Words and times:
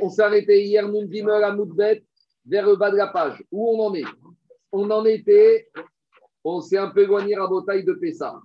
On 0.00 0.08
s'est 0.08 0.22
arrêté 0.22 0.64
hier, 0.64 0.88
Moundimer 0.88 1.42
à 1.44 1.52
Moudbet, 1.52 2.02
vers 2.46 2.66
le 2.66 2.76
bas 2.76 2.90
de 2.90 2.96
la 2.96 3.08
page. 3.08 3.42
Où 3.50 3.68
on 3.68 3.86
en 3.86 3.94
est? 3.94 4.04
On 4.72 4.90
en 4.90 5.04
était, 5.04 5.68
on 6.44 6.60
s'est 6.60 6.78
un 6.78 6.90
peu 6.90 7.02
éloigné 7.02 7.36
Rabotai 7.36 7.82
de 7.82 7.92
Pessah. 7.92 8.40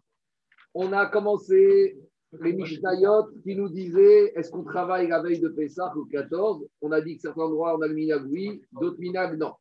On 0.74 0.92
a 0.92 1.06
commencé 1.06 1.98
les 2.42 2.54
Mishnayot 2.54 3.28
qui 3.44 3.56
nous 3.56 3.70
disaient 3.70 4.34
est-ce 4.36 4.52
qu'on 4.52 4.64
travaille 4.64 5.08
la 5.08 5.22
veille 5.22 5.40
de 5.40 5.48
Pessah 5.48 5.94
ou 5.96 6.06
14 6.06 6.66
On 6.82 6.92
a 6.92 7.00
dit 7.00 7.16
que 7.16 7.22
certains 7.22 7.44
endroits 7.44 7.78
on 7.78 7.82
a 7.82 7.88
le 7.88 7.94
minag 7.94 8.26
oui, 8.30 8.62
d'autres 8.74 9.00
minag 9.00 9.38
non. 9.38 9.54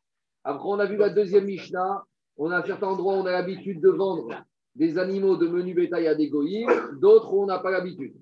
Après, 0.43 0.67
on 0.67 0.79
a 0.79 0.85
vu 0.85 0.97
la 0.97 1.09
deuxième 1.09 1.45
Mishnah. 1.45 2.03
On 2.37 2.51
a 2.51 2.57
un 2.57 2.65
certain 2.65 2.87
endroit 2.87 3.13
où 3.13 3.17
on 3.17 3.25
a 3.25 3.31
l'habitude 3.31 3.79
de 3.79 3.89
vendre 3.89 4.27
des 4.75 4.97
animaux 4.97 5.37
de 5.37 5.47
menu 5.47 5.73
bétail 5.73 6.07
à 6.07 6.15
des 6.15 6.29
d'autres 6.99 7.33
où 7.33 7.43
on 7.43 7.45
n'a 7.45 7.59
pas 7.59 7.71
l'habitude. 7.71 8.13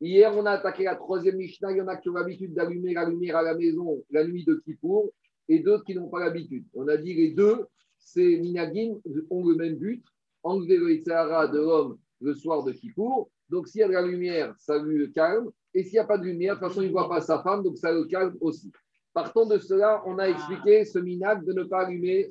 Hier, 0.00 0.32
on 0.36 0.46
a 0.46 0.52
attaqué 0.52 0.84
la 0.84 0.94
troisième 0.94 1.36
Mishnah. 1.36 1.72
Il 1.72 1.78
y 1.78 1.80
en 1.80 1.88
a 1.88 1.96
qui 1.96 2.08
ont 2.08 2.14
l'habitude 2.14 2.54
d'allumer 2.54 2.94
la 2.94 3.08
lumière 3.08 3.36
à 3.36 3.42
la 3.42 3.54
maison 3.54 4.04
la 4.10 4.24
nuit 4.24 4.44
de 4.44 4.54
Kippour 4.54 5.10
et 5.48 5.58
d'autres 5.58 5.84
qui 5.84 5.94
n'ont 5.94 6.08
pas 6.08 6.20
l'habitude. 6.20 6.64
On 6.74 6.86
a 6.88 6.96
dit 6.96 7.14
les 7.14 7.30
deux, 7.30 7.66
ces 7.98 8.38
minagim 8.38 9.00
ont 9.30 9.46
le 9.46 9.56
même 9.56 9.76
but 9.76 10.04
enlever 10.42 10.76
le 10.76 10.92
Itzahara 10.92 11.48
de 11.48 11.58
l'homme 11.58 11.98
le 12.20 12.34
soir 12.34 12.62
de 12.62 12.72
Kippour. 12.72 13.30
Donc, 13.48 13.68
s'il 13.68 13.80
y 13.80 13.84
a 13.84 13.88
de 13.88 13.92
la 13.92 14.02
lumière, 14.02 14.54
ça 14.58 14.78
le 14.78 15.06
calme. 15.08 15.50
Et 15.74 15.82
s'il 15.82 15.94
n'y 15.94 15.98
a 15.98 16.04
pas 16.04 16.18
de 16.18 16.24
lumière, 16.24 16.54
de 16.54 16.60
toute 16.60 16.68
façon, 16.68 16.82
il 16.82 16.88
ne 16.88 16.92
voit 16.92 17.08
pas 17.08 17.20
sa 17.20 17.42
femme, 17.42 17.62
donc 17.62 17.78
ça 17.78 17.92
le 17.92 18.04
calme 18.04 18.36
aussi. 18.40 18.70
Partant 19.12 19.46
de 19.46 19.58
cela, 19.58 20.02
on 20.06 20.18
a 20.18 20.28
expliqué 20.28 20.84
ce 20.84 20.98
minag 20.98 21.44
de 21.44 21.52
ne 21.52 21.64
pas 21.64 21.86
allumer. 21.86 22.30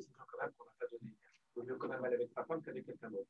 Il 1.02 1.10
vaut 1.54 1.62
mieux 1.64 1.76
quand 1.76 1.88
même 1.88 2.04
aller 2.04 2.16
avec 2.16 2.30
sa 2.34 2.44
femme 2.44 2.62
qu'avec 2.62 2.86
quelqu'un 2.86 3.10
d'autre. 3.10 3.28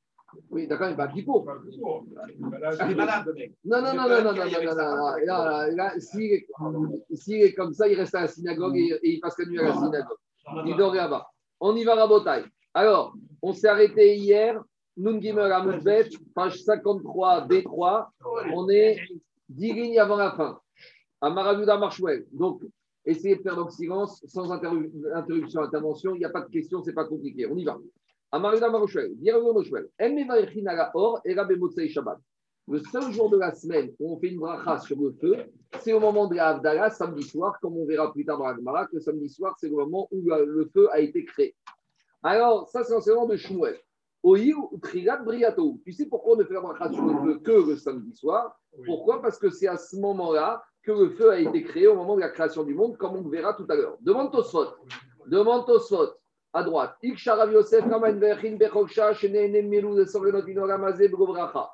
Oui, 0.50 0.66
d'accord, 0.66 0.90
il 0.90 0.96
bat 0.96 1.08
Kippour. 1.08 1.46
Il 1.66 1.74
est 1.74 2.36
ah, 2.80 2.94
malade, 2.94 3.26
le 3.26 3.34
mec. 3.34 3.52
Non, 3.64 3.80
non, 3.80 3.94
non, 3.94 4.08
non, 4.08 4.22
non, 4.22 4.32
non, 4.32 5.76
non, 5.76 5.90
s'il 5.98 7.42
est 7.42 7.54
comme 7.54 7.72
ça, 7.72 7.88
il 7.88 7.96
reste 7.96 8.14
à 8.14 8.22
la 8.22 8.28
synagogue 8.28 8.76
et, 8.76 8.98
il 9.02 9.20
passe 9.20 9.38
la 9.38 9.46
nuit 9.46 9.58
à 9.58 9.64
la 9.64 9.74
synagogue. 9.74 10.18
Il 10.66 10.76
dort 10.76 10.94
là-bas. 10.94 11.30
On 11.60 11.74
y 11.76 11.84
va, 11.84 11.94
Rabotaille. 11.94 12.44
Alors, 12.74 13.14
on 13.42 13.52
s'est 13.52 13.68
arrêté 13.68 14.16
hier, 14.16 14.62
Nungimel 14.96 15.52
à 15.52 15.64
page 16.34 16.62
53, 16.62 17.46
D3. 17.46 18.06
On 18.54 18.68
est 18.68 18.98
10 19.48 19.72
lignes 19.72 19.98
avant 19.98 20.16
la 20.16 20.32
fin. 20.32 20.58
À 21.20 21.30
Maravuda 21.30 21.78
Marchouel. 21.78 22.26
Donc, 22.32 22.62
essayez 23.04 23.36
de 23.36 23.42
faire 23.42 23.56
donc 23.56 23.72
silence, 23.72 24.22
sans 24.26 24.52
interruption, 24.52 25.62
intervention. 25.62 26.14
Il 26.14 26.18
n'y 26.18 26.24
a 26.24 26.30
pas 26.30 26.42
de 26.42 26.50
question, 26.50 26.82
c'est 26.82 26.92
pas 26.92 27.04
compliqué. 27.04 27.46
On 27.46 27.56
y 27.56 27.64
va. 27.64 27.78
Le 28.30 28.40
seul 32.80 33.12
jour 33.12 33.30
de 33.30 33.38
la 33.38 33.54
semaine 33.54 33.90
où 33.98 34.12
on 34.12 34.18
fait 34.18 34.28
une 34.28 34.38
bracha 34.38 34.78
sur 34.80 35.00
le 35.00 35.12
feu, 35.12 35.36
c'est 35.80 35.94
au 35.94 36.00
moment 36.00 36.26
de 36.26 36.34
la 36.34 36.48
Havdalah, 36.48 36.90
samedi 36.90 37.22
soir, 37.22 37.58
comme 37.62 37.78
on 37.78 37.86
verra 37.86 38.12
plus 38.12 38.26
tard 38.26 38.36
dans 38.36 38.46
la 38.46 38.54
Gemara, 38.54 38.86
que 38.86 38.96
le 38.96 39.00
samedi 39.00 39.30
soir, 39.30 39.56
c'est 39.58 39.70
le 39.70 39.76
moment 39.76 40.06
où 40.12 40.20
le 40.20 40.70
feu 40.74 40.88
a 40.92 41.00
été 41.00 41.24
créé. 41.24 41.54
Alors, 42.22 42.68
ça, 42.68 42.84
c'est 42.84 42.92
l'enseignement 42.92 43.24
de 43.24 43.36
Shmuel. 43.36 43.78
Tu 44.22 45.92
sais 45.92 46.06
pourquoi 46.06 46.34
on 46.34 46.36
ne 46.36 46.44
fait 46.44 46.52
la 46.52 46.60
bracha 46.60 46.92
sur 46.92 47.06
le 47.06 47.14
feu 47.14 47.38
que 47.38 47.70
le 47.70 47.76
samedi 47.76 48.12
soir? 48.14 48.60
Pourquoi? 48.84 49.22
Parce 49.22 49.38
que 49.38 49.48
c'est 49.48 49.68
à 49.68 49.78
ce 49.78 49.96
moment-là 49.96 50.62
que 50.82 50.92
le 50.92 51.08
feu 51.10 51.30
a 51.30 51.38
été 51.38 51.62
créé 51.62 51.86
au 51.86 51.94
moment 51.94 52.16
de 52.16 52.20
la 52.20 52.28
création 52.28 52.64
du 52.64 52.74
monde, 52.74 52.98
comme 52.98 53.16
on 53.16 53.26
verra 53.30 53.54
tout 53.54 53.64
à 53.70 53.74
l'heure. 53.74 53.96
Demande 54.02 54.32
Tosfot. 54.32 54.66
Demande 55.28 55.64
Tosfot 55.64 56.17
à 56.52 56.62
droite. 56.62 56.96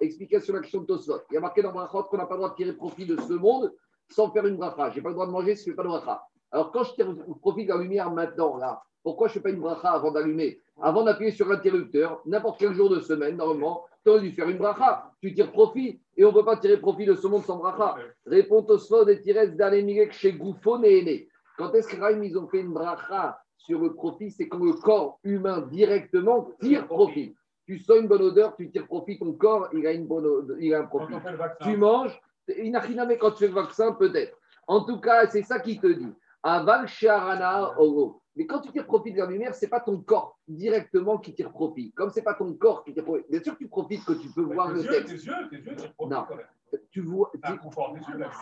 Explication 0.01 0.45
sur 0.45 0.55
la 0.55 0.61
question 0.61 0.81
de 0.81 0.87
Tosfot. 0.87 1.21
Il 1.31 1.35
y 1.35 1.37
a 1.37 1.41
marqué 1.41 1.63
dans 1.63 1.73
Brachot 1.73 2.05
qu'on 2.05 2.17
n'a 2.17 2.27
pas 2.27 2.35
le 2.35 2.39
droit 2.39 2.51
de 2.51 2.57
tirer 2.57 2.73
profit 2.73 3.07
de 3.07 3.17
ce 3.21 3.33
monde 3.35 3.73
sans 4.11 4.31
faire 4.31 4.47
une 4.47 4.57
bracha. 4.57 4.91
Je 4.91 4.97
n'ai 4.97 5.03
pas 5.03 5.09
le 5.11 5.15
droit 5.15 5.27
de 5.27 5.33
manger 5.33 5.55
si 5.57 5.65
je 5.65 5.71
ne 5.71 5.73
fais 5.73 5.77
pas 5.77 5.83
de 5.85 5.89
bracha. 5.89 6.23
Alors 6.51 6.73
quand 6.73 6.85
je 6.85 6.95
tire 6.95 7.15
profit 7.41 7.65
de 7.65 7.73
la 7.73 7.79
lumière 7.79 8.11
maintenant, 8.11 8.57
là, 8.57 8.83
pourquoi 9.03 9.29
je 9.29 9.33
ne 9.33 9.35
fais 9.35 9.41
pas 9.41 9.51
une 9.51 9.61
bracha 9.61 9.91
avant 9.91 10.11
d'allumer? 10.11 10.61
Avant 10.81 11.05
d'appuyer 11.05 11.31
sur 11.31 11.49
l'interrupteur, 11.49 12.21
n'importe 12.27 12.59
quel 12.59 12.75
jour 12.75 12.91
de 12.91 13.01
semaine, 13.01 13.37
normalement, 13.37 13.85
tu 14.05 14.11
aurais 14.11 14.21
dû 14.21 14.33
faire 14.33 14.49
une 14.49 14.59
bracha. 14.59 15.11
Tu 15.21 15.35
tires 15.35 15.53
profit. 15.53 16.01
Et 16.17 16.25
on 16.25 16.29
ne 16.29 16.35
peut 16.35 16.45
pas 16.45 16.57
tirer 16.57 16.79
profit 16.79 17.07
de 17.07 17.15
ce 17.15 17.27
monde 17.27 17.45
sans 17.45 17.59
bracha. 17.59 17.97
Réponds 18.27 18.63
Tosfot 18.63 19.07
et 19.09 19.21
Tires 19.21 19.53
d'Alemilek 19.53 20.13
chez 20.13 20.33
Gouffon 20.33 20.83
et 20.83 21.29
Quand 21.57 21.73
est-ce 21.75 21.89
qu'ils 21.89 22.39
ont 22.39 22.49
fait 22.49 22.61
une 22.61 22.73
bracha 22.73 23.39
sur 23.65 23.81
le 23.81 23.95
profit 23.95 24.31
C'est 24.31 24.49
quand 24.49 24.63
le 24.63 24.75
corps 24.75 25.19
humain 25.25 25.63
directement 25.63 26.51
tire 26.61 26.87
profit. 26.87 27.35
Tu 27.67 27.79
sens 27.79 27.99
une 27.99 28.09
bonne 28.09 28.23
odeur, 28.23 28.55
tu 28.57 28.71
tires 28.71 28.87
profit, 28.87 29.19
ton 29.19 29.33
corps, 29.33 29.69
il 29.73 29.87
a, 29.87 29.93
une 29.93 30.07
bonne 30.07 30.27
odeur, 30.27 30.57
il 30.61 30.75
a 30.75 30.81
un 30.81 30.85
profit. 30.85 31.15
Tu 31.63 31.77
manges, 31.77 32.21
mais 32.47 33.19
quand 33.19 33.31
tu 33.31 33.39
fais 33.39 33.49
le 33.49 33.55
vaccin, 33.55 33.93
peut-être. 33.93 34.37
En 34.67 34.85
tout 34.85 35.01
cas, 35.01 35.27
c'est 35.29 35.43
ça 35.43 35.59
qui 35.61 35.79
te 35.79 35.87
dit. 35.87 36.13
Aval 36.43 36.87
Sharana 36.87 37.79
Oro. 37.81 38.21
Mais 38.37 38.47
quand 38.47 38.61
tu 38.61 38.71
tires 38.71 38.87
profit 38.87 39.13
de 39.13 39.19
la 39.19 39.27
lumière, 39.27 39.55
ce 39.55 39.65
n'est 39.65 39.71
pas 39.71 39.81
ton 39.81 39.99
corps 40.03 40.39
directement 40.47 41.19
qui 41.19 41.33
tire 41.33 41.51
profit. 41.51 41.93
Comme 41.93 42.11
ce 42.11 42.17
n'est 42.17 42.23
pas 42.23 42.35
ton 42.35 42.53
corps 42.55 42.85
qui 42.85 42.93
tire 42.93 43.05
profit. 43.05 43.25
Bien 43.31 43.43
sûr 43.43 43.55
que 43.55 43.59
tu 43.59 43.69
profites 43.69 44.05
que 44.05 44.13
tu 44.13 44.29
peux 44.29 44.43
voir 44.43 44.71
le 44.73 44.83
texte. 44.83 45.07
Tes 45.07 45.25
yeux, 45.25 45.49
tes 45.49 45.57
yeux, 45.57 45.77
non. 46.01 46.27
Tu 46.91 47.01
vois, 47.01 47.31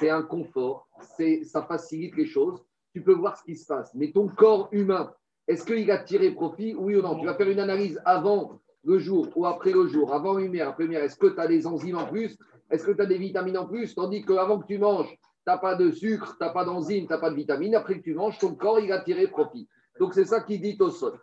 c'est 0.00 0.10
un 0.10 0.22
confort, 0.22 0.88
c'est 1.16 1.44
ça 1.44 1.62
facilite 1.62 2.16
les 2.16 2.26
choses. 2.26 2.64
Tu 2.92 3.02
peux 3.02 3.14
voir 3.14 3.36
ce 3.36 3.44
qui 3.44 3.56
se 3.56 3.66
passe. 3.66 3.94
Mais 3.94 4.12
ton 4.12 4.28
corps 4.28 4.68
humain, 4.72 5.12
est-ce 5.48 5.64
qu'il 5.64 5.90
a 5.90 5.98
tiré 5.98 6.30
profit? 6.30 6.74
Oui 6.74 6.96
ou 6.96 7.02
non? 7.02 7.18
Tu 7.18 7.26
vas 7.26 7.34
faire 7.34 7.48
une 7.48 7.60
analyse 7.60 8.00
avant 8.04 8.60
le 8.84 8.98
jour 8.98 9.28
ou 9.34 9.46
après 9.46 9.72
le 9.72 9.86
jour, 9.86 10.12
avant 10.12 10.34
la 10.34 10.42
lumière, 10.42 10.68
après 10.68 10.84
lumière. 10.84 11.02
Est-ce 11.02 11.16
que 11.16 11.28
tu 11.28 11.40
as 11.40 11.46
des 11.46 11.66
enzymes 11.66 11.98
en 11.98 12.06
plus? 12.06 12.36
Est-ce 12.70 12.84
que 12.84 12.92
tu 12.92 13.00
as 13.00 13.06
des 13.06 13.18
vitamines 13.18 13.58
en 13.58 13.66
plus? 13.66 13.94
Tandis 13.94 14.24
qu'avant 14.24 14.58
que 14.58 14.66
tu 14.66 14.78
manges, 14.78 15.10
tu 15.10 15.18
n'as 15.46 15.58
pas 15.58 15.74
de 15.74 15.90
sucre, 15.90 16.36
tu 16.38 16.44
n'as 16.44 16.50
pas 16.50 16.64
d'enzymes, 16.64 17.06
tu 17.06 17.12
n'as 17.12 17.18
pas 17.18 17.30
de 17.30 17.34
vitamines. 17.34 17.74
Après 17.74 17.98
que 17.98 18.02
tu 18.02 18.14
manges, 18.14 18.38
ton 18.38 18.54
corps, 18.54 18.80
il 18.80 18.92
a 18.92 19.00
tiré 19.00 19.26
profit. 19.26 19.68
Donc 20.00 20.14
c'est 20.14 20.24
ça 20.24 20.40
qui 20.40 20.58
dit 20.58 20.76
au 20.80 20.90
sol. 20.90 21.18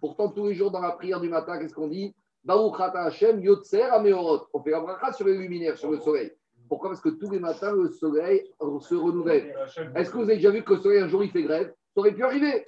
Pourtant, 0.00 0.28
tous 0.28 0.46
les 0.46 0.54
jours 0.54 0.70
dans 0.70 0.80
la 0.80 0.92
prière 0.92 1.20
du 1.20 1.28
matin, 1.28 1.58
qu'est-ce 1.58 1.74
qu'on 1.74 1.88
dit? 1.88 2.14
On 2.46 2.72
fait 2.72 4.70
la 4.70 4.80
bracha 4.80 5.12
sur 5.12 5.26
les 5.26 5.36
luminaires, 5.36 5.76
sur 5.78 5.90
le 5.90 5.98
soleil. 5.98 6.32
Pourquoi 6.70 6.90
Parce 6.90 7.00
que 7.00 7.08
tous 7.08 7.28
les 7.32 7.40
matins, 7.40 7.72
le 7.72 7.88
soleil 7.90 8.48
se 8.80 8.94
renouvelle. 8.94 9.52
Est-ce 9.96 10.08
que 10.08 10.18
vous 10.18 10.22
avez 10.22 10.36
déjà 10.36 10.52
vu 10.52 10.62
que 10.62 10.74
le 10.74 10.80
soleil, 10.80 11.00
un 11.00 11.08
jour, 11.08 11.24
il 11.24 11.30
fait 11.32 11.42
grève 11.42 11.74
Ça 11.92 12.00
aurait 12.00 12.14
pu 12.14 12.22
arriver. 12.22 12.64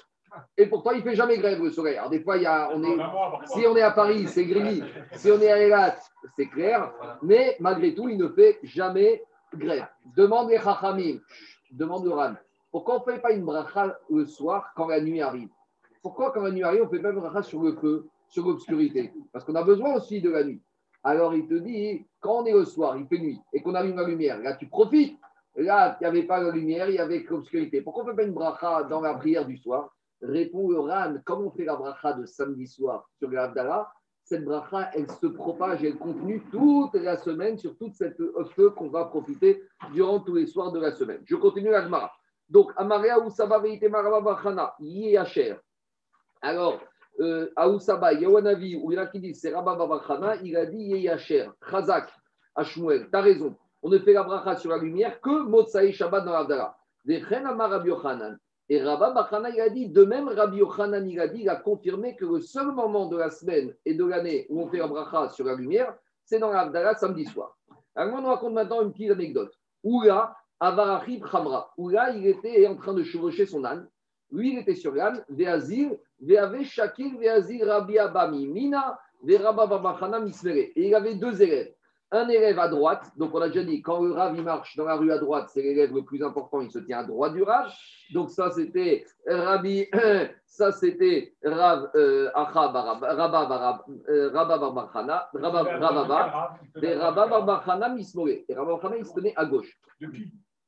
Et 0.59 0.67
pourtant, 0.67 0.91
il 0.91 0.99
ne 0.99 1.03
fait 1.03 1.15
jamais 1.15 1.39
grève, 1.39 1.63
le 1.63 1.71
soleil. 1.71 1.97
Alors, 1.97 2.11
des 2.11 2.21
fois, 2.21 2.37
il 2.37 2.43
y 2.43 2.47
a, 2.47 2.69
on 2.75 2.83
est, 2.83 2.97
si 3.47 3.65
on 3.65 3.77
est 3.77 3.83
à 3.83 3.93
Paris, 3.93 4.27
c'est 4.27 4.45
gris. 4.45 4.83
Si 5.13 5.31
on 5.31 5.41
est 5.41 5.53
à 5.53 5.59
Elat, 5.63 5.97
c'est 6.35 6.47
clair. 6.47 6.93
Mais 7.23 7.57
malgré 7.61 7.95
tout, 7.95 8.09
il 8.09 8.19
ne 8.19 8.29
fait 8.29 8.59
jamais 8.65 9.23
grève. 9.55 9.87
Demande 10.17 10.51
les 10.51 10.59
Chachamim, 10.59 11.19
demande 11.71 12.05
le 12.05 12.11
Ran. 12.11 12.35
Pourquoi 12.73 12.97
on 12.97 13.07
ne 13.07 13.15
fait 13.15 13.21
pas 13.21 13.33
une 13.33 13.45
bracha 13.45 13.97
le 14.11 14.27
soir 14.27 14.73
quand 14.75 14.89
la 14.89 15.01
nuit 15.01 15.21
arrive? 15.21 15.51
Pourquoi 16.03 16.33
quand 16.33 16.43
la 16.43 16.51
nuit 16.51 16.65
arrive, 16.65 16.83
on 16.83 16.87
ne 16.87 16.91
fait 16.91 17.03
pas 17.03 17.11
une 17.11 17.21
bracha 17.21 17.43
sur 17.43 17.63
le 17.63 17.75
feu, 17.77 18.09
sur 18.29 18.49
l'obscurité? 18.49 19.13
Parce 19.33 19.45
qu'on 19.45 19.55
a 19.55 19.63
besoin 19.63 19.95
aussi 19.95 20.21
de 20.21 20.31
la 20.31 20.43
nuit. 20.43 20.61
Alors 21.05 21.35
il 21.35 21.47
te 21.47 21.55
dit, 21.55 22.07
quand 22.21 22.43
on 22.43 22.47
est 22.47 22.53
le 22.53 22.65
soir, 22.65 22.97
il 22.97 23.07
fait 23.07 23.19
nuit, 23.19 23.41
et 23.53 23.61
qu'on 23.61 23.75
allume 23.75 23.97
la 23.97 24.07
lumière, 24.07 24.39
là 24.41 24.55
tu 24.55 24.69
profites. 24.69 25.19
Là, 25.55 25.99
il 26.01 26.05
n'y 26.05 26.09
avait 26.09 26.23
pas 26.23 26.41
la 26.41 26.51
lumière, 26.51 26.89
il 26.89 26.95
y 26.95 26.99
avait 26.99 27.23
l'obscurité. 27.29 27.83
Pourquoi 27.83 28.05
on 28.05 28.07
ne 28.07 28.13
fait 28.13 28.17
pas 28.17 28.23
une 28.23 28.33
bracha 28.33 28.85
dans 28.85 29.03
la 29.03 29.13
prière 29.15 29.45
du 29.45 29.59
soir? 29.59 29.95
Répond 30.23 30.71
le 30.71 30.81
Ran, 30.81 31.17
comme 31.27 31.45
on 31.45 31.51
fait 31.51 31.67
la 31.67 31.77
bracha 31.77 32.15
de 32.15 32.25
samedi 32.25 32.67
soir 32.67 33.07
sur 33.19 33.29
l'Abdallah, 33.29 33.93
cette 34.25 34.47
bracha, 34.47 34.91
elle 34.95 35.11
se 35.11 35.27
propage, 35.27 35.85
elle 35.85 35.99
continue 35.99 36.43
toute 36.51 36.95
la 36.95 37.19
semaine 37.19 37.59
sur 37.59 37.77
toute 37.77 37.93
cette 37.95 38.17
feu 38.55 38.71
qu'on 38.71 38.89
va 38.89 39.05
profiter 39.05 39.63
durant 39.93 40.21
tous 40.21 40.37
les 40.37 40.47
soirs 40.47 40.73
de 40.73 40.81
la 40.81 40.93
semaine. 40.93 41.21
Je 41.27 41.37
continue 41.37 41.71
la 41.71 41.83
Gemara. 41.83 42.11
Donc, 42.49 42.73
Amaria 42.77 43.19
Oussaba 43.21 43.59
Veite 43.59 43.91
Maraba 43.91 44.21
Bachana. 44.21 44.75
Alors, 46.41 46.81
euh, 47.21 47.51
Aoussaba, 47.57 48.15
Yawanavi, 48.15 48.77
ou 48.77 48.93
il 48.93 48.99
a 48.99 49.07
qui 49.07 49.35
c'est 49.35 49.55
Rabba 49.55 49.77
il 50.43 50.57
a 50.57 50.67
dit 50.67 50.79
Yéhacher, 50.79 51.49
Chazak, 51.71 52.09
Ashmuel, 52.55 53.09
tu 53.11 53.17
as 53.17 53.21
raison. 53.21 53.57
On 53.83 53.89
ne 53.89 53.99
fait 53.99 54.13
la 54.13 54.23
bracha 54.23 54.57
sur 54.57 54.71
la 54.71 54.79
lumière 54.79 55.21
que 55.21 55.43
Motsaï 55.43 55.93
Shabbat 55.93 56.25
dans 56.25 57.85
Yochanan. 57.85 58.39
Et 58.69 58.81
Rabba 58.81 59.11
Bachana, 59.11 59.51
il 59.51 59.61
a 59.61 59.69
dit, 59.69 59.89
de 59.89 60.05
même 60.05 60.29
Rabbi 60.29 60.59
Yochanan, 60.59 61.07
il 61.09 61.21
a 61.21 61.29
dit, 61.29 61.43
il 61.43 61.49
a 61.49 61.57
confirmé 61.57 62.17
que 62.17 62.25
le 62.25 62.41
seul 62.41 62.69
moment 62.69 63.07
de 63.09 63.17
la 63.17 63.29
semaine 63.29 63.75
et 63.85 63.95
de 63.95 64.05
l'année 64.05 64.47
où 64.49 64.63
on 64.63 64.69
fait 64.69 64.81
un 64.81 64.89
bracha 64.89 65.29
sur 65.31 65.45
la 65.45 65.55
lumière, 65.55 65.95
c'est 66.25 66.39
dans 66.39 66.51
l'Avdala 66.51 66.95
samedi 66.95 67.25
soir. 67.25 67.57
Alors, 67.95 68.21
on 68.23 68.27
raconte 68.27 68.55
maintenant 68.55 68.83
une 68.83 68.93
petite 68.93 69.11
anecdote. 69.11 69.53
Oula, 69.83 70.37
Avarachib 70.61 71.25
Khamra. 71.25 71.73
Oula, 71.77 72.11
il 72.13 72.27
était 72.27 72.67
en 72.69 72.77
train 72.77 72.95
de 72.95 73.03
chevaucher 73.03 73.47
son 73.47 73.65
âne. 73.65 73.89
Lui, 74.31 74.53
il 74.53 74.59
était 74.61 74.77
sur 74.77 74.95
l'âne, 74.95 75.25
Veazir, 75.29 75.91
Et 80.77 80.89
il 80.89 80.95
avait 80.95 81.15
deux 81.17 81.43
élèves. 81.43 81.75
un 82.13 82.29
élève 82.29 82.59
à 82.59 82.69
droite, 82.69 83.11
donc 83.17 83.35
on 83.35 83.41
a 83.41 83.49
déjà 83.49 83.65
dit, 83.65 83.81
quand 83.81 84.03
le 84.03 84.13
Rav 84.13 84.37
il 84.37 84.45
marche 84.45 84.77
dans 84.77 84.85
la 84.85 84.97
rue 84.97 85.11
à 85.11 85.19
droite, 85.19 85.49
c'est 85.53 85.63
l'élève 85.63 85.95
le 85.95 86.05
plus 86.05 86.23
important, 86.23 86.61
il 86.61 86.71
se 86.71 86.79
tient 86.79 86.99
à 86.99 87.05
droite 87.05 87.33
du 87.33 87.43
Rav. 87.43 87.73
Donc 88.13 88.31
ça 88.31 88.51
c'était 88.51 89.05
Rabbi, 89.27 89.87
ça 90.47 90.73
c'était 90.73 91.35
Rav 91.43 91.91
Rabba 92.35 92.99
Barbarchana, 94.59 95.31
Rabba 95.33 96.59
et 96.83 96.95
Rabba 96.95 97.27
Barbarchana 97.27 97.89
Mismoré. 97.89 98.45
Et 98.49 98.55
Rabba 98.55 98.73
Barbarchana 98.73 98.99
il 98.99 99.07
se 99.07 99.15
tenait 99.15 99.33
à 99.35 99.47
gauche. 99.47 99.79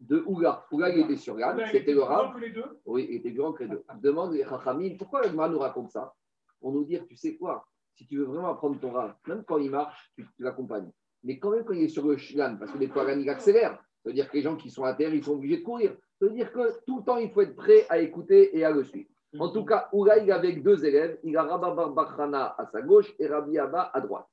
De 0.06 0.22
Ouga. 0.26 0.66
Ouga 0.70 0.90
il 0.90 1.00
était 1.00 1.16
sur 1.16 1.38
Yann, 1.38 1.58
c'était 1.72 1.94
le 1.94 2.02
Rav. 2.02 2.34
que 2.34 2.40
les 2.40 2.50
deux 2.50 2.80
Oui, 2.84 3.06
il 3.08 3.16
était 3.16 3.32
grand 3.32 3.52
que 3.52 3.62
les 3.64 3.70
deux. 3.70 3.84
Demande 4.02 4.34
les 4.34 4.44
Chachamim, 4.44 4.96
pourquoi 4.98 5.22
le 5.22 5.30
nous 5.30 5.58
raconte 5.58 5.90
ça? 5.90 6.12
Pour 6.60 6.72
nous 6.72 6.84
dire, 6.84 7.06
tu 7.08 7.16
sais 7.16 7.36
quoi 7.36 7.66
Si 7.94 8.06
tu 8.06 8.18
veux 8.18 8.24
vraiment 8.24 8.50
apprendre 8.50 8.78
ton 8.78 8.90
Rav, 8.92 9.14
même 9.26 9.44
quand 9.44 9.58
il 9.58 9.70
marche, 9.70 10.10
tu, 10.14 10.26
tu 10.36 10.42
l'accompagnes. 10.42 10.90
Mais 11.22 11.38
quand 11.38 11.50
même, 11.50 11.64
quand 11.64 11.72
il 11.72 11.84
est 11.84 11.88
sur 11.88 12.06
le 12.06 12.18
Shlan, 12.18 12.56
parce 12.58 12.70
que 12.70 12.78
des 12.78 12.88
fois, 12.88 13.10
il 13.10 13.30
accélère, 13.30 13.72
ça 14.02 14.10
veut 14.10 14.12
dire 14.12 14.30
que 14.30 14.36
les 14.36 14.42
gens 14.42 14.56
qui 14.56 14.70
sont 14.70 14.84
à 14.84 14.92
terre, 14.92 15.14
ils 15.14 15.24
sont 15.24 15.32
obligés 15.32 15.58
de 15.58 15.62
courir. 15.62 15.96
Ça 16.20 16.26
veut 16.26 16.32
dire 16.32 16.52
que 16.52 16.84
tout 16.84 16.98
le 16.98 17.04
temps, 17.04 17.16
il 17.16 17.30
faut 17.30 17.40
être 17.40 17.56
prêt 17.56 17.86
à 17.88 17.98
écouter 17.98 18.56
et 18.56 18.62
à 18.62 18.70
le 18.70 18.84
suivre. 18.84 19.08
En 19.38 19.48
tout 19.48 19.64
cas, 19.64 19.88
Oula, 19.92 20.18
il 20.18 20.28
est 20.28 20.32
avec 20.32 20.62
deux 20.62 20.84
élèves. 20.84 21.18
Il 21.24 21.36
a 21.36 21.42
Rabba 21.42 21.70
Barbachana 21.70 22.54
à 22.56 22.66
sa 22.66 22.82
gauche 22.82 23.12
et 23.18 23.26
Rabbi 23.26 23.58
Abba 23.58 23.90
à 23.92 24.00
droite. 24.00 24.26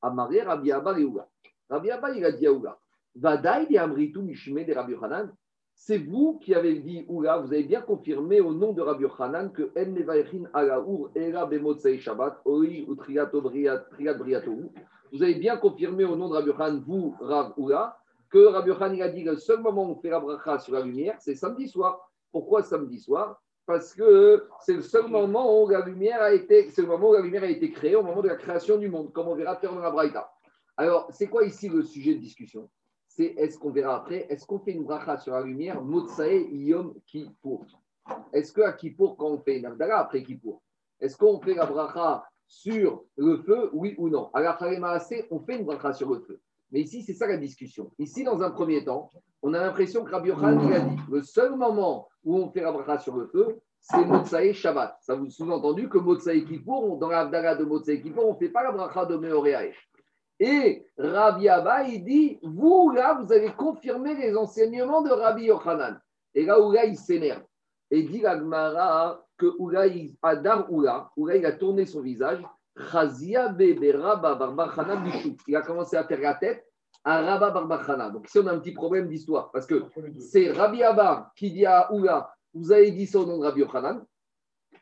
Amaré, 0.00 0.42
Rabbi 0.42 0.72
Abba 0.72 0.98
et 0.98 1.04
Oula. 1.04 1.28
Rabbi 1.68 1.90
Abba, 1.90 2.10
il 2.10 2.24
a 2.24 2.32
dit 2.32 2.46
à 2.46 2.52
Oula 2.52 2.78
C'est 5.74 5.98
vous 5.98 6.38
qui 6.38 6.54
avez 6.54 6.78
dit, 6.80 7.04
Oula, 7.08 7.38
vous 7.38 7.52
avez 7.52 7.64
bien 7.64 7.80
confirmé 7.80 8.40
au 8.40 8.52
nom 8.52 8.72
de 8.72 8.80
Rabbi 8.80 9.06
Hanan 9.18 9.50
que 9.50 9.72
Shabbat. 11.98 12.40
Vous 12.44 12.72
avez 15.22 15.34
bien 15.34 15.56
confirmé 15.56 16.04
au 16.04 16.16
nom 16.16 16.28
de 16.28 16.34
Rabbi 16.34 16.50
Hanan, 16.50 16.84
vous, 16.86 17.16
Rav 17.20 17.54
Oula, 17.56 17.98
que 18.30 18.46
Rabbi 18.46 18.70
Hanan 18.70 19.02
a 19.02 19.08
dit 19.08 19.24
que 19.24 19.30
le 19.30 19.36
seul 19.36 19.60
moment 19.60 19.88
où 19.88 19.92
on 19.92 20.00
fait 20.00 20.10
la 20.10 20.20
bracha 20.20 20.60
sur 20.60 20.74
la 20.74 20.82
lumière, 20.82 21.16
c'est 21.18 21.34
samedi 21.34 21.66
soir. 21.66 22.08
Pourquoi 22.30 22.62
samedi 22.62 23.00
soir? 23.00 23.42
Parce 23.66 23.94
que 23.94 24.46
c'est 24.60 24.74
le 24.74 24.82
seul 24.82 25.08
moment 25.08 25.62
où 25.62 25.68
la 25.68 25.84
lumière 25.84 26.22
a 26.22 26.32
été, 26.32 26.70
c'est 26.70 26.82
le 26.82 26.88
moment 26.88 27.10
où 27.10 27.14
la 27.14 27.22
lumière 27.22 27.42
a 27.42 27.48
été 27.48 27.72
créée, 27.72 27.96
au 27.96 28.02
moment 28.02 28.22
de 28.22 28.28
la 28.28 28.36
création 28.36 28.78
du 28.78 28.88
monde, 28.88 29.12
comme 29.12 29.26
on 29.26 29.34
verra 29.34 29.56
faire 29.56 29.74
dans 29.74 29.80
la 29.80 29.90
Braïta. 29.90 30.30
Alors, 30.76 31.08
c'est 31.10 31.26
quoi 31.26 31.44
ici 31.44 31.68
le 31.68 31.82
sujet 31.82 32.14
de 32.14 32.20
discussion? 32.20 32.70
C'est 33.18 33.34
est-ce 33.36 33.58
qu'on 33.58 33.72
verra 33.72 33.96
après, 33.96 34.26
est-ce 34.30 34.46
qu'on 34.46 34.60
fait 34.60 34.70
une 34.70 34.84
bracha 34.84 35.18
sur 35.18 35.32
la 35.32 35.42
lumière, 35.42 35.82
Motsae 35.82 36.46
Yom 36.52 36.94
Kippour? 37.04 37.66
Est-ce 38.32 38.52
qu'à 38.52 38.72
Kippour, 38.72 39.16
quand 39.16 39.26
on 39.26 39.38
fait 39.38 39.58
une 39.58 39.66
Avdala 39.66 39.98
après 39.98 40.22
Kippour, 40.22 40.62
est-ce 41.00 41.16
qu'on 41.16 41.40
fait 41.40 41.54
la 41.54 41.66
bracha 41.66 42.22
sur 42.46 43.02
le 43.16 43.38
feu, 43.38 43.70
oui 43.72 43.96
ou 43.98 44.08
non? 44.08 44.30
À 44.34 44.40
la 44.40 44.56
on 45.32 45.40
fait 45.40 45.58
une 45.58 45.64
bracha 45.64 45.94
sur 45.94 46.14
le 46.14 46.20
feu. 46.20 46.40
Mais 46.70 46.82
ici, 46.82 47.02
c'est 47.02 47.12
ça 47.12 47.26
la 47.26 47.38
discussion. 47.38 47.90
Ici, 47.98 48.22
dans 48.22 48.40
un 48.40 48.52
premier 48.52 48.84
temps, 48.84 49.10
on 49.42 49.52
a 49.52 49.58
l'impression 49.58 50.04
que 50.04 50.12
Rabbi 50.12 50.28
Yochanan 50.28 50.68
il 50.68 50.72
a 50.74 50.78
dit 50.78 50.96
le 51.10 51.20
seul 51.22 51.56
moment 51.56 52.06
où 52.22 52.36
on 52.36 52.48
fait 52.52 52.60
la 52.60 52.70
bracha 52.70 53.00
sur 53.00 53.16
le 53.16 53.26
feu, 53.26 53.58
c'est 53.80 54.04
Motsae 54.04 54.52
Shabbat. 54.52 54.96
Ça 55.00 55.16
vous 55.16 55.28
sous-entendu 55.28 55.88
que 55.88 55.98
Motsae 55.98 56.44
Kippour, 56.46 56.98
dans 56.98 57.08
l'Avdala 57.08 57.56
de 57.56 57.64
Motsae 57.64 58.00
Kippour, 58.00 58.28
on 58.28 58.34
ne 58.34 58.38
fait 58.38 58.50
pas 58.50 58.62
la 58.62 58.70
bracha 58.70 59.06
de 59.06 59.16
Meoreaesh. 59.16 59.90
Et 60.40 60.86
Rabbi 60.96 61.48
Abba, 61.48 61.84
il 61.84 62.04
dit 62.04 62.38
Vous, 62.42 62.90
là, 62.90 63.20
vous 63.20 63.32
avez 63.32 63.50
confirmé 63.52 64.14
les 64.14 64.36
enseignements 64.36 65.02
de 65.02 65.10
Rabbi 65.10 65.44
Yochanan. 65.44 66.00
Et 66.34 66.44
là, 66.44 66.60
Oula, 66.60 66.84
il 66.84 66.96
s'énerve. 66.96 67.42
Et 67.90 68.02
dit 68.02 68.20
la 68.20 68.38
Gemara 68.38 69.24
que 69.36 69.46
Oula, 69.58 69.86
il, 69.86 70.14
Adar 70.22 70.70
Oula, 70.72 71.10
Oula, 71.16 71.36
il 71.36 71.46
a 71.46 71.52
tourné 71.52 71.86
son 71.86 72.02
visage. 72.02 72.42
Chazia 72.92 73.48
Rabba 73.48 74.34
Barbachana. 74.36 75.02
Il 75.46 75.56
a 75.56 75.62
commencé 75.62 75.96
à 75.96 76.04
faire 76.04 76.20
la 76.20 76.34
tête 76.34 76.64
à 77.02 77.22
Rabba 77.22 77.50
Barbachana. 77.50 78.10
Donc 78.10 78.28
ici, 78.28 78.38
on 78.38 78.46
a 78.46 78.52
un 78.52 78.60
petit 78.60 78.72
problème 78.72 79.08
d'histoire. 79.08 79.50
Parce 79.50 79.66
que 79.66 79.84
c'est 80.20 80.52
Rabbi 80.52 80.82
Abba 80.82 81.32
qui 81.34 81.50
dit 81.50 81.66
à 81.66 81.92
Oula 81.92 82.32
Vous 82.54 82.70
avez 82.70 82.92
dit 82.92 83.06
ça 83.06 83.18
au 83.18 83.26
nom 83.26 83.38
de 83.38 83.44
Rabbi 83.44 83.60
Yochanan. 83.60 84.04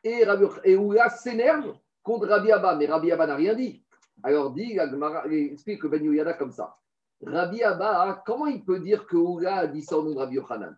Et, 0.04 0.24
Rabbi, 0.24 0.44
et 0.64 0.76
Oula 0.76 1.08
s'énerve 1.08 1.74
contre 2.02 2.28
Rabbi 2.28 2.52
Abba. 2.52 2.76
Mais 2.76 2.86
Rabbi 2.86 3.10
Abba 3.10 3.26
n'a 3.26 3.36
rien 3.36 3.54
dit. 3.54 3.82
Alors 4.22 4.50
dit, 4.52 4.78
il 4.78 5.50
explique 5.52 5.84
Ben 5.86 6.34
comme 6.38 6.52
ça. 6.52 6.76
Rabbi 7.24 7.62
Abba, 7.62 8.22
comment 8.26 8.46
il 8.46 8.64
peut 8.64 8.80
dire 8.80 9.06
que 9.06 9.16
Oula 9.16 9.56
a 9.56 9.66
dit 9.66 9.82
ça 9.82 9.96
au 9.98 10.02
nom 10.02 10.10
de 10.10 10.18
Rabbi 10.18 10.36
Yochanan? 10.36 10.76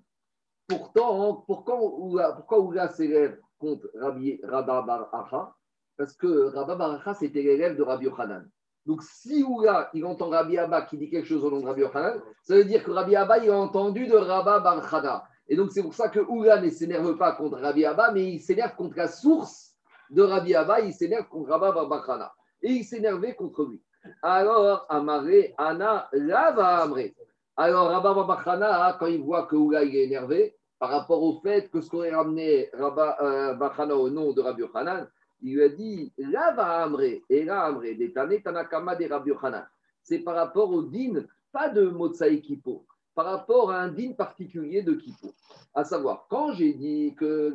Pourtant, 0.68 1.44
pourquoi 1.46 2.60
Oula, 2.60 2.88
s'élève 2.88 3.40
contre 3.58 3.88
Rabbi 3.94 4.40
Rabba 4.44 4.82
Bar 4.82 5.14
Acha? 5.14 5.54
Parce 5.96 6.12
que 6.12 6.54
Rabba 6.54 6.76
Bar 6.76 6.92
Acha, 6.92 7.14
c'était 7.14 7.42
l'élève 7.42 7.76
de 7.76 7.82
Rabbi 7.82 8.04
Yochanan. 8.04 8.48
Donc 8.86 9.02
si 9.02 9.42
Oula, 9.42 9.90
il 9.94 10.04
entend 10.04 10.28
Rabbi 10.28 10.58
Abba 10.58 10.82
qui 10.82 10.96
dit 10.96 11.10
quelque 11.10 11.26
chose 11.26 11.44
au 11.44 11.50
nom 11.50 11.60
de 11.60 11.66
Rabbi 11.66 11.80
Yochanan, 11.80 12.20
ça 12.42 12.54
veut 12.54 12.64
dire 12.64 12.84
que 12.84 12.90
Rabbi 12.90 13.16
Abba, 13.16 13.38
il 13.38 13.50
a 13.50 13.56
entendu 13.56 14.06
de 14.06 14.16
Rabba 14.16 14.60
Bar 14.60 14.88
Chana. 14.88 15.24
Et 15.48 15.56
donc 15.56 15.72
c'est 15.72 15.82
pour 15.82 15.94
ça 15.94 16.08
que 16.08 16.20
Oula 16.20 16.60
ne 16.60 16.70
s'énerve 16.70 17.16
pas 17.16 17.32
contre 17.32 17.58
Rabbi 17.58 17.84
Abba, 17.84 18.12
mais 18.12 18.32
il 18.32 18.40
s'énerve 18.40 18.76
contre 18.76 18.96
la 18.96 19.08
source 19.08 19.74
de 20.10 20.22
Rabbi 20.22 20.54
Abba, 20.54 20.80
il 20.80 20.92
s'énerve 20.92 21.28
contre 21.28 21.50
Rabba 21.50 21.72
Bar 21.72 22.06
Chana 22.06 22.32
et 22.62 22.72
il 22.72 22.84
s'énervait 22.84 23.34
contre 23.34 23.64
lui. 23.64 23.80
Alors, 24.22 24.86
Amaré, 24.88 25.54
Anna, 25.58 26.08
Lava 26.12 26.82
Amré. 26.82 27.14
Alors, 27.56 27.88
Rabba 27.88 28.22
Bachana, 28.24 28.96
quand 28.98 29.06
il 29.06 29.20
voit 29.20 29.46
que 29.46 29.56
Oula 29.56 29.84
est 29.84 29.92
énervé, 29.94 30.54
par 30.78 30.90
rapport 30.90 31.22
au 31.22 31.40
fait 31.40 31.70
que 31.70 31.80
ce 31.80 31.90
qu'aurait 31.90 32.14
ramené 32.14 32.70
Rabba 32.72 33.16
euh, 33.20 33.54
Bachana 33.54 33.96
au 33.96 34.08
nom 34.08 34.32
de 34.32 34.40
Rabbi 34.40 34.62
Yochanan, 34.62 35.08
il 35.42 35.54
lui 35.54 35.62
a 35.62 35.68
dit 35.68 36.12
Lava 36.18 36.82
Amré, 36.82 37.22
et 37.28 37.44
là 37.44 37.64
Amré, 37.64 37.94
Détané 37.94 38.42
Tanakama 38.42 38.94
de 38.94 39.08
Rabbi 39.08 39.30
Yochanan. 39.30 39.66
C'est 40.02 40.20
par 40.20 40.36
rapport 40.36 40.70
au 40.70 40.82
din, 40.82 41.24
pas 41.52 41.68
de 41.68 41.88
Motsai 41.88 42.40
Kippo, 42.40 42.86
par 43.18 43.26
rapport 43.26 43.72
à 43.72 43.80
un 43.80 43.88
din 43.88 44.12
particulier 44.12 44.82
de 44.82 44.92
Kippo. 44.92 45.32
À 45.74 45.82
savoir, 45.82 46.26
quand 46.30 46.52
j'ai 46.52 46.72
dit 46.72 47.16
que, 47.16 47.52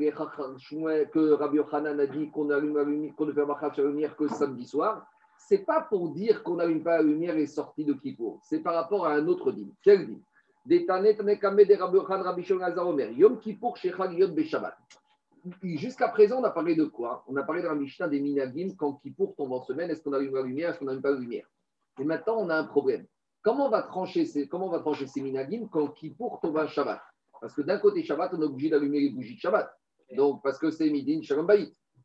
Rabbi 1.36 1.56
Yochanan 1.56 1.98
a 2.02 2.06
dit 2.06 2.30
qu'on 2.32 2.50
qu 2.50 2.54
ne 2.54 3.32
fait 3.32 3.46
pas 3.46 3.72
la 3.78 3.84
lumière 3.86 4.18
que 4.18 4.28
samedi 4.28 4.68
soir, 4.68 5.08
c'est 5.38 5.66
pas 5.66 5.80
pour 5.80 6.10
dire 6.10 6.44
qu'on 6.44 6.56
n'allume 6.56 6.84
pas 6.84 6.98
la 6.98 7.04
lumière 7.04 7.38
et 7.38 7.48
sorti 7.48 7.86
de 7.86 7.94
Kippour. 7.94 8.42
C'est 8.44 8.60
par 8.60 8.74
rapport 8.74 9.08
à 9.08 9.14
un 9.14 9.26
autre 9.26 9.54
din. 9.54 9.70
Quel 9.82 10.06
din 10.06 10.20
Yom 13.16 13.40
Kippour. 13.40 13.78
Jusqu'à 15.62 16.10
présent, 16.10 16.42
on 16.42 16.44
a 16.44 16.52
parlé 16.52 16.76
de 16.76 16.84
quoi? 16.84 17.24
On 17.30 17.38
a 17.38 17.44
parlé 17.44 17.62
de 17.62 17.68
la 17.68 17.76
Mishnah 17.76 18.10
des 18.10 18.20
Minagim 18.20 18.74
quand 18.78 19.00
Kippour 19.02 19.34
tombe 19.38 19.54
en 19.54 19.62
semaine. 19.62 19.90
Est-ce 19.90 20.04
qu'on 20.04 20.12
allume 20.12 20.36
la 20.36 20.42
lumière 20.42 20.72
Est-ce 20.72 20.80
qu'on 20.80 20.86
n'allume 20.86 21.02
pas 21.02 21.12
la 21.12 21.20
lumière? 21.20 21.48
Et 22.02 22.04
maintenant, 22.04 22.36
on 22.40 22.50
a 22.50 22.58
un 22.58 22.66
problème. 22.66 23.06
Comment 23.44 23.68
on 23.68 23.70
va 23.70 23.82
trancher 23.84 24.26
ces, 24.26 24.48
comment 24.48 24.70
quand 25.70 25.88
Kippour 25.90 26.40
tombe 26.42 26.58
un 26.58 26.68
Shabbat? 26.68 27.02
Parce 27.42 27.54
que 27.54 27.62
d'un 27.62 27.78
côté, 27.78 28.04
Shabbat, 28.04 28.34
on 28.34 28.42
est 28.42 28.46
obligé 28.46 28.70
d'allumer 28.70 29.02
les 29.02 29.10
bougies 29.10 29.36
de 29.36 29.40
Shabbat. 29.40 29.70
Donc, 30.16 30.42
parce 30.42 30.58
que 30.58 30.72
c'est 30.72 30.90
Midin 30.90 31.22
Shalom. 31.22 31.48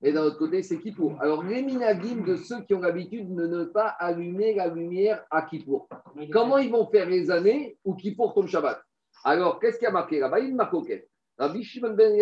Et 0.02 0.12
d'un 0.12 0.24
autre 0.24 0.38
côté, 0.38 0.62
c'est 0.64 0.80
Kippour. 0.80 1.16
Alors, 1.20 1.44
les 1.44 1.62
minagim 1.62 2.24
de 2.24 2.36
ceux 2.36 2.62
qui 2.62 2.74
ont 2.74 2.80
l'habitude 2.80 3.32
de 3.34 3.46
ne 3.46 3.64
pas 3.64 3.86
allumer 3.86 4.54
la 4.54 4.66
lumière 4.66 5.24
à 5.30 5.42
Kippour. 5.42 5.88
Comment 6.32 6.58
ils 6.58 6.70
vont 6.70 6.86
faire 6.86 7.08
les 7.08 7.30
années 7.30 7.78
où 7.84 7.94
Kippour 7.94 8.34
tombe 8.34 8.48
Shabbat? 8.48 8.80
Alors, 9.24 9.60
qu'est-ce 9.60 9.78
qui 9.78 9.86
a 9.86 9.92
marqué 9.92 10.18
là-bas? 10.18 10.40
Il 10.40 10.56
m'a 10.56 10.66
coquette. 10.66 11.08
Rabbi 11.38 11.62
Shimon 11.62 11.94
ben 11.94 12.18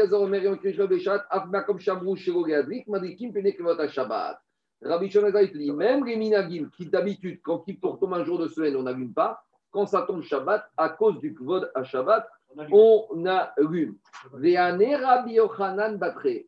Shabbat. 3.89 4.39
Rabbi 4.83 5.09
dit, 5.09 5.73
même 5.73 6.05
les 6.05 6.17
minagim 6.17 6.69
qui 6.77 6.87
d'habitude, 6.87 7.41
quand 7.43 7.61
Kippour 7.61 7.99
tombe 7.99 8.15
un 8.15 8.25
jour 8.25 8.39
de 8.39 8.49
semaine, 8.49 8.77
on 8.77 8.83
n'allume 8.83 9.13
pas, 9.13 9.43
quand 9.71 9.87
ça 9.87 10.03
tombe 10.03 10.23
Shabbat, 10.23 10.65
à 10.77 10.89
cause 10.91 11.19
du 11.21 11.35
Kvod 11.35 11.71
à 11.75 11.83
Shabbat, 11.85 12.29
on 12.71 13.27
allume. 13.27 13.97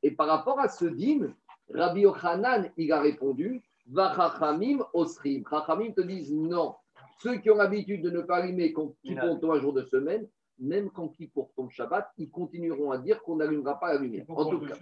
Et 0.02 0.11
par 0.12 0.26
rapport 0.26 0.61
à 0.61 0.68
ce 0.68 0.85
dîme, 0.87 1.35
Rabbi 1.73 2.02
Yochanan, 2.02 2.70
il 2.76 2.92
a 2.92 3.00
répondu 3.00 3.62
Vachachamim 3.90 4.85
Osrim. 4.92 5.44
Chachamim 5.49 5.92
te 5.92 6.00
disent 6.02 6.32
non. 6.32 6.75
Ceux 7.20 7.37
qui 7.38 7.50
ont 7.50 7.56
l'habitude 7.56 8.02
de 8.02 8.11
ne 8.11 8.20
pas 8.20 8.37
allumer 8.37 8.73
quand 8.73 8.94
ils 9.02 9.18
comptent 9.18 9.44
un 9.44 9.61
jour 9.61 9.73
de 9.73 9.82
semaine, 9.82 10.26
même 10.58 10.90
quand 10.90 11.12
ils 11.18 11.30
pour 11.30 11.50
ton 11.54 11.68
Shabbat, 11.68 12.11
ils 12.16 12.30
continueront 12.30 12.90
à 12.90 12.99
dire 12.99 13.23
qu'on 13.23 13.37
n'allumera 13.37 13.78
pas 13.78 13.92
la 13.92 14.00
lumière. 14.00 14.25
En 14.28 14.47
tout, 14.47 14.61
cas, 14.61 14.75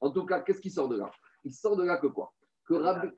en 0.00 0.10
tout 0.10 0.24
cas, 0.26 0.40
qu'est-ce 0.40 0.60
qui 0.60 0.70
sort 0.70 0.88
de 0.88 0.96
là? 0.96 1.10
Il 1.44 1.52
sort 1.52 1.76
de 1.76 1.84
là 1.84 1.96
que 1.96 2.08
quoi? 2.08 2.32
Que, 2.66 2.74
Rabbi, 2.74 3.08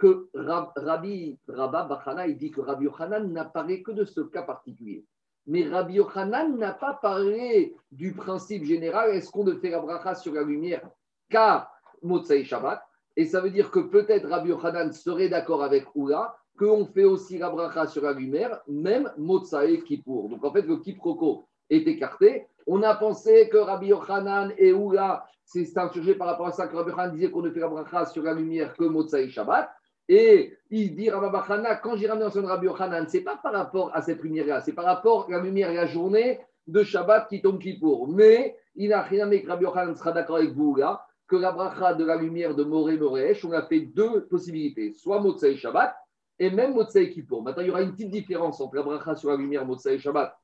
Rabbi 0.77 1.39
Rabba 1.49 1.85
Bachana, 1.85 2.27
il 2.27 2.37
dit 2.37 2.51
que 2.51 2.61
Rabbi 2.61 2.85
Yochanan 2.85 3.33
n'apparaît 3.33 3.83
que 3.83 3.93
de 3.93 4.05
ce 4.05 4.21
cas 4.21 4.43
particulier. 4.43 5.05
Mais 5.47 5.67
Rabbi 5.67 5.95
Yochanan 5.95 6.57
n'a 6.59 6.73
pas 6.73 6.95
parlé 6.95 7.75
du 7.91 8.13
principe 8.13 8.65
général 8.65 9.11
est-ce 9.11 9.31
qu'on 9.31 9.45
ne 9.45 9.55
fait 9.55 9.71
la 9.71 9.81
bracha 9.81 10.15
sur 10.15 10.35
la 10.35 10.43
lumière 10.43 10.89
qu'à 11.31 11.71
Motsai 12.03 12.45
Shabbat? 12.45 12.83
Et 13.17 13.25
ça 13.25 13.41
veut 13.41 13.51
dire 13.51 13.71
que 13.71 13.81
peut-être 13.81 14.29
Rabbi 14.29 14.51
Yochanan 14.51 14.93
serait 14.93 15.31
d'accord 15.31 15.65
avec 15.65 15.87
Oula 15.95 16.37
qu'on 16.59 16.85
fait 16.87 17.05
aussi 17.05 17.39
la 17.39 17.49
bracha 17.51 17.87
sur 17.87 18.03
la 18.03 18.13
lumière, 18.13 18.61
même 18.69 19.11
Motsai 19.17 19.83
Kippour. 19.83 20.29
Donc 20.29 20.45
en 20.45 20.53
fait, 20.53 20.63
le 20.63 20.77
quiproquo 20.77 21.47
est 21.71 21.87
écarté. 21.87 22.47
On 22.67 22.83
a 22.83 22.95
pensé 22.95 23.49
que 23.49 23.57
Rabbi 23.57 23.89
Yochanan 23.89 24.53
et 24.59 24.73
Oula, 24.73 25.25
c'est 25.45 25.77
un 25.79 25.89
sujet 25.91 26.15
par 26.15 26.27
rapport 26.27 26.47
à 26.47 26.53
ça 26.53 26.67
que 26.67 26.77
Rabbi 26.77 26.91
Yochanan 26.91 27.15
disait 27.15 27.31
qu'on 27.31 27.43
ne 27.43 27.51
fait 27.51 27.61
la 27.61 27.69
bracha 27.69 28.07
sur 28.07 28.23
la 28.23 28.35
lumière 28.35 28.75
que 28.75 28.85
Motsai 28.85 29.29
Shabbat. 29.31 29.71
Et 30.09 30.57
il 30.71 30.95
dit 30.95 31.11
Rabba 31.11 31.45
quand 31.83 31.97
j'ai 31.97 32.07
ramené 32.07 32.31
son 32.31 32.45
Rabbi 32.45 32.67
Yochanan, 32.67 33.09
ce 33.09 33.17
n'est 33.17 33.23
pas 33.23 33.37
par 33.43 33.53
rapport 33.53 33.91
à 33.95 34.03
cette 34.03 34.23
lumière-là, 34.23 34.61
c'est 34.61 34.73
par 34.73 34.85
rapport 34.85 35.27
à 35.29 35.33
la 35.33 35.41
lumière 35.41 35.71
et 35.71 35.77
la 35.77 35.87
journée 35.87 36.41
de 36.67 36.83
Shabbat 36.83 37.29
qui 37.29 37.43
tombe 37.43 37.63
pour. 37.81 38.09
Mais 38.09 38.57
il 38.75 38.91
n'a 38.91 39.03
rien 39.03 39.29
que 39.29 39.47
Rabbi 39.47 39.65
Yochanan 39.65 39.95
sera 39.95 40.13
d'accord 40.13 40.37
avec 40.37 40.53
vous 40.53 40.75
là, 40.77 41.05
que 41.27 41.37
la 41.37 41.53
bracha 41.53 41.95
de 41.95 42.05
la 42.05 42.17
lumière 42.17 42.55
de 42.55 42.65
Moré 42.65 42.97
Moréesh, 42.97 43.45
on 43.45 43.53
a 43.53 43.63
fait 43.63 43.81
deux 43.81 44.27
possibilités, 44.27 44.93
soit 44.95 45.21
Motsei 45.21 45.57
Shabbat 45.57 45.95
et 46.39 46.51
même 46.51 46.75
Motsei 46.75 47.11
Kippour. 47.11 47.43
Maintenant, 47.43 47.63
il 47.63 47.69
y 47.69 47.71
aura 47.71 47.83
une 47.83 47.93
petite 47.93 48.11
différence 48.11 48.61
entre 48.61 48.77
la 48.77 48.83
bracha 48.83 49.15
sur 49.15 49.31
la 49.31 49.37
lumière 49.37 49.67
Motsei 49.67 49.99
Shabbat 49.99 50.35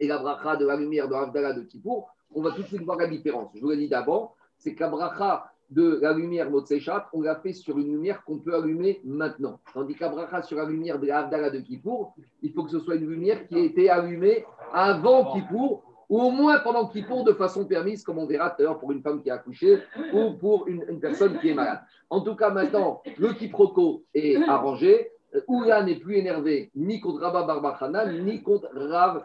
et 0.00 0.06
la 0.06 0.18
bracha 0.18 0.56
de 0.56 0.66
la 0.66 0.76
lumière 0.76 1.08
de 1.08 1.14
Havdalah 1.14 1.52
de 1.52 1.62
Kippour. 1.62 2.08
On 2.34 2.42
va 2.42 2.52
tout 2.52 2.62
de 2.62 2.66
suite 2.66 2.82
voir 2.82 2.98
la 2.98 3.06
différence. 3.06 3.50
Je 3.54 3.60
vous 3.60 3.70
l'ai 3.70 3.76
dit 3.76 3.88
d'abord, 3.88 4.36
c'est 4.58 4.74
que 4.74 4.80
la 4.80 4.88
bracha 4.88 5.52
de 5.70 6.00
la 6.02 6.12
lumière 6.12 6.50
Motsei 6.50 6.80
Shabbat, 6.80 7.08
on 7.12 7.22
l'a 7.22 7.36
fait 7.36 7.52
sur 7.52 7.78
une 7.78 7.92
lumière 7.92 8.24
qu'on 8.24 8.38
peut 8.38 8.54
allumer 8.54 9.00
maintenant. 9.04 9.60
Tandis 9.72 9.94
qu'à 9.94 10.08
bracha 10.08 10.42
sur 10.42 10.56
la 10.56 10.64
lumière 10.64 10.98
de 10.98 11.06
la 11.06 11.20
Havdalah 11.20 11.50
de 11.50 11.60
Kippour, 11.60 12.14
il 12.42 12.52
faut 12.52 12.64
que 12.64 12.70
ce 12.70 12.80
soit 12.80 12.96
une 12.96 13.06
lumière 13.06 13.46
qui 13.46 13.54
a 13.56 13.60
été 13.60 13.88
allumée 13.88 14.44
avant 14.72 15.32
Kippour 15.32 15.84
ou 16.08 16.20
au 16.20 16.30
moins 16.30 16.58
pendant 16.58 16.88
Kippour 16.88 17.22
de 17.22 17.32
façon 17.32 17.64
permise, 17.66 18.02
comme 18.02 18.18
on 18.18 18.26
verra 18.26 18.50
tout 18.50 18.62
à 18.62 18.64
l'heure 18.64 18.80
pour 18.80 18.90
une 18.90 19.00
femme 19.00 19.22
qui 19.22 19.30
a 19.30 19.34
accouché 19.34 19.78
ou 20.12 20.32
pour 20.32 20.66
une, 20.66 20.98
personne 20.98 21.38
qui 21.38 21.50
est 21.50 21.54
malade. 21.54 21.80
En 22.10 22.20
tout 22.20 22.34
cas, 22.34 22.50
maintenant, 22.50 23.00
le 23.16 23.32
quiproquo 23.32 24.02
est 24.12 24.36
arrangé. 24.48 25.12
Oula 25.46 25.84
n'est 25.84 26.00
plus 26.00 26.16
énervé 26.16 26.72
ni 26.74 27.00
contre 27.00 27.20
Rabba 27.20 27.44
Barbachana, 27.44 28.12
ni 28.12 28.42
contre 28.42 28.68
Rav 28.74 29.24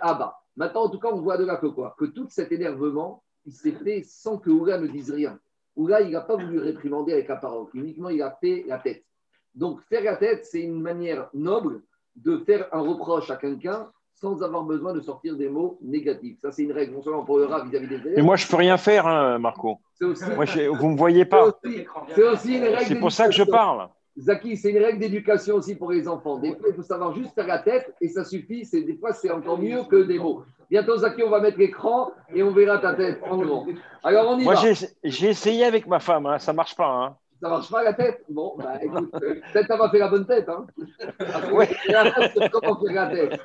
Abba. 0.00 0.38
Maintenant, 0.56 0.84
en 0.84 0.88
tout 0.88 0.98
cas, 0.98 1.08
on 1.12 1.20
voit 1.20 1.36
de 1.36 1.44
là 1.44 1.56
que 1.56 1.66
quoi? 1.66 1.96
Que 1.98 2.04
tout 2.04 2.26
cet 2.28 2.52
énervement, 2.52 3.22
il 3.44 3.52
s'est 3.52 3.72
fait 3.72 4.02
sans 4.04 4.38
que 4.38 4.50
Oula 4.50 4.78
ne 4.78 4.86
dise 4.86 5.10
rien. 5.10 5.38
Oula, 5.76 6.00
il 6.00 6.10
n'a 6.10 6.20
pas 6.20 6.36
voulu 6.36 6.60
réprimander 6.60 7.12
avec 7.12 7.28
la 7.28 7.36
parole, 7.36 7.66
uniquement 7.74 8.08
il 8.08 8.22
a 8.22 8.30
fait 8.40 8.64
la 8.68 8.78
tête. 8.78 9.04
Donc, 9.54 9.80
faire 9.88 10.04
la 10.04 10.16
tête, 10.16 10.44
c'est 10.44 10.60
une 10.60 10.80
manière 10.80 11.28
noble 11.34 11.82
de 12.16 12.38
faire 12.38 12.68
un 12.72 12.80
reproche 12.80 13.30
à 13.30 13.36
quelqu'un 13.36 13.90
sans 14.14 14.42
avoir 14.42 14.62
besoin 14.62 14.92
de 14.92 15.00
sortir 15.00 15.36
des 15.36 15.48
mots 15.48 15.78
négatifs. 15.82 16.38
Ça, 16.40 16.52
c'est 16.52 16.62
une 16.62 16.72
règle, 16.72 16.94
non 16.94 17.02
seulement 17.02 17.24
pour 17.24 17.38
le 17.38 17.46
rat 17.46 17.64
vis-à-vis 17.64 17.88
des 17.88 17.96
élèves. 17.96 18.14
Mais 18.16 18.22
moi, 18.22 18.36
je 18.36 18.46
ne 18.46 18.50
peux 18.50 18.56
rien 18.56 18.76
faire, 18.76 19.06
hein, 19.06 19.38
Marco. 19.38 19.80
Aussi, 20.00 20.24
moi, 20.34 20.44
vous 20.44 20.86
ne 20.86 20.92
me 20.92 20.96
voyez 20.96 21.24
pas. 21.24 21.50
C'est 22.14 22.22
aussi, 22.22 22.56
une 22.56 22.64
règle. 22.64 22.84
C'est 22.86 23.00
pour 23.00 23.10
ça 23.10 23.26
que 23.26 23.32
je 23.32 23.42
parle. 23.42 23.88
Zaki, 24.16 24.56
c'est 24.56 24.70
une 24.70 24.78
règle 24.78 25.00
d'éducation 25.00 25.56
aussi 25.56 25.74
pour 25.74 25.90
les 25.90 26.06
enfants. 26.06 26.38
Des 26.38 26.54
fois, 26.54 26.68
il 26.68 26.74
faut 26.74 26.82
savoir 26.82 27.14
juste 27.14 27.34
faire 27.34 27.46
la 27.46 27.58
tête 27.58 27.94
et 28.00 28.08
ça 28.08 28.24
suffit. 28.24 28.68
Des 28.72 28.96
fois, 28.96 29.12
c'est 29.12 29.30
encore 29.30 29.58
mieux 29.58 29.82
que 29.84 30.02
des 30.04 30.18
mots. 30.18 30.44
Bientôt, 30.70 30.96
Zaki, 30.96 31.22
on 31.22 31.30
va 31.30 31.40
mettre 31.40 31.58
l'écran 31.58 32.12
et 32.32 32.42
on 32.42 32.52
verra 32.52 32.78
ta 32.78 32.94
tête 32.94 33.20
en 33.28 33.38
grand. 33.38 33.66
Alors, 34.02 34.30
on 34.30 34.38
y 34.38 34.44
Moi, 34.44 34.54
j'ai 35.02 35.28
essayé 35.28 35.64
avec 35.64 35.86
ma 35.86 35.98
femme, 35.98 36.26
hein, 36.26 36.38
ça 36.38 36.52
ne 36.52 36.56
marche 36.56 36.76
pas. 36.76 36.86
Hein. 36.86 37.16
Ça 37.40 37.48
marche 37.48 37.70
pas 37.70 37.82
la 37.82 37.92
tête? 37.92 38.24
Bon, 38.30 38.54
bah 38.56 38.78
écoute, 38.82 39.10
euh, 39.16 39.34
peut-être 39.52 39.66
ça 39.66 39.76
va 39.76 39.90
faire 39.90 40.00
la 40.00 40.08
bonne 40.08 40.26
tête. 40.26 40.48
Hein. 40.48 40.66
Comment 42.52 42.80
faire 42.80 42.94
la 42.94 43.06
tête 43.08 43.40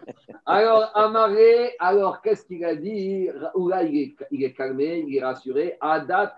Alors, 0.46 0.90
Amaré, 0.96 1.76
alors 1.80 2.22
qu'est-ce 2.22 2.46
qu'il 2.46 2.64
a 2.64 2.76
dit? 2.76 3.28
Oula, 3.56 3.84
il 3.84 3.98
est, 3.98 4.16
il 4.32 4.44
est 4.44 4.54
calmé, 4.54 5.04
il 5.06 5.18
est 5.18 5.24
rassuré. 5.24 5.78
Adat, 5.82 6.34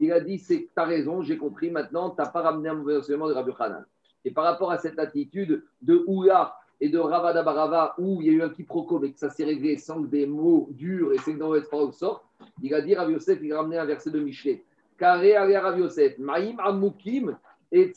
il 0.00 0.12
a 0.12 0.20
dit 0.20 0.38
c'est 0.38 0.68
as 0.76 0.84
raison, 0.84 1.22
j'ai 1.22 1.38
compris 1.38 1.70
maintenant, 1.70 2.10
tu 2.10 2.20
n'as 2.20 2.28
pas 2.28 2.42
ramené 2.42 2.68
un 2.68 2.74
mauvais 2.74 2.96
enseignement 2.96 3.28
de 3.28 3.34
Rabbi 3.34 3.52
Hanan. 3.58 3.84
Et 4.24 4.30
par 4.30 4.44
rapport 4.44 4.72
à 4.72 4.78
cette 4.78 4.98
attitude 4.98 5.64
de 5.82 6.04
Oula 6.06 6.56
et 6.80 6.88
de 6.88 6.98
Ravada 6.98 7.42
Barava, 7.42 7.94
où 7.98 8.20
il 8.20 8.26
y 8.26 8.30
a 8.30 8.32
eu 8.32 8.42
un 8.42 8.50
quiproquo, 8.50 8.98
mais 8.98 9.12
que 9.12 9.18
ça 9.18 9.30
s'est 9.30 9.44
réglé 9.44 9.78
sans 9.78 10.02
que 10.02 10.08
des 10.08 10.26
mots 10.26 10.68
durs 10.72 11.12
et 11.12 11.18
c'est 11.18 11.34
que 11.34 11.38
dans 11.38 11.52
le 11.52 11.62
sorte, 11.92 12.24
il 12.62 12.74
a 12.74 12.80
dit 12.80 12.94
Rabbi 12.94 13.12
Yosef, 13.12 13.38
il 13.42 13.52
a 13.52 13.58
ramené 13.58 13.78
un 13.78 13.86
verset 13.86 14.10
de 14.10 14.20
Michelet. 14.20 14.62
Carré 14.98 15.36
Rav 15.36 15.78
Yosef, 15.78 16.18
Maïm 16.18 16.58
Amukim 16.60 17.36
et 17.72 17.92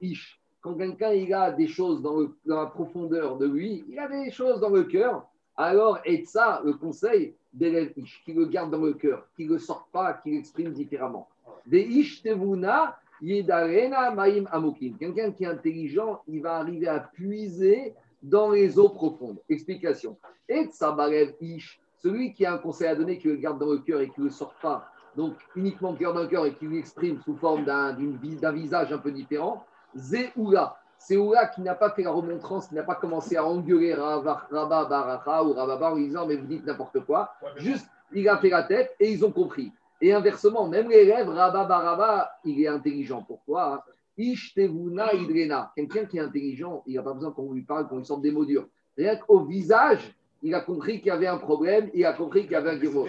Ish. 0.00 0.40
Quand 0.60 0.74
quelqu'un 0.74 1.12
a 1.32 1.50
des 1.52 1.68
choses 1.68 2.02
dans, 2.02 2.28
la 2.44 2.66
profondeur 2.66 3.38
de 3.38 3.46
lui, 3.46 3.84
il 3.88 3.98
a 3.98 4.08
des 4.08 4.30
choses 4.30 4.60
dans 4.60 4.68
le 4.68 4.84
cœur, 4.84 5.26
alors 5.60 5.98
ça 6.24 6.62
le 6.64 6.72
conseil, 6.72 7.34
Ish, 7.60 8.22
qui 8.24 8.32
le 8.32 8.46
garde 8.46 8.70
dans 8.70 8.78
le 8.78 8.94
cœur, 8.94 9.26
qui 9.36 9.44
ne 9.44 9.52
le 9.52 9.58
sort 9.58 9.88
pas, 9.92 10.14
qui 10.14 10.30
l'exprime 10.30 10.72
différemment. 10.72 11.28
Des 11.66 11.82
Ish 11.82 12.22
Tevuna, 12.22 12.96
Yedarena 13.20 14.10
Maïm 14.12 14.48
Amukim. 14.50 14.96
Quelqu'un 14.96 15.32
qui 15.32 15.44
est 15.44 15.48
intelligent, 15.48 16.22
il 16.26 16.40
va 16.40 16.56
arriver 16.56 16.88
à 16.88 17.00
puiser 17.00 17.94
dans 18.22 18.52
les 18.52 18.78
eaux 18.78 18.88
profondes. 18.88 19.38
Explication. 19.50 20.16
Etsa 20.48 20.92
Belev 20.92 21.34
Ish, 21.42 21.78
celui 21.98 22.32
qui 22.32 22.46
a 22.46 22.54
un 22.54 22.58
conseil 22.58 22.88
à 22.88 22.94
donner, 22.94 23.18
qui 23.18 23.28
le 23.28 23.36
garde 23.36 23.58
dans 23.58 23.70
le 23.70 23.80
cœur 23.80 24.00
et 24.00 24.08
qui 24.08 24.20
ne 24.20 24.26
le 24.26 24.30
sort 24.30 24.54
pas, 24.62 24.88
donc 25.14 25.34
uniquement 25.56 25.94
cœur 25.94 26.14
d'un 26.14 26.26
cœur 26.26 26.46
et 26.46 26.54
qui 26.54 26.66
lui 26.66 26.78
exprime 26.78 27.20
sous 27.22 27.36
forme 27.36 27.66
d'un 27.66 27.92
visage 27.92 28.92
un 28.92 28.98
peu 28.98 29.12
différent, 29.12 29.66
Zéoula. 29.94 30.79
C'est 31.02 31.16
Oula 31.16 31.46
qui 31.46 31.62
n'a 31.62 31.74
pas 31.74 31.90
fait 31.90 32.02
la 32.02 32.10
remontrance, 32.10 32.68
qui 32.68 32.74
n'a 32.74 32.82
pas 32.82 32.94
commencé 32.94 33.36
à 33.36 33.44
engueuler 33.44 33.94
Rabba 33.94 34.46
Baracha 34.52 35.42
ou 35.42 35.54
Rababa 35.54 35.92
en 35.92 35.96
disant 35.96 36.26
mais 36.26 36.36
vous 36.36 36.46
dites 36.46 36.64
n'importe 36.66 37.00
quoi. 37.06 37.32
Juste, 37.56 37.86
il 38.12 38.28
a 38.28 38.36
fait 38.36 38.50
la 38.50 38.64
tête 38.64 38.94
et 39.00 39.10
ils 39.10 39.24
ont 39.24 39.32
compris. 39.32 39.72
Et 40.02 40.12
inversement, 40.12 40.68
même 40.68 40.90
l'élève 40.90 41.30
Rabba 41.30 41.64
Baraba, 41.64 42.30
il 42.44 42.62
est 42.62 42.68
intelligent. 42.68 43.24
Pourquoi 43.26 43.82
Ishtevuna 44.18 45.14
Idrena. 45.14 45.72
Quelqu'un 45.74 46.04
qui 46.04 46.18
est 46.18 46.20
intelligent, 46.20 46.82
il 46.86 46.96
n'a 46.96 47.02
pas 47.02 47.14
besoin 47.14 47.32
qu'on 47.32 47.50
lui 47.52 47.62
parle, 47.62 47.88
qu'on 47.88 47.96
lui 47.96 48.04
sorte 48.04 48.20
des 48.20 48.30
mots 48.30 48.44
durs. 48.44 48.68
Rien 48.98 49.16
qu'au 49.16 49.44
visage, 49.44 50.14
il 50.42 50.54
a 50.54 50.60
compris 50.60 50.98
qu'il 50.98 51.06
y 51.06 51.10
avait 51.10 51.26
un 51.26 51.38
problème, 51.38 51.90
il 51.94 52.04
a 52.04 52.12
compris 52.12 52.42
qu'il 52.42 52.52
y 52.52 52.56
avait 52.56 52.70
un 52.70 52.78
guéro. 52.78 53.06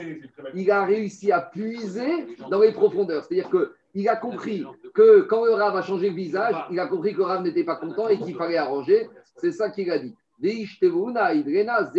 Il 0.53 0.71
a 0.71 0.86
réussi 0.86 1.31
à 1.31 1.41
puiser 1.41 2.38
dans 2.50 2.62
les 2.62 2.71
profondeurs. 2.71 3.25
C'est-à-dire 3.25 3.50
qu'il 3.91 4.07
a 4.10 4.15
compris 4.15 4.65
que 4.93 5.21
quand 5.21 5.45
le 5.45 5.53
Rav 5.53 5.75
a 5.75 5.81
changé 5.81 6.10
le 6.10 6.15
visage, 6.15 6.55
il 6.71 6.79
a 6.79 6.88
compris 6.88 7.13
que 7.13 7.19
le 7.19 7.25
Rav 7.25 7.41
n'était 7.43 7.63
pas 7.63 7.75
content 7.75 8.07
et 8.07 8.17
qu'il 8.17 8.36
fallait 8.36 8.57
arranger. 8.57 9.10
C'est 9.36 9.51
ça 9.51 9.69
qu'il 9.69 9.91
a 9.91 10.00
dit. 10.00 10.15
C'est 10.39 10.88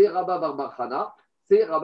Rabba 0.09 0.39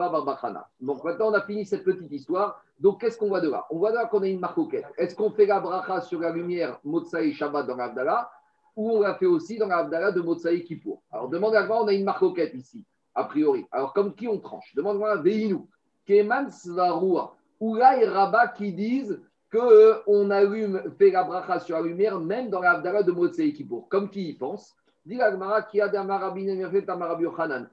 Barbachana. 0.09 0.67
Donc 0.81 1.03
maintenant, 1.03 1.29
on 1.29 1.33
a 1.33 1.41
fini 1.41 1.65
cette 1.65 1.83
petite 1.83 2.11
histoire. 2.11 2.63
Donc 2.79 3.01
qu'est-ce 3.01 3.17
qu'on 3.17 3.27
voit 3.27 3.41
de 3.41 3.49
là? 3.49 3.65
On 3.69 3.77
voit 3.77 3.91
de 3.91 3.97
là 3.97 4.05
qu'on 4.05 4.21
a 4.23 4.27
une 4.27 4.39
marcoquette. 4.39 4.85
Est-ce 4.97 5.15
qu'on 5.15 5.31
fait 5.31 5.45
la 5.45 5.59
bracha 5.59 6.01
sur 6.01 6.19
la 6.19 6.31
lumière 6.31 6.79
Motsai 6.83 7.33
Shabbat 7.33 7.67
dans 7.67 7.75
l'Abdallah 7.75 8.29
ou 8.75 8.91
on 8.91 9.01
l'a 9.01 9.15
fait 9.15 9.25
aussi 9.25 9.57
dans 9.57 9.67
l'Abdallah 9.67 10.11
de 10.11 10.21
Motsai 10.21 10.63
Kippour? 10.63 11.01
Alors 11.11 11.29
demande 11.29 11.55
à 11.55 11.65
moi, 11.65 11.83
on 11.83 11.87
a 11.87 11.93
une 11.93 12.05
marcoquette 12.05 12.53
ici 12.55 12.85
a 13.15 13.25
priori. 13.25 13.65
Alors, 13.71 13.93
comme 13.93 14.15
qui 14.15 14.27
on 14.27 14.39
tranche? 14.39 14.73
Demande-moi 14.75 15.17
Veinu. 15.17 15.59
Keman 16.05 16.49
Svarua. 16.51 17.35
Ou 17.59 17.75
là, 17.75 18.01
et 18.01 18.05
Rabat 18.05 18.49
qui 18.49 18.71
disent 18.71 19.21
qu'on 19.51 20.29
allume, 20.29 20.81
fait 20.97 21.11
la 21.11 21.23
bracha 21.23 21.59
sur 21.59 21.77
la 21.77 21.83
lumière, 21.83 22.19
même 22.19 22.49
dans 22.49 22.61
l'Avdara 22.61 23.03
de 23.03 23.11
Motsei 23.11 23.53
Kippour. 23.53 23.87
Comme 23.89 24.09
qui 24.09 24.29
y 24.29 24.33
pense? 24.33 24.75
Dit 25.05 25.17
qui 25.71 25.81
a 25.81 25.91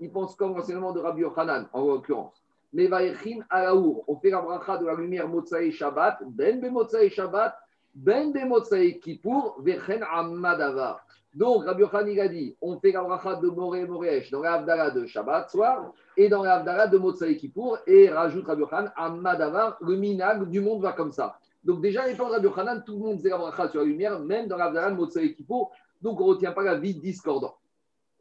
Il 0.00 0.10
pense 0.10 0.36
comme 0.36 0.56
l'enseignement 0.56 0.92
de 0.92 1.00
Rabbi 1.00 1.20
Yochanan, 1.20 1.66
en 1.72 1.86
l'occurrence. 1.86 2.42
Mais 2.72 2.86
Vaïchin 2.86 3.40
Alaour, 3.50 4.04
on 4.06 4.16
fait 4.16 4.30
la 4.30 4.40
bracha 4.40 4.78
de 4.78 4.86
la 4.86 4.94
lumière 4.94 5.28
Motsei 5.28 5.70
Shabbat, 5.70 6.20
Ben 6.26 6.60
Be 6.60 6.70
Motsei 6.70 7.10
Shabbat, 7.10 7.54
Ben 7.94 8.32
Be 8.32 8.46
Motsei 8.46 8.98
Kippour, 9.00 9.56
Vechen 9.60 10.02
Amadavar. 10.10 11.06
Donc, 11.34 11.66
Rabbi 11.66 11.82
Yochanan 11.82 12.18
a 12.20 12.28
dit 12.28 12.56
on 12.62 12.78
fait 12.80 12.92
la 12.92 13.02
bracha 13.02 13.34
de 13.36 13.48
Moré 13.48 13.86
Moréesh 13.86 14.30
dans 14.30 14.40
l'Avdala 14.40 14.90
de 14.90 15.04
Shabbat 15.04 15.50
soir 15.50 15.92
et 16.16 16.30
dans 16.30 16.42
l'Avdala 16.42 16.86
de 16.86 16.96
Motsai 16.96 17.36
Kippour 17.36 17.78
et 17.86 18.08
rajoute 18.08 18.46
Rabbi 18.46 18.62
Yochanan 18.62 18.92
Amadavar, 18.96 19.76
le 19.82 19.96
minag 19.96 20.48
du 20.48 20.60
monde 20.60 20.80
va 20.80 20.92
comme 20.92 21.12
ça. 21.12 21.38
Donc, 21.66 21.80
déjà, 21.80 22.06
les 22.06 22.16
temps 22.16 22.28
de 22.28 22.34
Rabbi 22.34 22.46
Yochanan, 22.46 22.84
tout 22.84 22.92
le 22.92 23.00
monde 23.00 23.18
faisait 23.18 23.30
la 23.30 23.38
bracha 23.38 23.68
sur 23.68 23.80
la 23.80 23.86
lumière, 23.86 24.20
même 24.20 24.46
dans 24.46 24.56
l'Avdala 24.56 24.92
de 24.92 24.96
Motsai 24.96 25.34
Kippour. 25.34 25.72
Donc, 26.00 26.20
on 26.20 26.26
ne 26.26 26.30
retient 26.30 26.52
pas 26.52 26.62
la 26.62 26.76
vie 26.76 26.94
discordante. 26.94 27.56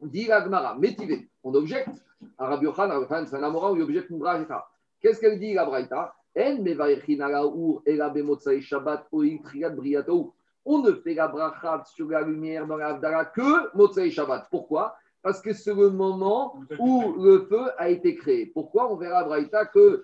Dit 0.01 0.25
l'Agmara, 0.25 0.75
métivé, 0.75 1.29
on 1.43 1.53
objecte 1.53 2.03
à 2.39 2.47
Rabbi 2.47 2.65
Yochanan, 2.65 3.05
Rabbi 3.05 3.27
c'est 3.29 3.35
un 3.35 3.43
Amora, 3.43 3.71
il 3.75 3.83
objecte 3.83 4.09
une 4.09 4.17
bracha. 4.17 4.67
Qu'est-ce 4.99 5.19
qu'elle 5.19 5.39
dit 5.39 5.53
la 5.53 5.65
bracha 5.65 6.15
En 6.35 6.65
elabe 7.85 8.17
Motsai 8.17 8.61
Shabbat 8.61 9.07
triat 9.43 9.69
briatou 9.69 10.33
on 10.65 10.79
ne 10.79 10.93
fait 10.93 11.13
la 11.13 11.27
bracha 11.27 11.83
sur 11.85 12.09
la 12.09 12.21
lumière 12.21 12.65
dans 12.65 12.77
l'Avdara 12.77 13.25
que 13.25 13.77
Motsei 13.77 14.09
Shabbat. 14.09 14.47
Pourquoi? 14.49 14.95
Parce 15.21 15.41
que 15.41 15.53
c'est 15.53 15.73
le 15.73 15.91
moment 15.91 16.55
où 16.79 17.23
le 17.23 17.45
feu 17.45 17.71
a 17.77 17.89
été 17.89 18.15
créé. 18.15 18.47
Pourquoi 18.47 18.91
On 18.91 18.95
verra 18.95 19.23
Braïta 19.23 19.65
que 19.65 20.03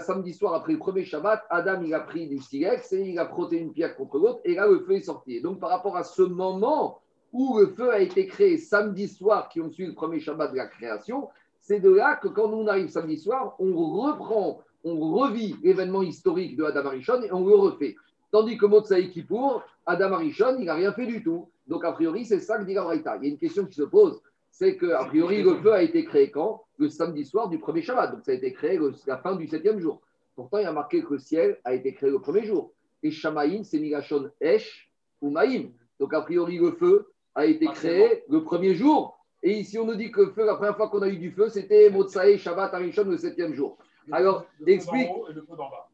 samedi 0.00 0.32
soir, 0.32 0.54
après 0.54 0.72
le 0.72 0.78
premier 0.78 1.04
Shabbat, 1.04 1.44
Adam 1.50 1.82
il 1.82 1.92
a 1.94 2.00
pris 2.00 2.28
du 2.28 2.38
silex 2.38 2.92
et 2.92 3.00
il 3.00 3.18
a 3.18 3.26
frotté 3.26 3.58
une 3.58 3.72
pierre 3.72 3.96
contre 3.96 4.18
l'autre 4.18 4.40
et 4.44 4.54
là 4.54 4.66
le 4.66 4.80
feu 4.80 4.92
est 4.92 5.00
sorti. 5.00 5.40
donc 5.40 5.58
par 5.58 5.70
rapport 5.70 5.96
à 5.96 6.04
ce 6.04 6.22
moment 6.22 7.00
où 7.32 7.58
le 7.58 7.66
feu 7.66 7.92
a 7.92 8.00
été 8.00 8.26
créé 8.26 8.56
samedi 8.56 9.08
soir, 9.08 9.48
qui 9.48 9.60
ont 9.60 9.70
suivi 9.70 9.88
le 9.88 9.94
premier 9.94 10.20
Shabbat 10.20 10.52
de 10.52 10.56
la 10.56 10.66
création, 10.66 11.28
c'est 11.60 11.80
de 11.80 11.90
là 11.90 12.16
que 12.16 12.28
quand 12.28 12.48
on 12.52 12.66
arrive 12.66 12.88
samedi 12.88 13.18
soir, 13.18 13.56
on 13.58 13.74
reprend, 13.74 14.62
on 14.84 15.12
revit 15.12 15.56
l'événement 15.62 16.02
historique 16.02 16.56
de 16.56 16.64
Adam 16.64 16.86
Arishon 16.86 17.22
et 17.22 17.32
on 17.32 17.44
le 17.44 17.54
refait. 17.56 17.96
Tandis 18.30 18.56
que 18.56 18.66
Motsai 18.66 19.10
Kippour, 19.10 19.62
Adam 19.84 20.12
Arishon, 20.12 20.56
il 20.58 20.66
n'a 20.66 20.74
rien 20.74 20.92
fait 20.92 21.06
du 21.06 21.22
tout. 21.22 21.48
Donc, 21.66 21.84
a 21.84 21.92
priori, 21.92 22.24
c'est 22.24 22.40
ça 22.40 22.58
que 22.58 22.64
dit 22.64 22.74
la 22.74 22.94
Il 22.94 23.02
y 23.02 23.26
a 23.26 23.28
une 23.28 23.38
question 23.38 23.66
qui 23.66 23.74
se 23.74 23.82
pose 23.82 24.20
c'est 24.58 24.78
qu'a 24.78 25.04
priori, 25.04 25.42
le 25.42 25.56
feu 25.56 25.74
a 25.74 25.82
été 25.82 26.02
créé 26.06 26.30
quand 26.30 26.64
Le 26.78 26.88
samedi 26.88 27.26
soir 27.26 27.50
du 27.50 27.58
premier 27.58 27.82
Shabbat. 27.82 28.12
Donc, 28.12 28.24
ça 28.24 28.32
a 28.32 28.34
été 28.34 28.54
créé 28.54 28.80
la 29.06 29.18
fin 29.18 29.36
du 29.36 29.46
septième 29.46 29.78
jour. 29.80 30.00
Pourtant, 30.34 30.56
il 30.56 30.62
y 30.62 30.66
a 30.66 30.72
marqué 30.72 31.02
que 31.02 31.12
le 31.12 31.18
ciel 31.18 31.58
a 31.62 31.74
été 31.74 31.92
créé 31.92 32.08
le 32.08 32.20
premier 32.20 32.42
jour. 32.42 32.72
Et 33.02 33.10
Shamaïm, 33.10 33.64
c'est 33.64 33.78
Migashon 33.78 34.30
Esh 34.40 34.90
ou 35.20 35.28
Maïm. 35.28 35.72
Donc, 36.00 36.14
a 36.14 36.22
priori, 36.22 36.56
le 36.56 36.72
feu 36.72 37.06
a 37.34 37.44
été 37.44 37.66
créé 37.66 38.24
le 38.30 38.42
premier 38.44 38.74
jour. 38.74 39.18
Et 39.42 39.58
ici, 39.58 39.78
on 39.78 39.84
nous 39.84 39.94
dit 39.94 40.10
que 40.10 40.22
le 40.22 40.30
feu, 40.30 40.46
la 40.46 40.54
première 40.54 40.76
fois 40.76 40.88
qu'on 40.88 41.02
a 41.02 41.08
eu 41.08 41.18
du 41.18 41.32
feu, 41.32 41.50
c'était 41.50 41.90
Motsae, 41.90 42.38
Shabbat, 42.38 42.72
Arishon, 42.72 43.04
le 43.04 43.18
septième 43.18 43.52
jour. 43.52 43.76
Alors, 44.10 44.46
explique, 44.66 45.10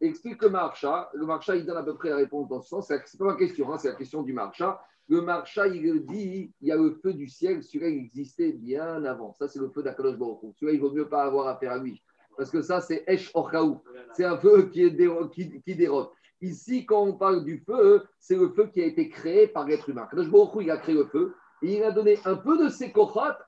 explique 0.00 0.40
le 0.40 0.50
marcha. 0.50 1.10
Le 1.14 1.26
marcha, 1.26 1.56
il 1.56 1.66
donne 1.66 1.78
à 1.78 1.82
peu 1.82 1.96
près 1.96 2.10
la 2.10 2.16
réponse 2.16 2.48
dans 2.48 2.60
ce 2.60 2.68
sens. 2.68 2.86
Ce 2.86 2.94
n'est 2.94 3.00
pas 3.18 3.24
ma 3.24 3.34
question, 3.34 3.72
hein, 3.72 3.78
c'est 3.78 3.88
la 3.88 3.94
question 3.96 4.22
du 4.22 4.32
marcha. 4.32 4.80
Le 5.08 5.20
marcha, 5.20 5.66
il 5.66 6.04
dit 6.06 6.52
il 6.60 6.68
y 6.68 6.72
a 6.72 6.76
le 6.76 6.98
feu 7.02 7.12
du 7.12 7.28
ciel, 7.28 7.62
celui-là, 7.62 7.88
il 7.88 8.04
existait 8.04 8.52
bien 8.52 9.04
avant. 9.04 9.32
Ça, 9.34 9.48
c'est 9.48 9.58
le 9.58 9.68
feu 9.68 9.82
d'Akadosh 9.82 10.16
Baruch 10.16 10.38
Celui-là, 10.56 10.72
il 10.72 10.80
vaut 10.80 10.92
mieux 10.92 11.08
pas 11.08 11.24
avoir 11.24 11.48
affaire 11.48 11.72
à 11.72 11.78
lui. 11.78 12.02
Parce 12.36 12.50
que 12.50 12.62
ça, 12.62 12.80
c'est 12.80 13.04
Esh 13.06 13.30
Orchaou. 13.34 13.82
C'est 14.14 14.24
un 14.24 14.38
feu 14.38 14.70
qui, 14.72 14.82
est 14.82 14.90
dérote. 14.90 16.12
Ici, 16.40 16.86
quand 16.86 17.02
on 17.02 17.12
parle 17.14 17.44
du 17.44 17.58
feu, 17.58 18.02
c'est 18.18 18.36
le 18.36 18.48
feu 18.48 18.68
qui 18.72 18.82
a 18.82 18.86
été 18.86 19.08
créé 19.08 19.46
par 19.46 19.66
l'être 19.66 19.88
humain. 19.88 20.02
Akadosh 20.02 20.30
Baruch 20.30 20.50
il 20.60 20.70
a 20.70 20.76
créé 20.76 20.94
le 20.94 21.06
feu 21.06 21.34
et 21.62 21.76
il 21.76 21.84
a 21.84 21.92
donné 21.92 22.18
un 22.24 22.36
peu 22.36 22.62
de 22.62 22.68
ses 22.68 22.92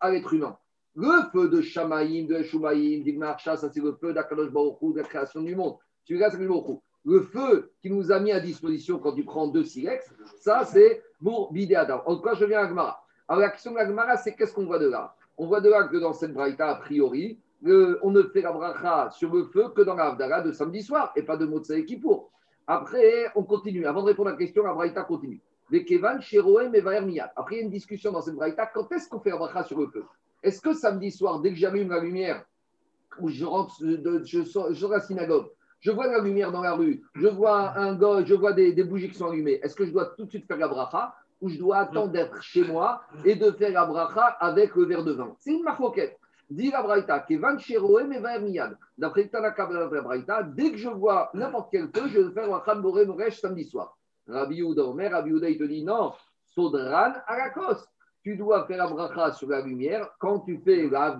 à 0.01 0.11
l'être 0.11 0.33
humain. 0.33 0.57
Le 0.95 1.29
feu 1.33 1.49
de 1.49 1.61
Shamaïm, 1.61 2.29
de 2.29 2.43
Shumaïm, 2.45 3.03
d'Igmarcha, 3.03 3.57
ça 3.57 3.69
c'est 3.73 3.83
le 3.83 3.95
feu 3.95 4.13
d'Akadosh 4.13 4.51
Baruch 4.51 4.95
de 4.95 5.01
la 5.01 5.05
création 5.05 5.43
du 5.43 5.57
monde. 5.57 5.77
Celui-là, 6.05 6.31
c'est 6.31 6.39
Le 6.39 7.21
feu 7.23 7.73
qui 7.83 7.91
nous 7.91 8.13
a 8.13 8.21
mis 8.21 8.31
à 8.31 8.39
disposition 8.39 8.99
quand 8.99 9.15
tu 9.15 9.25
prends 9.25 9.49
deux 9.49 9.65
silex, 9.65 10.09
ça 10.41 10.65
c'est 10.65 11.03
pour 11.25 11.53
Bidé 11.53 11.75
Adam. 11.75 12.03
En 12.05 12.17
tout 12.17 12.29
je 12.35 12.45
viens 12.45 12.61
à 12.61 12.67
Gmara. 12.67 13.03
Alors 13.27 13.41
la 13.41 13.49
question 13.49 13.73
de 13.73 13.79
la 13.79 13.87
Gmara, 13.87 14.19
c'est 14.19 14.35
qu'est-ce 14.35 14.53
qu'on 14.53 14.67
voit 14.67 14.79
de 14.79 14.89
là? 14.89 15.15
On 15.39 15.47
voit 15.47 15.63
de 15.63 15.71
là 15.71 15.85
que 15.85 15.97
dans 15.97 16.13
cette 16.13 16.35
braïta, 16.35 16.69
a 16.69 16.75
priori, 16.75 17.41
on 17.65 18.11
ne 18.11 18.23
fait 18.25 18.43
la 18.43 18.53
bracha 18.53 19.11
sur 19.11 19.33
le 19.33 19.45
feu 19.45 19.71
que 19.75 19.81
dans 19.81 19.95
la 19.95 20.43
de 20.43 20.53
samedi 20.53 20.83
soir 20.83 21.13
et 21.17 21.23
pas 21.23 21.39
de 21.39 21.47
Motsai 21.47 21.87
Kippour. 21.87 22.31
Après, 22.67 23.33
on 23.35 23.43
continue. 23.43 23.87
Avant 23.87 24.03
de 24.03 24.09
répondre 24.09 24.29
à 24.29 24.33
la 24.33 24.39
question, 24.39 24.65
la 24.65 24.75
braïta 24.75 25.03
continue. 25.03 25.41
Après, 25.73 25.95
il 25.95 27.59
y 27.59 27.61
a 27.61 27.63
une 27.63 27.71
discussion 27.71 28.13
dans 28.13 28.21
cette 28.21 28.35
braïta. 28.35 28.67
Quand 28.67 28.93
est-ce 28.93 29.09
qu'on 29.09 29.21
fait 29.21 29.31
la 29.31 29.39
bracha 29.39 29.65
sur 29.65 29.81
le 29.81 29.87
feu? 29.89 30.05
Est-ce 30.43 30.61
que 30.61 30.75
samedi 30.75 31.11
soir, 31.11 31.41
dès 31.41 31.51
que 31.51 31.57
j'allume 31.57 31.89
la 31.89 32.01
lumière, 32.01 32.45
ou 33.19 33.31
je 33.31 33.47
rentre, 33.47 33.75
je, 33.81 34.45
sors, 34.45 34.67
à 34.67 34.97
la 34.97 35.01
synagogue, 35.01 35.47
je 35.85 35.91
vois 35.91 36.07
la 36.07 36.19
lumière 36.19 36.51
dans 36.51 36.63
la 36.63 36.73
rue, 36.73 37.03
je 37.15 37.29
vois 37.29 37.77
un 37.79 37.95
gars, 37.95 38.25
je 38.25 38.35
vois 38.35 38.55
des, 38.55 38.73
bougies 38.85 39.11
qui 39.11 39.19
sont 39.19 39.29
allumées, 39.29 39.61
est-ce 39.63 39.77
que 39.77 39.85
je 39.85 39.93
dois 39.93 40.07
tout 40.17 40.25
de 40.25 40.31
suite 40.31 40.47
faire 40.47 40.57
la 40.57 40.67
bracha 40.67 41.15
ou 41.43 41.51
je 41.51 41.59
dois 41.59 41.77
attendre 41.79 42.11
d'être 42.11 42.43
chez 42.43 42.65
moi 42.65 43.03
et 43.23 43.35
de 43.35 43.51
faire 43.51 43.73
la 43.73 43.85
bracha 43.85 44.25
avec 44.41 44.75
le 44.77 44.87
verre 44.87 45.05
de 45.05 45.13
vin? 45.13 45.37
C'est 45.39 45.53
une 45.53 45.63
marquette. 45.63 46.19
Dit 46.49 46.71
la 46.71 46.83
Braïta, 46.83 47.21
Kevan 47.21 47.59
Sheroem 47.59 48.13
et 48.13 48.41
Miyad. 48.41 48.77
D'après 48.97 49.29
Tanaka 49.29 49.67
de 49.67 49.95
la 49.95 50.03
Braïta, 50.03 50.43
dès 50.43 50.71
que 50.73 50.77
je 50.77 50.89
vois 50.89 51.31
n'importe 51.35 51.69
quel 51.71 51.89
feu, 51.95 52.09
je 52.09 52.21
vais 52.21 52.33
faire 52.33 52.51
Wachan 52.51 52.77
Boré 52.77 53.07
Moresh 53.07 53.41
samedi 53.41 53.65
soir. 53.65 53.97
Rabbi 54.29 54.57
Yehuda 54.57 54.85
Omer, 54.85 55.11
Rabbi 55.11 55.31
Yehuda, 55.31 55.49
il 55.49 55.59
te 55.59 55.65
dit 55.65 55.83
non, 55.83 56.13
Sodran 56.47 57.13
à 57.27 57.37
la 57.37 57.51
coste 57.51 57.89
tu 58.23 58.37
dois 58.37 58.67
faire 58.67 58.79
la 58.79 58.87
bracha 58.87 59.33
sur 59.33 59.51
la 59.51 59.61
lumière 59.61 60.09
quand 60.19 60.41
tu 60.41 60.59
fais 60.65 60.89
la 60.89 61.11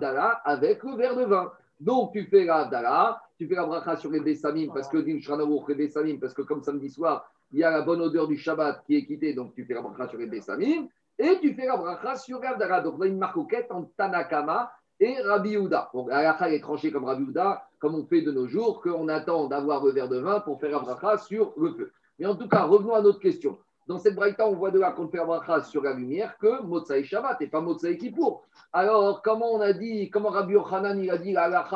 avec 0.43 0.83
le 0.83 0.95
verre 0.95 1.15
de 1.15 1.25
vin. 1.25 1.51
Donc, 1.79 2.13
tu 2.13 2.25
fais 2.25 2.45
la 2.45 3.21
tu 3.37 3.47
fais 3.47 3.55
la 3.55 3.65
bracha 3.65 3.97
sur 3.97 4.11
les 4.11 4.19
parce 4.67 4.87
que 4.87 6.19
parce 6.19 6.33
que 6.33 6.41
comme 6.41 6.63
samedi 6.63 6.89
soir, 6.89 7.29
il 7.51 7.59
y 7.59 7.63
a 7.63 7.71
la 7.71 7.81
bonne 7.81 8.01
odeur 8.01 8.27
du 8.27 8.37
Shabbat 8.37 8.83
qui 8.85 8.95
est 8.95 9.05
quittée, 9.05 9.33
donc 9.33 9.53
tu 9.53 9.65
fais 9.65 9.73
la 9.73 9.81
bracha 9.81 10.07
sur 10.07 10.17
les 10.17 10.27
Bessamim, 10.27 10.87
et 11.17 11.39
tu 11.41 11.53
fais 11.53 11.65
la 11.65 11.77
bracha 11.77 12.15
sur 12.15 12.39
l'Havdalah. 12.39 12.81
Donc, 12.81 12.95
on 12.97 13.01
a 13.01 13.07
une 13.07 13.17
marcoquette 13.17 13.71
entre 13.71 13.89
Tanakama 13.95 14.71
et 14.99 15.21
Rabbi 15.21 15.51
Yehuda. 15.51 15.89
Donc, 15.93 16.09
la 16.09 16.51
est 16.51 16.59
tranchée 16.59 16.91
comme 16.91 17.05
Rabbi 17.05 17.23
Yehuda, 17.23 17.67
comme 17.79 17.95
on 17.95 18.05
fait 18.05 18.21
de 18.21 18.31
nos 18.31 18.47
jours, 18.47 18.81
qu'on 18.81 19.07
attend 19.07 19.47
d'avoir 19.47 19.83
le 19.83 19.91
verre 19.91 20.09
de 20.09 20.19
vin 20.19 20.39
pour 20.39 20.59
faire 20.59 20.71
la 20.71 20.79
bracha 20.79 21.17
sur 21.17 21.53
le 21.57 21.73
feu. 21.73 21.91
Mais 22.19 22.25
en 22.25 22.35
tout 22.35 22.47
cas, 22.47 22.63
revenons 22.63 22.95
à 22.95 23.01
notre 23.01 23.19
question. 23.19 23.57
Dans 23.87 23.99
cette 23.99 24.15
braïta, 24.15 24.47
on 24.47 24.55
voit 24.55 24.71
de 24.71 24.79
là 24.79 24.91
qu'on 24.91 25.07
fait 25.07 25.23
bracha 25.23 25.61
sur 25.61 25.83
la 25.83 25.93
lumière 25.93 26.35
que 26.39 26.63
Motsai 26.63 27.03
Shabbat 27.03 27.39
et 27.41 27.47
pas 27.47 27.61
Motsai 27.61 27.97
Kippour. 27.97 28.43
Alors, 28.73 29.21
comment 29.21 29.51
on 29.53 29.61
a 29.61 29.73
dit, 29.73 30.09
comment 30.09 30.29
Rabbi 30.29 30.53
Yochanan 30.53 30.99
il 30.99 31.11
a 31.11 31.19
dit 31.19 31.33
la 31.33 31.67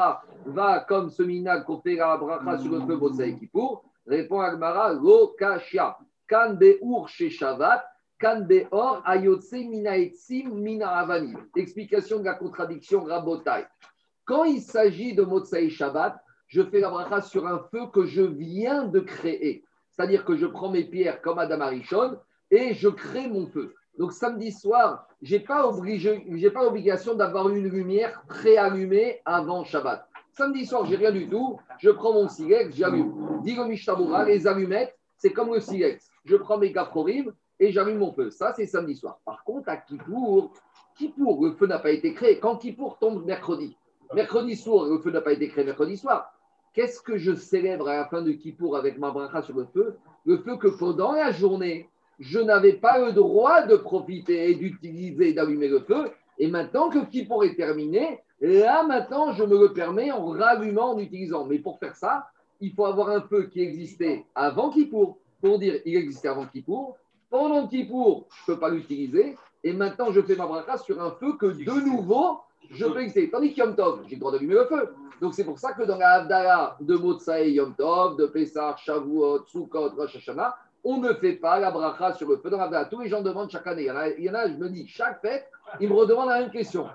va 0.45 0.85
comme 0.87 1.11
ce 1.11 1.21
minag 1.21 1.65
qu'on 1.65 1.79
fait 1.81 1.95
la 1.95 2.17
bracha 2.17 2.57
sur 2.57 2.71
le 2.71 2.81
feu 2.81 2.95
Motsai 2.95 3.35
Kippour? 3.37 3.83
Répond 4.07 4.39
Agmara, 4.39 4.91
lo 4.91 5.35
kashia, 5.37 5.97
kan 6.27 6.55
beur 6.55 7.07
Shabbat, 7.07 7.85
kan 8.17 8.41
beor 8.41 9.03
ayotse 9.05 9.63
mina 9.69 9.95
etzim 9.95 10.49
mina 10.55 10.87
avanim. 10.89 11.37
Explication 11.55 12.19
de 12.19 12.25
la 12.25 12.33
contradiction 12.33 13.03
rabotai. 13.03 13.67
Quand 14.25 14.45
il 14.45 14.61
s'agit 14.61 15.13
de 15.13 15.21
Motsai 15.21 15.69
Shabbat, 15.69 16.19
je 16.47 16.63
fais 16.63 16.79
la 16.79 16.89
bracha 16.89 17.21
sur 17.21 17.45
un 17.45 17.59
feu 17.69 17.85
que 17.93 18.05
je 18.05 18.23
viens 18.23 18.86
de 18.86 18.99
créer. 18.99 19.63
C'est-à-dire 19.99 20.23
que 20.23 20.38
je 20.38 20.45
prends 20.45 20.69
mes 20.69 20.85
pierres 20.85 21.21
comme 21.21 21.39
Adam 21.39 21.59
Arishon 21.59 22.19
et 22.51 22.73
je 22.73 22.88
crée 22.88 23.27
mon 23.27 23.47
feu. 23.47 23.75
Donc 23.97 24.13
samedi 24.13 24.49
soir, 24.53 25.09
je 25.21 25.35
n'ai 25.35 25.41
pas, 25.41 25.69
pas 25.73 26.63
l'obligation 26.63 27.15
d'avoir 27.15 27.49
une 27.49 27.67
lumière 27.67 28.23
préallumée 28.29 29.19
avant 29.25 29.65
Shabbat. 29.65 30.07
Samedi 30.31 30.65
soir, 30.65 30.85
j'ai 30.85 30.95
rien 30.95 31.12
du 31.12 31.27
tout. 31.27 31.59
Je 31.79 31.89
prends 31.89 32.13
mon 32.13 32.29
silex, 32.29 32.77
j'allume. 32.77 33.41
Digo 33.43 33.65
Mishtabura, 33.65 34.23
les 34.23 34.47
allumettes, 34.47 34.97
c'est 35.17 35.33
comme 35.33 35.53
le 35.53 35.59
silex. 35.59 36.09
Je 36.23 36.38
prends 36.38 36.57
mes 36.57 36.71
gaprorim 36.71 37.33
et 37.59 37.73
j'allume 37.73 37.97
mon 37.97 38.13
feu. 38.13 38.29
Ça, 38.29 38.53
c'est 38.55 38.67
samedi 38.67 38.95
soir. 38.95 39.19
Par 39.25 39.43
contre, 39.43 39.67
à 39.67 39.75
Kippour, 39.75 40.53
Kippour, 40.95 41.43
le 41.43 41.51
feu 41.55 41.67
n'a 41.67 41.79
pas 41.79 41.91
été 41.91 42.13
créé. 42.13 42.39
Quand 42.39 42.55
Kippour 42.55 42.99
tombe 42.99 43.25
mercredi, 43.25 43.75
mercredi 44.13 44.55
soir, 44.55 44.85
le 44.85 44.99
feu 44.99 45.12
n'a 45.12 45.19
pas 45.19 45.33
été 45.33 45.49
créé 45.49 45.65
mercredi 45.65 45.97
soir. 45.97 46.31
Qu'est-ce 46.73 47.01
que 47.01 47.17
je 47.17 47.34
célèbre 47.36 47.88
à 47.89 47.97
la 47.97 48.05
fin 48.05 48.21
de 48.21 48.32
Kippour 48.32 48.77
avec 48.77 48.97
ma 48.97 49.12
bracha 49.12 49.41
sur 49.41 49.55
le 49.55 49.67
feu? 49.73 49.97
Le 50.25 50.38
feu 50.38 50.58
que 50.58 50.67
pendant 50.67 51.13
la 51.13 51.32
journée, 51.32 51.89
je 52.19 52.39
n'avais 52.39 52.73
pas 52.73 53.03
le 53.03 53.13
droit 53.13 53.63
de 53.63 53.75
profiter 53.75 54.51
et 54.51 54.55
d'utiliser, 54.55 55.34
d'allumer 55.34 55.67
le 55.67 55.79
feu. 55.79 56.12
Et 56.38 56.47
maintenant 56.47 56.89
que 56.89 57.03
Kippour 57.05 57.43
est 57.43 57.55
terminé, 57.55 58.19
là 58.41 58.84
maintenant 58.84 59.34
je 59.34 59.43
me 59.43 59.60
le 59.60 59.73
permets 59.73 60.12
en 60.12 60.27
rallumant, 60.27 60.93
en 60.93 60.99
utilisant. 60.99 61.45
Mais 61.45 61.60
pour 61.60 61.79
faire 61.79 61.95
ça, 61.95 62.27
il 62.62 62.73
faut 62.73 62.86
avoir 62.86 63.10
un 63.10 63.21
feu 63.21 63.49
qui 63.51 63.62
existait 63.62 64.25
avant 64.36 64.69
Kippour. 64.69 65.17
Pour 65.41 65.58
dire 65.58 65.79
il 65.86 65.95
existait 65.95 66.27
avant 66.27 66.45
Kippour. 66.45 66.97
Pendant 67.29 67.67
Kippour, 67.67 68.27
je 68.45 68.51
ne 68.51 68.55
peux 68.55 68.60
pas 68.60 68.69
l'utiliser. 68.69 69.38
Et 69.63 69.73
maintenant, 69.73 70.12
je 70.12 70.21
fais 70.21 70.36
ma 70.36 70.47
bracha 70.47 70.77
sur 70.77 71.01
un 71.01 71.12
feu 71.12 71.34
que 71.38 71.47
de 71.47 71.86
nouveau, 71.86 72.39
je 72.72 72.86
peux 72.86 73.00
exister. 73.00 73.30
Tandis 73.30 73.54
que 73.54 73.60
Yom 73.60 73.76
Tov, 73.76 74.02
j'ai 74.08 74.15
le 74.15 74.19
droit 74.19 74.32
d'allumer 74.32 74.56
le 74.56 74.65
feu. 74.65 74.93
Donc 75.22 75.34
c'est 75.34 75.43
pour 75.43 75.60
ça 75.60 75.74
que 75.74 75.84
dans 75.84 75.98
la 75.98 76.13
Havdalah 76.13 76.78
de 76.80 76.95
Motsai 76.95 77.52
Yom 77.52 77.74
Tov, 77.76 78.17
de 78.17 78.26
Pessah, 78.28 78.76
Shavuot, 78.78 79.45
Sukkot, 79.48 79.89
Rosh 79.98 80.15
Hashanah, 80.15 80.56
on 80.84 80.98
ne 80.98 81.13
fait 81.13 81.34
pas 81.34 81.60
la 81.60 81.72
bracha 81.72 82.13
sur 82.13 82.30
le 82.30 82.38
feu 82.38 82.50
dans 82.50 82.58
la 82.58 82.86
Tous 82.86 83.00
les 83.02 83.10
gens 83.10 83.22
demandent 83.22 83.50
chaque 83.50 83.67
année. 83.67 83.89
Il 84.17 84.24
y 84.24 84.30
en 84.30 84.34
a, 84.34 84.48
je 84.48 84.54
me 84.54 84.69
dis, 84.69 84.88
chaque 84.88 85.22
fête, 85.22 85.50
ils 85.80 85.89
me 85.89 85.93
redemandent 85.93 86.30
la 86.30 86.39
même 86.39 86.52
question. 86.52 86.88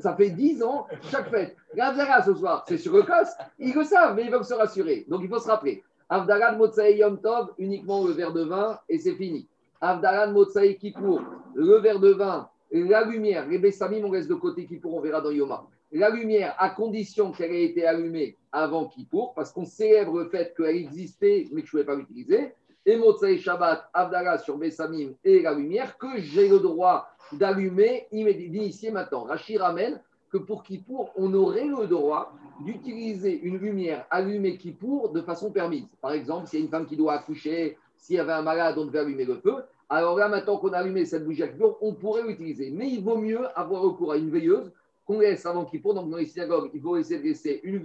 Ça 0.00 0.14
fait 0.14 0.30
dix 0.30 0.62
ans, 0.62 0.86
chaque 1.10 1.28
fête. 1.28 1.56
La 1.74 2.22
ce 2.22 2.34
soir, 2.34 2.64
c'est 2.68 2.78
sur 2.78 2.94
le 2.94 3.02
cos. 3.02 3.12
Ils 3.58 3.74
le 3.74 3.82
savent, 3.82 4.14
mais 4.14 4.24
ils 4.24 4.30
veulent 4.30 4.44
se 4.44 4.54
rassurer. 4.54 5.04
Donc 5.08 5.22
il 5.24 5.28
faut 5.28 5.40
se 5.40 5.48
rappeler. 5.48 5.82
Havdalah 6.08 6.54
de 6.54 6.96
Yom 6.98 7.20
Tov, 7.20 7.52
uniquement 7.58 8.06
le 8.06 8.12
verre 8.12 8.32
de 8.32 8.44
vin 8.44 8.78
et 8.88 8.98
c'est 8.98 9.14
fini. 9.14 9.48
Havdalah 9.80 10.28
de 10.28 10.32
Motsai 10.32 10.76
Kippour, 10.76 11.22
le 11.54 11.78
verre 11.78 11.98
de 11.98 12.10
vin, 12.10 12.48
la 12.72 13.04
lumière, 13.04 13.46
les 13.48 13.58
Bessamim, 13.58 14.04
on 14.04 14.10
reste 14.10 14.28
de 14.28 14.34
côté 14.34 14.66
Kippour, 14.66 14.94
on 14.94 15.00
verra 15.00 15.20
dans 15.20 15.30
Yoma 15.30 15.66
la 15.92 16.08
lumière 16.08 16.54
à 16.58 16.70
condition 16.70 17.32
qu'elle 17.32 17.52
ait 17.52 17.64
été 17.64 17.84
allumée 17.86 18.36
avant 18.50 18.86
Kippour, 18.86 19.34
parce 19.34 19.52
qu'on 19.52 19.64
célèbre 19.64 20.18
le 20.18 20.28
fait 20.28 20.54
qu'elle 20.56 20.76
existait, 20.76 21.46
mais 21.52 21.62
que 21.62 21.68
je 21.68 21.76
ne 21.76 21.82
pouvais 21.82 21.94
pas 21.94 21.94
l'utiliser, 21.94 22.54
et 22.84 22.96
Motsai 22.96 23.38
Shabbat, 23.38 23.88
Abdallah 23.92 24.38
sur 24.38 24.56
Bessamim 24.56 25.12
et 25.24 25.42
la 25.42 25.54
lumière, 25.54 25.96
que 25.98 26.18
j'ai 26.18 26.48
le 26.48 26.58
droit 26.58 27.08
d'allumer, 27.32 28.08
d'initier 28.10 28.90
maintenant. 28.90 29.24
Rachid 29.24 29.60
ramène 29.60 30.00
que 30.30 30.38
pour 30.38 30.62
Kippour, 30.62 31.12
on 31.16 31.32
aurait 31.34 31.66
le 31.66 31.86
droit 31.86 32.34
d'utiliser 32.64 33.40
une 33.42 33.58
lumière 33.58 34.06
allumée 34.10 34.56
Kippour 34.56 35.10
de 35.10 35.20
façon 35.20 35.52
permise. 35.52 35.86
Par 36.00 36.12
exemple, 36.12 36.48
s'il 36.48 36.58
y 36.58 36.62
a 36.62 36.64
une 36.64 36.70
femme 36.70 36.86
qui 36.86 36.96
doit 36.96 37.14
accoucher, 37.14 37.76
s'il 37.96 38.16
y 38.16 38.18
avait 38.18 38.32
un 38.32 38.42
malade, 38.42 38.76
on 38.78 38.86
devait 38.86 39.00
allumer 39.00 39.24
le 39.24 39.36
feu. 39.36 39.56
Alors 39.92 40.16
là, 40.16 40.26
maintenant 40.26 40.56
qu'on 40.56 40.72
a 40.72 40.78
allumé 40.78 41.04
cette 41.04 41.22
bougie 41.22 41.42
à 41.42 41.48
Kippour, 41.48 41.76
on 41.82 41.92
pourrait 41.92 42.22
l'utiliser. 42.22 42.70
Mais 42.70 42.88
il 42.88 43.02
vaut 43.02 43.18
mieux 43.18 43.46
avoir 43.58 43.82
recours 43.82 44.12
à 44.12 44.16
une 44.16 44.30
veilleuse 44.30 44.72
qu'on 45.04 45.20
laisse 45.20 45.44
avant 45.44 45.66
qu'il 45.66 45.82
pour. 45.82 45.92
Donc, 45.92 46.08
dans 46.08 46.16
les 46.16 46.24
synagogues, 46.24 46.70
il 46.72 46.80
faut 46.80 46.96
essayer 46.96 47.20
de 47.20 47.24
laisser 47.24 47.60
une, 47.62 47.76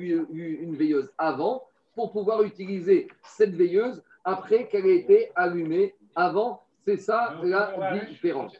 veilleuse 0.73 1.11
avant 1.17 1.67
pour 1.95 2.13
pouvoir 2.13 2.43
utiliser 2.43 3.09
cette 3.23 3.53
veilleuse 3.55 4.01
après 4.23 4.69
qu'elle 4.69 4.85
ait 4.85 4.99
été 4.99 5.31
allumée 5.35 5.95
avant. 6.15 6.63
C'est 6.85 6.95
ça 6.95 7.41
la 7.43 7.99
différence. 8.05 8.53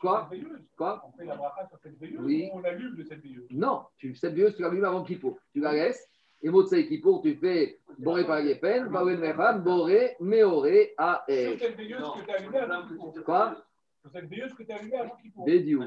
Quoi 0.00 0.28
Quoi 0.76 1.04
On 1.06 1.16
fait 1.16 1.26
la 1.26 1.36
bracha 1.36 1.68
sur 1.68 1.78
cette 1.80 1.96
veilleuse 1.96 2.20
oui. 2.24 2.50
ou 2.52 2.58
on 2.58 2.64
allume 2.64 2.96
de 2.96 3.04
cette 3.04 3.22
veilleuse 3.22 3.46
Non, 3.52 3.82
tu, 3.98 4.16
cette 4.16 4.34
veilleuse, 4.34 4.56
tu 4.56 4.62
l'allumes 4.62 4.84
avant 4.84 5.04
qu'il 5.04 5.20
faut. 5.20 5.38
Tu 5.52 5.60
la 5.60 5.72
laisses. 5.74 6.09
Et 6.42 6.48
Motsei 6.48 6.86
Kippour, 6.86 7.20
tu 7.22 7.34
fais 7.36 7.78
Boré 7.98 8.26
par 8.26 8.40
Yepen, 8.40 8.88
Bawen 8.88 9.18
Mecham, 9.18 9.62
Boré, 9.62 10.16
Meoré, 10.20 10.94
A, 10.96 11.24
Sur 11.28 11.58
cette 11.58 11.76
veilleuse 11.76 12.02
que 12.14 12.24
tu 12.24 12.30
as 12.30 12.34
allumée 12.34 12.58
avant 12.58 12.86
Kippour. 12.88 13.14
Quoi 13.24 13.56
veilleuse 14.04 14.54
que 14.54 14.62
tu 14.62 14.72
as 14.72 14.76
allumée 14.76 14.96
avant 14.96 15.16
Kippour. 15.22 15.44
Bédiou. 15.44 15.84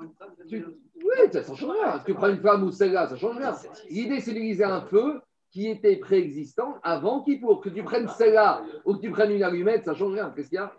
oui, 0.00 0.12
ça 1.32 1.40
ne 1.40 1.44
change 1.44 1.64
rien. 1.64 2.02
Tu 2.04 2.14
prends 2.14 2.28
une 2.28 2.40
femme 2.40 2.64
ou 2.64 2.70
celle-là, 2.70 3.06
ça 3.06 3.14
ne 3.14 3.18
change 3.18 3.36
rien. 3.38 3.54
L'idée, 3.88 4.20
c'est 4.20 4.32
d'utiliser 4.32 4.64
un 4.64 4.82
feu 4.82 5.20
qui 5.50 5.66
était 5.66 5.96
préexistant 5.96 6.78
avant 6.82 7.22
qu'il 7.22 7.40
pour 7.40 7.60
que 7.62 7.70
tu 7.70 7.82
prennes 7.82 8.08
celle-là 8.08 8.62
ou 8.84 8.94
que 8.94 9.00
tu 9.00 9.10
prennes 9.10 9.32
une 9.32 9.42
allumette, 9.42 9.84
ça 9.84 9.94
change 9.94 10.12
rien. 10.12 10.30
Qu'est-ce 10.36 10.50
qu'il 10.50 10.56
y 10.56 10.58
a? 10.58 10.72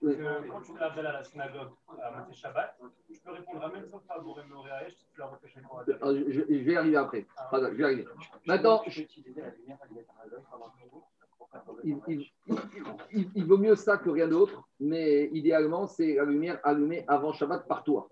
Quand 0.00 0.60
tu 0.62 0.78
laves 0.78 0.98
à 0.98 1.02
la 1.02 1.22
synagogue 1.22 1.68
à 2.02 2.10
Maté 2.10 2.32
Shabbat, 2.34 2.78
tu 3.20 3.28
peux 3.28 3.34
répondre 3.34 3.64
à 3.64 3.68
même 3.68 3.86
sans 3.86 4.00
faire 4.00 4.16
si 4.88 5.06
tu 5.12 5.20
la 5.20 5.26
refais 5.26 5.48
chez 5.48 5.60
moi. 5.60 5.84
Je 5.86 6.54
vais 6.54 6.76
arriver 6.76 6.96
après. 6.96 7.26
Je 7.52 7.58
vais 7.58 7.78
y 7.78 7.84
arriver. 7.84 8.04
Maintenant, 8.46 8.82
il, 11.84 11.98
il, 13.12 13.30
il, 13.34 13.44
vaut 13.44 13.58
mieux 13.58 13.74
ça 13.74 13.96
que 13.96 14.08
rien 14.08 14.28
d'autre, 14.28 14.68
mais 14.78 15.28
idéalement, 15.32 15.86
c'est 15.86 16.14
la 16.14 16.24
lumière 16.24 16.60
allumée 16.62 17.04
avant 17.08 17.32
Shabbat 17.32 17.66
par 17.66 17.82
toi. 17.82 18.08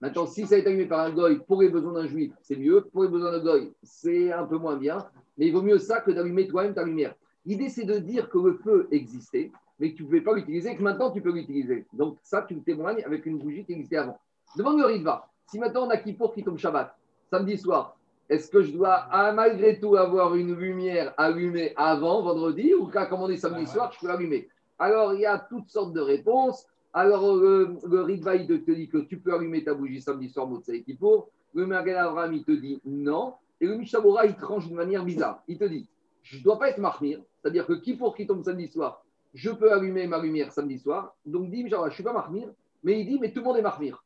Maintenant, 0.00 0.26
si 0.26 0.46
ça 0.46 0.54
a 0.54 0.58
été 0.58 0.68
allumé 0.68 0.86
par 0.86 1.00
un 1.00 1.10
goy 1.10 1.38
pour 1.46 1.60
les 1.60 1.68
besoins 1.68 1.92
d'un 1.92 2.06
juif, 2.06 2.32
c'est 2.40 2.56
mieux. 2.56 2.82
Pour 2.92 3.02
les 3.02 3.08
besoins 3.08 3.32
d'un 3.32 3.42
goy, 3.42 3.72
c'est 3.82 4.32
un 4.32 4.46
peu 4.46 4.56
moins 4.56 4.76
bien. 4.76 5.06
Mais 5.36 5.46
il 5.46 5.52
vaut 5.52 5.62
mieux 5.62 5.78
ça 5.78 6.00
que 6.00 6.10
d'allumer 6.10 6.48
toi-même 6.48 6.74
ta 6.74 6.84
lumière. 6.84 7.14
L'idée, 7.44 7.68
c'est 7.68 7.84
de 7.84 7.98
dire 7.98 8.28
que 8.28 8.38
le 8.38 8.54
feu 8.54 8.88
existait, 8.90 9.52
mais 9.78 9.92
que 9.92 9.96
tu 9.96 10.02
ne 10.02 10.08
pouvais 10.08 10.20
pas 10.20 10.34
l'utiliser, 10.34 10.76
que 10.76 10.82
maintenant 10.82 11.10
tu 11.10 11.20
peux 11.20 11.32
l'utiliser. 11.32 11.86
Donc, 11.92 12.18
ça, 12.22 12.42
tu 12.42 12.54
le 12.54 12.62
témoignes 12.62 13.02
avec 13.04 13.26
une 13.26 13.38
bougie 13.38 13.64
qui 13.64 13.72
existait 13.72 13.96
avant. 13.96 14.18
Devant 14.56 14.76
le 14.76 14.84
Ritva, 14.84 15.28
si 15.46 15.58
maintenant 15.58 15.86
on 15.86 15.90
a 15.90 15.96
Kippour 15.96 16.34
qui 16.34 16.42
tombe 16.42 16.58
Shabbat, 16.58 16.94
samedi 17.30 17.58
soir, 17.58 17.96
est-ce 18.28 18.50
que 18.50 18.62
je 18.62 18.72
dois 18.72 19.06
ah, 19.10 19.32
malgré 19.32 19.78
tout 19.80 19.96
avoir 19.96 20.34
une 20.34 20.54
lumière 20.54 21.14
allumée 21.16 21.72
avant 21.76 22.22
vendredi 22.22 22.74
ou 22.74 22.86
quand, 22.86 23.06
comme 23.06 23.22
on 23.22 23.28
dit 23.28 23.38
samedi 23.38 23.66
soir, 23.66 23.90
je 23.92 24.00
peux 24.00 24.08
l'allumer 24.08 24.48
Alors, 24.78 25.14
il 25.14 25.20
y 25.20 25.26
a 25.26 25.38
toutes 25.38 25.68
sortes 25.68 25.94
de 25.94 26.00
réponses. 26.00 26.66
Alors, 26.92 27.36
le, 27.36 27.76
le 27.86 28.02
Ritva, 28.02 28.38
te 28.38 28.70
dit 28.70 28.88
que 28.88 28.98
tu 28.98 29.18
peux 29.18 29.34
allumer 29.34 29.64
ta 29.64 29.74
bougie 29.74 30.00
samedi 30.00 30.28
soir, 30.28 30.46
Motsai 30.46 30.82
Kippour. 30.82 31.30
Le 31.54 31.66
Magen 31.66 31.96
Avraham, 31.96 32.34
il 32.34 32.44
te 32.44 32.52
dit 32.52 32.80
non. 32.84 33.34
Et 33.60 33.66
le 33.66 33.76
Mishabura, 33.76 34.26
il 34.26 34.36
tranche 34.36 34.66
d'une 34.66 34.76
manière 34.76 35.04
bizarre. 35.04 35.42
Il 35.48 35.58
te 35.58 35.64
dit 35.64 35.88
je 36.22 36.38
ne 36.38 36.42
dois 36.42 36.58
pas 36.58 36.68
être 36.68 36.78
marmire, 36.78 37.20
c'est-à-dire 37.40 37.66
que 37.66 37.72
Kippour 37.72 38.14
qui 38.14 38.26
tombe 38.26 38.44
samedi 38.44 38.68
soir, 38.68 39.02
je 39.32 39.50
peux 39.50 39.72
allumer 39.72 40.06
ma 40.06 40.18
lumière 40.18 40.52
samedi 40.52 40.78
soir. 40.78 41.14
Donc, 41.24 41.50
dit, 41.50 41.66
genre, 41.68 41.84
je 41.84 41.90
ne 41.90 41.94
suis 41.94 42.02
pas 42.02 42.12
marmire, 42.12 42.50
mais 42.82 43.00
il 43.00 43.06
dit 43.06 43.18
mais 43.18 43.32
tout 43.32 43.40
le 43.40 43.46
monde 43.46 43.56
est 43.56 43.62
marmire. 43.62 44.04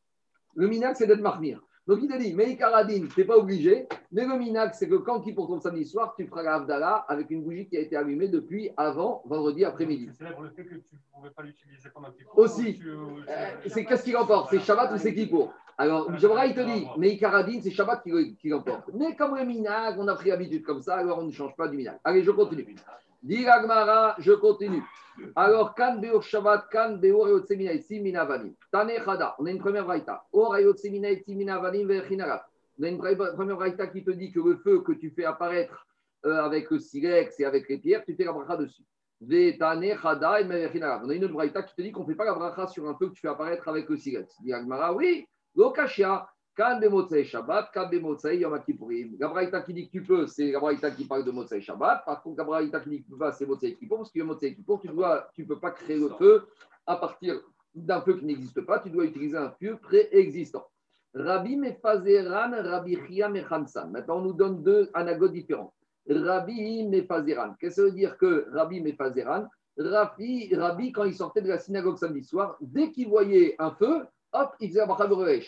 Le 0.55 0.67
minac, 0.67 0.95
c'est 0.97 1.07
d'être 1.07 1.21
marmire. 1.21 1.61
Donc 1.85 1.99
il 2.01 2.07
te 2.07 2.17
dit, 2.17 2.33
mais 2.33 2.51
Ikaradine, 2.51 3.09
tu 3.09 3.19
n'es 3.19 3.25
pas 3.25 3.37
obligé. 3.37 3.87
Mais 4.11 4.25
le 4.25 4.37
minac, 4.37 4.73
c'est 4.73 4.87
que 4.87 4.95
quand 4.95 5.19
qui 5.19 5.33
pour 5.33 5.47
ton 5.47 5.59
samedi 5.59 5.85
soir, 5.85 6.13
tu 6.17 6.25
feras 6.27 6.43
la 6.43 7.05
avec 7.09 7.29
une 7.29 7.43
bougie 7.43 7.67
qui 7.67 7.75
a 7.75 7.81
été 7.81 7.97
allumée 7.97 8.29
depuis 8.29 8.69
avant 8.77 9.21
vendredi 9.25 9.65
après-midi. 9.65 10.09
C'est 10.17 10.23
le 10.23 10.49
fait 10.55 10.63
que 10.63 10.75
tu 10.75 10.95
ne 10.95 11.13
pouvais 11.13 11.31
pas 11.31 11.43
l'utiliser 11.43 11.89
pendant 11.93 12.11
Kippour. 12.11 12.37
Aussi. 12.37 12.81
Euh, 12.85 13.51
c'est 13.67 13.83
qu'est-ce 13.83 14.03
qui 14.03 14.11
l'emporte 14.11 14.49
C'est 14.49 14.59
Shabbat 14.59 14.93
ou 14.93 14.97
c'est 14.97 15.13
Kippour? 15.13 15.51
Alors, 15.77 16.15
Jabra, 16.17 16.45
il 16.45 16.53
te 16.53 16.61
dit, 16.61 16.87
mais 16.97 17.09
Ikaradine, 17.09 17.61
c'est 17.61 17.71
Shabbat 17.71 18.01
qui, 18.03 18.35
qui 18.37 18.47
l'emporte. 18.47 18.89
Mais 18.93 19.15
comme 19.15 19.35
le 19.35 19.43
minac, 19.43 19.95
on 19.97 20.07
a 20.07 20.15
pris 20.15 20.29
l'habitude 20.29 20.63
comme 20.63 20.81
ça, 20.81 20.95
alors 20.95 21.19
on 21.19 21.23
ne 21.23 21.31
change 21.31 21.55
pas 21.57 21.67
du 21.67 21.75
minac. 21.75 21.99
Allez, 22.05 22.23
je 22.23 22.31
continue. 22.31 22.75
Dis 23.23 23.45
je 24.19 24.33
continue. 24.33 24.83
Alors, 25.35 25.73
kan 25.75 25.97
beor 26.01 26.21
Shabbat, 26.23 26.67
kan 26.69 26.99
minavanim. 26.99 28.53
Tane 28.69 28.99
chada, 29.05 29.35
on 29.39 29.45
a 29.45 29.51
une 29.51 29.59
première 29.59 29.85
vraïta. 29.85 30.25
Or 30.33 30.59
yotsemina. 30.59 31.09
On 32.79 32.83
a 32.83 32.87
une 32.87 32.97
première 32.97 33.55
vraïta 33.55 33.87
qui 33.87 34.03
te 34.03 34.11
dit 34.11 34.31
que 34.31 34.39
le 34.41 34.57
feu 34.57 34.81
que 34.81 34.91
tu 34.91 35.11
fais 35.11 35.23
apparaître 35.23 35.87
euh, 36.25 36.43
avec 36.43 36.69
le 36.69 36.79
silex 36.79 37.39
et 37.39 37.45
avec 37.45 37.69
les 37.69 37.77
pierres, 37.77 38.03
tu 38.03 38.13
fais 38.15 38.25
la 38.25 38.33
bracha 38.33 38.57
dessus. 38.57 38.83
Chada 39.21 40.41
et 40.41 40.45
On 40.45 41.09
a 41.09 41.13
une 41.13 41.23
autre 41.23 41.33
vraïta 41.33 41.63
qui 41.63 41.75
te 41.75 41.81
dit 41.81 41.91
qu'on 41.93 42.01
ne 42.01 42.07
fait 42.07 42.15
pas 42.15 42.25
la 42.25 42.33
bracha 42.33 42.67
sur 42.67 42.89
un 42.89 42.95
feu 42.97 43.07
que 43.07 43.13
tu 43.13 43.21
fais 43.21 43.29
apparaître 43.29 43.67
avec 43.69 43.87
le 43.87 43.95
silex. 43.95 44.35
Dis 44.41 44.51
oui, 44.95 45.25
lokashia. 45.55 46.27
Kan 46.55 46.79
Shabbat, 47.23 47.71
kan 47.73 47.89
Motsei 47.99 48.37
Yom 48.37 48.59
Kippourim. 48.63 49.15
La 49.19 49.27
braïta 49.27 49.61
qui 49.61 49.73
dit 49.73 49.87
que 49.87 49.91
tu 49.91 50.03
peux, 50.03 50.27
c'est 50.27 50.51
la 50.51 50.59
braïta 50.59 50.91
qui 50.91 51.05
parle 51.05 51.25
de 51.25 51.31
Motsei 51.31 51.61
Shabbat. 51.61 52.05
Par 52.05 52.21
contre, 52.21 52.37
la 52.37 52.43
braïta 52.43 52.79
qui 52.79 52.89
dit 52.89 52.99
que 52.99 53.05
tu 53.05 53.11
peux 53.11 53.17
pas, 53.17 53.31
c'est 53.31 53.47
Motsei 53.47 53.75
Kippour. 53.75 53.99
Parce 53.99 54.11
que 54.11 54.21
Motsei 54.21 54.53
Kippour, 54.53 54.79
tu 54.79 54.87
ne 54.89 54.93
tu 55.33 55.45
peux 55.45 55.59
pas 55.59 55.71
créer 55.71 55.97
le 55.97 56.09
feu 56.09 56.47
à 56.85 56.95
partir 56.97 57.41
d'un 57.73 58.01
feu 58.01 58.19
qui 58.19 58.25
n'existe 58.25 58.61
pas. 58.61 58.79
Tu 58.79 58.91
dois 58.91 59.05
utiliser 59.05 59.37
un 59.37 59.51
feu 59.59 59.77
préexistant. 59.81 60.67
Rabbi 61.15 61.57
Mefazeran, 61.57 62.51
Rabbi 62.51 62.97
Chia 63.07 63.29
Mechansan. 63.29 63.89
Maintenant, 63.89 64.17
on 64.17 64.21
nous 64.21 64.33
donne 64.33 64.61
deux 64.61 64.91
anagotes 64.93 65.33
différents. 65.33 65.73
Rabbi 66.07 66.83
Mefazeran. 66.87 67.55
Qu'est-ce 67.59 67.77
que 67.77 67.81
ça 67.81 67.87
veut 67.87 67.95
dire 67.95 68.17
que 68.17 68.47
Rabbi 68.51 68.79
Mefazeran? 68.81 69.47
Rabbi, 69.77 70.53
Rabbi, 70.53 70.91
quand 70.91 71.05
il 71.05 71.15
sortait 71.15 71.41
de 71.41 71.47
la 71.49 71.57
synagogue 71.57 71.97
samedi 71.97 72.23
soir, 72.23 72.57
dès 72.61 72.91
qu'il 72.91 73.09
voyait 73.09 73.55
un 73.57 73.71
feu, 73.71 74.05
hop, 74.33 74.55
il 74.59 74.69
faisait 74.69 74.81
un 74.81 74.87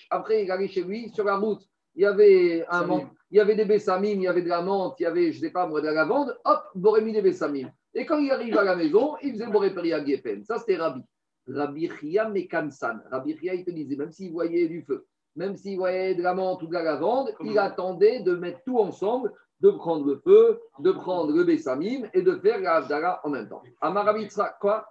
Après, 0.10 0.44
il 0.44 0.52
allait 0.52 0.68
chez 0.68 0.84
lui, 0.84 1.10
sur 1.10 1.26
la 1.26 1.38
route, 1.38 1.62
il 1.96 2.04
y 2.04 2.06
avait 2.06 2.66
un 2.70 3.10
il 3.32 3.38
y 3.38 3.42
avait 3.42 3.56
des 3.56 3.66
bessamim, 3.66 4.12
il 4.12 4.22
y 4.22 4.28
avait 4.28 4.44
de 4.44 4.48
la 4.50 4.62
menthe, 4.62 4.96
il 5.00 5.04
y 5.04 5.06
avait, 5.06 5.32
je 5.32 5.40
ne 5.40 5.46
sais 5.46 5.50
pas, 5.50 5.68
moi, 5.68 5.82
de 5.82 5.88
la 5.88 5.94
lavande, 5.94 6.38
hop, 6.46 6.64
Borémi 6.76 7.12
des 7.12 7.22
bessamim. 7.22 7.70
Et 7.94 8.06
quand 8.06 8.18
il 8.20 8.32
arrive 8.32 8.58
à 8.58 8.64
la 8.64 8.76
maison, 8.76 9.16
il 9.24 9.34
faisait 9.34 9.48
Boré 9.48 9.74
Peria 9.74 10.00
Ça, 10.44 10.60
c'était 10.60 10.78
Rabbi. 10.78 11.02
Rabbi 11.48 11.90
Chia 12.00 12.30
Mekansan. 12.30 13.02
Rabbi 13.12 13.38
Chia, 13.38 13.56
il 13.56 13.66
te 13.66 13.72
disait, 13.72 13.96
même 13.96 14.12
s'il 14.12 14.32
voyait 14.32 14.68
du 14.68 14.84
feu, 14.84 15.06
même 15.36 15.56
s'il 15.56 15.78
voyait 15.78 16.16
de 16.16 16.24
la 16.24 16.34
menthe 16.34 16.62
ou 16.64 16.68
de 16.68 16.74
la 16.74 16.84
lavande, 16.84 17.34
il 17.44 17.58
attendait 17.58 18.22
de 18.22 18.36
mettre 18.36 18.64
tout 18.66 18.80
ensemble, 18.80 19.32
de 19.62 19.72
prendre 19.72 20.06
le 20.06 20.18
feu, 20.18 20.60
de 20.80 20.92
prendre 20.92 21.34
le 21.34 21.44
bessamim 21.44 22.08
et 22.14 22.22
de 22.22 22.36
faire 22.38 22.60
la 22.60 23.22
en 23.24 23.30
même 23.30 23.48
temps. 23.48 23.64
Amarabitra, 23.82 24.56
quoi? 24.60 24.88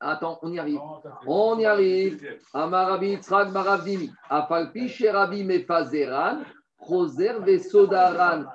Attends, 0.00 0.38
on 0.42 0.52
y 0.52 0.58
arrive. 0.58 0.80
On 1.26 1.58
y 1.58 1.64
arrive. 1.64 2.38
Amarabi 2.52 3.18
Tzrag 3.18 3.52
Maravdimi. 3.52 4.10
Afalpi 4.30 4.88
Sherabi 4.88 5.44
Mefazeran. 5.44 6.44
Roser 6.78 7.40
Vesodaran. 7.40 8.46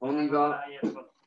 On 0.00 0.18
y 0.18 0.28
va. 0.28 0.62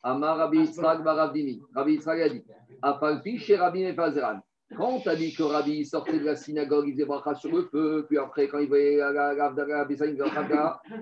Amarabi 0.03 0.67
Tzrag 0.67 1.03
Maravdimi. 1.03 1.61
Rabbi 1.75 1.99
Tzrag 1.99 2.21
a 2.21 2.29
dit. 2.29 2.43
Afalpi 2.81 3.37
Sherabi 3.37 3.83
Mefazeran. 3.83 4.41
Quand 4.75 4.99
tu 4.99 5.09
as 5.09 5.15
dit 5.15 5.33
que 5.33 5.43
Rabbi 5.43 5.85
sortait 5.85 6.19
de 6.19 6.25
la 6.25 6.35
synagogue, 6.35 6.87
il 6.87 6.93
faisait 6.93 7.05
bracha 7.05 7.35
sur 7.35 7.51
le 7.51 7.63
feu, 7.71 8.05
puis 8.07 8.17
après, 8.17 8.47
quand 8.47 8.57
il 8.57 8.67
voyait 8.67 8.97
la 8.97 9.33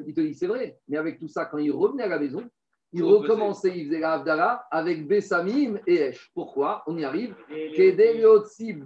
il 0.06 0.14
te 0.14 0.22
dit 0.22 0.34
c'est 0.34 0.48
vrai. 0.48 0.78
Mais 0.90 0.98
avec 0.98 1.18
tout 1.18 1.30
ça, 1.30 1.46
quand 1.46 1.60
il 1.60 1.72
revenait 1.72 2.04
à 2.04 2.10
la 2.10 2.20
maison, 2.20 2.44
il 2.94 3.04
recommençait, 3.04 3.76
il 3.76 3.88
faisait 3.88 4.00
la 4.00 4.68
avec 4.70 5.08
Bessamim 5.08 5.80
et 5.88 5.96
Esh. 5.96 6.32
Pourquoi? 6.34 6.84
On 6.86 6.96
y 6.98 7.04
arrive. 7.04 7.36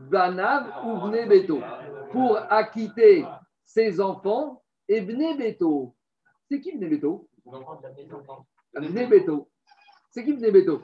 Banav 0.09 0.71
ou 0.85 1.09
Beto. 1.09 1.59
Pour 2.11 2.37
acquitter 2.49 3.25
ses 3.65 3.99
enfants 3.99 4.63
et 4.87 5.01
Bne 5.01 5.37
Beto. 5.37 5.93
C'est 6.49 6.61
qui 6.61 6.77
Bne 6.77 6.89
Beto? 6.89 7.27
Bne 8.73 9.09
Beto. 9.09 9.49
C'est 10.09 10.23
qui 10.23 10.33
Bne 10.33 10.51
Beto? 10.51 10.81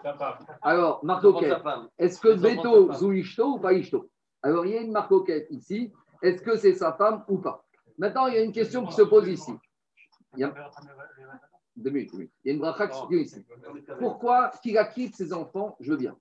Alors, 0.62 1.04
Marcoquette. 1.06 1.58
Est-ce 1.98 2.20
que 2.20 2.34
Beto 2.34 2.92
Zouishto 2.92 3.54
ou 3.54 3.60
pas 3.60 3.72
Ishto? 3.74 4.10
Alors, 4.42 4.66
il 4.66 4.74
y 4.74 4.78
a 4.78 4.82
une 4.82 4.92
Marcoquette 4.92 5.48
ici. 5.50 5.94
Est-ce 6.22 6.42
que 6.42 6.58
c'est 6.58 6.74
sa 6.74 6.92
femme 6.94 7.24
ou 7.30 7.38
pas? 7.38 7.64
Maintenant, 7.98 8.28
il 8.28 8.36
y 8.36 8.38
a 8.38 8.44
une 8.44 8.52
question 8.52 8.86
qui 8.86 8.94
se 8.94 9.04
pose 9.04 9.30
ici. 9.30 9.54
Il 10.36 10.42
y 10.42 10.44
a... 10.44 10.54
Deux 11.76 11.90
minutes, 11.90 12.12
Il 12.14 12.30
y 12.46 12.50
a 12.50 12.54
une 12.54 12.60
bracha 12.60 12.88
qui 12.88 13.16
ici. 13.16 13.46
Pourquoi 14.00 14.52
qu'il 14.62 14.78
acquitte 14.78 15.16
ses 15.16 15.34
enfants 15.34 15.76
Je 15.80 15.92
veux 15.92 15.98
bien. 15.98 16.16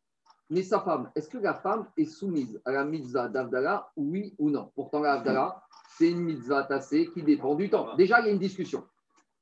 Mais 0.49 0.63
sa 0.63 0.81
femme, 0.81 1.11
est-ce 1.15 1.29
que 1.29 1.39
la 1.39 1.55
femme 1.55 1.87
est 1.97 2.05
soumise 2.05 2.61
à 2.65 2.73
la 2.73 2.85
mitzvah 2.85 3.29
d'Avdala, 3.29 3.91
oui 3.97 4.35
ou 4.39 4.51
non? 4.51 4.71
Pourtant, 4.75 5.01
la 5.01 5.63
c'est 5.97 6.11
une 6.11 6.21
mitzvah 6.21 6.65
tassée 6.65 7.11
qui 7.13 7.23
dépend 7.23 7.55
du 7.55 7.71
temps. 7.71 7.95
Déjà, 7.97 8.21
il 8.21 8.27
y 8.27 8.29
a 8.29 8.33
une 8.33 8.39
discussion. 8.39 8.85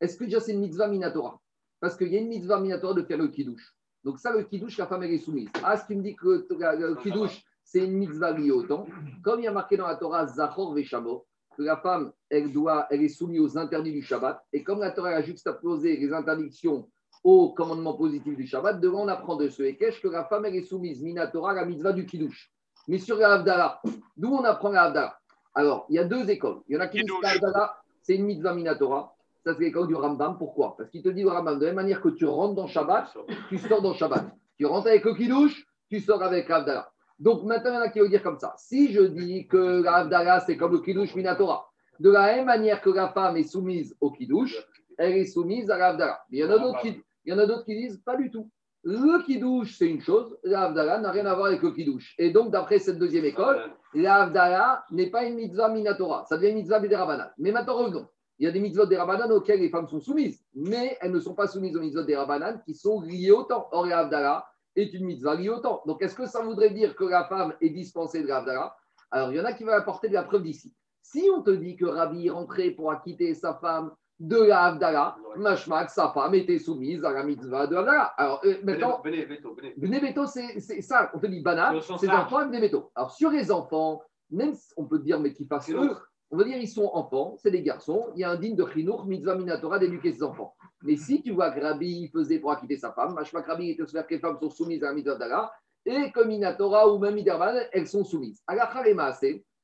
Est-ce 0.00 0.16
que 0.16 0.24
déjà 0.24 0.40
c'est 0.40 0.52
une 0.52 0.60
mitzvah 0.60 0.88
minatora? 0.88 1.40
Parce 1.80 1.96
qu'il 1.96 2.08
y 2.08 2.16
a 2.16 2.20
une 2.20 2.28
mitzvah 2.28 2.60
minatora 2.60 2.94
de 2.94 3.02
faire 3.02 3.18
le 3.18 3.28
kiddush. 3.28 3.74
Donc 4.04 4.18
ça, 4.18 4.32
le 4.32 4.44
kiddush, 4.44 4.78
la 4.78 4.86
femme, 4.86 5.02
elle 5.02 5.12
est 5.12 5.18
soumise. 5.18 5.48
Ah, 5.62 5.76
ce 5.76 5.86
qui 5.86 5.94
me 5.94 6.02
dit 6.02 6.16
que 6.16 6.46
le 6.48 6.94
kiddush, 7.02 7.44
c'est 7.64 7.84
une 7.84 7.92
mitzvah 7.92 8.32
liée 8.32 8.50
au 8.50 8.62
temps. 8.62 8.86
Comme 9.22 9.40
il 9.40 9.44
y 9.44 9.48
a 9.48 9.52
marqué 9.52 9.76
dans 9.76 9.86
la 9.86 9.96
Torah, 9.96 10.26
Zachor 10.26 10.74
Veshamo, 10.74 11.26
la 11.62 11.76
femme, 11.76 12.12
elle, 12.28 12.52
doit, 12.52 12.86
elle 12.90 13.02
est 13.02 13.08
soumise 13.08 13.40
aux 13.40 13.58
interdits 13.58 13.92
du 13.92 14.02
Shabbat. 14.02 14.42
Et 14.52 14.62
comme 14.62 14.80
la 14.80 14.90
Torah 14.90 15.10
a 15.10 15.22
juxtaposé 15.22 15.96
les 15.96 16.12
interdictions 16.12 16.88
au 17.22 17.50
commandement 17.50 17.94
positif 17.94 18.36
du 18.36 18.46
Shabbat, 18.46 18.80
devant 18.80 19.04
on 19.04 19.08
apprend 19.08 19.36
de 19.36 19.48
ce 19.48 19.62
Ekech 19.62 20.00
que 20.00 20.08
la 20.08 20.24
femme, 20.24 20.44
elle 20.46 20.56
est 20.56 20.62
soumise, 20.62 21.02
Minatora, 21.02 21.52
la 21.52 21.64
mitzvah 21.64 21.92
du 21.92 22.06
Kiddush. 22.06 22.50
Mais 22.88 22.98
sur 22.98 23.16
la 23.16 23.34
Havdalah, 23.34 23.80
d'où 24.16 24.32
on 24.32 24.44
apprend 24.44 24.70
la 24.70 24.84
Havdalah? 24.84 25.18
Alors, 25.54 25.86
il 25.88 25.96
y 25.96 25.98
a 25.98 26.04
deux 26.04 26.30
écoles. 26.30 26.60
Il 26.68 26.74
y 26.74 26.78
en 26.78 26.80
a 26.80 26.86
qui 26.86 26.98
disent 27.02 27.10
que 27.10 27.22
la 27.22 27.30
Havdalah, 27.30 27.76
c'est 28.02 28.14
une 28.16 28.24
mitzvah 28.24 28.54
Minatora. 28.54 29.14
Ça, 29.44 29.54
c'est 29.54 29.60
l'école 29.60 29.88
du 29.88 29.94
Rambam. 29.94 30.36
Pourquoi? 30.36 30.76
Parce 30.76 30.90
qu'il 30.90 31.02
te 31.02 31.08
dit 31.08 31.22
le 31.22 31.30
Rambam, 31.30 31.58
de 31.58 31.64
la 31.64 31.72
même 31.72 31.76
manière 31.76 32.00
que 32.00 32.10
tu 32.10 32.26
rentres 32.26 32.54
dans 32.54 32.66
Shabbat, 32.66 33.16
tu 33.48 33.58
sors 33.58 33.80
dans 33.80 33.94
Shabbat. 33.94 34.26
Tu 34.58 34.66
rentres 34.66 34.88
avec 34.88 35.04
le 35.04 35.14
Kiddush, 35.14 35.66
tu 35.88 36.00
sors 36.00 36.22
avec 36.22 36.48
la 36.48 36.90
donc 37.20 37.44
maintenant, 37.44 37.72
il 37.72 37.74
y 37.74 37.78
en 37.78 37.82
a 37.82 37.88
qui 37.90 38.00
vont 38.00 38.08
dire 38.08 38.22
comme 38.22 38.38
ça. 38.38 38.54
Si 38.56 38.92
je 38.92 39.02
dis 39.02 39.46
que 39.46 39.82
la 39.82 40.40
c'est 40.40 40.56
comme 40.56 40.72
le 40.72 40.80
Kiddush 40.80 41.14
Minatora, 41.14 41.70
de 41.98 42.10
la 42.10 42.34
même 42.34 42.46
manière 42.46 42.80
que 42.80 42.88
la 42.88 43.08
femme 43.08 43.36
est 43.36 43.44
soumise 43.44 43.94
au 44.00 44.10
Kiddush, 44.10 44.56
elle 44.96 45.12
est 45.18 45.26
soumise 45.26 45.70
à 45.70 45.76
la 45.76 45.92
d'autres 45.92 46.80
qui, 46.80 47.02
il 47.26 47.32
y 47.32 47.34
en 47.34 47.38
a 47.38 47.46
d'autres 47.46 47.64
qui 47.66 47.76
disent 47.76 48.00
pas 48.04 48.16
du 48.16 48.30
tout. 48.30 48.50
Le 48.82 49.22
Kiddush, 49.26 49.76
c'est 49.76 49.88
une 49.88 50.00
chose, 50.00 50.38
la 50.42 50.70
n'a 50.70 51.10
rien 51.10 51.26
à 51.26 51.34
voir 51.34 51.48
avec 51.48 51.60
le 51.60 51.72
Kiddush. 51.72 52.14
Et 52.18 52.30
donc, 52.30 52.50
d'après 52.50 52.78
cette 52.78 52.98
deuxième 52.98 53.26
école, 53.26 53.70
la 53.92 54.82
n'est 54.90 55.10
pas 55.10 55.24
une 55.24 55.34
mitzvah 55.34 55.68
minatora, 55.68 56.24
ça 56.26 56.38
devient 56.38 56.48
une 56.48 56.56
mitzvah 56.56 56.80
biderabanat. 56.80 57.34
Mais 57.36 57.52
maintenant, 57.52 57.76
revenons. 57.76 58.08
Il 58.38 58.44
y 58.44 58.46
a 58.46 58.52
des 58.52 58.60
mitzvot 58.60 58.86
des 58.86 58.96
Rabanan 58.96 59.30
auxquelles 59.32 59.60
les 59.60 59.68
femmes 59.68 59.86
sont 59.86 60.00
soumises, 60.00 60.42
mais 60.54 60.96
elles 61.02 61.12
ne 61.12 61.20
sont 61.20 61.34
pas 61.34 61.46
soumises 61.46 61.76
aux 61.76 61.80
mitzvot 61.80 62.04
des 62.04 62.16
Rabanan 62.16 62.62
qui 62.64 62.74
sont 62.74 63.02
liées 63.02 63.32
au 63.32 63.42
temps. 63.42 63.68
Or, 63.70 63.84
l'Avdala 63.84 64.46
est 64.76 64.92
une 64.94 65.06
mitzvah 65.06 65.34
liée 65.34 65.48
au 65.48 65.58
temps. 65.58 65.82
Donc, 65.86 66.02
est-ce 66.02 66.14
que 66.14 66.26
ça 66.26 66.42
voudrait 66.42 66.70
dire 66.70 66.94
que 66.94 67.04
la 67.04 67.24
femme 67.24 67.54
est 67.60 67.70
dispensée 67.70 68.22
de 68.22 68.28
l'Avdala 68.28 68.74
Alors, 69.10 69.32
il 69.32 69.36
y 69.36 69.40
en 69.40 69.44
a 69.44 69.52
qui 69.52 69.64
vont 69.64 69.72
apporter 69.72 70.08
de 70.08 70.14
la 70.14 70.22
preuve 70.22 70.42
d'ici. 70.42 70.74
Si 71.02 71.28
on 71.34 71.42
te 71.42 71.50
dit 71.50 71.76
que 71.76 71.86
Rabbi 71.86 72.26
est 72.26 72.30
rentré 72.30 72.70
pour 72.70 72.92
acquitter 72.92 73.34
sa 73.34 73.54
femme 73.54 73.90
de 74.20 74.36
la 74.36 74.64
Avdala, 74.64 75.16
Mashmak, 75.36 75.90
sa 75.90 76.10
femme 76.10 76.34
était 76.34 76.58
soumise 76.58 77.04
à 77.04 77.10
la 77.10 77.24
mitzvah 77.24 77.66
de 77.66 77.74
l'Avdala. 77.74 78.02
Alors 78.16 78.40
euh, 78.44 78.58
maintenant, 78.62 79.00
Benebeto, 79.02 80.26
c'est 80.26 80.82
ça. 80.82 81.10
On 81.14 81.18
te 81.18 81.26
dit 81.26 81.40
Bana, 81.40 81.74
c'est 81.98 82.10
enfants 82.10 82.46
Benebeto. 82.46 82.92
Alors 82.94 83.12
sur 83.12 83.30
les 83.30 83.50
enfants, 83.50 84.02
même 84.30 84.52
on 84.76 84.84
peut 84.84 84.98
dire, 84.98 85.18
mais 85.18 85.32
qu'ils 85.32 85.46
fassent 85.46 85.70
eux, 85.70 85.96
on 86.30 86.36
va 86.36 86.44
dire 86.44 86.56
ils 86.58 86.68
sont 86.68 86.90
enfants, 86.94 87.36
c'est 87.38 87.50
des 87.50 87.62
garçons, 87.62 88.08
il 88.14 88.20
y 88.20 88.24
a 88.24 88.30
un 88.30 88.36
digne 88.36 88.56
de 88.56 88.66
Chinour, 88.66 89.06
mitzvah 89.06 89.34
minatora 89.34 89.78
d'éduquer 89.78 90.12
ses 90.12 90.22
enfants. 90.22 90.54
Mais 90.82 90.96
si 90.96 91.22
tu 91.22 91.32
vois 91.32 91.50
que 91.50 91.60
Rabbi 91.60 92.08
faisait 92.08 92.38
pour 92.38 92.52
acquitter 92.52 92.76
sa 92.76 92.92
femme, 92.92 93.14
Mashmak 93.14 93.46
Rabbi 93.46 93.70
était 93.70 93.84
souffert 93.84 94.06
que 94.06 94.14
les 94.14 94.20
femmes 94.20 94.38
sont 94.40 94.50
soumises 94.50 94.82
à 94.82 94.88
la 94.88 94.94
mitzvah 94.94 95.16
d'Avdala, 95.16 95.52
et 95.86 96.12
comme 96.12 96.28
Minatora 96.28 96.92
ou 96.92 96.98
même 96.98 97.14
Miderman, 97.14 97.56
elles 97.72 97.88
sont 97.88 98.04
soumises. 98.04 98.42
À 98.46 98.54
la 98.54 98.66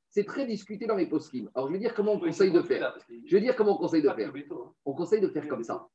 c'est 0.09 0.23
très 0.23 0.45
discuté 0.45 0.87
dans 0.87 0.95
les 0.95 1.05
post 1.05 1.31
Alors, 1.53 1.67
je 1.67 1.73
vais 1.73 1.79
dire 1.79 1.93
comment 1.93 2.13
on 2.13 2.19
conseille 2.19 2.51
de 2.51 2.61
faire. 2.61 2.97
Je 3.25 3.35
vais 3.35 3.41
dire 3.41 3.55
comment 3.55 3.75
on 3.75 3.77
conseille 3.77 4.01
de 4.01 4.09
faire. 4.09 4.33
On 4.85 4.93
conseille 4.93 5.21
de 5.21 5.27
faire 5.27 5.47
comme 5.47 5.63
ça. 5.63 5.87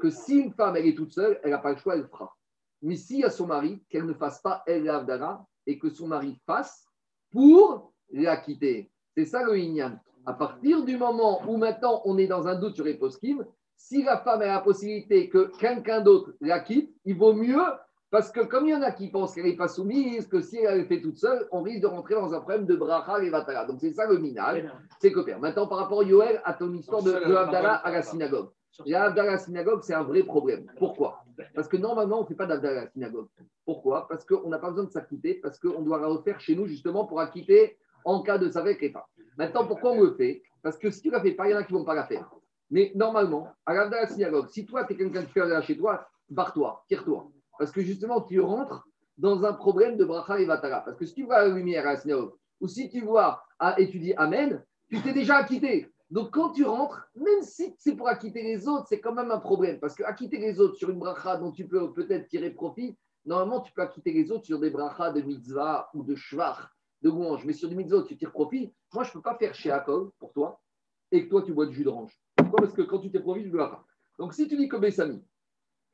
Que 0.00 0.08
si 0.08 0.38
une 0.38 0.52
femme, 0.52 0.76
elle 0.76 0.86
est 0.86 0.94
toute 0.94 1.12
seule, 1.12 1.38
elle 1.42 1.50
n'a 1.50 1.58
pas 1.58 1.72
le 1.72 1.78
choix, 1.78 1.96
elle 1.96 2.06
fera. 2.06 2.34
Mais 2.82 2.96
si 2.96 3.24
a 3.24 3.30
son 3.30 3.46
mari, 3.46 3.82
qu'elle 3.88 4.06
ne 4.06 4.14
fasse 4.14 4.40
pas 4.40 4.62
elle 4.66 4.84
l'avdara 4.84 5.46
et 5.66 5.78
que 5.78 5.90
son 5.90 6.06
mari 6.06 6.38
fasse 6.46 6.86
pour 7.30 7.92
la 8.10 8.36
quitter. 8.38 8.90
C'est 9.14 9.24
ça 9.24 9.42
le 9.42 9.58
Inyan. 9.58 9.98
À 10.26 10.32
partir 10.32 10.84
du 10.84 10.96
moment 10.96 11.40
où 11.48 11.56
maintenant 11.56 12.02
on 12.04 12.18
est 12.18 12.26
dans 12.26 12.48
un 12.48 12.56
doute 12.56 12.74
sur 12.74 12.84
les 12.84 12.94
post 12.94 13.24
si 13.76 14.02
la 14.02 14.18
femme 14.18 14.42
a 14.42 14.46
la 14.46 14.60
possibilité 14.60 15.28
que 15.28 15.50
quelqu'un 15.58 16.00
d'autre 16.00 16.32
la 16.40 16.60
quitte, 16.60 16.92
il 17.04 17.16
vaut 17.16 17.34
mieux 17.34 17.60
parce 18.10 18.30
que 18.30 18.40
comme 18.40 18.66
il 18.66 18.70
y 18.70 18.74
en 18.74 18.82
a 18.82 18.92
qui 18.92 19.08
pensent 19.08 19.34
qu'elle 19.34 19.44
n'est 19.44 19.56
pas 19.56 19.68
soumise, 19.68 20.26
que 20.26 20.40
si 20.40 20.58
elle 20.58 20.80
est 20.80 20.84
fait 20.84 21.00
toute 21.00 21.18
seule, 21.18 21.46
on 21.52 21.62
risque 21.62 21.82
de 21.82 21.86
rentrer 21.86 22.14
dans 22.14 22.32
un 22.32 22.40
problème 22.40 22.64
de 22.64 22.74
bracha 22.74 23.22
et 23.22 23.30
vatala. 23.30 23.64
Donc 23.66 23.78
c'est 23.80 23.92
ça 23.92 24.06
le 24.06 24.18
minage, 24.18 24.64
c'est 25.00 25.10
père. 25.10 25.38
Maintenant 25.38 25.66
par 25.66 25.78
rapport 25.78 26.00
à 26.00 26.04
Yoel, 26.04 26.40
à 26.44 26.54
ton 26.54 26.72
histoire 26.72 27.02
de, 27.02 27.12
de 27.12 27.34
Abdallah 27.34 27.74
à 27.74 27.90
la 27.90 28.02
synagogue. 28.02 28.48
L'Abdallah 28.84 29.30
à 29.30 29.32
la 29.34 29.38
synagogue, 29.38 29.80
c'est 29.82 29.94
un 29.94 30.02
vrai 30.02 30.22
problème. 30.22 30.66
Pourquoi? 30.78 31.24
Parce 31.54 31.68
que 31.68 31.76
normalement, 31.76 32.18
on 32.18 32.22
ne 32.22 32.26
fait 32.26 32.34
pas 32.34 32.46
d'Abdallah 32.46 32.80
à 32.80 32.84
la 32.84 32.90
synagogue. 32.90 33.28
Pourquoi? 33.64 34.06
Parce 34.08 34.24
qu'on 34.24 34.48
n'a 34.48 34.58
pas 34.58 34.70
besoin 34.70 34.84
de 34.84 34.90
s'acquitter, 34.90 35.34
parce 35.34 35.58
qu'on 35.58 35.82
doit 35.82 35.98
la 35.98 36.08
refaire 36.08 36.40
chez 36.40 36.54
nous 36.54 36.66
justement 36.66 37.06
pour 37.06 37.20
acquitter 37.20 37.78
en 38.06 38.22
cas 38.22 38.38
de 38.38 38.48
savek 38.48 38.82
et 38.82 38.90
pas. 38.90 39.08
Maintenant, 39.36 39.66
pourquoi 39.66 39.92
on 39.92 40.00
le 40.00 40.14
fait? 40.14 40.42
Parce 40.62 40.78
que 40.78 40.90
si 40.90 41.02
tu 41.02 41.08
ne 41.08 41.14
la 41.14 41.20
fais 41.20 41.32
pas, 41.32 41.48
il 41.48 41.50
y 41.50 41.54
en 41.54 41.58
a 41.58 41.64
qui 41.64 41.74
ne 41.74 41.78
vont 41.78 41.84
pas 41.84 41.94
la 41.94 42.04
faire. 42.04 42.30
Mais 42.70 42.92
normalement, 42.94 43.48
à 43.66 43.74
la 43.74 44.06
synagogue, 44.06 44.48
si 44.48 44.64
toi, 44.64 44.84
tu 44.84 44.94
es 44.94 44.96
quelqu'un 44.96 45.24
qui 45.24 45.32
fait 45.32 45.46
là 45.46 45.60
chez 45.60 45.76
toi, 45.76 46.08
barre-toi, 46.30 46.84
tire-toi. 46.88 47.28
Parce 47.58 47.70
que 47.70 47.82
justement, 47.82 48.22
tu 48.22 48.40
rentres 48.40 48.86
dans 49.18 49.44
un 49.44 49.52
problème 49.52 49.96
de 49.96 50.04
bracha 50.04 50.40
et 50.40 50.44
vatara. 50.44 50.80
Parce 50.80 50.96
que 50.96 51.04
si 51.04 51.14
tu 51.14 51.24
vois 51.24 51.46
la 51.46 51.54
lumière 51.54 51.86
à 51.86 51.94
la 51.94 52.16
ou 52.60 52.68
si 52.68 52.88
tu 52.88 53.02
vois 53.02 53.42
et 53.76 53.88
tu 53.88 53.98
dis 53.98 54.14
Amen, 54.14 54.64
tu 54.88 55.00
t'es 55.02 55.12
déjà 55.12 55.36
acquitté. 55.36 55.90
Donc 56.10 56.30
quand 56.32 56.50
tu 56.50 56.64
rentres, 56.64 57.08
même 57.16 57.42
si 57.42 57.74
c'est 57.78 57.96
pour 57.96 58.08
acquitter 58.08 58.42
les 58.42 58.68
autres, 58.68 58.86
c'est 58.88 59.00
quand 59.00 59.12
même 59.12 59.30
un 59.30 59.40
problème. 59.40 59.78
Parce 59.80 59.94
que 59.94 60.04
acquitter 60.04 60.38
les 60.38 60.60
autres 60.60 60.76
sur 60.76 60.90
une 60.90 60.98
bracha 60.98 61.36
dont 61.36 61.50
tu 61.50 61.66
peux 61.66 61.92
peut-être 61.92 62.28
tirer 62.28 62.50
profit, 62.50 62.96
normalement 63.24 63.60
tu 63.60 63.72
peux 63.72 63.82
acquitter 63.82 64.12
les 64.12 64.30
autres 64.30 64.44
sur 64.44 64.60
des 64.60 64.70
brachas 64.70 65.12
de 65.12 65.22
mitzvah 65.22 65.90
ou 65.94 66.04
de 66.04 66.14
shvach, 66.14 66.68
de 67.02 67.10
louange. 67.10 67.44
Mais 67.44 67.52
sur 67.52 67.68
des 67.68 67.74
mitzvahs, 67.74 68.04
tu 68.04 68.16
tires 68.16 68.32
profit. 68.32 68.72
Moi, 68.92 69.04
je 69.04 69.10
ne 69.10 69.14
peux 69.14 69.22
pas 69.22 69.36
faire 69.36 69.54
chez 69.54 69.70
Akol 69.70 70.10
pour 70.18 70.32
toi 70.32 70.60
et 71.12 71.24
que 71.24 71.30
toi 71.30 71.42
tu 71.42 71.52
bois 71.52 71.66
du 71.66 71.74
jus 71.74 71.84
d'orange. 71.84 72.18
Pourquoi? 72.36 72.60
Parce 72.60 72.72
que 72.72 72.82
quand 72.82 72.98
tu 72.98 73.10
tires 73.10 73.22
profit, 73.22 73.44
je 73.44 73.48
ne 73.48 73.56
pas. 73.56 73.84
Donc 74.18 74.34
si 74.34 74.48
tu 74.48 74.56
dis 74.56 74.68
que 74.68 74.76
Bessami, 74.76 75.22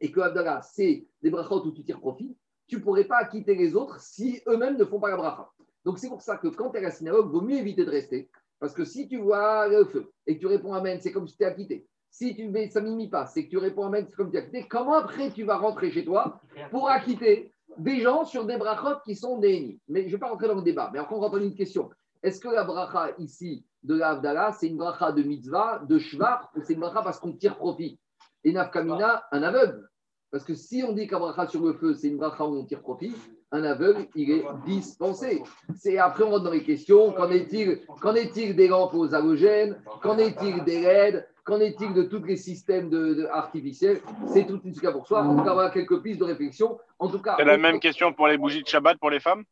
et 0.03 0.11
que 0.11 0.21
Abdallah, 0.21 0.61
c'est 0.63 1.07
des 1.23 1.31
brachot 1.31 1.65
où 1.65 1.71
tu 1.71 1.85
tires 1.85 2.01
profit, 2.01 2.37
tu 2.67 2.77
ne 2.77 2.81
pourrais 2.81 3.05
pas 3.05 3.25
quitter 3.25 3.55
les 3.55 3.75
autres 3.75 4.01
si 4.01 4.43
eux-mêmes 4.49 4.77
ne 4.77 4.85
font 4.85 5.01
pas 5.01 5.11
la 5.11 5.17
bracha. 5.17 5.49
Donc 5.85 5.99
c'est 5.99 6.09
pour 6.09 6.23
ça 6.23 6.37
que 6.37 6.49
quand 6.49 6.71
tu 6.71 6.77
es 6.77 6.81
à 6.81 6.83
la 6.83 6.91
synagogue, 6.91 7.27
il 7.29 7.33
vaut 7.33 7.41
mieux 7.41 7.57
éviter 7.57 7.85
de 7.85 7.91
rester. 7.91 8.29
Parce 8.59 8.75
que 8.75 8.85
si 8.85 9.09
tu 9.09 9.19
vois 9.19 9.69
le 9.69 9.85
feu 9.85 10.13
et 10.27 10.37
que 10.37 10.41
tu 10.41 10.47
réponds 10.47 10.73
Amen, 10.73 10.99
c'est 11.01 11.13
comme 11.13 11.27
si 11.27 11.37
tu 11.37 11.45
es 11.45 11.47
acquitté. 11.47 11.87
Si 12.11 12.35
tu 12.35 12.53
ça 12.71 12.81
mimi 12.81 13.09
pas, 13.09 13.27
c'est 13.27 13.45
que 13.45 13.51
tu 13.51 13.59
réponds 13.59 13.87
Amen, 13.87 14.07
c'est 14.09 14.17
comme 14.17 14.29
si 14.29 14.33
tu 14.33 14.39
es 14.39 14.41
acquitté. 14.41 14.67
Comment 14.69 14.95
après 14.95 15.31
tu 15.31 15.45
vas 15.45 15.57
rentrer 15.57 15.91
chez 15.91 16.05
toi 16.05 16.41
pour 16.71 16.89
acquitter 16.89 17.53
des 17.79 18.01
gens 18.01 18.25
sur 18.25 18.45
des 18.45 18.57
brachot 18.57 19.01
qui 19.05 19.17
sont 19.17 19.39
des 19.39 19.57
ennemis 19.57 19.81
Mais 19.89 20.03
je 20.03 20.07
ne 20.07 20.13
vais 20.13 20.19
pas 20.19 20.29
rentrer 20.29 20.49
dans 20.49 20.55
le 20.55 20.63
débat. 20.63 20.91
Mais 20.93 20.99
encore, 20.99 21.23
on 21.23 21.29
va 21.29 21.39
une 21.39 21.55
question. 21.55 21.91
Est-ce 22.23 22.41
que 22.41 22.49
la 22.49 22.65
bracha 22.65 23.11
ici 23.19 23.65
de 23.83 23.99
la 23.99 24.53
c'est 24.53 24.69
une 24.69 24.77
bracha 24.77 25.11
de 25.11 25.23
mitzvah, 25.23 25.83
de 25.89 25.99
shvar, 25.99 26.53
ou 26.57 26.61
c'est 26.63 26.75
une 26.75 26.81
bracha 26.81 27.03
parce 27.03 27.19
qu'on 27.19 27.33
tire 27.33 27.57
profit? 27.57 27.99
Et 28.45 28.53
nafkamina, 28.53 29.25
un 29.33 29.43
aveugle. 29.43 29.89
Parce 30.31 30.45
que 30.45 30.55
si 30.55 30.83
on 30.87 30.93
dit 30.93 31.07
qu'un 31.07 31.19
bracha 31.19 31.49
sur 31.49 31.65
le 31.67 31.75
feu, 31.75 31.95
c'est 31.95 32.09
une 32.09 32.19
bracha 32.19 32.47
où 32.47 32.57
on 32.57 32.65
tire 32.65 32.81
profit, 32.81 33.15
un 33.51 33.65
aveugle, 33.65 34.07
il 34.15 34.31
est 34.31 34.45
dispensé. 34.65 35.43
C'est 35.77 35.99
après 35.99 36.25
on 36.25 36.31
rentre 36.31 36.45
dans 36.45 36.53
les 36.53 36.63
questions. 36.63 37.13
Qu'en 37.13 37.31
est-il 37.31 37.85
qu'en 38.01 38.15
est-il 38.15 38.57
des 38.57 38.69
lampes 38.69 38.95
aux 38.95 39.15
halogènes? 39.15 39.83
Qu'en 40.01 40.17
est-il 40.17 40.65
des 40.65 40.81
LED 40.81 41.29
Qu'en 41.45 41.61
est-il 41.61 41.93
de 41.93 42.05
tous 42.05 42.23
les 42.23 42.37
systèmes 42.37 42.89
de, 42.89 43.27
artificiels? 43.33 44.01
C'est 44.29 44.47
tout 44.47 44.61
une 44.65 44.79
cas 44.79 44.93
pour 44.93 45.07
soi. 45.07 45.25
On 45.25 45.43
va 45.43 45.51
avoir 45.51 45.73
quelques 45.73 46.01
pistes 46.01 46.21
de 46.21 46.25
réflexion. 46.25 46.79
En 46.99 47.09
tout 47.09 47.21
cas. 47.21 47.35
C'est 47.37 47.45
la 47.45 47.59
même 47.59 47.81
question 47.81 48.13
pour 48.13 48.29
les 48.29 48.39
bougies 48.39 48.63
de 48.63 48.69
Shabbat 48.69 48.99
pour 48.99 49.11
les 49.11 49.19
femmes? 49.19 49.45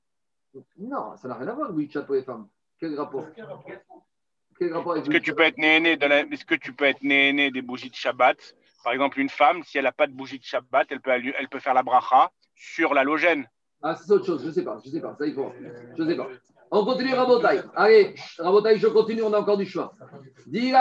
Non, 0.79 1.17
ça 1.17 1.29
n'a 1.29 1.35
rien 1.35 1.49
à 1.49 1.53
voir, 1.53 1.69
les 1.69 1.75
bougies 1.75 1.89
de 1.89 1.93
Shabbat 1.93 2.07
pour 2.07 2.15
les 2.15 2.23
femmes. 2.23 2.49
Quel 2.79 2.97
rapport? 2.97 3.27
Quel 3.35 4.73
rapport? 4.73 4.97
Est-ce 4.97 5.11
que 5.11 5.19
tu 5.19 5.35
peux 5.35 5.43
être 5.43 5.59
né 5.59 5.77
Est-ce 5.79 6.45
que 6.45 6.55
tu 6.55 6.73
peux 6.73 6.85
être 6.85 7.03
né 7.03 7.51
des 7.51 7.63
bougies 7.63 7.91
de 7.91 7.95
Shabbat? 7.95 8.37
Par 8.85 8.93
exemple, 8.93 9.19
une 9.19 9.29
femme, 9.29 9.63
si 9.65 9.79
elle 9.79 9.85
n'a 9.85 9.93
pas 9.93 10.07
de 10.07 10.13
bougie 10.13 10.39
de 10.39 10.45
Shabbat, 10.45 10.87
elle 10.91 11.01
peut, 11.01 11.11
elle 11.11 11.49
peut 11.49 11.59
faire 11.59 11.75
la 11.75 11.83
bracha 11.83 12.31
sur 12.55 12.95
l'halogène. 12.95 13.49
Ah, 13.83 13.95
c'est 13.97 14.13
autre 14.13 14.27
chose, 14.27 14.43
je 14.43 14.49
ne 14.49 14.53
sais 14.53 14.65
pas, 14.65 14.79
je 14.83 14.89
ne 14.89 14.95
sais 14.95 15.01
pas, 15.01 15.15
ça 15.17 15.27
il 15.27 15.35
faut. 15.35 15.53
Je 15.97 16.03
ne 16.03 16.09
sais 16.09 16.17
pas. 16.17 16.29
On 16.73 16.85
continue 16.85 17.15
Rabotai. 17.15 17.63
Allez, 17.75 18.15
Rabotai, 18.39 18.79
je 18.79 18.87
continue, 18.87 19.23
on 19.23 19.33
a 19.33 19.41
encore 19.41 19.57
du 19.57 19.67
chemin. 19.67 19.91
Dis 20.47 20.73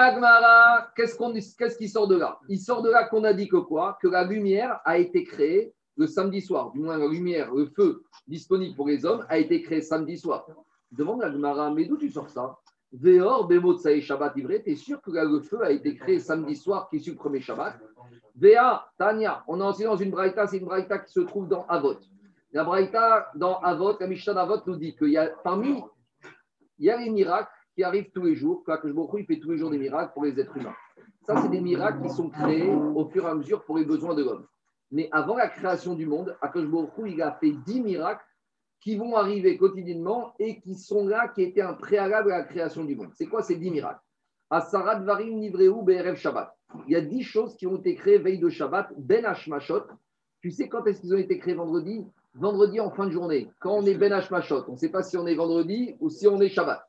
qu'est-ce, 0.95 1.15
qu'on, 1.17 1.34
qu'est-ce 1.34 1.78
qui 1.78 1.89
sort 1.89 2.08
de 2.08 2.15
là? 2.15 2.39
Il 2.47 2.60
sort 2.60 2.84
de 2.84 2.91
là 2.91 3.06
qu'on 3.06 3.23
a 3.23 3.34
dit 3.34 3.47
que 3.47 3.58
quoi? 3.58 3.97
Que 4.02 4.08
la 4.08 4.23
lumière 4.23 4.80
a 4.86 4.99
été 4.99 5.23
créée 5.23 5.73
le 5.97 6.06
samedi 6.06 6.41
soir. 6.41 6.71
Du 6.71 6.80
moins, 6.80 6.97
la 6.97 7.08
lumière, 7.08 7.54
le 7.54 7.65
feu 7.65 8.04
disponible 8.28 8.75
pour 8.75 8.88
les 8.88 9.04
hommes 9.04 9.25
a 9.30 9.39
été 9.39 9.62
créé 9.63 9.82
samedi 9.82 10.17
soir. 10.17 10.45
Demande 10.91 11.23
à 11.23 11.30
Gmara, 11.30 11.71
mais 11.71 11.86
d'où 11.86 11.97
tu 11.97 12.10
sors 12.10 12.30
ça? 12.30 12.58
Veor, 12.91 13.47
Bemotsae 13.47 13.99
Shabbat 13.99 14.38
Ivré, 14.38 14.63
tu 14.63 14.71
es 14.71 14.75
sûr 14.75 15.02
que 15.02 15.12
le 15.12 15.39
feu 15.41 15.63
a 15.63 15.71
été 15.71 15.95
créé 15.95 16.19
samedi 16.19 16.56
soir, 16.56 16.88
qui 16.89 16.97
est 16.97 17.08
le 17.08 17.15
premier 17.15 17.41
Shabbat? 17.41 17.80
Vea, 18.36 18.86
Tania, 18.97 19.43
on 19.47 19.60
a 19.60 19.65
enseigné 19.65 19.89
dans 19.89 19.97
une 19.97 20.12
braïta, 20.12 20.47
c'est 20.47 20.58
une 20.58 20.65
braïta 20.65 20.99
qui 20.99 21.12
se 21.12 21.19
trouve 21.21 21.47
dans 21.47 21.65
Avot. 21.67 21.97
La 22.51 22.63
braïta 22.63 23.31
dans 23.35 23.59
Avot, 23.59 23.97
la 23.99 24.07
Mishnah 24.07 24.33
d'Avot 24.33 24.62
nous 24.65 24.75
dit 24.75 24.95
qu'il 24.95 25.09
y 25.09 25.17
a 25.17 25.27
parmi, 25.43 25.83
il 26.79 26.85
y 26.85 26.89
a 26.89 26.97
les 26.97 27.09
miracles 27.09 27.51
qui 27.75 27.83
arrivent 27.83 28.09
tous 28.12 28.23
les 28.23 28.35
jours, 28.35 28.63
que 28.63 28.71
je 28.83 29.17
il 29.19 29.25
fait 29.25 29.39
tous 29.39 29.51
les 29.51 29.57
jours 29.57 29.69
des 29.69 29.77
miracles 29.77 30.13
pour 30.13 30.25
les 30.25 30.39
êtres 30.39 30.57
humains. 30.57 30.75
Ça, 31.25 31.39
c'est 31.41 31.49
des 31.49 31.62
miracles 31.62 32.01
qui 32.01 32.09
sont 32.09 32.29
créés 32.29 32.69
au 32.69 33.05
fur 33.05 33.25
et 33.25 33.29
à 33.29 33.35
mesure 33.35 33.63
pour 33.65 33.77
les 33.77 33.85
besoins 33.85 34.15
de 34.15 34.23
l'homme. 34.23 34.47
Mais 34.91 35.07
avant 35.12 35.38
la 35.38 35.47
création 35.47 35.93
du 35.93 36.07
monde, 36.07 36.35
Akash 36.41 36.65
il 37.05 37.21
a 37.21 37.33
fait 37.33 37.51
dix 37.51 37.81
miracles 37.81 38.25
qui 38.79 38.95
vont 38.97 39.15
arriver 39.15 39.57
quotidiennement 39.57 40.33
et 40.39 40.59
qui 40.59 40.73
sont 40.73 41.07
là, 41.07 41.27
qui 41.27 41.43
étaient 41.43 41.62
un 41.62 41.73
préalable 41.73 42.31
à 42.31 42.39
la 42.39 42.43
création 42.45 42.83
du 42.83 42.95
monde. 42.95 43.12
C'est 43.13 43.27
quoi 43.27 43.43
ces 43.43 43.57
dix 43.57 43.69
miracles? 43.69 44.01
Asarat 44.49 45.01
Varim 45.01 45.38
Nivreu 45.38 45.83
BRF 45.83 46.17
Shabbat. 46.17 46.57
Il 46.88 46.93
y 46.93 46.95
a 46.95 47.01
dix 47.01 47.21
choses 47.21 47.55
qui 47.55 47.67
ont 47.67 47.77
été 47.77 47.93
créées 47.93 48.17
veille 48.17 48.39
de 48.39 48.49
Shabbat, 48.49 48.91
Ben 48.97 49.25
Hashmashot. 49.25 49.83
Tu 50.41 50.49
sais 50.49 50.67
quand 50.67 50.85
est-ce 50.88 51.01
qu'ils 51.01 51.13
ont 51.13 51.17
été 51.17 51.38
créés 51.38 51.53
vendredi? 51.53 52.03
Vendredi 52.39 52.80
en 52.80 52.89
fin 52.89 53.06
de 53.06 53.12
journée. 53.12 53.49
Quand 53.60 53.73
on 53.73 53.86
est 53.86 53.95
Ben 53.95 54.13
Hashmashot, 54.13 54.63
on 54.69 54.73
ne 54.73 54.78
sait 54.78 54.88
pas 54.88 55.04
si 55.04 55.17
on 55.17 55.28
est 55.28 55.36
vendredi 55.36 55.95
ou 55.99 56.10
si 56.10 56.25
on 56.25 56.39
est 56.39 56.47
Shabbat. 56.47 56.82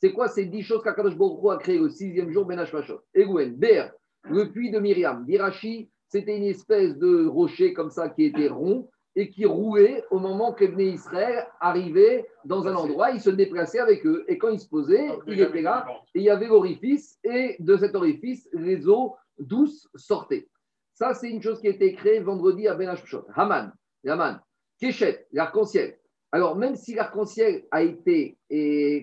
C'est 0.00 0.12
quoi 0.12 0.28
ces 0.28 0.44
dix 0.44 0.62
choses 0.62 0.80
qu'Akadosh 0.82 1.16
Baruch 1.16 1.50
a 1.50 1.56
créées 1.56 1.78
le 1.78 1.90
sixième 1.90 2.30
jour 2.30 2.44
Ben 2.44 2.58
Hashmashot 2.58 3.00
Egouen, 3.12 3.54
Ber, 3.56 3.90
le 4.30 4.52
puits 4.52 4.70
de 4.70 4.78
Myriam. 4.78 5.24
Dirachi, 5.24 5.90
c'était 6.06 6.36
une 6.36 6.44
espèce 6.44 6.96
de 6.98 7.26
rocher 7.26 7.72
comme 7.72 7.90
ça 7.90 8.10
qui 8.10 8.26
était 8.26 8.46
rond 8.46 8.88
et 9.16 9.28
qui 9.28 9.44
roulait 9.44 10.04
au 10.12 10.20
moment 10.20 10.52
que 10.52 10.64
Israël 10.80 11.48
arrivait 11.60 12.24
dans 12.44 12.68
un 12.68 12.74
endroit, 12.76 13.10
il 13.10 13.20
se 13.20 13.30
déplaçait 13.30 13.80
avec 13.80 14.06
eux. 14.06 14.24
Et 14.28 14.38
quand 14.38 14.50
il 14.50 14.60
se 14.60 14.68
posait, 14.68 15.08
il 15.26 15.40
était 15.40 15.62
là, 15.62 15.84
et 16.14 16.20
il 16.20 16.22
y 16.22 16.30
avait 16.30 16.46
l'orifice, 16.46 17.18
et 17.24 17.56
de 17.58 17.76
cet 17.76 17.96
orifice, 17.96 18.48
les 18.52 18.88
eaux 18.88 19.16
douces 19.38 19.88
sortaient. 19.96 20.48
Ça, 20.94 21.12
c'est 21.12 21.28
une 21.28 21.42
chose 21.42 21.60
qui 21.60 21.66
a 21.66 21.70
été 21.70 21.92
créée 21.92 22.20
vendredi 22.20 22.68
à 22.68 22.74
Ben 22.74 22.88
Hashpshot. 22.88 23.24
Haman, 23.34 23.72
Haman, 24.06 24.40
Keshet, 24.82 25.26
l'arc-en-ciel. 25.32 25.96
Alors, 26.32 26.56
même 26.56 26.76
si 26.76 26.94
l'arc-en-ciel 26.94 27.64
a 27.70 27.82
été 27.82 28.36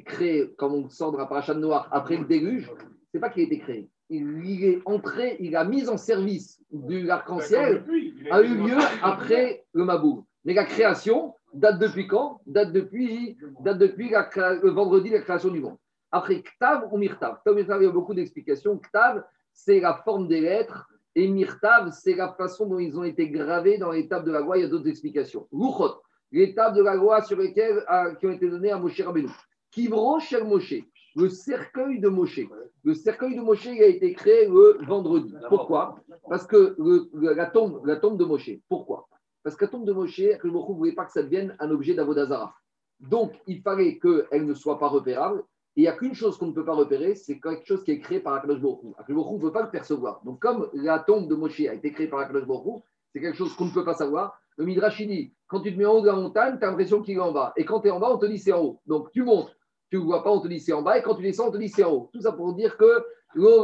créé, 0.06 0.54
comme 0.58 0.74
on 0.74 0.90
sent 0.90 1.06
dans 1.12 1.18
la 1.18 1.26
paracha 1.26 1.54
noire, 1.54 1.88
après 1.92 2.18
le 2.18 2.26
déluge, 2.26 2.70
c'est 3.12 3.20
pas 3.20 3.30
qu'il 3.30 3.44
a 3.44 3.46
été 3.46 3.60
créé 3.60 3.90
il 4.10 4.64
est 4.64 4.82
entré, 4.86 5.38
il 5.40 5.56
a 5.56 5.64
mis 5.64 5.88
en 5.88 5.98
service 5.98 6.60
de 6.72 7.06
l'arc-en-ciel, 7.06 7.84
a 8.32 8.42
eu 8.42 8.56
lieu 8.56 8.78
après 9.04 9.66
le 9.74 9.86
Mabou. 9.86 10.26
Mais 10.46 10.54
la 10.54 10.66
création 10.66 11.36
date 11.54 11.80
depuis 11.80 12.08
quand? 12.08 12.42
Date 12.48 12.72
depuis, 12.72 13.38
date 13.62 13.78
depuis 13.78 14.10
le 14.10 14.70
vendredi, 14.70 15.10
la 15.10 15.20
création 15.20 15.50
du 15.50 15.60
monde. 15.60 15.78
Après 16.12 16.42
Ktav 16.42 16.92
ou 16.92 16.98
Mirtav. 16.98 17.38
il 17.46 17.68
y 17.68 17.86
a 17.86 17.90
beaucoup 17.92 18.16
d'explications. 18.16 18.78
Ktav, 18.78 19.24
c'est 19.54 19.80
la 19.80 20.02
forme 20.04 20.28
des 20.28 20.42
lettres. 20.42 20.88
Et 21.20 21.28
Mirtav, 21.28 21.92
c'est 21.92 22.16
la 22.16 22.32
façon 22.32 22.66
dont 22.66 22.80
ils 22.80 22.98
ont 22.98 23.04
été 23.04 23.30
gravés 23.30 23.78
dans 23.78 23.92
les 23.92 24.08
tables 24.08 24.26
de 24.26 24.32
la 24.32 24.40
loi. 24.40 24.58
Il 24.58 24.62
y 24.62 24.64
a 24.64 24.70
d'autres 24.70 24.88
explications. 24.88 25.50
Luchot, 25.52 26.02
les 26.32 26.56
tables 26.56 26.78
de 26.78 26.82
la 26.82 26.96
loi 26.96 27.22
sur 27.24 27.38
lesquelles, 27.38 27.84
ah, 27.90 28.16
qui 28.16 28.26
ont 28.26 28.32
été 28.32 28.50
données 28.50 28.72
à 28.72 28.78
Moshe 28.78 29.02
Rabbeinu. 29.02 29.28
Kivro 29.70 30.22
Shel 30.22 30.46
Moshe, 30.46 30.76
le 31.18 31.28
cercueil 31.28 32.00
de 32.00 32.08
Moshe. 32.08 32.40
Le 32.86 32.94
cercueil 32.94 33.36
de 33.36 33.42
Moshe 33.42 33.66
il 33.66 33.84
a 33.84 33.88
été 33.88 34.14
créé 34.14 34.48
le 34.48 34.78
vendredi. 34.86 35.36
Pourquoi? 35.50 35.96
Parce 36.30 36.48
que 36.48 36.78
la, 37.14 37.48
tombe, 37.48 37.86
la 37.86 37.98
tombe 37.98 38.18
de 38.18 38.24
Moshe. 38.24 38.52
Pourquoi? 38.70 39.10
Parce 39.44 39.58
que 39.58 39.66
la 39.66 39.72
tombe 39.72 39.86
de 39.86 39.92
Moshe, 39.92 40.38
que 40.40 40.48
ne 40.48 40.52
voulait 40.54 40.94
pas 40.94 41.04
que 41.04 41.12
ça 41.12 41.22
devienne 41.22 41.54
un 41.60 41.70
objet 41.70 41.96
d'Avodazara. 41.96 42.56
Donc, 43.02 43.34
il 43.46 43.62
fallait 43.62 44.00
qu'elle 44.00 44.46
ne 44.46 44.54
soit 44.54 44.80
pas 44.80 44.88
repérable. 44.88 45.44
Il 45.80 45.84
n'y 45.84 45.88
a 45.88 45.94
qu'une 45.94 46.14
chose 46.14 46.38
qu'on 46.38 46.48
ne 46.48 46.52
peut 46.52 46.66
pas 46.66 46.74
repérer, 46.74 47.16
c'est 47.16 47.40
quelque 47.40 47.66
chose 47.66 47.86
qui 47.86 47.92
est 47.92 48.00
créé 48.00 48.20
par 48.20 48.34
Akadosh 48.34 48.60
Baruch 48.60 48.80
Akadosh 48.98 49.32
ne 49.32 49.40
peut 49.40 49.54
pas 49.54 49.64
le 49.64 49.70
percevoir. 49.70 50.20
Donc, 50.26 50.42
comme 50.42 50.68
la 50.74 51.00
tombe 51.00 51.30
de 51.30 51.36
Moshe 51.36 51.62
a 51.62 51.74
été 51.74 51.94
créée 51.94 52.08
par 52.08 52.20
Akadosh 52.20 52.46
Baruch 52.46 52.84
c'est 53.14 53.22
quelque 53.22 53.38
chose 53.38 53.56
qu'on 53.56 53.68
ne 53.68 53.72
peut 53.72 53.86
pas 53.86 53.94
savoir. 53.94 54.38
Le 54.58 54.66
Midrash 54.66 54.98
dit, 54.98 55.34
quand 55.48 55.62
tu 55.62 55.74
te 55.74 55.78
mets 55.78 55.86
en 55.86 55.94
haut 55.94 56.02
de 56.02 56.08
la 56.08 56.16
montagne, 56.16 56.58
tu 56.60 56.66
as 56.66 56.68
l'impression 56.68 57.02
qu'il 57.02 57.16
est 57.16 57.22
en 57.22 57.32
bas. 57.32 57.54
Et 57.56 57.64
quand 57.64 57.80
tu 57.80 57.88
es 57.88 57.92
en 57.92 58.00
bas, 58.02 58.10
on 58.12 58.18
te 58.18 58.26
dit 58.26 58.40
c'est 58.40 58.52
en 58.52 58.62
haut. 58.62 58.82
Donc, 58.88 59.10
tu 59.14 59.24
montes 59.24 59.56
tu 59.90 59.98
ne 59.98 60.04
vois 60.04 60.22
pas, 60.22 60.32
on 60.32 60.42
te 60.42 60.48
dit 60.48 60.60
c'est 60.60 60.74
en 60.74 60.82
bas, 60.82 60.98
et 60.98 61.02
quand 61.02 61.16
tu 61.16 61.24
descends, 61.24 61.48
on 61.48 61.52
te 61.52 61.58
dit 61.58 61.70
c'est 61.70 61.84
en 61.84 61.92
haut. 61.92 62.10
Tout 62.14 62.22
ça 62.22 62.32
pour 62.32 62.54
dire 62.54 62.78
que 62.78 63.06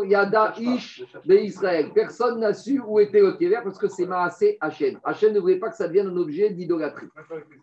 Yada 0.08 0.54
Ish 0.58 1.04
d'Israël. 1.25 1.91
Personne 1.93 2.39
n'a 2.39 2.54
su 2.54 2.80
où 2.80 2.99
était 2.99 3.19
le 3.19 3.34
Kéver 3.34 3.60
parce 3.63 3.78
que 3.78 3.88
c'est 3.88 4.06
Maasé 4.06 4.58
Hachem. 4.62 4.99
Hachem 5.04 5.34
ne 5.34 5.39
voulait 5.39 5.60
pas 5.60 5.69
que 5.69 5.75
ça 5.75 5.88
devienne 5.88 6.08
un 6.08 6.17
objet 6.17 6.51
d'idolâtrie. 6.51 7.08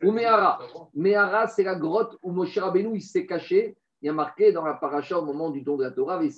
Ou 0.02 0.10
Mehara. 0.10 0.58
Mehara, 0.94 1.46
c'est 1.46 1.62
la 1.62 1.76
grotte 1.76 2.18
où 2.22 2.32
Moshe 2.32 2.58
Rabbeinu 2.58 2.90
il 2.94 3.02
s'est 3.02 3.26
caché. 3.26 3.76
Il 4.02 4.06
y 4.06 4.08
a 4.08 4.12
marqué 4.12 4.52
dans 4.52 4.64
la 4.64 4.74
paracha 4.74 5.18
au 5.18 5.24
moment 5.24 5.50
du 5.50 5.62
don 5.62 5.76
de 5.76 5.84
la 5.84 5.92
Torah, 5.92 6.20
Tu 6.20 6.30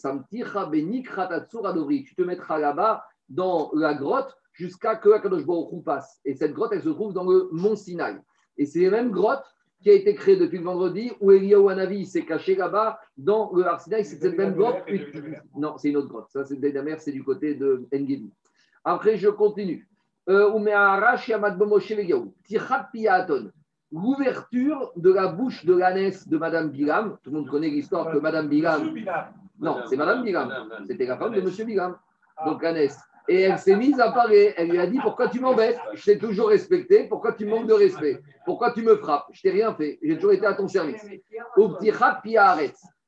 te 2.15 2.23
mettras 2.23 2.59
là-bas 2.59 3.05
dans 3.31 3.71
la 3.75 3.95
grotte 3.95 4.37
jusqu'à 4.53 4.97
que 4.97 5.09
Akadosh 5.11 5.47
Baruch 5.47 5.83
passe. 5.83 6.21
Et 6.27 6.35
cette 6.35 6.53
grotte, 6.53 6.73
elle 6.75 6.83
se 6.83 6.91
trouve 6.91 7.15
dans 7.15 7.25
le 7.25 7.49
mont 7.53 7.75
Sinaï. 7.75 8.21
Et 8.59 8.67
c'est 8.67 8.81
les 8.81 8.91
mêmes 8.91 9.11
grottes 9.11 9.47
qui 9.83 9.89
a 9.91 9.95
été 9.95 10.15
créé 10.15 10.37
depuis 10.37 10.59
le 10.59 10.65
vendredi, 10.65 11.11
où 11.21 11.33
Eliyahu 11.33 11.71
Hanavi 11.71 12.07
s'est 12.07 12.25
caché 12.25 12.55
là-bas 12.55 13.01
dans 13.17 13.51
le 13.55 13.67
Arsinaï, 13.67 14.05
c'est 14.05 14.21
cette 14.21 14.37
même 14.37 14.55
grotte. 14.55 14.85
Non, 15.57 15.79
c'est 15.79 15.89
une 15.89 15.97
autre 15.97 16.09
grotte. 16.09 16.29
Ça, 16.31 16.45
c'est 16.45 16.61
c'est 16.99 17.13
du 17.13 17.25
côté 17.25 17.55
de 17.55 17.89
Engedi. 17.95 18.31
Après, 18.85 19.17
je 19.17 19.29
continue. 19.29 19.89
Euh, 20.29 20.51
L'ouverture 23.95 24.91
de 24.97 25.13
la 25.13 25.29
bouche 25.29 25.65
de 25.65 25.73
l'ânesse 25.73 26.27
de 26.27 26.37
Madame 26.37 26.71
Bilam. 26.71 27.17
Tout 27.23 27.31
le 27.31 27.39
monde 27.39 27.49
connaît 27.49 27.69
l'histoire 27.69 28.11
que 28.11 28.19
Madame 28.19 28.49
Bilam. 28.49 28.93
Non, 29.61 29.83
c'est 29.87 29.97
Madame 29.97 30.25
Bilam. 30.25 30.53
C'était 30.85 31.07
la 31.07 31.17
femme 31.17 31.33
de 31.33 31.41
Monsieur 31.41 31.65
Bilam. 31.65 31.97
Donc 32.45 32.61
l'ânesse. 32.63 32.99
Et 33.29 33.43
elle 33.43 33.59
s'est 33.59 33.77
mise 33.77 34.01
à 34.01 34.11
parler. 34.11 34.53
Elle 34.57 34.71
lui 34.71 34.81
a 34.81 34.89
dit 34.89 34.99
Pourquoi 35.01 35.29
tu 35.29 35.39
m'embêtes? 35.39 35.79
Je 35.93 36.05
t'ai 36.05 36.19
toujours 36.19 36.49
respecté. 36.49 37.05
Pourquoi 37.05 37.35
tu 37.35 37.47
manques 37.47 37.69
de 37.69 37.73
respect? 37.73 38.21
Pourquoi 38.45 38.73
tu 38.73 38.83
me 38.83 38.97
frappes? 38.97 39.29
Je 39.31 39.43
t'ai 39.43 39.51
rien 39.51 39.73
fait. 39.75 40.01
J'ai 40.03 40.17
toujours 40.17 40.33
été 40.33 40.45
à 40.45 40.55
ton 40.55 40.67
service. 40.67 41.07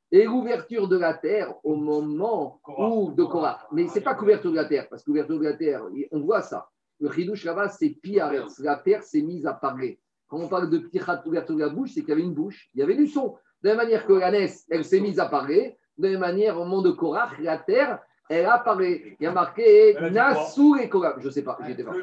Et 0.09 0.23
l'ouverture 0.23 0.87
de 0.87 0.97
la 0.97 1.13
terre 1.15 1.53
au 1.65 1.75
moment 1.75 2.61
où 2.77 3.11
de 3.11 3.25
Korah. 3.25 3.67
Mais 3.73 3.89
ce 3.89 3.95
n'est 3.95 4.05
pas 4.05 4.15
couverture 4.15 4.51
de 4.51 4.55
la 4.55 4.65
terre, 4.65 4.87
parce 4.89 5.03
que 5.03 5.09
l'ouverture 5.09 5.37
de 5.37 5.43
la 5.43 5.53
terre, 5.53 5.83
on 6.11 6.21
voit 6.21 6.41
ça. 6.41 6.69
Le 7.01 7.11
chidouche 7.11 7.43
là-bas, 7.43 7.67
c'est 7.67 7.89
Piaret. 7.89 8.43
La 8.59 8.77
terre 8.77 9.03
s'est 9.03 9.21
mise 9.21 9.45
à 9.45 9.53
parler. 9.53 9.99
Quand 10.27 10.37
on 10.37 10.47
parle 10.47 10.69
de 10.69 10.77
Ptichat, 10.79 11.23
ouverture 11.25 11.55
de 11.55 11.61
la 11.61 11.69
bouche, 11.69 11.91
c'est 11.93 12.01
qu'il 12.01 12.09
y 12.09 12.13
avait 12.13 12.23
une 12.23 12.33
bouche, 12.33 12.69
il 12.75 12.79
y 12.79 12.83
avait 12.83 12.95
du 12.95 13.07
son. 13.07 13.35
De 13.63 13.69
la 13.69 13.75
même 13.75 13.85
manière 13.85 14.05
que 14.05 14.13
la 14.13 14.29
elle 14.29 14.85
s'est 14.85 14.99
mise 14.99 15.19
à 15.19 15.25
parler. 15.25 15.77
De 15.97 16.05
la 16.05 16.11
même 16.11 16.19
manière, 16.19 16.57
au 16.57 16.65
moment 16.65 16.81
de 16.81 16.91
Korah, 16.91 17.29
la 17.39 17.57
terre, 17.57 17.99
elle 18.29 18.45
a 18.45 18.59
parlé. 18.59 19.15
Il 19.19 19.23
y 19.23 19.27
a 19.27 19.31
marqué 19.31 19.95
Nassou 20.11 20.75
et 20.75 20.89
Korah. 20.89 21.15
Je 21.19 21.27
ne 21.27 21.31
sais 21.31 21.43
pas, 21.43 21.57
j'étais 21.65 21.83
pas. 21.83 21.93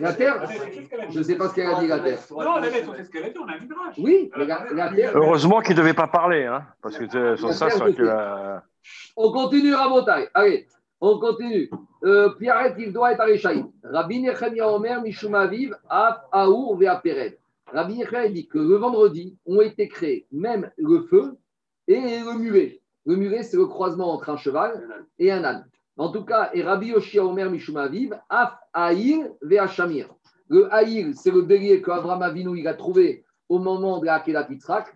La 0.00 0.12
terre 0.12 0.44
Je 1.08 1.18
ne 1.18 1.22
sais 1.22 1.36
pas 1.36 1.48
ce 1.48 1.54
qu'elle 1.54 1.68
a 1.68 1.80
dit, 1.80 1.86
la 1.86 2.00
terre. 2.00 2.18
Non, 2.30 2.56
la 2.56 2.68
terre, 2.68 2.92
c'est 2.96 3.04
ce 3.04 3.10
qu'elle 3.10 3.24
a 3.24 3.30
dit, 3.30 3.38
on 3.38 3.48
a 3.48 3.56
vu 3.56 3.68
Oui, 3.98 4.30
la, 4.36 4.90
terre. 4.90 5.12
Heureusement 5.14 5.60
qu'il 5.60 5.76
ne 5.76 5.80
devait 5.80 5.94
pas 5.94 6.08
parler, 6.08 6.44
hein, 6.44 6.66
parce 6.82 6.98
que 6.98 7.36
sans 7.36 7.52
ça, 7.52 7.70
ça 7.70 7.84
la... 7.98 8.64
On 9.16 9.30
continue, 9.30 9.74
Rabotai. 9.74 10.28
Allez, 10.34 10.66
on 11.00 11.18
continue. 11.20 11.70
Euh, 12.04 12.30
Pierre, 12.30 12.74
il 12.78 12.92
doit 12.92 13.12
être 13.12 13.20
à 13.20 13.24
Réchaï. 13.24 13.64
Rabbi 13.84 14.20
Nechemia 14.20 14.68
Omer, 14.68 15.00
Mishumaviv, 15.02 15.76
Af, 15.88 16.22
Aour, 16.32 16.76
Vea 16.76 16.96
Pered. 16.96 17.38
Rabbi 17.66 17.98
Nechemia 17.98 18.28
dit 18.28 18.48
que 18.48 18.58
le 18.58 18.74
vendredi 18.74 19.36
ont 19.46 19.60
été 19.60 19.88
créés 19.88 20.26
même 20.32 20.70
le 20.76 21.02
feu 21.02 21.36
et 21.86 22.00
le 22.00 22.38
muet. 22.38 22.80
Le 23.06 23.16
muret, 23.16 23.42
c'est 23.42 23.56
le 23.56 23.66
croisement 23.66 24.12
entre 24.12 24.30
un 24.30 24.36
cheval 24.36 24.82
et 25.18 25.30
un 25.30 25.44
âne. 25.44 25.66
En 25.96 26.10
tout 26.10 26.24
cas, 26.24 26.50
et 26.54 26.62
Rabbi 26.62 26.88
Yoshia 26.88 27.24
Omer 27.24 27.50
Mishumaviv, 27.50 28.18
Af 28.28 28.56
Aïl 28.72 29.30
Ve'ashamir. 29.42 30.08
Le 30.48 30.72
Aïl, 30.72 31.14
c'est 31.14 31.30
le 31.30 31.42
bélier 31.42 31.82
qu'Abraham 31.82 32.22
Avinu 32.22 32.58
il 32.58 32.66
a 32.68 32.74
trouvé 32.74 33.24
au 33.48 33.58
moment 33.58 33.98
de 33.98 34.06
la 34.06 34.14
Akedat. 34.14 34.48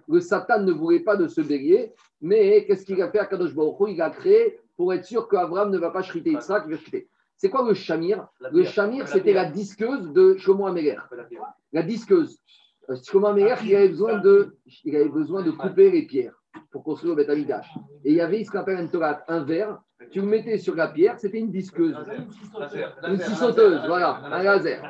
Le 0.08 0.20
Satan 0.20 0.60
ne 0.60 0.72
voulait 0.72 1.00
pas 1.00 1.16
de 1.16 1.28
ce 1.28 1.40
bélier, 1.40 1.92
mais 2.20 2.64
qu'est-ce 2.64 2.84
qu'il 2.84 3.00
a 3.02 3.10
fait 3.10 3.18
à 3.18 3.26
Kadosh 3.26 3.54
Baruch 3.54 3.90
Il 3.90 4.00
a 4.00 4.10
créé 4.10 4.58
pour 4.76 4.92
être 4.92 5.04
sûr 5.04 5.28
qu'Abraham 5.28 5.70
ne 5.70 5.78
va 5.78 5.90
pas 5.90 6.02
chriter 6.02 6.30
Yitzhak, 6.30 6.64
il 6.66 6.72
va 6.72 6.78
chriter. 6.78 7.08
C'est 7.36 7.50
quoi 7.50 7.66
le 7.66 7.74
Shamir 7.74 8.26
Le 8.50 8.64
Shamir, 8.64 9.08
c'était 9.08 9.32
la 9.32 9.46
disqueuse 9.46 10.12
de 10.12 10.36
Shlomo 10.36 10.66
Améler. 10.66 10.96
La 11.72 11.82
disqueuse. 11.82 12.38
Euh, 12.88 12.96
Shlomo 13.04 13.26
Améler, 13.26 13.54
il 13.64 13.74
avait 13.74 13.88
besoin 13.88 14.18
de, 14.18 14.56
il 14.84 14.96
avait 14.96 15.08
besoin 15.08 15.42
de 15.42 15.50
couper 15.50 15.90
les 15.90 16.06
pierres 16.06 16.34
pour 16.70 16.82
construire 16.82 17.14
le 17.14 17.24
Beth 17.24 17.36
Et 18.04 18.10
il 18.10 18.14
y 18.14 18.20
avait 18.20 18.42
ce 18.42 18.50
qu'on 18.50 18.58
appelle 18.58 18.78
un 18.78 18.86
torat, 18.86 19.22
un 19.28 19.44
verre. 19.44 19.78
Tu 20.10 20.20
le 20.20 20.26
mettais 20.26 20.58
sur 20.58 20.74
la 20.74 20.88
pierre, 20.88 21.18
c'était 21.18 21.38
une 21.38 21.50
disqueuse. 21.50 21.96
Une 23.06 23.18
scie 23.18 23.34
sauteuse, 23.34 23.80
voilà, 23.86 24.20
un 24.24 24.42
laser. 24.42 24.82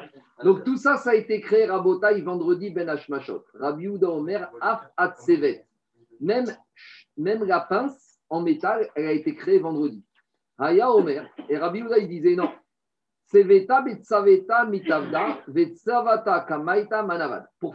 Donc 0.45 0.65
tout 0.65 0.77
ça, 0.77 0.97
ça 0.97 1.11
a 1.11 1.15
été 1.15 1.41
créé 1.41 1.67
Rabotai 1.67 2.21
vendredi 2.21 2.71
Ben 2.71 2.89
Hashmashot. 2.89 3.45
Rabbi 3.55 3.89
Omer 3.89 4.51
Af 4.61 4.83
Atsevet. 4.97 5.65
Même, 6.21 6.47
même 7.17 7.45
la 7.45 7.61
pince 7.61 8.06
en 8.29 8.43
métal, 8.43 8.91
elle 8.95 9.07
a 9.07 9.13
été 9.13 9.35
créée 9.35 9.59
vendredi. 9.59 10.05
Haya 10.59 10.91
Omer. 10.91 11.29
Et 11.49 11.59
Rabbi 11.59 11.83
il 11.99 12.09
disait 12.09 12.37
non. 12.37 12.51
Pour 13.29 13.43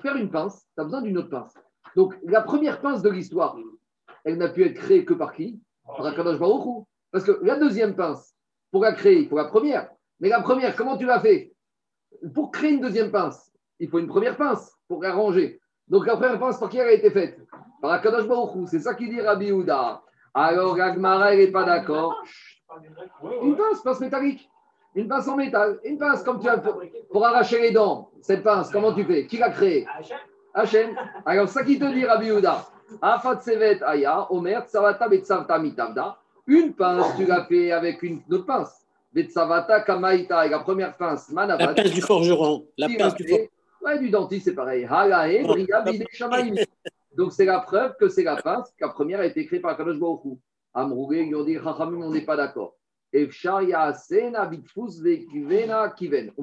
faire 0.01 0.15
une 0.15 0.31
pince, 0.31 0.65
tu 0.75 0.81
as 0.81 0.83
besoin 0.83 1.01
d'une 1.01 1.17
autre 1.17 1.29
pince. 1.29 1.53
Donc 1.95 2.13
la 2.23 2.41
première 2.41 2.79
pince 2.79 3.01
de 3.01 3.09
l'histoire, 3.09 3.57
elle 4.23 4.37
n'a 4.37 4.47
pu 4.47 4.63
être 4.63 4.75
créée 4.75 5.03
que 5.03 5.13
par 5.13 5.33
qui? 5.33 5.61
Par 5.85 6.05
Akadosh 6.05 6.39
Baruch 6.39 6.85
Parce 7.11 7.25
que 7.25 7.37
la 7.43 7.59
deuxième 7.59 7.95
pince, 7.95 8.33
pour 8.71 8.83
la 8.83 8.93
créer, 8.93 9.19
il 9.19 9.27
faut 9.27 9.35
la 9.35 9.45
première. 9.45 9.89
Mais 10.21 10.29
la 10.29 10.41
première, 10.41 10.75
comment 10.75 10.97
tu 10.97 11.05
l'as 11.05 11.19
fait 11.19 11.53
Pour 12.33 12.51
créer 12.51 12.71
une 12.71 12.81
deuxième 12.81 13.11
pince, 13.11 13.51
il 13.79 13.89
faut 13.89 13.99
une 13.99 14.07
première 14.07 14.37
pince 14.37 14.73
pour 14.87 15.03
la 15.03 15.13
ranger. 15.13 15.59
Donc 15.89 16.07
la 16.07 16.15
première 16.15 16.39
pince, 16.39 16.59
par 16.59 16.69
qui 16.69 16.77
elle 16.77 16.87
a 16.87 16.93
été 16.93 17.11
faite? 17.11 17.37
Par 17.81 17.91
Akadosh 17.91 18.25
Baruch 18.25 18.67
C'est 18.67 18.79
ça 18.79 18.95
qui 18.95 19.09
dit 19.09 19.19
Rabbi 19.19 19.51
Houda. 19.51 20.01
Alors 20.33 20.79
Agmara, 20.79 21.33
elle 21.33 21.39
n'est 21.39 21.51
pas 21.51 21.63
d'accord. 21.63 22.15
Une 23.43 23.55
pince, 23.55 23.81
pince 23.83 23.99
métallique. 23.99 24.49
Une 24.95 25.07
pince 25.07 25.27
en 25.27 25.35
métal. 25.35 25.79
Une 25.83 25.97
pince 25.97 26.23
comme 26.23 26.39
tu 26.41 26.47
as 26.49 26.57
pour, 26.57 26.81
pour 27.11 27.25
arracher 27.25 27.61
les 27.61 27.71
dents. 27.71 28.09
Cette 28.21 28.43
pince, 28.43 28.69
comment 28.69 28.93
tu 28.93 29.03
fais? 29.03 29.25
Qui 29.25 29.37
l'a 29.37 29.49
créée? 29.49 29.85
Hachem. 30.53 30.95
Alors 31.25 31.49
ça 31.49 31.63
qui 31.63 31.79
te 31.79 31.85
dit 31.85 32.05
Rabbi 32.05 32.31
Houda. 32.31 32.65
Aya, 33.01 34.27
Omer, 34.31 34.65
Une 36.47 36.73
pince, 36.73 37.15
tu 37.15 37.25
l'as 37.25 37.45
fait 37.45 37.71
avec 37.71 38.03
une 38.03 38.21
autre 38.31 38.45
pince. 38.45 38.85
Betsavata 39.13 39.81
Kamaita, 39.81 40.47
la 40.47 40.59
première 40.59 40.95
pince, 40.95 41.29
Manavat. 41.31 41.67
La 41.67 41.73
pince 41.73 41.91
du 41.91 42.01
forgeron. 42.01 42.65
La 42.77 42.87
pince 42.87 43.15
du 43.15 43.27
forgeron. 43.27 43.47
Ouais, 43.83 43.97
du 43.97 44.09
dentiste, 44.09 44.45
c'est 44.45 44.53
pareil. 44.53 44.85
Halae, 44.89 45.43
Bria, 45.43 45.83
Donc 47.15 47.33
c'est 47.33 47.45
la 47.45 47.59
preuve 47.59 47.95
que 47.99 48.07
c'est 48.07 48.23
la 48.23 48.37
pince, 48.37 48.73
la 48.79 48.89
première 48.89 49.19
a 49.19 49.25
été 49.25 49.45
créée 49.45 49.59
par 49.59 49.75
Kadosh 49.77 49.99
Baruch 49.99 50.39
Amrougé, 50.73 51.25
ils 51.25 51.35
ont 51.35 51.43
dit, 51.43 51.57
on 51.57 52.09
n'est 52.11 52.25
pas 52.25 52.37
d'accord. 52.37 52.75
On 53.13 53.25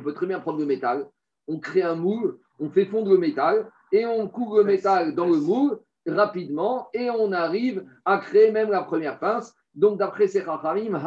peut 0.01 0.13
très 0.13 0.27
bien 0.27 0.41
prendre 0.41 0.59
le 0.59 0.67
métal, 0.67 1.09
on 1.47 1.59
crée 1.59 1.83
un 1.83 1.95
moule, 1.95 2.39
on 2.59 2.69
fait 2.69 2.85
fondre 2.85 3.11
le 3.11 3.17
métal 3.17 3.71
et 3.91 4.05
on 4.05 4.29
couvre 4.29 4.59
le 4.59 4.65
métal 4.65 5.15
dans 5.15 5.29
le 5.29 5.39
moule 5.39 5.81
rapidement 6.07 6.91
et 6.93 7.09
on 7.09 7.33
arrive 7.33 7.87
à 8.05 8.19
créer 8.19 8.51
même 8.51 8.71
la 8.71 8.83
première 8.83 9.19
pince. 9.19 9.55
Donc, 9.75 9.99
d'après 9.99 10.29
ces 10.29 10.43
Chachamim, 10.43 11.01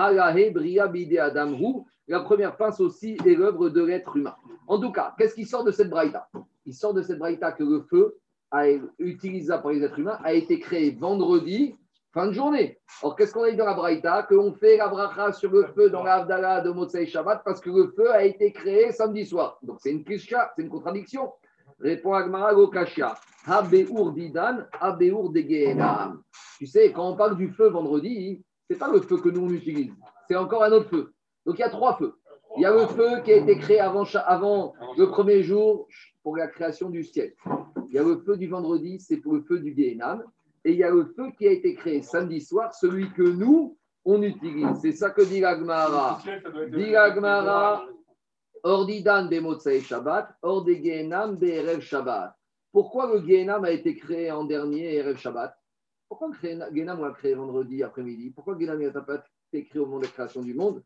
la 2.07 2.19
première 2.21 2.57
pince 2.57 2.79
aussi 2.79 3.17
est 3.25 3.35
l'œuvre 3.35 3.69
de 3.69 3.83
l'être 3.83 4.17
humain. 4.17 4.35
En 4.67 4.79
tout 4.79 4.91
cas, 4.91 5.13
qu'est-ce 5.17 5.35
qui 5.35 5.45
sort 5.45 5.63
de 5.63 5.71
cette 5.71 5.89
braïta? 5.89 6.27
Il 6.65 6.73
sort 6.73 6.93
de 6.93 7.03
cette 7.03 7.19
braïta 7.19 7.51
que 7.51 7.63
le 7.63 7.81
feu, 7.81 8.17
utilisé 8.99 9.53
par 9.61 9.71
les 9.71 9.83
êtres 9.83 9.99
humains, 9.99 10.19
a 10.23 10.33
été 10.33 10.59
créé 10.59 10.91
vendredi, 10.91 11.75
fin 12.13 12.27
de 12.27 12.33
journée. 12.33 12.79
Alors, 13.01 13.15
qu'est-ce 13.15 13.33
qu'on 13.33 13.43
a 13.43 13.51
dit 13.51 13.57
dans 13.57 13.65
la 13.65 13.73
braïta? 13.73 14.23
Qu'on 14.23 14.53
fait 14.53 14.77
la 14.77 14.87
bracha 14.87 15.31
sur 15.31 15.51
le 15.51 15.65
feu 15.67 15.89
dans 15.89 16.03
la 16.03 16.61
de 16.61 16.69
Motsei 16.71 17.05
Shabbat 17.05 17.43
parce 17.45 17.61
que 17.61 17.69
le 17.69 17.93
feu 17.95 18.11
a 18.11 18.23
été 18.23 18.51
créé 18.51 18.91
samedi 18.91 19.25
soir. 19.25 19.57
Donc, 19.61 19.77
c'est 19.81 19.91
une 19.91 20.03
kisha, 20.03 20.51
c'est 20.55 20.63
une 20.63 20.69
contradiction. 20.69 21.31
Répond 21.79 22.13
Agmara 22.13 22.53
Gokasha. 22.53 23.15
Habeur 23.47 24.11
didan, 24.11 24.59
habeur 24.79 25.31
Tu 26.59 26.67
sais, 26.67 26.91
quand 26.91 27.09
on 27.09 27.15
parle 27.15 27.37
du 27.37 27.49
feu 27.49 27.69
vendredi, 27.69 28.43
Ce 28.67 28.73
n'est 28.73 28.79
pas 28.79 28.91
le 28.91 29.01
feu 29.01 29.17
que 29.17 29.29
nous 29.29 29.41
on 29.41 29.49
utilise, 29.49 29.91
c'est 30.29 30.35
encore 30.37 30.63
un 30.63 30.71
autre 30.71 30.89
feu. 30.89 31.13
Donc 31.45 31.57
il 31.57 31.61
y 31.61 31.63
a 31.63 31.69
trois 31.69 31.97
feux. 31.97 32.13
Il 32.55 32.61
y 32.61 32.65
a 32.65 32.71
le 32.71 32.87
feu 32.87 33.21
qui 33.23 33.33
a 33.33 33.35
été 33.37 33.57
créé 33.57 33.79
avant 33.79 34.03
le 34.97 35.05
premier 35.07 35.43
jour 35.43 35.87
pour 36.23 36.37
la 36.37 36.47
création 36.47 36.89
du 36.89 37.03
ciel. 37.03 37.33
Il 37.91 37.95
y 37.95 37.99
a 37.99 38.03
le 38.03 38.19
feu 38.19 38.37
du 38.37 38.47
vendredi, 38.47 39.01
c'est 39.01 39.17
pour 39.17 39.33
le 39.33 39.41
feu 39.41 39.59
du 39.59 39.73
Guéhenam. 39.73 40.23
Et 40.63 40.71
il 40.71 40.77
y 40.77 40.83
a 40.83 40.89
le 40.89 41.05
feu 41.13 41.31
qui 41.37 41.45
a 41.45 41.51
été 41.51 41.75
créé 41.75 42.01
samedi 42.01 42.39
soir, 42.39 42.73
celui 42.73 43.11
que 43.11 43.21
nous, 43.21 43.77
on 44.05 44.23
utilise. 44.23 44.79
C'est 44.81 44.93
ça 44.93 45.09
que 45.09 45.21
dit 45.21 45.41
l'Agmara. 45.41 46.21
Dit 46.71 46.91
l'Agmara, 46.91 47.85
Ordidan 48.63 49.25
Bemotsai 49.25 49.81
Shabbat, 49.81 50.37
Orde 50.41 50.69
Gehenam 50.69 51.35
Be'erev 51.35 51.81
Shabbat. 51.81 52.33
Pourquoi 52.71 53.13
le 53.13 53.27
Gehenam 53.27 53.65
a 53.65 53.71
été 53.71 53.97
créé 53.97 54.31
en 54.31 54.45
dernier 54.45 54.95
Erev 54.95 55.17
Shabbat? 55.17 55.53
Pourquoi 56.07 56.29
le 56.29 56.73
Gehenam 56.73 57.01
l'a 57.01 57.11
créé 57.11 57.33
vendredi 57.33 57.83
après-midi? 57.83 58.29
Pourquoi 58.29 58.55
le 58.57 58.89
n'a 58.89 59.01
pas 59.01 59.21
été 59.51 59.65
créé 59.65 59.81
au 59.81 59.85
moment 59.85 59.99
de 59.99 60.05
la 60.05 60.11
création 60.11 60.41
du 60.41 60.53
monde? 60.53 60.81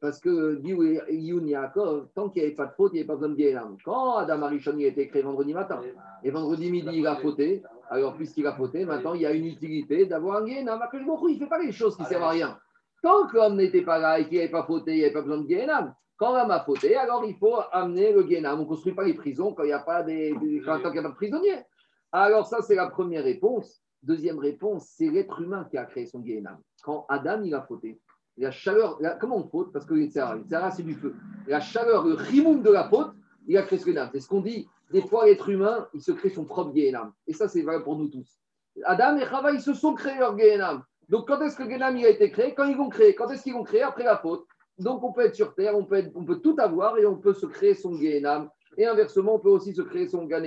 Parce 0.00 0.18
que 0.18 0.58
Yun 0.62 1.46
Yaakov, 1.46 2.08
tant 2.14 2.30
qu'il 2.30 2.42
n'y 2.42 2.48
avait 2.48 2.56
pas 2.56 2.66
de 2.66 2.72
faute, 2.72 2.92
il 2.92 2.96
n'y 2.96 3.00
avait 3.00 3.06
pas 3.06 3.16
besoin 3.16 3.28
de 3.28 3.34
Guélam. 3.34 3.76
Quand 3.84 4.16
Adam 4.16 4.42
Arishon 4.42 4.78
a 4.78 4.82
été 4.82 5.08
créé 5.08 5.22
vendredi 5.22 5.52
matin, 5.52 5.80
et 6.22 6.30
vendredi 6.30 6.70
midi, 6.70 6.88
il 6.94 7.06
a 7.06 7.16
fauté, 7.16 7.62
alors 7.90 8.14
puisqu'il 8.14 8.46
a 8.46 8.54
fauté, 8.54 8.84
maintenant 8.86 9.14
il 9.14 9.20
y 9.22 9.26
a 9.26 9.32
une 9.32 9.46
utilité 9.46 10.06
d'avoir 10.06 10.38
un 10.38 10.44
Guélam. 10.44 10.80
il 10.92 11.34
ne 11.34 11.38
fait 11.38 11.46
pas 11.46 11.58
les 11.58 11.72
choses 11.72 11.96
qui 11.96 12.02
ne 12.02 12.08
servent 12.08 12.24
à 12.24 12.30
rien. 12.30 12.58
Tant 13.02 13.26
que 13.26 13.36
l'homme 13.36 13.56
n'était 13.56 13.82
pas 13.82 13.98
là 13.98 14.18
et 14.18 14.24
qu'il 14.24 14.34
n'y 14.34 14.40
avait 14.40 14.50
pas 14.50 14.64
fauté, 14.64 14.92
il 14.92 14.98
n'y 14.98 15.04
avait 15.04 15.12
pas 15.12 15.22
besoin 15.22 15.38
de 15.38 15.46
Guélam. 15.46 15.94
Quand 16.16 16.34
l'homme 16.34 16.50
a 16.50 16.60
fauté, 16.60 16.96
alors 16.96 17.24
il 17.24 17.36
faut 17.36 17.56
amener 17.72 18.12
le 18.12 18.22
Guélam. 18.22 18.58
On 18.58 18.62
ne 18.64 18.68
construit 18.68 18.94
pas 18.94 19.04
les 19.04 19.14
prisons 19.14 19.54
quand 19.54 19.62
il 19.62 19.68
n'y 19.68 19.72
a 19.72 19.80
pas 19.80 20.02
des, 20.02 20.34
quand 20.64 20.78
il 20.78 20.98
a 20.98 21.02
pas 21.02 21.08
de 21.08 21.14
prisonniers. 21.14 21.64
Alors 22.12 22.46
ça, 22.46 22.62
c'est 22.62 22.74
la 22.74 22.88
première 22.88 23.24
réponse. 23.24 23.82
Deuxième 24.02 24.38
réponse, 24.38 24.88
c'est 24.96 25.08
l'être 25.08 25.40
humain 25.40 25.66
qui 25.70 25.76
a 25.76 25.84
créé 25.84 26.06
son 26.06 26.20
Guélam. 26.20 26.58
Quand 26.82 27.06
Adam, 27.08 27.42
il 27.42 27.54
a 27.54 27.62
fauté, 27.62 28.00
la 28.36 28.50
chaleur, 28.50 28.98
comment 29.20 29.38
on 29.38 29.48
faute 29.48 29.72
Parce 29.72 29.84
que 29.84 29.94
l'Itzara, 29.94 30.70
c'est 30.70 30.82
du 30.82 30.94
feu. 30.94 31.14
La 31.46 31.60
chaleur, 31.60 32.04
le 32.04 32.14
rimoum 32.14 32.62
de 32.62 32.70
la 32.70 32.88
faute, 32.88 33.12
il 33.46 33.56
a 33.56 33.62
créé 33.62 33.78
ce 33.78 33.84
Guénam. 33.84 34.08
C'est 34.12 34.20
ce 34.20 34.28
qu'on 34.28 34.40
dit. 34.40 34.68
Des 34.92 35.02
fois, 35.02 35.26
l'être 35.26 35.48
humain, 35.48 35.88
il 35.94 36.00
se 36.00 36.12
crée 36.12 36.30
son 36.30 36.44
propre 36.44 36.72
Guénam. 36.72 37.12
Et 37.26 37.32
ça, 37.32 37.48
c'est 37.48 37.62
vrai 37.62 37.82
pour 37.82 37.96
nous 37.96 38.08
tous. 38.08 38.40
Adam 38.84 39.16
et 39.18 39.26
Chava, 39.26 39.52
ils 39.52 39.60
se 39.60 39.74
sont 39.74 39.94
créés 39.94 40.18
leur 40.18 40.36
Guénam. 40.36 40.82
Donc, 41.08 41.28
quand 41.28 41.40
est-ce 41.40 41.56
que 41.56 41.64
le 41.64 41.98
il 41.98 42.06
a 42.06 42.08
été 42.08 42.30
créé? 42.30 42.54
Quand 42.54 42.64
ils 42.64 42.76
l'ont 42.76 42.88
créé. 42.88 43.14
Quand 43.14 43.28
est-ce 43.30 43.42
qu'ils 43.42 43.52
l'ont 43.52 43.64
créé 43.64 43.82
Après 43.82 44.04
la 44.04 44.16
faute. 44.16 44.46
Donc, 44.78 45.02
on 45.02 45.12
peut 45.12 45.22
être 45.22 45.34
sur 45.34 45.54
Terre, 45.54 45.76
on 45.76 45.84
peut, 45.84 46.02
on 46.14 46.24
peut 46.24 46.38
tout 46.38 46.56
avoir 46.58 46.96
et 46.98 47.06
on 47.06 47.16
peut 47.16 47.34
se 47.34 47.46
créer 47.46 47.74
son 47.74 47.94
Guénam. 47.94 48.48
Et 48.76 48.86
inversement, 48.86 49.34
on 49.34 49.38
peut 49.38 49.50
aussi 49.50 49.74
se 49.74 49.82
créer 49.82 50.08
son 50.08 50.24
Gan 50.24 50.42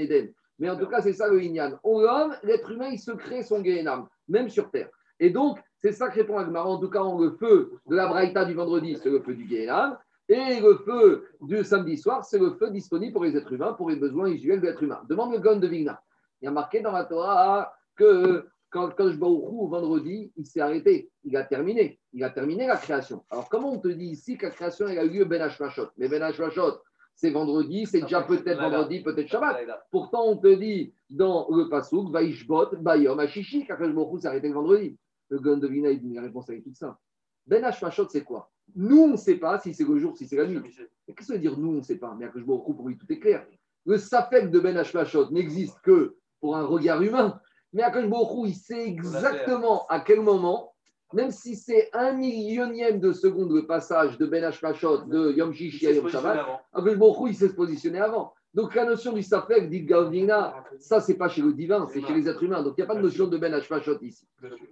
Mais 0.59 0.69
en 0.69 0.77
tout 0.77 0.87
cas, 0.87 1.01
c'est 1.01 1.13
ça 1.13 1.27
le 1.27 1.41
Inyan. 1.41 1.77
L'homme, 1.83 2.35
l'être 2.43 2.71
humain, 2.71 2.89
il 2.89 2.99
se 2.99 3.11
crée 3.11 3.43
son 3.43 3.61
Guénam, 3.61 4.07
même 4.27 4.49
sur 4.49 4.71
Terre. 4.71 4.89
Et 5.19 5.29
donc, 5.29 5.59
c'est 5.83 5.91
ça 5.91 6.07
que 6.07 6.15
répond 6.15 6.37
Agmar. 6.37 6.65
En 6.65 6.77
tout 6.79 6.89
cas, 6.89 7.01
le 7.03 7.31
feu 7.31 7.73
de 7.87 7.95
la 7.95 8.07
Braïta 8.07 8.45
du 8.45 8.53
vendredi, 8.53 8.97
c'est 9.03 9.09
le 9.09 9.19
feu 9.19 9.35
du 9.35 9.43
Guéhenam. 9.43 9.97
Et 10.29 10.61
le 10.61 10.77
feu 10.77 11.27
du 11.41 11.61
samedi 11.65 11.97
soir, 11.97 12.23
c'est 12.23 12.39
le 12.39 12.51
feu 12.51 12.71
disponible 12.71 13.11
pour 13.11 13.25
les 13.25 13.35
êtres 13.35 13.51
humains, 13.51 13.73
pour 13.73 13.89
les 13.89 13.97
besoins 13.97 14.29
usuels 14.29 14.61
de 14.61 14.67
l'être 14.67 14.81
humain. 14.81 15.01
Demande 15.09 15.33
le 15.33 15.39
Gon 15.39 15.57
de 15.57 15.67
Vigna. 15.67 16.01
Il 16.41 16.45
y 16.45 16.47
a 16.47 16.51
marqué 16.51 16.79
dans 16.79 16.93
la 16.93 17.03
Torah 17.03 17.73
que 17.97 18.45
quand, 18.69 18.91
quand 18.95 19.11
je 19.11 19.19
au 19.19 19.67
vendredi, 19.67 20.31
il 20.37 20.45
s'est 20.45 20.61
arrêté. 20.61 21.11
Il 21.25 21.35
a 21.35 21.43
terminé. 21.43 21.99
Il 22.13 22.23
a 22.23 22.29
terminé 22.29 22.65
la 22.65 22.77
création. 22.77 23.25
Alors, 23.29 23.49
comment 23.49 23.73
on 23.73 23.79
te 23.79 23.89
dit 23.89 24.05
ici 24.05 24.37
que 24.37 24.45
la 24.45 24.51
création 24.51 24.87
elle 24.87 24.99
a 24.99 25.03
eu 25.03 25.09
lieu 25.09 25.25
Ben 25.25 25.41
Hashmashot? 25.41 25.89
Mais 25.97 26.07
Ben 26.07 26.21
Hashmashot, 26.23 26.79
c'est 27.13 27.29
vendredi, 27.29 27.85
c'est 27.85 28.01
déjà 28.01 28.21
peut-être 28.21 28.61
vendredi, 28.61 29.01
peut-être 29.01 29.27
Shabbat. 29.27 29.57
Pourtant, 29.91 30.23
on 30.27 30.37
te 30.37 30.47
dit 30.47 30.93
dans 31.09 31.47
le 31.49 31.67
Pasuk, 31.67 32.09
Vaishbot, 32.11 32.77
Bayom, 32.77 33.19
Ashishi, 33.19 33.67
quand 33.67 33.75
je 33.77 34.19
s'est 34.21 34.27
arrêté 34.27 34.47
le 34.47 34.53
vendredi. 34.53 34.97
Le 35.33 35.39
Gon 35.39 35.57
de 35.57 35.67
Vigna, 35.67 35.89
il 35.89 35.99
dit 35.99 36.13
la 36.13 36.21
réponse 36.21 36.47
avec 36.47 36.63
tout 36.63 36.75
ça. 36.75 36.99
Ben 37.47 37.63
Hashmashot, 37.63 38.07
c'est 38.07 38.23
quoi? 38.23 38.51
Nous, 38.75 39.01
on 39.01 39.07
ne 39.07 39.17
sait 39.17 39.37
pas 39.37 39.59
si 39.59 39.73
c'est 39.73 39.83
le 39.83 39.97
jour, 39.97 40.15
si 40.15 40.27
c'est 40.27 40.35
la 40.35 40.45
nuit. 40.45 40.61
Qu'est-ce 41.07 41.15
que 41.15 41.23
ça 41.25 41.33
veut 41.33 41.39
dire 41.39 41.57
nous, 41.57 41.69
on 41.69 41.77
ne 41.77 41.81
sait 41.81 41.97
pas? 41.97 42.15
Mais 42.17 42.29
je 42.35 42.43
pour 42.43 42.87
lui, 42.87 42.97
tout 42.97 43.11
est 43.11 43.17
clair. 43.17 43.43
Le 43.85 43.97
Safek 43.97 44.51
de 44.51 44.59
Ben 44.59 44.77
Hashmashot 44.77 45.31
n'existe 45.31 45.81
que 45.81 46.15
pour 46.39 46.55
un 46.55 46.65
regard 46.65 47.01
humain. 47.01 47.41
Mais 47.73 47.81
Akash 47.81 48.05
il 48.45 48.53
sait 48.53 48.87
exactement 48.87 49.87
à 49.87 50.01
quel 50.01 50.21
moment, 50.21 50.75
même 51.13 51.31
si 51.31 51.55
c'est 51.55 51.89
un 51.93 52.13
millionième 52.13 52.99
de 52.99 53.11
seconde 53.11 53.51
le 53.51 53.65
passage 53.65 54.19
de 54.19 54.27
Ben 54.27 54.43
Hashmashot 54.43 55.05
de 55.05 55.31
Yom 55.31 55.51
Shishi 55.51 55.87
à 55.87 55.93
Yom 55.93 56.09
Shabbat, 56.09 56.45
Akash 56.73 56.97
il 57.27 57.35
sait 57.35 57.49
se 57.49 57.55
positionner 57.55 57.99
avant. 57.99 58.35
Donc 58.53 58.75
la 58.75 58.85
notion 58.85 59.13
du 59.13 59.23
Safek, 59.23 59.67
dit 59.69 59.83
Gavina, 59.83 60.63
ça 60.77 60.99
c'est 60.99 61.15
pas 61.15 61.27
chez 61.27 61.41
le 61.41 61.53
divin, 61.53 61.87
c'est 61.91 62.01
chez 62.01 62.13
les 62.13 62.29
êtres 62.29 62.43
humains. 62.43 62.61
Donc 62.61 62.75
il 62.77 62.81
n'y 62.81 62.83
a 62.83 62.87
pas 62.87 62.95
de 62.95 63.01
notion 63.01 63.27
de 63.27 63.37
Ben 63.37 63.51
Hashmashot 63.53 63.99
ici. 64.01 64.27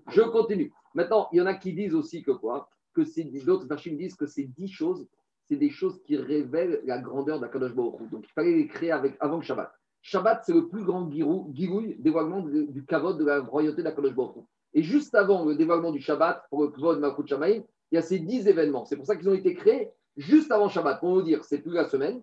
Je 0.09 0.21
continue. 0.21 0.71
Maintenant, 0.93 1.27
il 1.31 1.37
y 1.37 1.41
en 1.41 1.47
a 1.47 1.55
qui 1.55 1.73
disent 1.73 1.95
aussi 1.95 2.21
que 2.21 2.31
quoi? 2.31 2.69
Que 2.93 3.03
c'est 3.03 3.23
d'autres 3.23 3.65
machines 3.67 3.97
disent 3.97 4.15
que 4.15 4.27
ces 4.27 4.43
dix 4.43 4.67
choses, 4.67 5.07
c'est 5.47 5.55
des 5.55 5.71
choses 5.71 5.99
qui 6.03 6.15
révèlent 6.15 6.81
la 6.85 6.99
grandeur 6.99 7.39
d'Akadosh 7.39 7.73
Baruch 7.73 8.09
Donc 8.11 8.25
il 8.27 8.31
fallait 8.33 8.53
les 8.53 8.67
créer 8.67 8.91
avec, 8.91 9.15
avant 9.19 9.37
le 9.37 9.41
Shabbat. 9.41 9.71
Shabbat, 10.03 10.43
c'est 10.45 10.53
le 10.53 10.67
plus 10.67 10.83
grand 10.83 11.09
girouille, 11.11 11.95
dévoilement 11.99 12.41
du 12.41 12.85
kavod 12.85 13.17
de 13.17 13.25
la 13.25 13.39
royauté 13.39 13.81
d'Akadosh 13.81 14.13
Baruch 14.13 14.45
Et 14.75 14.83
juste 14.83 15.15
avant 15.15 15.43
le 15.43 15.55
dévoilement 15.55 15.91
du 15.91 16.01
Shabbat, 16.01 16.43
pour 16.51 16.63
le 16.63 16.69
kavod 16.69 16.99
Makut 16.99 17.25
Shamaï, 17.25 17.65
il 17.91 17.95
y 17.95 17.97
a 17.97 18.03
ces 18.03 18.19
dix 18.19 18.47
événements. 18.47 18.85
C'est 18.85 18.95
pour 18.95 19.07
ça 19.07 19.15
qu'ils 19.15 19.27
ont 19.27 19.33
été 19.33 19.55
créés 19.55 19.89
juste 20.17 20.51
avant 20.51 20.69
Shabbat. 20.69 20.99
Pour 20.99 21.15
nous 21.15 21.23
dire, 21.23 21.43
c'est 21.43 21.59
plus 21.59 21.73
la 21.73 21.85
semaine, 21.85 22.21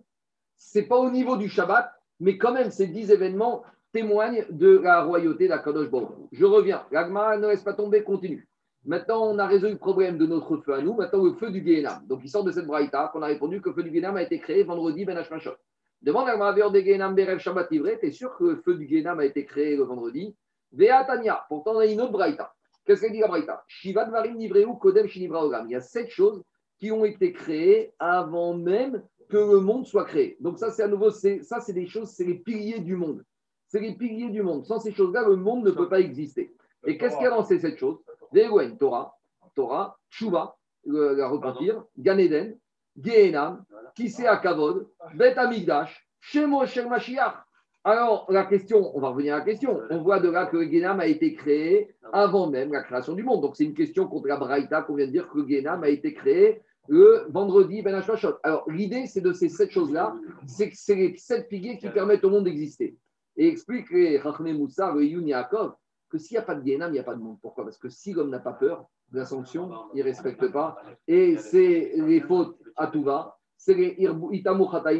c'est 0.59 0.83
pas 0.83 0.99
au 0.99 1.11
niveau 1.11 1.37
du 1.37 1.49
Shabbat, 1.49 1.91
mais 2.21 2.37
quand 2.37 2.53
même, 2.53 2.71
ces 2.71 2.89
dix 2.89 3.11
événements 3.11 3.63
témoignent 3.93 4.45
de 4.51 4.79
la 4.79 5.03
royauté 5.03 5.49
d'Akadosh 5.49 5.91
Baruch 5.91 6.11
Je 6.33 6.45
reviens. 6.45 6.85
L'Agma 6.91 7.37
ne 7.37 7.47
laisse 7.47 7.63
pas 7.63 7.73
tomber, 7.73 8.03
continue. 8.03 8.49
Maintenant, 8.85 9.27
on 9.31 9.39
a 9.39 9.47
résolu 9.47 9.73
le 9.73 9.79
problème 9.79 10.19
de 10.19 10.27
notre 10.27 10.57
feu 10.59 10.75
à 10.75 10.83
nous. 10.83 10.95
Maintenant, 10.95 11.25
le 11.25 11.33
feu 11.33 11.51
du 11.51 11.61
Guénam. 11.61 12.07
Donc, 12.07 12.21
il 12.23 12.29
sort 12.29 12.45
de 12.45 12.53
cette 12.53 12.67
braïta 12.67 13.11
qu'on 13.13 13.23
a 13.23 13.27
répondu 13.27 13.61
que 13.61 13.71
le 13.71 13.75
feu 13.75 13.83
du 13.83 13.91
Guénam 13.91 14.17
a 14.17 14.23
été 14.23 14.39
créé 14.39 14.63
vendredi 14.63 15.05
Ben 15.05 15.17
Hashmashot. 15.17 15.55
Demande 16.03 16.27
l'Agma 16.27 16.53
de 16.53 16.81
Guénam 16.81 17.15
Berev 17.15 17.39
Shabbat 17.39 17.71
Ivre. 17.73 17.91
T'es 18.01 18.11
sûr 18.11 18.37
que 18.37 18.45
le 18.45 18.57
feu 18.57 18.75
du 18.75 18.87
Guénam 18.87 19.19
a 19.21 19.25
été 19.25 19.45
créé 19.45 19.77
le 19.77 19.83
vendredi? 19.83 20.35
Vea 20.73 21.05
Tanya. 21.05 21.45
Pourtant, 21.49 21.73
on 21.75 21.79
a 21.79 21.87
une 21.87 22.01
autre 22.01 22.13
braïta. 22.13 22.53
Qu'est-ce 22.85 23.03
qu'elle 23.03 23.13
dit 23.13 23.21
la 23.21 23.29
braïta? 23.29 23.65
Shivat 23.67 24.11
Varim 24.11 24.37
Nivreu 24.37 24.65
Kodem 24.81 25.07
Shinivra 25.07 25.65
Il 25.67 25.71
y 25.71 25.75
a 25.75 25.81
sept 25.81 26.09
choses 26.09 26.43
qui 26.79 26.91
ont 26.93 27.05
été 27.05 27.33
créées 27.33 27.93
avant 27.99 28.55
même 28.55 29.03
que 29.29 29.37
le 29.37 29.61
monde 29.61 29.87
soit 29.87 30.05
créé. 30.05 30.37
Donc 30.41 30.59
ça, 30.59 30.71
c'est 30.71 30.83
à 30.83 30.89
nouveau, 30.89 31.11
ça, 31.11 31.61
c'est 31.61 31.73
des 31.73 31.87
choses, 31.87 32.11
c'est 32.11 32.25
les 32.25 32.39
piliers 32.39 32.81
du 32.81 32.97
monde. 32.97 33.25
C'est 33.67 33.81
les 33.81 33.95
piliers 33.95 34.31
du 34.31 34.43
monde. 34.43 34.65
Sans 34.65 34.81
ces 34.81 34.93
choses-là, 34.93 35.27
le 35.29 35.37
monde 35.37 35.65
ne 35.65 35.71
peut 35.71 35.89
pas 35.89 36.01
exister. 36.01 36.55
Et 36.87 36.97
qu'est-ce 36.97 37.19
qui 37.19 37.27
a 37.27 37.31
lancé 37.31 37.59
cette 37.59 37.79
chose 37.79 37.99
Ve'wen, 38.33 38.79
Torah, 38.79 39.15
Torah, 39.55 39.99
Tshuva, 40.11 40.57
la 40.85 41.29
repentir, 41.29 41.85
Gan 41.99 42.19
Eden, 42.19 42.59
Gehenam, 42.97 43.65
Kisei 43.95 44.27
Akavod, 44.27 44.89
Bet 45.15 45.37
Amigdash, 45.37 46.09
Shemo 46.21 46.63
Mashiach. 46.89 47.45
Alors, 47.85 48.27
la 48.29 48.45
question, 48.45 48.95
on 48.97 49.01
va 49.01 49.09
revenir 49.11 49.35
à 49.35 49.39
la 49.39 49.45
question. 49.45 49.81
On 49.91 50.03
voit 50.03 50.21
de 50.21 50.29
là 50.29 50.47
que 50.47 50.57
le 50.57 50.65
Gehenam 50.65 51.01
a 51.01 51.07
été 51.07 51.35
créé 51.35 51.95
avant 52.13 52.51
même 52.51 52.73
la 52.73 52.83
création 52.83 53.15
du 53.15 53.23
monde. 53.23 53.41
Donc, 53.41 53.57
c'est 53.57 53.65
une 53.65 53.75
question 53.75 54.07
contre 54.09 54.29
la 54.29 54.37
Braïta 54.37 54.83
qu'on 54.83 54.95
vient 54.95 55.07
de 55.07 55.13
dire 55.13 55.29
que 55.29 55.39
le 55.39 55.49
Gehenam 55.49 55.83
a 55.85 55.89
été 55.89 56.13
créé 56.13 56.63
le 56.89 57.27
vendredi 57.29 57.83
Ben 57.83 57.95
Hashmashot. 57.95 58.37
Alors, 58.43 58.69
l'idée, 58.71 59.07
c'est 59.07 59.21
de 59.21 59.33
ces 59.33 59.49
sept 59.49 59.71
choses-là, 59.71 60.17
c'est 60.47 60.71
que 60.71 60.77
c'est 60.77 60.95
les 60.95 61.17
sept 61.17 61.49
piliers 61.49 61.79
qui 61.79 61.89
permettent 61.91 62.25
au 62.25 62.31
monde 62.31 62.45
d'exister. 62.45 62.97
Et 63.37 63.47
explique 63.47 63.91
les 63.91 64.19
Rachme 64.19 64.53
Moussa, 64.53 64.93
le 64.93 65.05
Yun 65.05 65.27
Yaakov, 65.27 65.75
que 66.11 66.19
s'il 66.19 66.35
n'y 66.35 66.39
a 66.39 66.43
pas 66.43 66.55
de 66.55 66.63
Guénam, 66.63 66.91
il 66.91 66.95
n'y 66.95 66.99
a 66.99 67.05
pas 67.05 67.15
de 67.15 67.21
monde. 67.21 67.39
Pourquoi? 67.41 67.65
Parce 67.65 67.79
que 67.79 67.89
si 67.89 68.13
l'homme 68.13 68.31
n'a 68.31 68.41
pas 68.41 68.55
peur 68.55 68.87
de 69.13 69.19
la 69.19 69.27
sanction, 69.27 69.71
il 69.95 69.99
ne 69.99 70.05
respecte 70.05 70.51
pas. 70.51 70.77
Et 71.07 71.37
c'est 71.37 71.93
les 71.97 72.21
fautes 72.21 72.59
à 72.77 72.89
tout 72.89 73.03
va. 73.05 73.37
C'est 73.57 73.75
les 73.75 73.97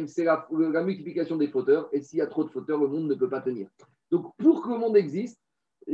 c'est 0.07 0.23
la 0.25 0.83
multiplication 0.83 1.37
des 1.37 1.47
fauteurs. 1.47 1.89
Et 1.91 2.01
s'il 2.01 2.19
y 2.19 2.21
a 2.21 2.27
trop 2.27 2.43
de 2.43 2.49
fauteurs, 2.49 2.79
le 2.79 2.87
monde 2.87 3.09
ne 3.09 3.15
peut 3.15 3.29
pas 3.29 3.41
tenir. 3.41 3.67
Donc, 4.11 4.33
pour 4.37 4.61
que 4.61 4.69
le 4.69 4.77
monde 4.77 4.95
existe, 4.95 5.39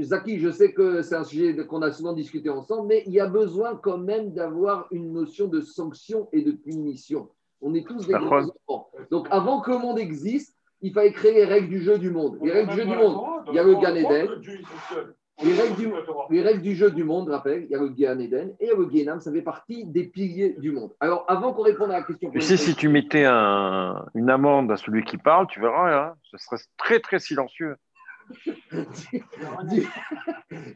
Zaki, 0.03 0.39
je 0.39 0.49
sais 0.49 0.73
que 0.73 1.01
c'est 1.01 1.15
un 1.15 1.23
sujet 1.23 1.55
qu'on 1.65 1.81
a 1.81 1.91
souvent 1.91 2.13
discuté 2.13 2.49
ensemble, 2.49 2.87
mais 2.87 3.03
il 3.05 3.13
y 3.13 3.19
a 3.19 3.27
besoin 3.27 3.75
quand 3.75 3.97
même 3.97 4.33
d'avoir 4.33 4.87
une 4.91 5.13
notion 5.13 5.47
de 5.47 5.61
sanction 5.61 6.27
et 6.33 6.41
de 6.41 6.51
punition. 6.51 7.29
On 7.61 7.73
est 7.73 7.87
tous 7.87 8.05
des 8.07 8.15
enfants. 8.15 8.89
Donc, 9.09 9.27
avant 9.31 9.61
que 9.61 9.71
le 9.71 9.79
monde 9.79 9.99
existe, 9.99 10.55
il 10.81 10.91
fallait 10.93 11.13
créer 11.13 11.33
les 11.33 11.45
règles 11.45 11.69
du 11.69 11.81
jeu 11.81 11.97
du 11.97 12.11
monde. 12.11 12.37
Les 12.41 12.51
règles 12.51 12.71
du 12.71 12.77
jeu 12.77 12.85
du 12.85 12.95
monde, 12.95 13.21
il 13.47 13.55
y 13.55 13.59
a 13.59 13.63
le 13.63 13.75
Gan 13.75 13.95
Eden. 13.95 14.27
Les 15.43 15.53
règles, 15.53 15.75
du, 15.75 15.91
les 16.29 16.41
règles 16.41 16.61
du 16.61 16.75
jeu 16.75 16.91
du 16.91 17.03
monde, 17.03 17.29
rappelle, 17.29 17.65
il 17.65 17.69
y 17.69 17.75
a 17.75 17.79
le 17.79 17.89
Gan 17.89 18.19
Eden 18.19 18.53
et 18.61 18.67
le 18.67 18.85
Guénam, 18.85 19.19
ça 19.19 19.33
fait 19.33 19.41
partie 19.41 19.83
des 19.85 20.05
piliers 20.05 20.55
du 20.59 20.71
monde. 20.71 20.93
Alors, 21.01 21.25
avant 21.27 21.51
qu'on 21.51 21.63
réponde 21.63 21.91
à 21.91 21.99
la 21.99 22.03
question. 22.03 22.31
Tu 22.31 22.39
sais, 22.39 22.55
si 22.55 22.73
tu 22.73 22.87
mettais 22.87 23.25
une 23.25 24.29
amende 24.29 24.71
à 24.71 24.77
celui 24.77 25.03
qui 25.03 25.17
parle, 25.17 25.47
tu 25.47 25.59
verras, 25.59 25.93
hein, 25.93 26.15
ce 26.23 26.37
serait 26.37 26.61
très, 26.77 26.99
très 26.99 27.19
silencieux. 27.19 27.75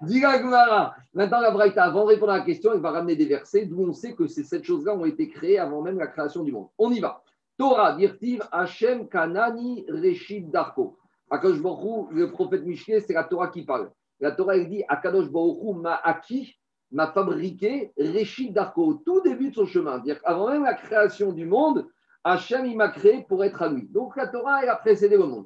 Gmara. 0.03 0.95
Maintenant, 1.13 1.41
la 1.41 1.51
Braïta, 1.51 1.83
avant 1.83 2.03
de 2.03 2.09
répondre 2.09 2.31
à 2.31 2.37
la 2.39 2.43
question, 2.43 2.73
il 2.73 2.81
va 2.81 2.91
ramener 2.91 3.15
des 3.15 3.25
versets 3.25 3.65
d'où 3.65 3.83
on 3.83 3.93
sait 3.93 4.13
que 4.13 4.27
ces 4.27 4.43
sept 4.43 4.63
choses-là 4.63 4.95
ont 4.95 5.05
été 5.05 5.29
créées 5.29 5.59
avant 5.59 5.81
même 5.81 5.97
la 5.97 6.07
création 6.07 6.43
du 6.43 6.51
monde. 6.51 6.67
On 6.77 6.91
y 6.91 6.99
va. 6.99 7.23
Torah, 7.57 7.95
Dirtiv, 7.95 8.41
Hachem, 8.51 9.09
Kanani, 9.09 9.85
Reshid, 9.89 10.49
Darko. 10.49 10.97
Akadosh 11.29 11.61
Baruch 11.61 12.07
le 12.11 12.31
prophète 12.31 12.65
Michel, 12.65 13.03
c'est 13.05 13.13
la 13.13 13.23
Torah 13.23 13.49
qui 13.49 13.63
parle. 13.63 13.91
La 14.19 14.31
Torah, 14.31 14.55
elle 14.55 14.67
dit 14.67 14.83
Akadosh 14.87 15.29
Baruch 15.29 15.75
Ma'aki, 15.75 16.55
m'a 16.91 17.11
fabriqué 17.11 17.91
Réchid 17.97 18.53
Darko, 18.53 18.85
au 18.85 18.93
tout 18.95 19.21
début 19.21 19.49
de 19.49 19.55
son 19.55 19.65
chemin. 19.65 19.99
dire 19.99 20.19
avant 20.23 20.49
même 20.49 20.63
la 20.63 20.73
création 20.73 21.31
du 21.31 21.45
monde, 21.45 21.87
Hachem, 22.23 22.65
il 22.65 22.75
m'a 22.75 22.89
créé 22.89 23.25
pour 23.27 23.43
être 23.43 23.61
à 23.61 23.69
lui. 23.69 23.87
Donc 23.89 24.15
la 24.15 24.27
Torah, 24.27 24.63
elle 24.63 24.69
a 24.69 24.75
précédé 24.75 25.17
le 25.17 25.25
monde. 25.25 25.45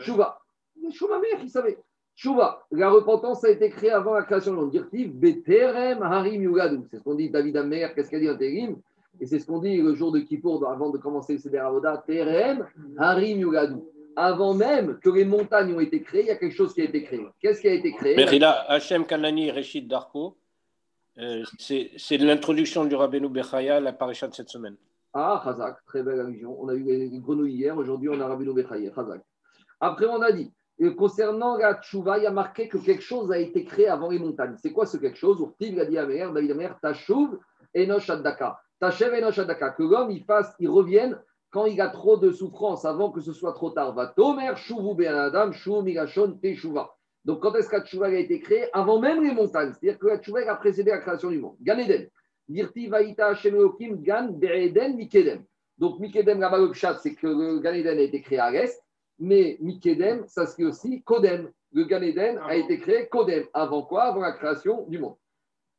Chouva. 0.00 0.41
Chouva. 0.92 1.18
Mère, 1.18 1.40
il 1.42 1.50
savait. 1.50 1.78
Chouva. 2.14 2.66
La 2.70 2.90
repentance 2.90 3.44
a 3.44 3.50
été 3.50 3.70
créée 3.70 3.90
avant 3.90 4.14
la 4.14 4.22
création 4.22 4.52
monde. 4.52 4.70
Dirtiv, 4.70 5.12
Beterem 5.12 6.02
Harim 6.02 6.42
Yugadou. 6.42 6.86
C'est 6.90 6.98
ce 6.98 7.02
qu'on 7.02 7.14
dit 7.14 7.30
David 7.30 7.56
Amer, 7.56 7.94
qu'est-ce 7.94 8.08
qu'il 8.08 8.18
a 8.18 8.20
dit 8.20 8.30
en 8.30 8.36
Térim 8.36 8.76
Et 9.20 9.26
c'est 9.26 9.38
ce 9.38 9.46
qu'on 9.46 9.58
dit 9.58 9.78
le 9.78 9.94
jour 9.94 10.12
de 10.12 10.20
Kippour, 10.20 10.68
avant 10.68 10.90
de 10.90 10.98
commencer 10.98 11.34
le 11.34 11.38
Seder 11.38 11.58
Avoda, 11.58 12.02
Terem 12.06 12.66
Harim 12.98 13.38
Yugadou 13.40 13.88
avant 14.16 14.54
même 14.54 14.98
que 14.98 15.10
les 15.10 15.24
montagnes 15.24 15.74
ont 15.74 15.80
été 15.80 16.02
créées, 16.02 16.22
il 16.22 16.26
y 16.28 16.30
a 16.30 16.36
quelque 16.36 16.54
chose 16.54 16.74
qui 16.74 16.82
a 16.82 16.84
été 16.84 17.02
créé. 17.02 17.26
Qu'est-ce 17.40 17.60
qui 17.60 17.68
a 17.68 17.72
été 17.72 17.92
créé? 17.92 18.16
Berila, 18.16 18.70
Hachem 18.70 19.06
Kanani 19.06 19.50
Reshid 19.50 19.88
Darko, 19.88 20.36
euh, 21.18 21.44
c'est 21.58 22.18
l'introduction 22.18 22.84
du 22.84 22.94
Rabbeinu 22.94 23.28
Bechaya 23.28 23.76
à 23.76 23.80
la 23.80 23.92
paracha 23.92 24.28
de 24.28 24.34
cette 24.34 24.48
semaine. 24.48 24.76
Ah, 25.14 25.40
Khazak, 25.44 25.84
très 25.86 26.02
belle 26.02 26.20
allusion. 26.20 26.56
On 26.60 26.68
a 26.68 26.74
eu 26.74 26.82
les 26.82 27.18
grenouilles 27.18 27.54
hier, 27.54 27.76
aujourd'hui 27.76 28.08
on 28.08 28.20
a 28.20 28.26
Rabbeinu 28.26 28.54
Bechaya, 28.54 28.90
Khazak. 28.90 29.20
Après, 29.80 30.06
on 30.06 30.22
a 30.22 30.32
dit, 30.32 30.50
euh, 30.82 30.94
concernant 30.94 31.56
la 31.56 31.80
tchouva, 31.80 32.18
il 32.18 32.26
a 32.26 32.30
marqué 32.30 32.68
que 32.68 32.78
quelque 32.78 33.02
chose 33.02 33.30
a 33.30 33.38
été 33.38 33.64
créé 33.64 33.88
avant 33.88 34.10
les 34.10 34.18
montagnes. 34.18 34.56
C'est 34.58 34.72
quoi 34.72 34.86
ce 34.86 34.96
quelque 34.96 35.18
chose? 35.18 35.38
Urtiv 35.40 35.78
a 35.78 35.84
dit 35.84 35.98
à 35.98 36.06
David 36.06 36.50
Amer, 36.50 36.78
Tachouv 36.80 37.38
Enosh 37.74 38.10
Addaka. 38.10 38.60
Tachev 38.80 39.14
Enosh 39.14 39.38
Addaka. 39.38 39.70
Que 39.70 39.82
l'homme, 39.82 40.10
il 40.10 40.24
fasse, 40.24 40.54
il 40.58 40.68
revienne 40.68 41.18
quand 41.52 41.66
il 41.66 41.80
a 41.80 41.88
trop 41.88 42.16
de 42.16 42.32
souffrance, 42.32 42.84
avant 42.84 43.10
que 43.10 43.20
ce 43.20 43.32
soit 43.32 43.52
trop 43.52 43.70
tard, 43.70 43.94
va 43.94 44.06
Tomer, 44.06 44.56
Shuvu 44.56 45.06
Adam, 45.06 45.52
Shuv 45.52 45.82
Migashon, 45.82 46.38
Teshuva. 46.42 46.94
Donc, 47.24 47.40
quand 47.40 47.54
est-ce 47.54 47.68
que 47.68 47.76
la 47.76 47.84
Tchouva 47.84 48.06
a 48.06 48.10
été 48.10 48.40
créée? 48.40 48.68
Avant 48.72 48.98
même 48.98 49.22
les 49.22 49.32
montagnes. 49.32 49.72
C'est-à-dire 49.72 49.98
que 49.98 50.06
la 50.06 50.18
Tchouva 50.18 50.40
a 50.50 50.56
précédé 50.56 50.90
la 50.90 50.98
création 50.98 51.30
du 51.30 51.38
monde. 51.38 51.56
Gan 51.62 51.78
Eden. 51.78 52.08
Dirti 52.48 52.88
Vaïta 52.88 53.28
Hashem 53.28 53.54
Gan 54.00 54.28
Be'eden 54.32 54.96
Mikedem. 54.96 55.44
Donc, 55.78 56.00
Mikedem, 56.00 56.40
là-bas, 56.40 56.58
c'est 57.00 57.14
que 57.14 57.26
le 57.26 57.58
Gan 57.60 57.74
Eden 57.74 57.98
a 57.98 58.00
été 58.00 58.22
créé 58.22 58.38
à 58.38 58.50
l'est. 58.50 58.81
Mais 59.18 59.56
Mikedem, 59.60 60.26
ça 60.26 60.46
c'est 60.46 60.64
aussi 60.64 61.02
Kodem. 61.02 61.50
Le 61.72 61.84
Gan 61.84 62.02
Eden 62.02 62.38
a 62.46 62.56
été 62.56 62.78
créé 62.78 63.08
Kodem. 63.08 63.44
Avant 63.54 63.82
quoi? 63.82 64.04
Avant 64.04 64.20
la 64.20 64.32
création 64.32 64.86
du 64.88 64.98
monde. 64.98 65.16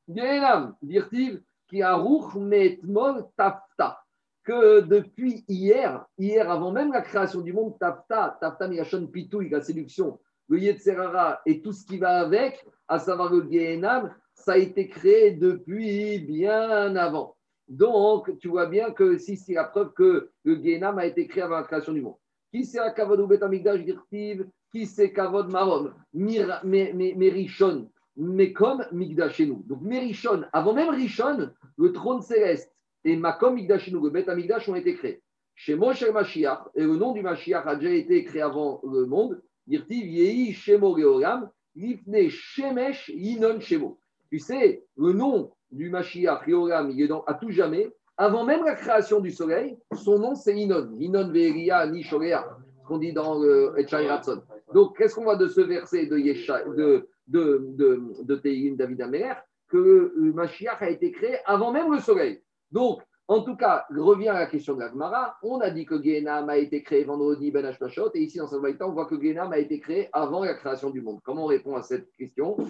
Genam, 0.08 0.76
Dirtiv, 0.82 1.42
qui 1.68 1.82
a 1.82 1.98
Metmol 2.36 3.26
Tafta 3.38 4.04
que 4.44 4.82
depuis 4.82 5.46
hier, 5.48 6.06
hier 6.18 6.50
avant 6.50 6.72
même 6.72 6.92
la 6.92 7.02
création 7.02 7.42
du 7.42 7.54
monde, 7.54 7.78
Tafta, 7.80 8.38
Tafta 8.42 8.68
Miyashon 8.68 9.08
Pitouille, 9.08 9.50
la 9.50 9.62
séduction, 9.62 10.20
le 10.50 10.60
Yetzerara 10.60 11.42
et 11.46 11.62
tout 11.62 11.72
ce 11.72 11.86
qui 11.86 11.98
va 11.98 12.20
avec, 12.20 12.66
à 12.88 13.00
savoir 13.00 13.32
le 13.32 13.48
Gehenam, 13.50 14.14
ça 14.34 14.54
a 14.54 14.58
été 14.58 14.90
créé 14.90 15.32
depuis 15.32 16.20
bien 16.20 16.96
avant. 16.96 17.38
Donc, 17.70 18.38
tu 18.40 18.50
vois 18.50 18.66
bien 18.66 18.92
que 18.92 19.18
si 19.18 19.38
c'est 19.38 19.54
la 19.54 19.64
preuve 19.64 19.94
que 19.94 20.30
le 20.44 20.62
Gehenam 20.62 21.00
a 21.00 21.06
été 21.06 21.28
créé 21.28 21.44
avant 21.44 21.58
la 21.58 21.64
création 21.64 21.94
du 21.94 22.02
monde. 22.02 22.18
Qui 22.54 22.66
c'est 22.66 22.94
Kavod 22.96 23.20
ou 23.20 23.26
Betamigdash 23.26 23.84
Dirtiv? 23.84 24.48
Qui 24.72 24.86
c'est 24.86 25.12
Kavod 25.12 25.52
Marom 25.52 25.92
Merichon 26.14 27.90
Mekom 28.16 28.86
Migdashenu. 28.92 29.64
Donc, 29.66 29.82
Merichon, 29.82 30.44
avant 30.54 30.74
même 30.74 30.90
Rishon, 30.90 31.50
le 31.78 31.92
trône 31.92 32.22
céleste 32.22 32.72
et 33.04 33.16
Makom 33.16 33.56
Migdashinu, 33.56 34.00
le 34.00 34.12
Bet 34.12 34.30
Amigdash 34.30 34.70
ont 34.70 34.76
été 34.76 34.94
créés. 34.96 35.24
Chez 35.56 35.74
Moshe 35.74 36.08
Mashiach, 36.08 36.66
et 36.76 36.84
le 36.84 36.96
nom 36.96 37.14
du 37.14 37.24
Mashiach 37.24 37.66
a 37.66 37.76
déjà 37.76 37.92
été 37.92 38.24
créé 38.24 38.44
avant 38.44 38.82
le 38.84 39.08
monde, 39.08 39.42
Dirtiv 39.66 40.06
Yehi 40.06 40.54
Shemo 40.54 40.96
Georam, 40.96 41.50
Lifne 41.76 42.30
Shemesh 42.30 43.10
Yinon 43.10 43.62
Shemo. 43.62 43.98
Tu 44.30 44.38
sais, 44.38 44.84
le 44.96 45.12
nom 45.14 45.52
du 45.72 45.90
Mashiach 45.90 46.48
Georam, 46.48 46.92
il 46.92 47.02
est 47.02 47.08
dans, 47.08 47.24
à 47.24 47.34
tout 47.34 47.50
jamais. 47.50 47.90
Avant 48.18 48.44
même 48.44 48.64
la 48.64 48.76
création 48.76 49.20
du 49.20 49.32
soleil, 49.32 49.78
son 49.94 50.20
nom 50.20 50.36
c'est 50.36 50.56
Inon. 50.56 50.92
Inon 51.00 51.30
Veria 51.30 51.88
Ni 51.88 52.04
Shorea, 52.04 52.46
ce 52.82 52.88
qu'on 52.88 53.00
dit 53.00 53.14
dans 53.14 53.40
le 53.40 53.74
Echai 53.78 54.08
Ratson. 54.08 54.44
Donc, 54.74 54.98
qu'est-ce 54.98 55.16
qu'on 55.16 55.24
voit 55.24 55.36
de 55.36 55.48
ce 55.48 55.62
verset 55.62 56.06
de, 56.06 56.18
Yesha, 56.18 56.64
de, 56.66 57.08
de, 57.28 58.76
David 58.76 59.02
Amer 59.02 59.42
Que 59.68 60.14
le 60.16 60.34
Mashiach 60.34 60.82
a 60.82 60.90
été 60.90 61.12
créé 61.12 61.38
avant 61.46 61.72
même 61.72 61.92
le 61.92 62.00
soleil? 62.00 62.42
Donc, 62.72 63.02
en 63.28 63.42
tout 63.42 63.56
cas, 63.56 63.86
revient 63.90 64.30
à 64.30 64.40
la 64.40 64.48
question 64.48 64.76
de 64.76 64.82
la. 64.82 65.38
On 65.42 65.60
a 65.62 65.70
dit 65.70 65.86
que 65.86 66.02
Gehenam 66.04 66.50
a 66.50 66.58
été 66.58 66.84
créé 66.84 67.06
vendredi 67.06 67.52
Ben 67.52 67.66
Hashmashot, 67.66 68.12
et 68.16 68.20
ici 68.20 68.38
dans 68.38 68.48
ce 68.48 68.58
on 68.58 68.92
voit 68.92 69.06
que 69.06 69.20
Gehenam 69.20 69.54
a 69.54 69.60
été 69.60 69.80
créé 69.80 70.10
avant 70.12 70.44
la 70.44 70.56
création 70.56 70.90
du 70.90 71.02
monde. 71.02 71.20
Comment 71.24 71.46
on 71.46 71.48
répond 71.48 71.76
à 71.76 71.84
cette 71.84 72.12
question? 72.12 72.58
Ou 72.58 72.68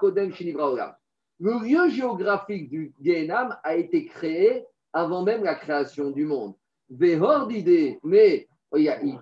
Kodem 0.00 0.32
Le 1.40 1.64
lieu 1.64 1.88
géographique 1.88 2.68
du 2.68 2.92
Gehenam 3.00 3.56
a 3.62 3.76
été 3.76 4.06
créé 4.06 4.64
avant 4.92 5.22
même 5.22 5.44
la 5.44 5.54
création 5.54 6.10
du 6.10 6.24
monde. 6.24 6.54
Vehor 6.90 7.46
d'idée, 7.46 8.00
mais 8.02 8.48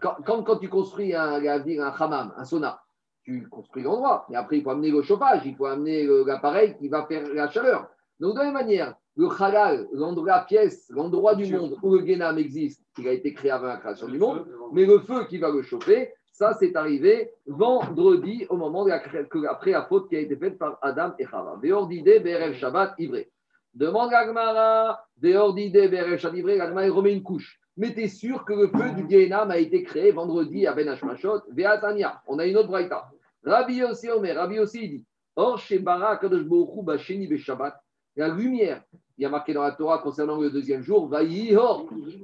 quand, 0.01 0.17
quand, 0.25 0.57
tu 0.57 0.69
construis 0.69 1.15
un, 1.15 1.45
un 1.45 1.93
hammam, 1.99 2.33
un 2.37 2.45
sauna, 2.45 2.81
tu 3.23 3.49
construis 3.49 3.83
l'endroit. 3.83 4.27
Mais 4.31 4.37
après, 4.37 4.59
il 4.59 4.63
faut 4.63 4.71
amener 4.71 4.91
le 4.91 5.03
chauffage, 5.03 5.43
il 5.45 5.57
faut 5.57 5.67
amener 5.67 6.07
l'appareil 6.25 6.77
qui 6.79 6.89
va 6.89 7.07
faire 7.07 7.29
la 7.35 7.51
chaleur. 7.51 7.89
Donc, 8.21 8.35
de 8.35 8.39
la 8.39 8.45
même 8.47 8.55
manière, 8.55 8.95
le 9.17 9.29
halal, 9.29 9.89
l'endroit, 9.93 10.27
la 10.27 10.41
pièce, 10.41 10.87
l'endroit 10.91 11.35
du 11.35 11.53
monde 11.53 11.77
où 11.83 11.95
le 11.95 12.07
Genam 12.07 12.39
existe, 12.39 12.83
il 12.99 13.09
a 13.09 13.13
été 13.13 13.35
créé 13.35 13.51
avant 13.51 13.67
la 13.67 13.77
création 13.79 14.09
du 14.09 14.19
monde, 14.19 14.47
mais 14.73 14.85
le 14.87 15.01
feu 15.01 15.25
qui 15.29 15.39
va 15.39 15.51
le 15.51 15.63
chauffer, 15.63 16.13
ça, 16.37 16.53
c'est 16.53 16.77
arrivé 16.77 17.31
vendredi, 17.47 18.45
au 18.51 18.59
moment 18.59 18.85
de 18.85 18.91
la, 18.91 19.03
après 19.51 19.71
la 19.71 19.87
faute 19.87 20.11
qui 20.11 20.17
a 20.17 20.21
été 20.21 20.37
faite 20.37 20.59
par 20.59 20.79
Adam 20.83 21.15
et 21.19 21.25
Chava. 21.25 21.59
Veordide, 21.63 22.23
BRF 22.23 22.59
Shabbat, 22.59 22.95
ivré. 22.99 23.31
Demande 23.73 24.11
Gagmara, 24.11 25.03
Veordide, 25.19 25.91
BRF 25.91 26.21
Shabbat, 26.21 26.39
ivré, 26.39 26.59
Gagmara, 26.59 26.85
il 26.85 26.91
remet 26.91 27.15
une 27.15 27.23
couche. 27.23 27.59
Mais 27.79 27.95
tu 27.95 28.03
es 28.03 28.09
sûr 28.09 28.45
que 28.45 28.53
le 28.53 28.69
feu 28.69 28.91
du 28.91 29.09
Gehenam 29.09 29.51
a 29.51 29.57
été 29.57 29.83
créé 29.83 30.13
vendredi 30.13 30.67
à 30.67 30.75
Ben 30.75 30.87
Hashmashot, 30.89 31.41
Veatania. 31.53 32.21
On 32.27 32.39
a 32.39 32.45
une 32.45 32.59
autre 32.59 32.69
braïta. 32.69 33.11
Rabbi 33.43 33.77
Yossi 33.77 34.11
Omer, 34.11 34.37
Rabbi 34.37 34.57
Yossi 34.57 34.89
dit 34.91 35.07
Or, 35.37 35.59
chez 35.59 35.79
Bara, 35.79 36.19
Kadosh 36.19 36.45
Basheni 36.45 37.29
Beshabbat, 37.29 37.83
la 38.15 38.29
lumière, 38.29 38.83
il 39.19 39.23
y 39.23 39.25
a 39.25 39.31
marqué 39.31 39.55
dans 39.55 39.63
la 39.63 39.73
Torah 39.73 39.99
concernant 39.99 40.41
le 40.41 40.51
deuxième 40.51 40.83
jour. 40.83 41.11
Il 41.23 41.57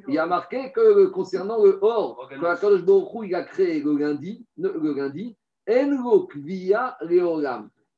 y 0.08 0.18
a 0.18 0.26
marqué 0.26 0.72
que 0.72 1.06
concernant 1.06 1.62
le 1.62 1.78
Or, 1.80 2.28
que 2.28 2.40
Kadosh 2.40 2.84
Baruch 2.84 3.26
il 3.28 3.34
a 3.34 3.42
créé 3.44 3.80
le 3.80 3.96
lundi, 3.96 4.44
le 4.58 4.92
lundi. 4.94 5.36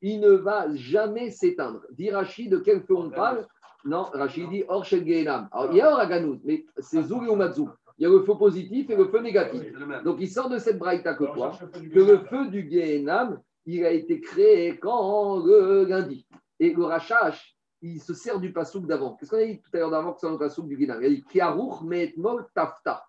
Il 0.03 0.21
ne 0.21 0.31
va 0.33 0.75
jamais 0.75 1.31
s'éteindre. 1.31 1.81
Dit 1.93 2.11
Rachid, 2.11 2.51
de 2.51 2.59
quel 2.59 2.83
feu 2.83 2.95
on 2.97 3.11
parle? 3.11 3.47
Non, 3.85 4.05
Rachid 4.13 4.49
dit 4.51 4.65
Or 4.69 4.85
Shel. 4.85 5.29
Alors, 5.29 5.69
il 5.71 5.77
y 5.77 5.81
a 5.81 5.91
Or 5.93 5.99
Aganout, 5.99 6.41
mais 6.45 6.65
c'est 6.79 7.03
Zoul 7.03 7.29
et 7.29 7.37
Matzou 7.37 7.69
il 7.99 8.03
y 8.03 8.07
a 8.07 8.09
le 8.09 8.23
feu 8.23 8.35
positif 8.35 8.91
et 8.91 8.97
le 8.97 9.07
feu 9.07 9.21
négatif. 9.21 9.63
Donc 10.05 10.17
il 10.21 10.29
sort 10.29 10.49
de 10.49 10.59
cette 10.59 10.79
braïta 10.79 11.15
que 11.15 11.25
quoi 11.25 11.53
Que 11.73 12.01
le 12.01 12.19
feu 12.19 12.49
du 12.49 12.69
Gehenam, 12.69 13.41
il 13.67 13.85
a 13.85 13.91
été 13.93 14.21
créé 14.21 14.77
quand? 14.79 15.45
Le 15.45 15.85
lundi. 15.85 16.27
Et 16.59 16.73
le 16.73 16.85
Rachash, 16.85 17.54
il 17.85 18.01
se 18.01 18.15
sert 18.15 18.41
du 18.41 18.53
pasouk 18.53 18.87
d'avant. 18.87 19.15
Qu'est-ce 19.15 19.31
qu'on 19.31 19.37
a 19.37 19.45
dit 19.45 19.61
tout 19.61 19.71
à 19.75 19.79
l'heure 19.79 19.91
d'avant 19.91 20.13
que 20.15 20.21
c'est 20.21 20.31
le 20.31 20.39
pasouk 20.39 20.67
du 20.67 20.79
Gehenam 20.79 21.03
Il 21.03 21.07
a 21.07 21.11
dit 21.11 21.25
Kiaruch 21.25 21.83
Metmol 21.83 22.47
Tafta. 22.55 23.05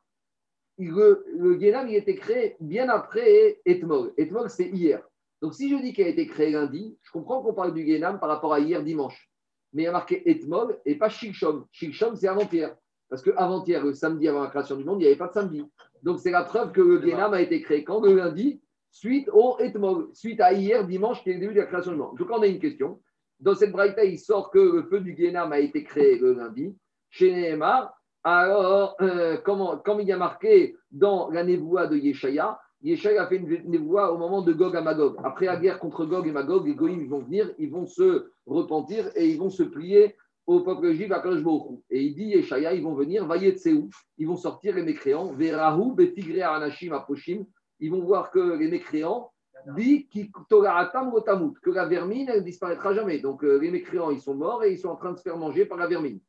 Le, 0.78 1.26
le 1.34 1.62
il 1.62 1.74
a 1.74 1.90
été 1.90 2.16
créé 2.16 2.58
bien 2.60 2.90
après 2.90 3.62
Etmol. 3.66 4.14
Etmol, 4.18 4.50
c'est 4.50 4.68
hier. 4.68 5.02
Donc 5.42 5.54
si 5.54 5.70
je 5.70 5.82
dis 5.82 5.94
qu'il 5.94 6.04
a 6.04 6.10
été 6.10 6.28
créé 6.28 6.52
lundi, 6.52 6.98
je 7.02 7.12
comprends 7.12 7.42
qu'on 7.42 7.54
parle 7.54 7.74
du 7.74 7.86
Gehenam 7.86 8.20
par 8.20 8.28
rapport 8.28 8.54
à 8.54 8.60
hier 8.60 8.84
dimanche. 8.84 9.30
Mais 9.72 9.84
il 9.84 9.86
y 9.86 9.88
a 9.88 9.94
marqué 9.94 10.30
Etmol 10.30 10.80
et 10.86 10.96
pas 10.96 11.10
Shilshom. 11.10 11.66
Shilshom, 11.72 12.16
c'est 12.16 12.28
avant-hier. 12.28 12.76
Parce 13.10 13.22
qu'avant-hier, 13.22 13.86
le 13.86 13.94
samedi 13.94 14.28
avant 14.28 14.42
la 14.42 14.50
création 14.50 14.76
du 14.76 14.84
monde, 14.84 15.00
il 15.00 15.04
n'y 15.04 15.08
avait 15.08 15.16
pas 15.16 15.28
de 15.28 15.34
samedi. 15.34 15.64
Donc 16.04 16.20
c'est 16.20 16.32
la 16.32 16.44
preuve 16.44 16.72
que 16.72 16.82
le 16.82 17.00
Guénam 17.00 17.34
a 17.34 17.42
été 17.42 17.62
créé 17.62 17.84
quand? 17.84 18.02
Le 18.02 18.16
lundi, 18.16 18.62
suite 18.92 19.30
au 19.32 19.58
Etmog, 19.60 20.14
suite 20.14 20.42
à 20.42 20.54
hier, 20.54 20.86
dimanche, 20.86 21.24
qui 21.24 21.30
est 21.30 21.34
le 21.34 21.40
début 21.40 21.54
de 21.54 21.60
la 21.60 21.66
création 21.66 21.92
du 21.92 21.98
monde. 21.98 22.18
Donc 22.18 22.30
on 22.32 22.42
a 22.42 22.48
une 22.48 22.60
question. 22.60 23.00
Dans 23.40 23.56
cette 23.56 23.72
braïta, 23.72 24.04
il 24.04 24.18
sort 24.20 24.50
que 24.50 24.60
le 24.60 24.84
feu 24.84 25.02
du 25.02 25.14
Guénam 25.14 25.52
a 25.52 25.60
été 25.60 25.84
créé 25.84 26.18
le 26.18 26.34
lundi. 26.34 26.76
Chez 27.10 27.34
Nehemar, 27.34 27.94
alors, 28.24 28.96
euh, 29.02 29.38
comment, 29.46 29.78
comme 29.78 30.02
il 30.02 30.08
y 30.08 30.12
a 30.12 30.18
marqué 30.18 30.76
dans 30.90 31.30
la 31.30 31.44
névoie 31.44 31.86
de 31.86 31.96
Yeshaya, 31.96 32.60
Yeshaya 32.82 33.24
a 33.24 33.28
fait 33.28 33.38
une 33.38 33.70
névoie 33.70 34.12
au 34.12 34.18
moment 34.18 34.42
de 34.42 34.52
Gog 34.52 34.76
à 34.76 34.82
Magog. 34.82 35.16
Après 35.24 35.46
la 35.46 35.58
guerre 35.58 35.80
contre 35.80 36.06
Gog 36.06 36.28
et 36.28 36.32
Magog, 36.32 36.66
les 36.66 36.74
Goïms 36.74 37.08
vont 37.08 37.20
venir, 37.20 37.54
ils 37.60 37.70
vont 37.70 37.86
se 37.86 38.32
repentir 38.48 39.12
et 39.16 39.28
ils 39.28 39.38
vont 39.38 39.50
se 39.52 39.64
plier 39.64 40.16
au 40.48 40.62
peuple 40.62 40.92
juif 40.94 41.12
à 41.12 41.20
Kadosh 41.20 41.44
Et 41.90 42.02
il 42.02 42.16
dit, 42.16 42.26
Yeshaya, 42.26 42.74
ils 42.74 42.84
vont 42.84 42.96
venir, 42.96 43.28
Vayetseou, 43.28 43.90
ils 44.18 44.28
vont 44.28 44.38
sortir 44.38 44.76
les 44.76 44.84
mécréants, 44.84 45.32
Verahu, 45.34 45.94
Betigre 45.96 46.48
Anashim 46.48 46.94
Aposhim, 46.94 47.46
ils 47.80 47.92
vont 47.92 48.04
voir 48.04 48.32
que 48.32 48.58
les 48.58 48.70
mécréants, 48.70 49.32
dit 49.76 50.08
que 50.08 51.72
la 51.72 51.86
vermine, 51.86 52.28
ne 52.28 52.40
disparaîtra 52.40 52.94
jamais. 52.94 53.20
Donc 53.20 53.44
euh, 53.44 53.58
les 53.58 53.72
mécréants, 53.72 54.12
ils 54.12 54.22
sont 54.22 54.36
morts 54.36 54.64
et 54.64 54.74
ils 54.74 54.80
sont 54.80 54.90
en 54.90 54.96
train 54.96 55.12
de 55.12 55.18
se 55.18 55.24
faire 55.24 55.38
manger 55.38 55.66
par 55.66 55.78
la 55.78 55.88
vermine. 55.88 56.20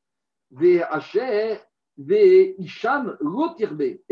Et 0.61 0.80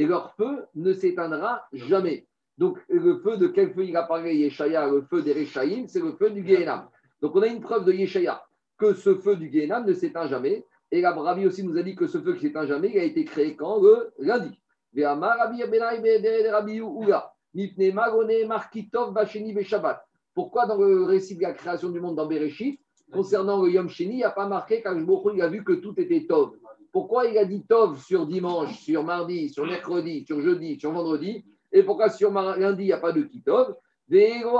leur 0.07 0.35
feu 0.37 0.66
ne 0.75 0.93
s'éteindra 0.93 1.66
jamais. 1.72 2.27
Donc, 2.57 2.79
le 2.89 3.18
feu 3.18 3.37
de 3.37 3.49
quel 3.49 3.75
feu 3.75 3.85
il 3.85 3.97
a 3.97 4.05
parlé 4.05 4.37
Yeshaya 4.37 4.89
Le 4.89 5.03
feu 5.03 5.22
des 5.22 5.33
Rechaïm, 5.33 5.89
c'est 5.89 6.01
le 6.01 6.12
feu 6.12 6.31
du 6.31 6.47
Gehenam. 6.47 6.89
Donc, 7.20 7.35
on 7.35 7.43
a 7.43 7.47
une 7.47 7.61
preuve 7.61 7.85
de 7.85 7.93
Yeshaya 7.93 8.45
que 8.79 8.95
ce 8.95 9.16
feu 9.16 9.37
du 9.37 9.51
Gehenam 9.51 9.87
ne 9.87 9.93
s'éteint 9.93 10.29
jamais. 10.29 10.64
Et 10.91 11.01
la 11.01 11.12
Bravi 11.12 11.47
aussi 11.47 11.64
nous 11.64 11.77
a 11.77 11.83
dit 11.83 11.97
que 11.97 12.07
ce 12.07 12.18
feu 12.18 12.35
qui 12.35 12.47
s'éteint 12.47 12.66
jamais, 12.66 12.91
il 12.91 12.99
a 12.99 13.05
été 13.05 13.25
créé 13.25 13.57
quand 13.57 13.83
Le 13.83 14.12
lundi. 14.18 14.61
Pourquoi 20.34 20.66
dans 20.66 20.76
le 20.76 21.05
récit 21.05 21.36
de 21.36 21.42
la 21.42 21.52
création 21.52 21.90
du 21.90 22.00
monde 22.00 22.16
dans 22.16 22.26
Bereshit, 22.26 22.80
concernant 23.12 23.62
le 23.62 23.70
Yom 23.70 23.88
Sheni, 23.88 24.14
il 24.14 24.16
n'y 24.16 24.24
a 24.24 24.30
pas 24.30 24.48
marqué 24.48 24.82
qu'Ajbochou, 24.82 25.30
il 25.34 25.42
a 25.42 25.48
vu 25.48 25.62
que 25.62 25.74
tout 25.74 25.94
était 25.98 26.26
Tov 26.26 26.57
Pourquoi 26.92 27.26
il 27.26 27.38
a 27.38 27.44
dit 27.44 27.64
Tov 27.64 28.02
sur 28.02 28.26
dimanche, 28.26 28.76
sur 28.80 29.05
mardi, 29.05 29.48
sur 29.50 29.66
mercredi, 29.66 30.24
sur 30.26 30.40
jeudi, 30.40 30.78
sur 30.80 30.90
vendredi 30.90 31.44
Et 31.70 31.84
pourquoi 31.84 32.11
sur 32.11 32.32
lundi, 32.32 32.82
il 32.82 32.86
n'y 32.86 32.92
a 32.92 32.98
pas 32.98 33.12
de 33.12 33.22
Kitov? 33.22 33.76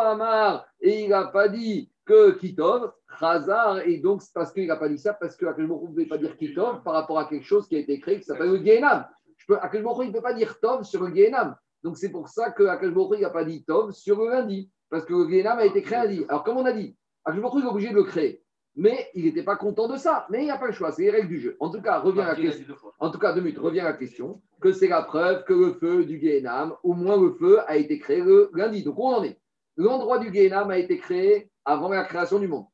Amar, 0.01 0.67
et 0.81 1.03
il 1.03 1.09
n'a 1.11 1.25
pas 1.25 1.49
dit 1.49 1.91
que 2.05 2.33
Kitov, 2.39 2.93
Khazar, 3.19 3.81
et 3.81 3.99
donc 3.99 4.23
c'est 4.23 4.33
parce 4.33 4.53
qu'il 4.53 4.67
n'a 4.67 4.77
pas 4.77 4.89
dit 4.89 4.99
ça, 4.99 5.15
parce 5.15 5.37
que 5.37 5.47
ne 5.47 5.67
pouvait 5.67 6.07
pas 6.07 6.19
dire 6.19 6.37
Kitov 6.37 6.83
par 6.83 6.95
rapport 6.95 7.19
à 7.19 7.25
quelque 7.27 7.45
chose 7.45 7.67
qui 7.67 7.75
a 7.75 7.81
été 7.81 7.99
créé 7.99 8.21
qui 8.21 8.25
s'appelle 8.25 8.51
le 8.51 8.65
Gehenam. 8.65 9.07
Akashbokhu, 9.49 10.05
il 10.05 10.09
ne 10.09 10.13
peut 10.13 10.23
pas 10.23 10.33
dire 10.33 10.59
Tov 10.61 10.85
sur 10.85 11.03
le 11.03 11.15
Gehenam. 11.15 11.57
Donc 11.85 11.99
c'est 11.99 12.11
pour 12.11 12.29
ça 12.29 12.51
que 12.51 12.65
Akashbokhu, 12.65 13.17
il 13.19 13.21
n'a 13.21 13.31
pas 13.31 13.45
dit 13.45 13.63
Tov 13.63 13.93
sur 13.93 14.19
le 14.19 14.31
lundi, 14.31 14.71
parce 14.89 15.05
que 15.05 15.13
le 15.13 15.29
Gehenam 15.29 15.59
a 15.59 15.67
été 15.67 15.83
créé 15.83 15.99
lundi. 15.99 16.25
Alors 16.29 16.43
comme 16.43 16.57
on 16.57 16.65
a 16.65 16.73
dit, 16.73 16.97
Akashbokhu 17.27 17.63
est 17.63 17.67
obligé 17.67 17.91
de 17.91 17.97
le 17.97 18.05
créer. 18.05 18.41
Mais 18.77 19.09
il 19.15 19.25
n'était 19.25 19.45
pas 19.45 19.55
content 19.55 19.87
de 19.87 19.97
ça. 19.97 20.27
Mais 20.31 20.41
il 20.41 20.45
n'y 20.47 20.51
a 20.51 20.59
pas 20.59 20.67
le 20.67 20.73
choix, 20.73 20.91
c'est 20.91 21.03
les 21.03 21.11
règles 21.11 21.29
du 21.29 21.39
jeu. 21.39 21.57
En 21.61 21.71
tout 21.71 21.81
cas, 21.81 22.01
revient 22.01 22.25
la 22.27 22.35
question. 22.35 22.75
En 22.99 23.11
tout 23.11 23.21
cas, 23.21 23.33
deux 23.33 23.41
minutes, 23.41 23.59
revient 23.59 23.83
la 23.83 23.93
question 23.93 24.43
que 24.61 24.73
c'est 24.73 24.89
la 24.89 25.03
preuve 25.03 25.45
que 25.45 25.53
le 25.53 25.75
feu 25.75 26.05
du 26.05 26.19
Gehenam, 26.19 26.75
au 26.83 26.95
moins 26.95 27.21
le 27.21 27.35
feu, 27.35 27.61
a 27.69 27.77
été 27.77 27.99
créé 27.99 28.21
le 28.21 28.51
lundi. 28.55 28.83
Donc 28.83 28.99
on 28.99 29.15
en 29.15 29.23
est? 29.23 29.39
L'endroit 29.77 30.19
du 30.19 30.33
Gehenam 30.33 30.71
a 30.71 30.79
été 30.79 30.99
créé 30.99 31.51
avant 31.65 31.89
la 31.91 32.05
création 32.05 32.39
du 32.39 32.49
monde. 32.49 32.65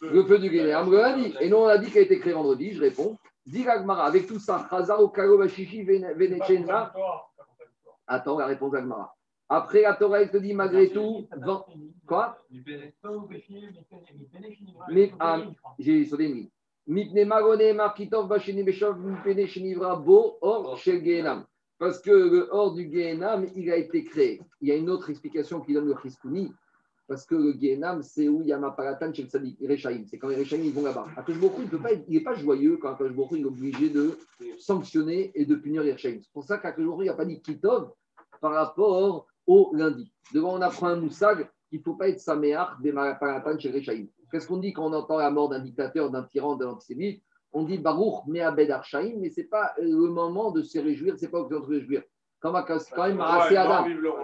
Le 0.00 0.24
feu, 0.24 0.38
du 0.38 0.50
Gehenam 0.50 0.90
le 0.90 0.96
lundi. 0.96 1.34
Et 1.40 1.48
nous, 1.50 1.58
on 1.58 1.66
a 1.66 1.78
dit 1.78 1.88
qu'il 1.88 1.98
a 1.98 2.02
été 2.02 2.18
créé 2.18 2.32
vendredi. 2.32 2.72
Je 2.72 2.80
réponds. 2.80 3.16
Dis 3.46 3.66
avec 3.68 4.26
tout 4.26 4.38
ça, 4.38 4.66
Khazar 4.70 5.02
ou 5.02 5.12
Bashishi 5.36 5.86
Attends, 8.06 8.38
la 8.38 8.46
réponse 8.46 8.72
d'Agmara. 8.72 9.14
Après, 9.48 9.82
la 9.82 9.94
Torah, 9.94 10.22
elle 10.22 10.30
te 10.30 10.36
dit 10.36 10.54
malgré 10.54 10.90
tout. 10.90 11.28
Quoi 12.06 12.38
ah, 15.20 15.42
J'ai 15.78 16.04
sauté 16.04 16.24
une 16.26 16.34
ligne. 16.34 16.50
Parce 21.78 22.00
que 22.00 22.10
le 22.10 22.48
hors 22.50 22.74
du 22.74 22.90
Gehenam, 22.90 23.46
il 23.54 23.70
a 23.70 23.76
été 23.76 24.04
créé. 24.04 24.40
Il 24.60 24.68
y 24.68 24.72
a 24.72 24.76
une 24.76 24.90
autre 24.90 25.10
explication 25.10 25.60
qui 25.60 25.72
donne 25.72 25.86
le 25.86 25.96
Chiskouni. 26.02 26.52
Parce 27.06 27.26
que 27.26 27.34
le 27.34 27.52
Gehenam, 27.52 28.02
c'est 28.02 28.28
où 28.28 28.40
il 28.40 28.48
y 28.48 28.52
a 28.52 28.58
Mapalatan 28.58 29.12
chez 29.12 29.28
le 29.32 29.68
Rechaim. 29.68 30.04
C'est 30.06 30.18
quand 30.18 30.28
les 30.28 30.36
Rechaim 30.36 30.60
ils 30.64 30.72
vont 30.72 30.82
là-bas. 30.82 31.06
il 31.28 32.14
n'est 32.14 32.20
pas 32.20 32.34
joyeux 32.34 32.78
quand 32.78 32.94
Akash 32.94 33.12
il 33.32 33.40
est 33.40 33.44
obligé 33.44 33.90
de 33.90 34.18
sanctionner 34.58 35.30
et 35.34 35.44
de 35.44 35.54
punir 35.54 35.82
les. 35.82 35.96
C'est 35.98 36.32
pour 36.32 36.44
ça 36.44 36.56
qu'Akash 36.56 36.84
il 36.84 37.06
n'a 37.06 37.14
pas 37.14 37.26
dit 37.26 37.42
Kitov 37.42 37.92
par 38.40 38.52
rapport 38.52 39.26
au 39.46 39.70
lundi. 39.74 40.10
Devant, 40.32 40.54
on 40.54 40.62
apprend 40.62 40.86
un 40.86 40.96
moussag 40.96 41.46
qu'il 41.68 41.80
ne 41.80 41.84
faut 41.84 41.94
pas 41.94 42.08
être 42.08 42.20
saméach 42.20 42.80
des 42.80 42.92
Mapalatan 42.92 43.58
chez 43.58 43.70
Rechaim. 43.70 44.06
Qu'est-ce 44.30 44.48
qu'on 44.48 44.56
dit 44.56 44.72
quand 44.72 44.86
on 44.86 44.92
entend 44.94 45.18
la 45.18 45.30
mort 45.30 45.50
d'un 45.50 45.60
dictateur, 45.60 46.10
d'un 46.10 46.22
tyran, 46.22 46.56
d'un 46.56 46.70
antisémite? 46.70 47.22
On 47.52 47.64
dit 47.64 47.78
Baruch 47.78 48.26
Me'abed 48.26 48.70
Archaim, 48.70 49.14
mais 49.18 49.30
ce 49.30 49.42
n'est 49.42 49.46
pas 49.46 49.74
le 49.78 50.08
moment 50.08 50.50
de 50.50 50.62
se 50.62 50.78
réjouir, 50.78 51.16
ce 51.16 51.24
n'est 51.24 51.30
pas 51.30 51.40
au 51.40 51.48
de 51.48 51.64
se 51.64 51.70
réjouir. 51.70 52.02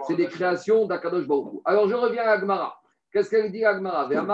C'est 0.07 0.15
des 0.15 0.27
créations 0.27 0.85
d'Akadosh 0.85 1.27
Baruch 1.27 1.59
Alors 1.65 1.89
je 1.89 1.95
reviens 1.95 2.21
à 2.23 2.31
Agmara. 2.31 2.79
Qu'est-ce 3.11 3.31
qu'elle 3.31 3.51
dit 3.51 3.65
Agmara? 3.65 4.07
Même 4.07 4.27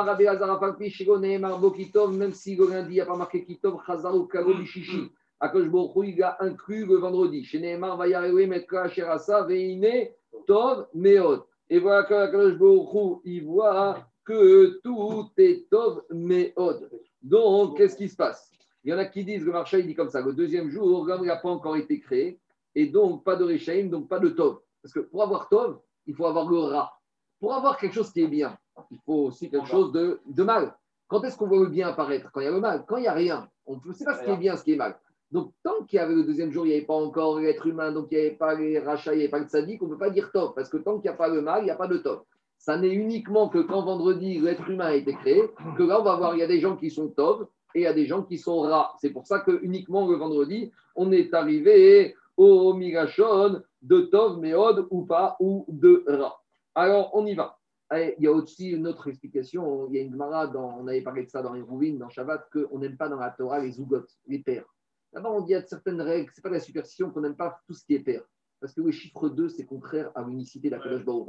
si 2.33 2.55
le 2.55 2.69
lundi, 2.69 2.89
il 2.89 2.93
n'y 2.93 3.01
a 3.01 3.05
pas 3.05 3.15
marqué 3.15 3.45
Kitov, 3.45 3.79
Chazarou, 3.85 4.25
Kalo, 4.25 4.55
Bishishi. 4.55 5.09
Akadosh 5.39 5.69
Baruch 5.69 5.91
il 6.03 6.21
a 6.21 6.35
inclus 6.41 6.85
le 6.85 6.97
vendredi. 6.97 7.45
Chez 7.45 7.59
Nehemar, 7.59 7.95
Vayarewe, 7.95 8.45
Metka, 8.47 8.89
Sherasa, 8.89 9.43
Veine, 9.43 10.09
Tov, 10.47 10.87
Meod. 10.93 11.43
Et 11.69 11.79
voilà 11.79 12.03
qu'Akadosh 12.03 12.57
Baruch 12.57 13.21
il 13.23 13.45
voit 13.45 13.99
que 14.25 14.81
tout 14.83 15.29
est 15.37 15.69
Tov, 15.69 16.03
Meod. 16.11 16.89
Donc, 17.21 17.77
qu'est-ce 17.77 17.95
qui 17.95 18.09
se 18.09 18.17
passe? 18.17 18.51
Il 18.83 18.91
y 18.91 18.93
en 18.93 18.97
a 18.97 19.05
qui 19.05 19.23
disent, 19.23 19.45
le 19.45 19.51
marché, 19.51 19.79
il 19.79 19.87
dit 19.87 19.95
comme 19.95 20.09
ça, 20.09 20.21
le 20.21 20.33
deuxième 20.33 20.69
jour, 20.69 21.05
l'homme 21.05 21.25
n'a 21.25 21.37
pas 21.37 21.49
encore 21.49 21.77
été 21.77 21.99
créé 21.99 22.39
et 22.77 22.85
donc 22.85 23.23
pas 23.23 23.35
de 23.35 23.43
Rechaim, 23.43 23.87
donc 23.89 24.07
pas 24.07 24.19
de 24.19 24.29
Tov. 24.29 24.59
Parce 24.83 24.93
que 24.93 24.99
pour 24.99 25.23
avoir 25.23 25.49
Tov, 25.49 25.79
il 26.05 26.13
faut 26.13 26.27
avoir 26.27 26.47
le 26.47 26.59
Ra. 26.59 26.93
Pour 27.39 27.55
avoir 27.55 27.75
quelque 27.75 27.93
chose 27.93 28.11
qui 28.11 28.21
est 28.21 28.27
bien, 28.27 28.55
il 28.91 28.99
faut 29.03 29.25
aussi 29.25 29.49
quelque 29.49 29.67
chose 29.67 29.91
de, 29.91 30.19
de 30.27 30.43
mal. 30.43 30.75
Quand 31.07 31.23
est-ce 31.23 31.35
qu'on 31.37 31.47
voit 31.47 31.59
le 31.59 31.69
bien 31.69 31.87
apparaître 31.87 32.31
Quand 32.31 32.39
il 32.39 32.43
y 32.43 32.47
a 32.47 32.51
le 32.51 32.59
mal. 32.59 32.85
Quand 32.87 32.97
il 32.97 33.01
n'y 33.01 33.07
a 33.07 33.13
rien, 33.13 33.49
on 33.65 33.79
ne 33.83 33.93
sait 33.93 34.05
pas 34.05 34.13
ce 34.13 34.23
qui 34.23 34.29
est 34.29 34.37
bien, 34.37 34.55
ce 34.55 34.63
qui 34.63 34.73
est 34.73 34.77
mal. 34.77 34.95
Donc, 35.31 35.53
tant 35.63 35.85
qu'il 35.87 35.97
y 35.97 35.99
avait 35.99 36.13
le 36.13 36.23
deuxième 36.23 36.51
jour, 36.51 36.67
il 36.67 36.69
n'y 36.69 36.75
avait 36.75 36.85
pas 36.85 36.93
encore 36.93 37.39
l'être 37.39 37.65
humain, 37.65 37.91
donc 37.91 38.09
il 38.11 38.19
n'y 38.19 38.27
avait 38.27 38.35
pas 38.35 38.53
les 38.53 38.77
rachats, 38.77 39.13
il 39.13 39.17
n'y 39.17 39.23
avait 39.23 39.31
pas 39.31 39.39
le 39.39 39.47
sadique, 39.47 39.81
on 39.81 39.87
ne 39.87 39.93
peut 39.93 39.97
pas 39.97 40.11
dire 40.11 40.31
Tov. 40.31 40.53
Parce 40.53 40.69
que 40.69 40.77
tant 40.77 40.99
qu'il 40.99 41.09
n'y 41.09 41.15
a 41.15 41.17
pas 41.17 41.29
le 41.29 41.41
mal, 41.41 41.63
il 41.63 41.65
n'y 41.65 41.71
a 41.71 41.75
pas 41.75 41.87
de 41.87 41.97
Tov. 41.97 42.21
Ça 42.59 42.77
n'est 42.77 42.93
uniquement 42.93 43.49
que 43.49 43.57
quand 43.57 43.81
vendredi, 43.81 44.37
l'être 44.37 44.69
humain 44.69 44.85
a 44.85 44.93
été 44.93 45.15
créé, 45.15 45.41
que 45.75 45.83
là, 45.83 45.99
on 45.99 46.03
va 46.03 46.15
voir, 46.15 46.35
il 46.35 46.39
y 46.39 46.43
a 46.43 46.47
des 46.47 46.59
gens 46.59 46.75
qui 46.75 46.91
sont 46.91 47.07
Tov 47.07 47.47
et 47.73 47.79
il 47.79 47.83
y 47.83 47.87
a 47.87 47.93
des 47.93 48.05
gens 48.05 48.21
qui 48.21 48.37
sont 48.37 48.59
rats. 48.59 48.93
C'est 48.99 49.09
pour 49.09 49.25
ça 49.25 49.39
que 49.39 49.59
uniquement 49.63 50.07
le 50.07 50.15
vendredi, 50.15 50.71
on 50.95 51.11
est 51.11 51.33
arrivé 51.33 52.15
au 52.37 52.73
Migashon 52.73 53.61
de 53.81 54.01
Tov, 54.01 54.39
Meod 54.39 54.87
ou 54.91 55.05
pas, 55.05 55.35
ou 55.39 55.65
de 55.67 56.03
Ra. 56.07 56.39
Alors, 56.75 57.09
on 57.13 57.25
y 57.25 57.33
va. 57.33 57.59
il 57.91 58.15
y 58.19 58.27
a 58.27 58.31
aussi 58.31 58.69
une 58.69 58.87
autre 58.87 59.07
explication. 59.07 59.87
Il 59.89 59.95
y 59.95 59.99
a 59.99 60.03
une 60.03 60.11
Gemara, 60.11 60.51
on 60.55 60.87
avait 60.87 61.01
parlé 61.01 61.25
de 61.25 61.29
ça 61.29 61.41
dans 61.41 61.53
les 61.53 61.61
Rouvines, 61.61 61.97
dans 61.97 62.09
Shabbat, 62.09 62.49
qu'on 62.51 62.79
n'aime 62.79 62.97
pas 62.97 63.09
dans 63.09 63.19
la 63.19 63.31
Torah 63.31 63.59
les 63.59 63.71
Zougot, 63.71 64.05
les 64.27 64.39
pères. 64.39 64.65
D'abord, 65.11 65.35
on 65.35 65.41
dit 65.41 65.55
a 65.55 65.65
certaines 65.65 66.01
règles, 66.01 66.31
ce 66.31 66.39
n'est 66.39 66.43
pas 66.43 66.49
la 66.49 66.59
superstition 66.59 67.09
qu'on 67.09 67.21
n'aime 67.21 67.35
pas 67.35 67.59
tout 67.65 67.73
ce 67.73 67.83
qui 67.83 67.95
est 67.95 67.99
père. 67.99 68.23
Parce 68.59 68.73
que 68.73 68.81
le 68.81 68.91
chiffre 68.91 69.29
2, 69.29 69.49
c'est 69.49 69.65
contraire 69.65 70.11
à 70.15 70.23
l'unicité 70.23 70.69
d'Akadosh 70.69 71.05
Baruch 71.05 71.27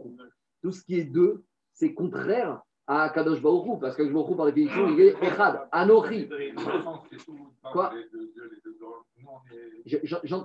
Tout 0.63 0.73
ce 0.73 0.83
qui 0.83 0.99
est 0.99 1.05
2, 1.05 1.45
c'est 1.73 1.95
contraire 1.95 2.61
à 2.89 3.11
Kadosh 3.11 3.43
Baruch 3.43 3.79
parce 3.81 3.95
que 3.95 4.03
Kadosh 4.03 4.15
Baruch 4.15 4.37
par 4.37 4.47
définition, 4.47 4.89
il 4.89 5.01
est 5.01 5.23
Echad, 5.23 5.69
Anochi. 5.71 6.29
Quoi 7.71 7.93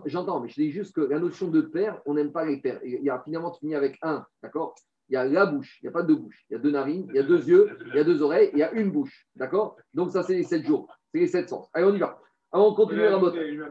J'entends, 0.05 0.41
mais 0.41 0.49
je 0.49 0.55
dis 0.61 0.71
juste 0.71 0.93
que 0.93 1.01
la 1.01 1.19
notion 1.19 1.47
de 1.47 1.61
père, 1.61 2.01
on 2.05 2.13
n'aime 2.13 2.33
pas 2.33 2.45
les 2.45 2.57
pères. 2.57 2.79
Il 2.83 3.01
y 3.01 3.09
a 3.09 3.21
finalement 3.23 3.53
fini 3.53 3.75
avec 3.75 3.97
un, 4.01 4.25
d'accord? 4.43 4.75
Il 5.09 5.13
y 5.13 5.17
a 5.17 5.25
la 5.25 5.45
bouche, 5.45 5.79
il 5.81 5.85
n'y 5.85 5.89
a 5.89 5.91
pas 5.91 6.03
deux 6.03 6.15
bouches. 6.15 6.45
Il 6.49 6.53
y 6.53 6.55
a 6.55 6.59
deux 6.59 6.71
narines, 6.71 7.07
il 7.09 7.15
y 7.15 7.19
a 7.19 7.23
deux 7.23 7.47
yeux, 7.47 7.77
il 7.87 7.95
y 7.95 7.99
a 7.99 8.03
deux 8.03 8.21
oreilles, 8.21 8.49
il 8.53 8.59
y 8.59 8.63
a 8.63 8.71
une 8.73 8.91
bouche, 8.91 9.25
d'accord? 9.35 9.77
Donc 9.93 10.11
ça, 10.11 10.23
c'est 10.23 10.35
les 10.35 10.43
sept 10.43 10.65
jours, 10.65 10.87
c'est 11.13 11.19
les 11.19 11.27
sept 11.27 11.49
sens. 11.49 11.69
Allez, 11.73 11.85
on 11.85 11.95
y 11.95 11.99
va. 11.99 12.19
Alors, 12.53 12.67
on 12.67 12.75
continue 12.75 13.01
la 13.01 13.19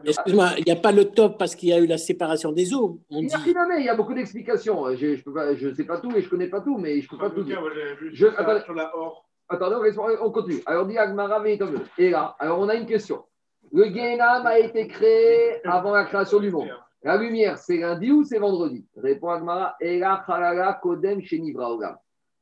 Excuse-moi, 0.03 0.49
il 0.57 0.65
n'y 0.65 0.71
a 0.71 0.75
pas 0.75 0.91
le 0.91 1.05
top 1.05 1.37
parce 1.39 1.55
qu'il 1.55 1.69
y 1.69 1.73
a 1.73 1.79
eu 1.79 1.87
la 1.87 1.97
séparation 1.97 2.51
des 2.51 2.73
eaux. 2.73 2.99
il, 3.09 3.29
y 3.29 3.33
a, 3.33 3.39
il 3.79 3.85
y 3.85 3.89
a 3.89 3.95
beaucoup 3.95 4.13
d'explications. 4.13 4.93
Je 4.93 5.67
ne 5.67 5.73
sais 5.73 5.85
pas 5.85 5.99
tout 5.99 6.11
et 6.11 6.19
je 6.19 6.25
ne 6.25 6.29
connais 6.29 6.47
pas 6.49 6.59
tout, 6.59 6.77
mais 6.77 6.99
je 6.99 7.05
ne 7.05 7.09
peux 7.09 7.17
pas 7.17 7.29
tout 7.29 7.43
dire. 7.43 7.63
Je, 8.11 8.27
attendez, 8.27 8.59
sur 8.65 8.73
la 8.73 8.93
or. 8.93 9.25
Attendez, 9.47 9.75
on 10.21 10.31
continue. 10.31 10.61
Alors, 10.65 10.85
dit 10.85 10.97
Agmara, 10.97 11.41
et 11.47 12.09
là, 12.09 12.35
alors 12.39 12.59
on 12.59 12.67
a 12.67 12.75
une 12.75 12.85
question. 12.85 13.23
Le 13.71 13.85
Gehenam 13.85 14.45
a 14.45 14.59
été 14.59 14.87
créé 14.87 15.65
avant 15.65 15.93
la 15.93 16.03
création 16.03 16.39
du 16.39 16.51
monde. 16.51 16.67
La 17.03 17.15
lumière, 17.15 17.57
c'est 17.57 17.77
lundi 17.77 18.11
ou 18.11 18.25
c'est 18.25 18.39
vendredi? 18.39 18.85
Répond 18.97 19.29
Agmara, 19.29 19.77
Ela 19.79 20.23
Chalala 20.27 20.79
Kodem 20.81 21.21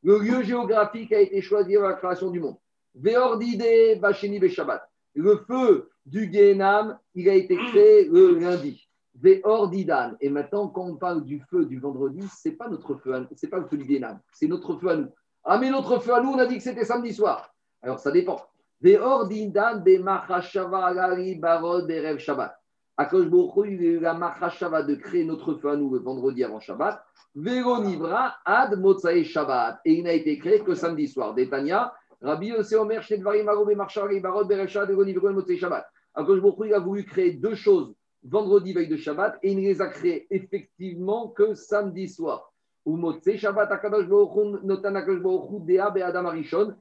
Le 0.03 0.19
lieu 0.19 0.41
géographique 0.41 1.13
a 1.13 1.19
été 1.19 1.39
choisi 1.41 1.77
avant 1.77 1.89
la 1.89 1.93
création 1.93 2.31
du 2.31 2.39
monde. 2.39 2.57
Veordide 2.95 3.99
Beshabbat. 4.01 4.90
Le 5.14 5.38
feu 5.47 5.89
du 6.05 6.32
Gehenam, 6.32 6.97
il 7.16 7.30
a 7.30 7.34
été 7.34 7.55
créé 7.55 8.05
le 8.05 8.39
lundi. 8.39 8.88
Veordidan. 9.16 10.14
Et 10.22 10.30
maintenant, 10.30 10.68
quand 10.70 10.86
on 10.86 10.95
parle 10.95 11.24
du 11.26 11.41
feu 11.49 11.66
du 11.66 11.80
vendredi, 11.80 12.22
ce 12.28 12.49
n'est 12.49 12.55
pas 12.55 12.70
notre 12.70 12.95
feu, 12.95 13.28
c'est 13.36 13.49
pas 13.49 13.59
le 13.59 13.66
feu 13.66 13.78
du 13.78 13.86
Gehenam, 13.86 14.20
c'est 14.32 14.47
notre 14.47 14.78
feu 14.78 14.89
à 14.89 14.95
nous. 14.95 15.09
Ah, 15.43 15.57
mais 15.57 15.70
notre 15.70 15.99
feu 15.99 16.14
à 16.14 16.22
nous, 16.22 16.30
on 16.30 16.39
a 16.39 16.45
dit 16.45 16.57
que 16.57 16.64
c'était 16.64 16.86
samedi 16.86 17.14
soir. 17.14 17.53
Alors, 17.82 17.99
ça 17.99 18.12
dépend. 18.12 18.39
Veordidan 18.82 19.82
Bemachashava 19.82 20.86
Alari 20.86 21.36
Barod 21.36 21.89
Erev 21.89 22.18
Shabbat. 22.20 22.55
Akosh 22.97 23.26
il 23.68 23.80
a 23.80 23.84
eu 23.84 23.99
la 23.99 24.14
de 24.14 24.95
créer 24.95 25.24
notre 25.24 25.55
feu 25.55 25.70
à 25.70 25.76
nous 25.76 25.89
le 25.91 25.99
vendredi 25.99 26.43
avant 26.43 26.59
Shabbat. 26.59 27.03
Véronivra 27.36 28.36
ad 28.45 28.80
Motsae 28.80 29.24
Shabbat. 29.24 29.80
Et 29.86 29.93
il 29.93 30.03
n'a 30.03 30.14
été 30.14 30.38
créé 30.38 30.59
que 30.59 30.76
samedi 30.76 31.07
soir. 31.07 31.34
Détania, 31.34 31.93
Rabbi 32.22 32.47
Yosef 32.47 32.80
Omer, 32.80 33.01
Shnedvarim, 33.01 33.47
Arobe, 33.47 33.76
Marshari, 33.76 34.19
Barod, 34.19 34.47
Berecha, 34.47 34.86
Degoni, 34.86 35.13
Vegon, 35.13 35.34
Motsei 35.34 35.57
Shabbat. 35.57 35.86
Akash 36.13 36.39
il 36.65 36.74
a 36.74 36.80
voulu 36.80 37.05
créer 37.05 37.34
deux 37.34 37.55
choses 37.55 37.93
vendredi, 38.24 38.74
veille 38.74 38.88
de 38.88 38.97
Shabbat, 38.97 39.39
et 39.41 39.51
il 39.51 39.57
ne 39.57 39.61
les 39.61 39.82
a 39.82 39.88
créées 39.88 40.28
effectivement 40.30 41.30
que 41.30 41.55
samedi 41.55 42.07
soir. 42.07 42.51
Ou 42.86 42.97
Shabbat, 43.36 43.72
Akadosh 43.72 44.07
Baruch 44.07 44.63
Notan 44.63 44.91
Baruch 44.91 45.65
Dea, 45.65 45.89
Be'adam 45.93 46.26
Arishon, 46.28 46.76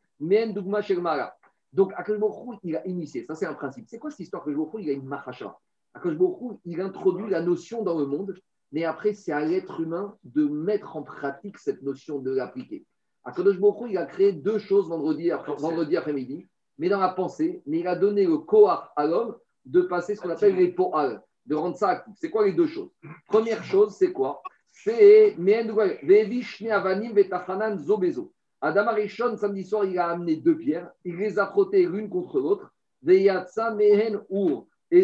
Shermara. 0.82 1.34
Donc 1.72 1.92
Akash 1.96 2.18
Baruch 2.18 2.58
il 2.64 2.76
a 2.76 2.86
initié, 2.86 3.24
ça 3.24 3.34
c'est 3.34 3.46
un 3.46 3.54
principe. 3.54 3.86
C'est 3.88 3.98
quoi 3.98 4.10
cette 4.10 4.20
histoire? 4.20 4.44
Que 4.44 4.50
Baruch 4.50 4.74
il 4.80 4.90
a 4.90 4.92
une 4.92 5.06
machacha 5.06 5.56
Akash 5.94 6.14
Baruch 6.14 6.58
il 6.64 6.80
introduit 6.80 7.30
la 7.30 7.40
notion 7.40 7.82
dans 7.82 7.98
le 7.98 8.06
monde 8.06 8.34
Mais 8.72 8.84
après, 8.84 9.14
c'est 9.14 9.32
à 9.32 9.44
l'être 9.44 9.80
humain 9.80 10.16
de 10.24 10.44
mettre 10.44 10.96
en 10.96 11.02
pratique 11.02 11.58
cette 11.58 11.82
notion 11.82 12.18
de 12.18 12.30
l'appliquer. 12.30 12.84
Akadosh 13.24 13.58
Baruch 13.58 13.90
il 13.90 13.98
a 13.98 14.06
créé 14.06 14.32
deux 14.32 14.58
choses 14.58 14.88
vendredi, 14.88 15.30
vendredi 15.58 15.96
après-midi, 15.96 16.48
mais 16.78 16.88
dans 16.88 17.00
la 17.00 17.10
pensée, 17.10 17.62
mais 17.66 17.80
il 17.80 17.86
a 17.86 17.94
donné 17.94 18.24
le 18.24 18.38
koar 18.38 18.92
à 18.96 19.06
l'homme 19.06 19.36
de 19.66 19.82
passer 19.82 20.14
ce 20.14 20.22
qu'on 20.22 20.30
appelle 20.30 20.56
les 20.56 20.72
po'al, 20.72 21.22
de 21.46 21.54
rendre 21.54 21.76
ça 21.76 21.88
actif. 21.88 22.14
C'est 22.16 22.30
quoi 22.30 22.46
les 22.46 22.52
deux 22.52 22.66
choses? 22.66 22.90
Première 23.28 23.62
chose, 23.62 23.94
c'est 23.94 24.12
quoi? 24.12 24.42
C'est 24.72 25.36
Adam 28.62 28.86
Arishon, 28.88 29.36
samedi 29.36 29.64
soir, 29.64 29.84
il 29.84 29.98
a 29.98 30.08
amené 30.08 30.36
deux 30.36 30.56
pierres, 30.56 30.90
il 31.04 31.16
les 31.16 31.38
a 31.38 31.46
frottées 31.46 31.86
l'une 31.86 32.08
contre 32.08 32.40
l'autre, 32.40 32.72
et 33.06 33.28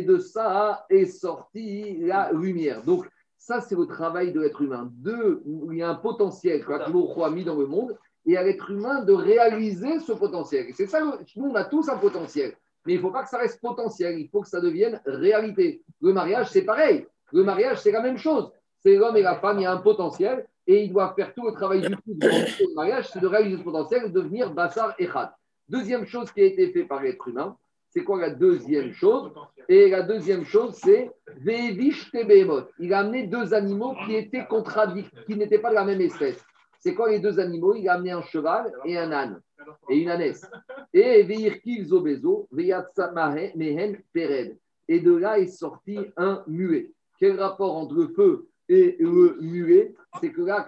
de 0.03 0.19
ça 0.19 0.87
est 0.91 1.07
sortie 1.07 1.99
la 1.99 2.33
lumière. 2.33 2.83
Donc, 2.83 3.07
ça, 3.39 3.61
c'est 3.61 3.77
le 3.77 3.87
travail 3.87 4.33
de 4.33 4.41
l'être 4.41 4.61
humain. 4.61 4.91
Deux, 4.93 5.45
il 5.71 5.79
y 5.79 5.83
a 5.83 5.91
un 5.91 5.95
potentiel 5.95 6.65
que 6.65 6.73
a 6.73 7.31
mis 7.31 7.45
dans 7.45 7.55
le 7.55 7.67
monde, 7.67 7.97
et 8.27 8.37
à 8.37 8.43
l'être 8.43 8.71
humain 8.71 9.03
de 9.03 9.13
réaliser 9.13 10.01
ce 10.01 10.13
potentiel. 10.13 10.67
C'est 10.75 10.87
ça, 10.87 11.01
nous, 11.37 11.47
on 11.47 11.55
a 11.55 11.65
tous 11.65 11.89
un 11.89 11.97
potentiel. 11.97 12.55
Mais 12.85 12.95
il 12.95 12.97
ne 12.97 13.03
faut 13.03 13.11
pas 13.11 13.23
que 13.23 13.29
ça 13.29 13.39
reste 13.39 13.61
potentiel, 13.61 14.19
il 14.19 14.29
faut 14.29 14.43
que 14.43 14.49
ça 14.49 14.61
devienne 14.61 15.01
réalité. 15.07 15.83
Le 16.01 16.13
mariage, 16.13 16.51
c'est 16.51 16.63
pareil. 16.63 17.07
Le 17.33 17.43
mariage, 17.43 17.81
c'est 17.81 17.93
la 17.93 18.03
même 18.03 18.19
chose. 18.19 18.51
C'est 18.81 18.97
l'homme 18.97 19.17
et 19.17 19.23
la 19.23 19.37
femme, 19.37 19.59
il 19.59 19.63
y 19.63 19.67
a 19.67 19.73
un 19.73 19.79
potentiel, 19.79 20.47
et 20.67 20.85
ils 20.85 20.93
doivent 20.93 21.15
faire 21.15 21.33
tout 21.35 21.47
le 21.47 21.53
travail 21.53 21.81
du 21.81 21.97
coup 21.97 22.17
le 22.21 22.75
mariage, 22.75 23.09
c'est 23.13 23.21
de 23.21 23.27
réaliser 23.27 23.59
ce 23.59 23.63
potentiel 23.63 24.13
devenir 24.13 24.53
Bassar 24.53 24.95
Echad. 24.99 25.31
Deuxième 25.69 26.07
chose 26.07 26.31
qui 26.31 26.41
a 26.41 26.45
été 26.45 26.73
faite 26.73 26.89
par 26.89 27.03
l'être 27.03 27.27
humain, 27.29 27.57
c'est 27.91 28.05
quoi 28.05 28.21
la 28.21 28.31
deuxième 28.31 28.93
chose? 28.93 29.33
Et 29.69 29.89
la 29.91 30.03
deuxième 30.03 30.45
chose, 30.45 30.79
c'est 30.83 31.11
Vevish 31.39 32.11
Tebehemot. 32.11 32.63
Il 32.79 32.93
a 32.93 33.01
amené 33.01 33.27
deux 33.27 33.55
animaux 33.55 33.95
qui 34.05 34.15
étaient 34.15 34.47
contradictoires, 34.47 35.25
qui 35.25 35.35
n'étaient 35.37 35.59
pas 35.59 35.71
de 35.71 35.75
la 35.75 35.85
même 35.85 36.01
espèce. 36.01 36.45
C'est 36.87 36.95
quoi 36.95 37.11
les 37.11 37.19
deux 37.19 37.41
animaux 37.41 37.75
Il 37.75 37.89
a 37.89 37.95
amené 37.95 38.13
un 38.13 38.23
cheval 38.23 38.73
et 38.85 38.97
un 38.97 39.11
âne, 39.11 39.43
et 39.91 39.99
une 39.99 40.09
ânesse. 40.09 40.49
Et 40.95 41.25
Veirkil 41.25 41.85
Zobezo, 41.85 42.47
Veyatsa 42.53 43.11
Mehen 43.57 43.99
Pered. 44.13 44.57
Et 44.87 45.01
de 45.01 45.13
là 45.13 45.41
est 45.41 45.49
sorti 45.49 45.99
un 46.17 46.45
muet. 46.47 46.93
Quel 47.19 47.41
rapport 47.41 47.75
entre 47.75 47.97
le 47.97 48.07
feu 48.15 48.47
et 48.69 48.97
le 49.01 49.37
muet? 49.41 49.97
C'est 50.21 50.31
que 50.31 50.43
là, 50.43 50.65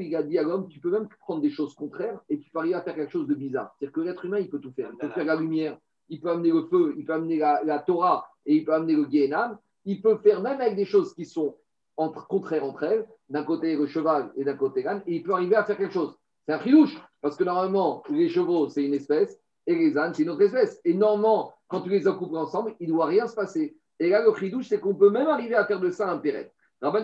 il 0.00 0.16
a 0.16 0.22
dit 0.24 0.36
à 0.36 0.42
l'homme, 0.42 0.66
tu 0.66 0.80
peux 0.80 0.90
même 0.90 1.06
prendre 1.20 1.40
des 1.40 1.50
choses 1.50 1.76
contraires 1.76 2.18
et 2.28 2.40
tu 2.40 2.50
peux 2.50 2.58
arriver 2.58 2.74
à 2.74 2.82
faire 2.82 2.96
quelque 2.96 3.12
chose 3.12 3.28
de 3.28 3.34
bizarre. 3.34 3.72
C'est-à-dire 3.78 3.92
que 3.92 4.00
l'être 4.00 4.24
humain, 4.24 4.40
il 4.40 4.50
peut 4.50 4.58
tout 4.58 4.72
faire. 4.72 4.90
Il 4.92 4.98
peut 4.98 5.10
faire 5.10 5.26
la 5.26 5.36
lumière, 5.36 5.78
il 6.08 6.20
peut 6.20 6.30
amener 6.30 6.50
le 6.50 6.64
feu, 6.64 6.96
il 6.98 7.04
peut 7.04 7.12
amener 7.12 7.38
la, 7.38 7.78
Torah 7.86 8.26
et 8.46 8.56
il 8.56 8.64
peut 8.64 8.74
amener 8.74 8.96
le 8.96 9.04
Guénam. 9.04 9.56
Il 9.84 10.02
peut 10.02 10.16
faire 10.16 10.42
même 10.42 10.60
avec 10.60 10.74
des 10.74 10.86
choses 10.86 11.14
qui 11.14 11.24
sont 11.24 11.56
entre, 11.96 12.26
contraires 12.26 12.64
entre 12.64 12.84
elles, 12.84 13.06
d'un 13.28 13.44
côté 13.44 13.76
le 13.76 13.86
cheval 13.86 14.32
et 14.36 14.44
d'un 14.44 14.56
côté 14.56 14.82
l'âne, 14.82 15.02
et 15.06 15.16
il 15.16 15.22
peut 15.22 15.32
arriver 15.32 15.56
à 15.56 15.64
faire 15.64 15.76
quelque 15.76 15.94
chose. 15.94 16.16
C'est 16.46 16.54
un 16.54 16.58
filouche, 16.58 16.96
parce 17.20 17.36
que 17.36 17.44
normalement, 17.44 18.02
les 18.10 18.28
chevaux, 18.28 18.68
c'est 18.68 18.84
une 18.84 18.94
espèce, 18.94 19.38
et 19.66 19.74
les 19.74 19.96
ânes, 19.96 20.12
c'est 20.14 20.22
une 20.22 20.30
autre 20.30 20.42
espèce. 20.42 20.80
Et 20.84 20.94
normalement, 20.94 21.54
quand 21.68 21.82
tu 21.82 21.90
les 21.90 22.06
as 22.08 22.12
couplés 22.12 22.38
ensemble, 22.38 22.74
il 22.80 22.88
ne 22.88 22.94
doit 22.94 23.06
rien 23.06 23.26
se 23.26 23.34
passer. 23.34 23.76
Et 23.98 24.08
là, 24.08 24.24
le 24.24 24.34
chidouche, 24.34 24.66
c'est 24.68 24.80
qu'on 24.80 24.94
peut 24.94 25.10
même 25.10 25.28
arriver 25.28 25.54
à 25.54 25.64
faire 25.64 25.80
de 25.80 25.90
ça 25.90 26.10
un 26.10 26.18
péret. 26.18 26.52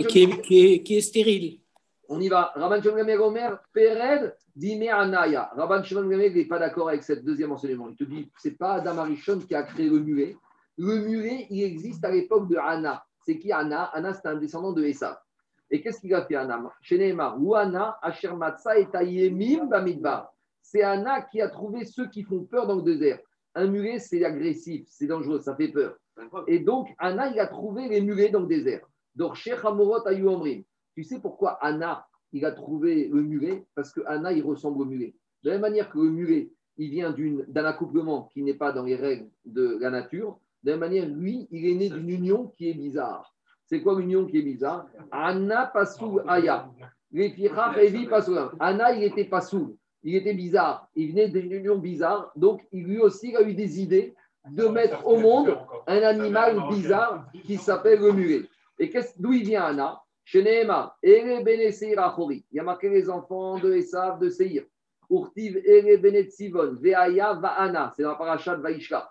Qui 0.08 0.24
est, 0.24 0.82
qui, 0.82 0.96
est, 0.96 1.00
stérile. 1.00 1.60
On 2.08 2.20
y 2.20 2.28
va. 2.28 2.50
Rabban 2.56 2.82
Shimon 2.82 3.08
Omer, 3.20 3.60
Pered, 3.72 4.34
Dime 4.56 4.88
Anaya. 4.88 5.50
Rabban 5.54 5.84
Shimon 5.84 6.02
n'est 6.02 6.44
pas 6.46 6.58
d'accord 6.58 6.88
avec 6.88 7.04
ce 7.04 7.12
deuxième 7.12 7.52
enseignement. 7.52 7.88
Il 7.88 7.94
te 7.94 8.02
dit, 8.02 8.28
c'est 8.38 8.58
pas 8.58 8.74
Adam 8.74 8.98
Arishon 8.98 9.38
qui 9.38 9.54
a 9.54 9.62
créé 9.62 9.88
le 9.88 10.00
muet. 10.00 10.36
Le 10.76 10.96
muet, 10.96 11.46
il 11.50 11.62
existe 11.62 12.04
à 12.04 12.10
l'époque 12.10 12.48
de 12.48 12.56
Anna. 12.56 13.04
C'est 13.28 13.38
qui 13.38 13.52
Anna? 13.52 13.90
Anna, 13.92 14.14
c'est 14.14 14.26
un 14.26 14.36
descendant 14.36 14.72
de 14.72 14.82
Esa. 14.84 15.22
Et 15.70 15.82
qu'est-ce 15.82 16.00
qu'il 16.00 16.14
a 16.14 16.24
fait 16.24 16.34
Anna? 16.34 16.64
Chez 16.80 16.96
Neymar, 16.96 17.36
ou 17.38 17.54
Anna, 17.54 17.98
Asher 18.00 18.32
Matsa 18.32 18.78
et 18.78 18.88
Tayemim 18.88 19.66
Bamidbar. 19.66 20.32
C'est 20.62 20.80
Anna 20.80 21.20
qui 21.20 21.42
a 21.42 21.50
trouvé 21.50 21.84
ceux 21.84 22.08
qui 22.08 22.22
font 22.22 22.44
peur 22.44 22.66
dans 22.66 22.76
le 22.76 22.82
désert. 22.82 23.18
Un 23.54 23.66
muet, 23.66 23.98
c'est 23.98 24.24
agressif, 24.24 24.86
c'est 24.88 25.06
dangereux, 25.06 25.40
ça 25.40 25.54
fait 25.54 25.68
peur. 25.68 25.98
Et 26.46 26.60
donc, 26.60 26.88
Anna, 26.96 27.28
il 27.28 27.38
a 27.38 27.46
trouvé 27.46 27.86
les 27.86 28.00
mulets 28.00 28.30
dans 28.30 28.40
le 28.40 28.46
désert. 28.46 28.80
Donc, 29.14 29.34
Sheikh 29.34 29.62
Hamorot 29.62 30.08
Omrim. 30.08 30.64
Tu 30.94 31.04
sais 31.04 31.20
pourquoi 31.20 31.58
Anna, 31.60 32.06
il 32.32 32.46
a 32.46 32.52
trouvé 32.52 33.08
le 33.08 33.20
mulet 33.20 33.66
Parce 33.74 33.92
que 33.92 34.00
Anna, 34.06 34.32
il 34.32 34.42
ressemble 34.42 34.80
au 34.80 34.86
mulet. 34.86 35.14
De 35.42 35.50
la 35.50 35.56
même 35.56 35.70
manière 35.70 35.90
que 35.90 35.98
le 35.98 36.08
mulet, 36.08 36.50
il 36.78 36.88
vient 36.88 37.14
d'un 37.46 37.64
accouplement 37.66 38.30
qui 38.32 38.42
n'est 38.42 38.54
pas 38.54 38.72
dans 38.72 38.84
les 38.84 38.96
règles 38.96 39.28
de 39.44 39.76
la 39.82 39.90
nature, 39.90 40.40
de 40.62 40.70
la 40.70 40.76
même 40.76 40.90
manière, 40.90 41.08
lui, 41.08 41.46
il 41.50 41.66
est 41.66 41.74
né 41.74 41.88
d'une 41.88 42.10
union 42.10 42.52
qui 42.56 42.70
est 42.70 42.74
bizarre. 42.74 43.32
C'est 43.66 43.80
quoi 43.82 43.98
l'union 43.98 44.26
qui 44.26 44.38
est 44.38 44.42
bizarre? 44.42 44.86
Anna 45.10 45.66
Pasou 45.66 46.20
Aya. 46.26 46.70
Anna, 48.60 48.92
il 48.92 49.04
était 49.04 49.24
Pasou. 49.24 49.76
Il 50.02 50.14
était 50.16 50.34
bizarre. 50.34 50.88
Il 50.94 51.10
venait 51.10 51.28
d'une 51.28 51.52
union 51.52 51.76
bizarre. 51.76 52.32
Donc, 52.34 52.62
lui 52.72 52.98
aussi, 52.98 53.30
il 53.30 53.36
a 53.36 53.42
eu 53.42 53.54
des 53.54 53.80
idées 53.80 54.14
de 54.50 54.66
mettre 54.66 55.06
au 55.06 55.18
monde 55.18 55.58
un 55.86 56.02
animal 56.02 56.68
bizarre 56.70 57.26
qui 57.44 57.56
s'appelle 57.56 58.00
le 58.00 58.12
mulet. 58.12 58.42
Et 58.78 58.90
d'où 59.18 59.32
il 59.32 59.44
vient 59.44 59.64
Anna? 59.64 60.00
Chez 60.24 60.42
Nehema, 60.42 60.94
Ere 61.02 61.40
Il 61.40 62.42
y 62.52 62.60
a 62.60 62.62
marqué 62.62 62.90
les 62.90 63.08
enfants 63.08 63.58
de 63.58 63.72
Esav, 63.72 64.20
de 64.20 64.28
Seir. 64.28 64.64
Urtiv 65.08 65.56
Ere 65.64 65.96
Benet 65.96 66.28
Sivon, 66.28 66.74
Veaya 66.74 67.32
Vaana. 67.32 67.94
C'est 67.96 68.02
dans 68.02 68.10
la 68.10 68.16
paracha 68.16 68.54
de 68.54 68.60
Vaishka. 68.60 69.10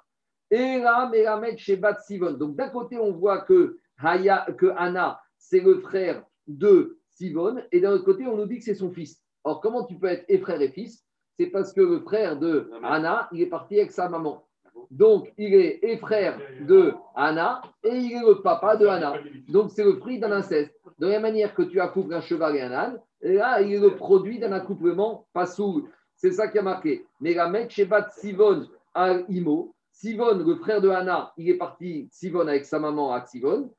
Era 0.49 1.09
Meramet 1.09 1.57
Shebat 1.57 1.99
Sivon. 1.99 2.33
Donc 2.33 2.55
d'un 2.55 2.69
côté, 2.69 2.97
on 2.97 3.11
voit 3.11 3.41
que, 3.41 3.77
Haya, 3.99 4.47
que 4.57 4.67
Anna, 4.77 5.19
c'est 5.37 5.59
le 5.59 5.79
frère 5.79 6.23
de 6.47 6.97
Sivon. 7.09 7.57
Et 7.71 7.79
d'un 7.79 7.91
autre 7.91 8.05
côté, 8.05 8.27
on 8.27 8.37
nous 8.37 8.45
dit 8.45 8.59
que 8.59 8.63
c'est 8.63 8.75
son 8.75 8.91
fils. 8.91 9.21
Alors 9.43 9.61
comment 9.61 9.85
tu 9.85 9.97
peux 9.97 10.07
être 10.07 10.25
et 10.27 10.39
frère 10.39 10.61
et 10.61 10.69
fils? 10.69 11.03
C'est 11.39 11.47
parce 11.47 11.71
que 11.71 11.81
le 11.81 11.99
frère 12.01 12.37
de 12.37 12.69
Anna, 12.83 13.29
il 13.31 13.41
est 13.41 13.47
parti 13.47 13.79
avec 13.79 13.91
sa 13.91 14.09
maman. 14.09 14.43
Donc, 14.89 15.33
il 15.37 15.53
est 15.53 15.79
et 15.83 15.97
frère 15.97 16.39
de 16.61 16.93
Anna 17.15 17.61
et 17.83 17.95
il 17.95 18.13
est 18.13 18.25
le 18.25 18.41
papa 18.41 18.75
de 18.75 18.87
Anna. 18.87 19.15
Donc, 19.49 19.71
c'est 19.71 19.83
le 19.83 19.97
fruit 19.97 20.19
d'un 20.19 20.31
inceste. 20.31 20.73
De 20.97 21.07
la 21.07 21.19
manière 21.19 21.53
que 21.53 21.63
tu 21.63 21.79
accouples 21.79 22.13
un 22.13 22.21
cheval 22.21 22.55
et 22.55 22.61
un 22.61 22.71
âne, 22.71 23.01
et 23.21 23.33
là, 23.33 23.61
il 23.61 23.73
est 23.73 23.79
le 23.79 23.95
produit 23.95 24.39
d'un 24.39 24.51
accouplement 24.51 25.27
pas 25.33 25.45
sourd. 25.45 25.81
C'est 26.15 26.31
ça 26.31 26.47
qui 26.47 26.57
a 26.57 26.61
marqué. 26.61 27.05
Mais 27.19 27.33
la 27.33 27.69
Shebat 27.69 28.09
Sivon 28.11 28.67
al 28.93 29.25
Imo, 29.29 29.75
Sivon, 29.99 30.37
le 30.37 30.55
frère 30.57 30.79
de 30.79 30.89
Anna, 30.89 31.33
il 31.37 31.49
est 31.49 31.57
parti, 31.57 32.07
Sivon 32.11 32.47
avec 32.47 32.65
sa 32.65 32.77
maman 32.77 33.13
à 33.13 33.25
Sivon. 33.25 33.71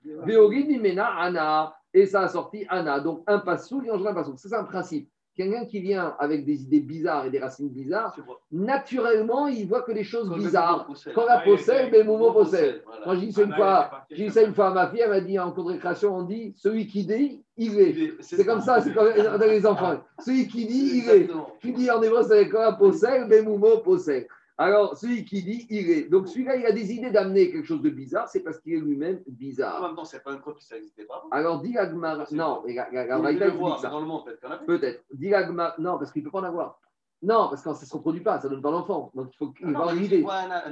Anna. 1.17 1.77
Et 1.95 2.07
ça 2.07 2.23
a 2.23 2.29
sorti 2.29 2.67
Anna. 2.69 2.99
Donc, 2.99 3.23
un 3.29 3.39
passou, 3.39 3.83
il 3.85 3.91
engendre 3.93 4.11
un 4.11 4.15
passou. 4.15 4.35
C'est 4.37 4.49
ça 4.49 4.59
un 4.59 4.65
principe 4.65 5.09
quelqu'un 5.39 5.65
qui 5.67 5.81
vient 5.81 6.17
avec 6.19 6.45
des 6.45 6.63
idées 6.63 6.81
bizarres 6.81 7.27
et 7.27 7.31
des 7.31 7.39
racines 7.39 7.69
bizarres, 7.69 8.15
naturellement, 8.51 9.47
il 9.47 9.69
voit 9.69 9.83
que 9.83 9.93
des 9.93 10.03
choses 10.03 10.31
bizarres. 10.35 10.89
Quand 11.15 11.27
la 11.27 11.39
possède, 11.39 11.91
mais 11.93 12.03
Momo 12.03 12.33
possède. 12.33 12.83
Moi, 13.07 13.15
je 13.15 13.21
dis 13.21 13.33
ça 13.33 13.43
une 13.45 13.55
fois, 13.55 14.05
j'ai 14.11 14.31
ça 14.31 14.43
une 14.43 14.53
fois 14.53 14.69
à 14.69 14.75
ma 14.75 14.91
fille, 14.91 15.01
elle 15.01 15.11
m'a 15.11 15.21
dit 15.21 15.39
en 15.39 15.53
cours 15.53 15.65
de 15.65 15.73
récréation, 15.75 16.17
on 16.17 16.23
dit 16.23 16.55
celui 16.57 16.89
qui 16.89 17.07
dit, 17.07 17.41
il 17.57 17.81
est. 17.81 18.15
C'est 18.21 18.45
comme 18.45 18.61
ça, 18.61 18.81
c'est 18.81 18.93
comme 18.93 19.13
dans 19.15 19.47
les 19.47 19.65
enfants. 19.65 20.01
Celui 20.25 20.49
qui 20.49 20.67
dit, 20.67 21.03
il 21.05 21.09
est. 21.09 21.31
Tu 21.61 21.71
dis 21.71 21.89
en 21.89 22.03
hébreu, 22.03 22.25
c'est 22.25 22.49
quand 22.49 22.61
la 22.61 22.73
possède, 22.73 23.29
mais 23.29 23.41
Momo 23.41 23.79
possède. 23.79 24.27
Alors, 24.61 24.97
celui 24.97 25.25
qui 25.25 25.43
dit, 25.43 25.67
il 25.71 25.91
est. 25.91 26.09
Donc, 26.11 26.27
celui-là, 26.27 26.57
il 26.57 26.67
a 26.67 26.73
des 26.73 26.93
idées 26.93 27.13
d'amener 27.13 27.53
quelque 27.53 27.67
chose 27.67 27.81
de 27.81 27.91
bizarre, 27.91 28.29
c'est 28.29 28.41
parce 28.41 28.59
qu'il 28.59 28.75
est 28.75 28.81
lui-même 28.81 29.21
bizarre. 29.29 29.81
En 29.81 29.87
même 29.87 29.97
temps, 29.97 30.05
c'est 30.05 30.23
pas 30.23 30.33
une 30.33 30.41
preuve 30.41 30.57
que 30.57 30.65
ça 30.65 30.75
n'existait 30.75 31.05
pas. 31.05 31.25
Alors, 31.31 31.63
dit 31.63 31.79
Agmar. 31.79 32.27
Non, 32.33 32.65
Peut-être. 34.67 35.05
Dit 35.15 35.33
Agmar. 35.33 35.75
Non, 35.79 35.97
parce 35.97 36.11
qu'il 36.11 36.23
ne 36.23 36.27
peut 36.27 36.33
pas 36.33 36.41
en 36.41 36.45
avoir. 36.45 36.81
Non, 37.21 37.49
parce 37.49 37.63
que 37.63 37.73
ça 37.73 37.81
ne 37.81 37.87
se 37.87 37.95
reproduit 37.95 38.21
pas, 38.21 38.41
ça 38.41 38.49
ne 38.49 38.55
donne 38.55 38.63
pas 38.63 38.71
l'enfant. 38.71 39.11
Donc, 39.15 39.31
il 39.33 39.37
faut 39.37 39.49
qu'il 39.49 39.73
va 39.73 39.87
arriver. 39.87 40.25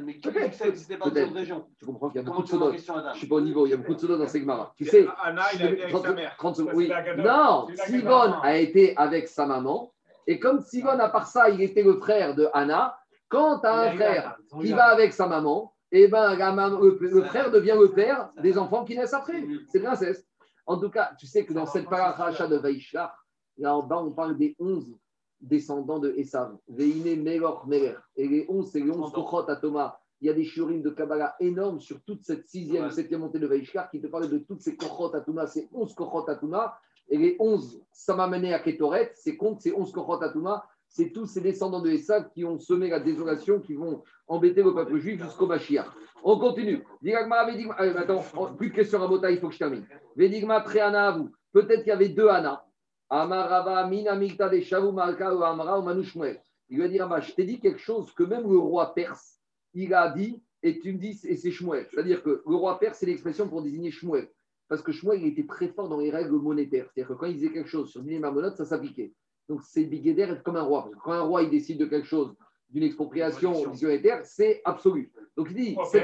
Mais 0.05 0.19
qui 0.19 0.29
dit 0.29 0.35
que 0.35 0.55
ça 0.55 0.67
n'existait 0.67 0.97
pas 0.97 1.11
dans 1.11 1.27
une 1.27 1.37
région 1.37 1.67
Tu 1.79 1.87
comprends 1.87 2.09
qu'il 2.09 2.21
y 2.21 2.25
a 2.25 2.27
beaucoup 2.27 2.43
de 2.43 2.49
sodos. 2.49 2.73
Je 2.73 2.93
ne 2.93 3.15
suis 3.15 3.27
pas 3.27 3.35
au 3.37 3.41
niveau, 3.41 3.67
il 3.67 3.71
y 3.71 3.73
a 3.73 3.77
beaucoup 3.77 3.95
de 3.95 4.01
sodos 4.01 4.19
dans 4.19 4.29
Segmara. 4.29 4.73
Tu 4.77 4.85
sais. 4.85 5.07
Anna, 5.23 5.43
il 5.55 5.63
a 5.63 5.71
été 5.71 5.83
avec 5.83 5.97
sa 6.03 6.13
mère. 6.13 6.37
Oui. 6.75 6.93
Non, 7.19 7.67
Sivon 7.87 8.33
a 8.43 8.57
été 8.57 8.97
avec 8.97 9.29
sa 9.29 9.47
maman. 9.47 9.93
Et 10.29 10.39
comme 10.39 10.61
Sivon, 10.61 10.99
à 10.99 11.09
part 11.09 11.27
ça, 11.27 11.51
il 11.51 11.61
était 11.63 11.83
le 11.83 11.95
frère 11.95 12.35
de 12.35 12.49
Anna, 12.53 12.97
quand 13.29 13.61
tu 13.61 13.67
as 13.67 13.75
un 13.75 13.93
frère 13.93 14.39
qui 14.61 14.73
va 14.73 14.87
avec 14.87 15.13
sa 15.13 15.27
maman, 15.27 15.73
eh 15.93 16.09
ben, 16.09 16.35
le, 16.35 17.23
frère 17.23 17.51
devient 17.51 17.77
le 17.79 17.93
père 17.93 18.31
des 18.43 18.59
enfants 18.59 18.85
qui 18.85 18.97
naissent 18.97 19.15
après. 19.15 19.45
C'est 19.69 19.79
l'inceste. 19.79 20.27
En 20.67 20.79
tout 20.79 20.91
cas, 20.91 21.13
tu 21.19 21.27
sais 21.27 21.45
que 21.45 21.53
dans 21.53 21.67
cette 21.67 21.89
paracha 21.89 22.49
de 22.49 22.57
Vaishlar, 22.57 23.17
là 23.57 23.77
en 23.77 23.83
bas, 23.83 24.03
on 24.03 24.13
parle 24.13 24.37
des 24.37 24.57
11 24.59 24.97
descendants 25.41 25.99
de 25.99 26.13
Esav. 26.17 26.57
Veine 26.69 27.23
Melor 27.23 27.67
Meler. 27.67 27.97
Et 28.17 28.27
les 28.27 28.47
11, 28.49 28.71
c'est 28.71 28.81
les 28.81 28.91
11 28.91 29.13
Kochot 29.13 29.49
à 29.49 29.57
Thomas. 29.57 29.97
Il 30.21 30.27
y 30.27 30.31
a 30.31 30.33
des 30.33 30.45
shiurim 30.45 30.83
de 30.83 30.91
Kabbalah 30.91 31.37
énormes 31.41 31.81
sur 31.81 32.03
toute 32.03 32.25
cette 32.25 32.49
sixième, 32.49 32.91
septième 32.91 33.21
montée 33.21 33.39
de 33.39 33.47
Vaishlar 33.47 33.91
qui 33.91 34.01
te 34.01 34.07
parlent 34.07 34.31
de 34.31 34.39
toutes 34.39 34.63
ces 34.63 34.77
Kochot 34.77 35.15
à 35.15 35.21
Thomas, 35.21 35.47
ces 35.47 35.69
11 35.73 35.95
Kochot 35.95 36.29
à 36.29 36.37
Thomas. 36.37 36.75
Et 37.09 37.19
les 37.19 37.37
11 37.39 37.85
ça 37.93 38.17
m'a 38.17 38.27
mené 38.27 38.53
à 38.53 38.59
Ketoret, 38.59 39.13
c'est 39.15 39.37
compte 39.37 39.61
ces 39.61 39.73
11 39.73 39.93
Kochot 39.93 40.23
à 40.23 40.31
Thomas 40.31 40.65
c'est 40.89 41.13
tous 41.13 41.27
ces 41.27 41.41
descendants 41.41 41.81
de 41.81 41.91
Esav 41.91 42.31
qui 42.33 42.45
ont 42.45 42.59
semé 42.59 42.89
la 42.89 43.01
désolation, 43.01 43.61
qui 43.61 43.75
vont 43.75 44.03
embêter 44.27 44.63
le 44.63 44.75
peuple 44.75 44.99
juif 44.99 45.23
jusqu'au 45.23 45.47
Mashiach. 45.47 45.87
On 46.25 46.39
continue. 46.39 46.83
Euh, 47.05 47.95
attends, 47.97 48.55
plus 48.57 48.71
de 48.71 48.75
questions 48.75 49.03
à 49.03 49.07
Bota, 49.07 49.31
il 49.31 49.39
faut 49.39 49.49
que 49.49 49.55
je 49.55 49.59
termine. 49.59 49.87
Védigma 50.17 50.61
Préana 50.61 51.09
à 51.09 51.13
vous. 51.13 51.31
Peut-être 51.53 51.81
qu'il 51.81 51.89
y 51.89 51.93
avait 51.93 52.09
deux 52.09 52.29
Anna. 52.29 52.65
Amarava, 53.09 53.87
Minamikta 53.87 54.49
de 54.49 54.61
Shavu 54.61 54.93
Malka 54.93 55.35
ou 55.35 55.43
Amara 55.45 55.79
ou 55.79 55.83
Manu 55.83 56.03
Shmuel. 56.03 56.41
Il 56.69 56.81
va 56.81 56.89
dire 56.89 57.09
je 57.23 57.33
t'ai 57.33 57.45
dit 57.45 57.61
quelque 57.61 57.79
chose 57.79 58.13
que 58.13 58.25
même 58.25 58.43
le 58.51 58.59
roi 58.59 58.93
perse, 58.95 59.39
il 59.75 59.95
a 59.95 60.11
dit, 60.11 60.43
et 60.63 60.81
tu 60.81 60.93
me 60.93 60.99
dis, 60.99 61.21
et 61.25 61.37
c'est 61.37 61.53
Shmuel. 61.53 61.87
C'est-à-dire 61.91 62.23
que 62.23 62.43
le 62.45 62.57
roi 62.57 62.79
perse, 62.79 62.99
c'est 62.99 63.07
l'expression 63.07 63.49
pour 63.49 63.63
désigner 63.63 63.91
Shmuel. 63.91 64.29
Parce 64.69 64.83
que 64.83 64.91
Shmuel, 64.91 65.23
il 65.23 65.29
était 65.29 65.47
très 65.47 65.69
fort 65.69 65.89
dans 65.89 66.01
les 66.01 66.11
règles 66.11 66.35
monétaires. 66.35 66.89
C'est-à-dire 66.93 67.15
que 67.15 67.21
quand 67.21 67.27
il 67.27 67.35
disait 67.35 67.53
quelque 67.53 67.69
chose 67.69 67.91
sur 67.91 68.01
une 68.05 68.19
marmonnaie, 68.19 68.51
ça 68.57 68.65
s'appliquait. 68.65 69.13
Donc 69.49 69.63
c'est 69.63 69.85
Bigéder 69.85 70.23
être 70.23 70.43
comme 70.43 70.57
un 70.57 70.63
roi. 70.63 70.83
Parce 70.83 70.95
que 70.95 71.01
quand 71.01 71.13
un 71.13 71.23
roi, 71.23 71.43
il 71.43 71.51
décide 71.51 71.79
de 71.79 71.87
quelque 71.87 72.07
chose, 72.07 72.35
d'une 72.71 72.83
expropriation 72.83 73.53
monétaire, 73.87 74.25
c'est 74.25 74.61
absolu. 74.65 75.13
Donc 75.37 75.49
il 75.51 75.57
dit, 75.57 75.77
c'est- 75.91 76.01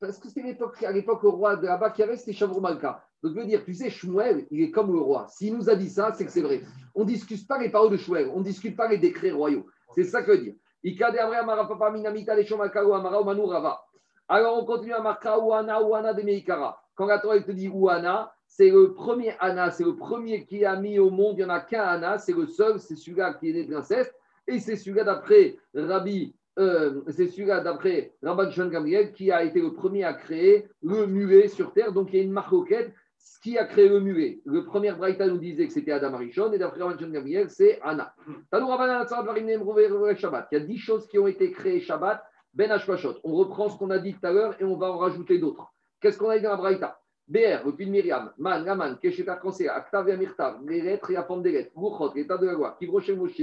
parce 0.00 0.18
que 0.18 0.28
c'était 0.28 0.42
l'époque, 0.42 0.82
à 0.82 0.92
l'époque, 0.92 1.22
le 1.22 1.30
roi 1.30 1.56
de 1.56 1.66
là-bas 1.66 1.90
qui 1.90 2.02
avait, 2.02 2.16
c'était 2.16 2.32
Shavrou 2.32 2.60
Malka. 2.60 3.02
Donc, 3.22 3.34
je 3.34 3.40
veux 3.40 3.46
dire, 3.46 3.64
tu 3.64 3.74
sais, 3.74 3.90
Shmuel, 3.90 4.46
il 4.52 4.62
est 4.62 4.70
comme 4.70 4.92
le 4.92 5.00
roi. 5.00 5.26
S'il 5.28 5.56
nous 5.56 5.68
a 5.68 5.74
dit 5.74 5.90
ça, 5.90 6.12
c'est 6.12 6.24
que 6.24 6.30
c'est 6.30 6.40
vrai. 6.42 6.60
On 6.94 7.00
ne 7.00 7.06
discute 7.06 7.48
pas 7.48 7.58
les 7.58 7.68
paroles 7.68 7.90
de 7.90 7.96
Shmuel, 7.96 8.30
on 8.32 8.38
ne 8.38 8.44
discute 8.44 8.76
pas 8.76 8.86
les 8.86 8.98
décrets 8.98 9.32
royaux. 9.32 9.66
C'est 9.96 10.04
ça 10.04 10.22
que 10.22 10.30
veut 10.30 10.38
dire. 10.38 10.54
Alors, 14.28 14.62
on 14.62 14.64
continue 14.64 14.92
à 14.92 15.00
marquer 15.00 15.30
Ouana, 15.30 15.82
Ouana 15.82 16.14
de 16.14 16.22
Meikara. 16.22 16.80
Quand 16.94 17.06
la 17.06 17.18
Torah 17.18 17.40
te 17.40 17.50
dit 17.50 17.68
Ouana, 17.68 18.32
c'est 18.48 18.70
le 18.70 18.92
premier 18.94 19.34
Anna, 19.38 19.70
c'est 19.70 19.84
le 19.84 19.94
premier 19.94 20.44
qui 20.44 20.64
a 20.64 20.74
mis 20.74 20.98
au 20.98 21.10
monde. 21.10 21.36
Il 21.38 21.44
n'y 21.44 21.50
en 21.50 21.54
a 21.54 21.60
qu'un 21.60 21.82
Anna, 21.82 22.18
c'est 22.18 22.32
le 22.32 22.46
seul, 22.46 22.80
c'est 22.80 22.96
celui-là 22.96 23.34
qui 23.34 23.50
est 23.50 23.52
né 23.52 23.64
princesse. 23.64 24.12
Et 24.48 24.58
c'est 24.58 24.76
celui-là 24.76 25.04
d'après 25.04 25.58
Rabbi, 25.74 26.34
euh, 26.58 27.02
c'est 27.08 27.28
celui-là 27.28 27.60
d'après 27.60 28.14
Rabban 28.22 28.50
Shon 28.50 28.68
Gamriel 28.68 29.12
qui 29.12 29.30
a 29.30 29.44
été 29.44 29.60
le 29.60 29.74
premier 29.74 30.04
à 30.04 30.14
créer 30.14 30.66
le 30.82 31.06
muet 31.06 31.48
sur 31.48 31.72
terre. 31.72 31.92
Donc 31.92 32.08
il 32.12 32.16
y 32.16 32.20
a 32.20 32.24
une 32.24 32.32
marcoquette. 32.32 32.92
Qui 33.42 33.58
a 33.58 33.66
créé 33.66 33.88
le 33.88 34.00
muet 34.00 34.40
Le 34.44 34.64
premier 34.64 34.90
Braïta 34.92 35.26
nous 35.26 35.38
disait 35.38 35.66
que 35.66 35.72
c'était 35.72 35.92
Adam 35.92 36.14
Arishon 36.14 36.52
et 36.52 36.58
d'après 36.58 36.82
Rabban 36.82 36.98
Shon 36.98 37.10
Gamriel, 37.10 37.50
c'est 37.50 37.78
Anna. 37.82 38.14
Shabbat. 40.16 40.48
Il 40.50 40.58
y 40.58 40.60
a 40.60 40.64
dix 40.64 40.78
choses 40.78 41.06
qui 41.06 41.18
ont 41.18 41.26
été 41.26 41.52
créées 41.52 41.80
Shabbat. 41.80 42.24
Ben 42.54 42.70
Hashpashot. 42.70 43.18
On 43.22 43.34
reprend 43.34 43.68
ce 43.68 43.78
qu'on 43.78 43.90
a 43.90 43.98
dit 43.98 44.14
tout 44.14 44.26
à 44.26 44.32
l'heure 44.32 44.56
et 44.60 44.64
on 44.64 44.76
va 44.76 44.90
en 44.90 44.98
rajouter 44.98 45.38
d'autres. 45.38 45.72
Qu'est-ce 46.00 46.18
qu'on 46.18 46.30
a 46.30 46.36
dit 46.38 46.42
dans 46.42 46.50
la 46.50 46.56
Braïta? 46.56 46.98
BR, 47.28 47.66
le 47.66 47.72
de 47.72 47.90
Myriam, 47.90 48.32
Man, 48.38 48.66
Raman, 48.66 48.96
Keshet 48.96 49.28
Akonsea, 49.28 49.74
Aktav 49.74 50.08
et 50.08 50.12
Amirtav, 50.12 50.60
les 50.66 50.80
lettres 50.80 51.10
et 51.10 51.14
la 51.14 51.24
forme 51.24 51.42
des 51.42 51.52
lettres, 51.52 51.72
l'état 52.14 52.38
de 52.38 52.46
la 52.46 52.52
loi, 52.52 52.76
Kivroshe 52.78 53.10
Moshe, 53.10 53.42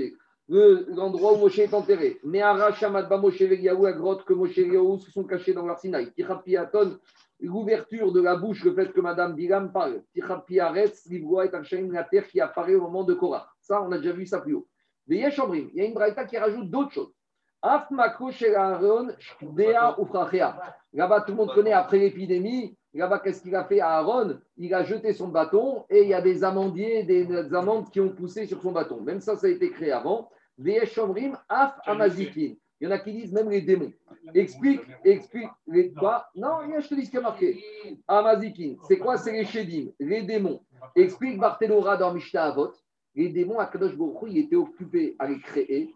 le- 0.50 0.86
l'endroit 0.90 1.34
où 1.34 1.38
Moshe 1.38 1.60
est 1.60 1.74
enterré, 1.74 2.20
Meara 2.24 2.72
Shamad 2.74 3.10
Moshe 3.10 3.42
Vegiaou, 3.42 3.86
la 3.86 3.94
grotte 3.94 4.26
que 4.26 4.34
Moshe 4.34 4.58
et 4.58 4.68
Yahu 4.68 5.00
se 5.00 5.12
sont 5.12 5.24
cachés 5.24 5.54
dans 5.54 5.66
l'Arsinaï, 5.66 6.12
Tichapiaton, 6.14 6.98
l'ouverture 7.40 8.12
de 8.12 8.22
la 8.22 8.36
bouche, 8.36 8.64
le 8.64 8.74
fait 8.74 8.92
que 8.92 9.02
Madame 9.02 9.36
Bilam 9.36 9.72
parle, 9.72 10.02
Tichapiaretz, 10.14 11.06
Livroa 11.08 11.46
et 11.46 11.54
Archaim, 11.54 11.92
la 11.92 12.04
terre 12.04 12.28
qui 12.28 12.42
apparaît 12.42 12.76
au 12.76 12.82
moment 12.82 13.04
de 13.04 13.14
Korah. 13.14 13.48
Ça, 13.62 13.82
on 13.84 13.92
a 13.92 13.98
déjà 13.98 14.14
vu 14.14 14.26
ça 14.26 14.40
plus 14.40 14.56
haut. 14.56 14.68
Mais 15.08 15.18
Yeshomrim, 15.18 15.70
il 15.74 15.78
y 15.78 15.82
a 15.82 15.86
une 15.86 15.94
braïta 15.94 16.26
qui 16.26 16.38
rajoute 16.38 16.70
d'autres 16.72 16.92
choses. 16.92 17.14
Af 17.62 17.90
Makro 17.92 18.32
Shel 18.32 18.56
Aaron, 18.56 19.10
Dea 19.42 19.96
Ufrachea. 20.00 20.56
Là-bas, 20.94 21.22
tout 21.22 21.32
le 21.32 21.38
monde 21.38 21.54
connaît 21.54 21.74
après 21.74 21.98
l'épidémie. 22.00 22.76
Là-bas, 22.96 23.20
qu'est-ce 23.20 23.42
qu'il 23.42 23.56
a 23.56 23.66
fait 23.66 23.82
à 23.82 23.98
Aaron? 23.98 24.40
Il 24.58 24.74
a 24.74 24.84
jeté 24.84 25.12
son 25.14 25.28
bâton 25.28 25.84
et 25.90 26.04
il 26.04 26.08
y 26.08 26.14
a 26.14 26.22
des 26.22 26.46
amandiers, 26.46 27.04
des, 27.04 27.26
des 27.26 27.54
amandes 27.54 27.90
qui 27.90 28.00
ont 28.00 28.10
poussé 28.10 28.48
sur 28.48 28.62
son 28.62 28.72
bâton. 28.72 29.02
Même 29.02 29.20
ça, 29.20 29.36
ça 29.36 29.48
a 29.48 29.50
été 29.50 29.70
créé 29.70 29.92
avant. 29.92 30.30
Af 31.50 31.76
Amazikin. 31.86 32.56
Il 32.80 32.86
y 32.86 32.88
en 32.88 32.92
a 32.92 33.00
qui 33.00 33.12
disent 33.12 33.34
même 33.34 33.50
les 33.50 33.62
démons. 33.62 33.92
Explique, 34.34 34.82
explique 35.04 35.50
les 35.68 35.92
quoi 35.94 36.28
Non, 36.36 36.60
je 36.80 36.88
te 36.88 36.96
dis 36.96 37.06
ce 37.06 37.12
qui 37.12 37.18
est 37.18 37.22
marqué. 37.22 37.62
Amazikin, 38.08 38.76
c'est 38.88 38.98
quoi? 38.98 39.18
C'est 39.18 39.34
les 39.34 39.46
Shedim, 39.46 39.92
les 40.00 40.24
démons. 40.24 40.62
Explique 40.96 41.38
Barthénora 41.38 41.98
dans 41.98 42.14
Mishnah 42.14 42.46
Avot. 42.46 42.72
Les 43.14 43.30
démons, 43.30 43.60
à 43.60 43.66
Kadosh 43.66 43.96
Baruch 43.98 44.30
il 44.30 44.38
était 44.38 44.56
occupé 44.56 45.16
à 45.20 45.28
les 45.28 45.40
créer 45.40 45.94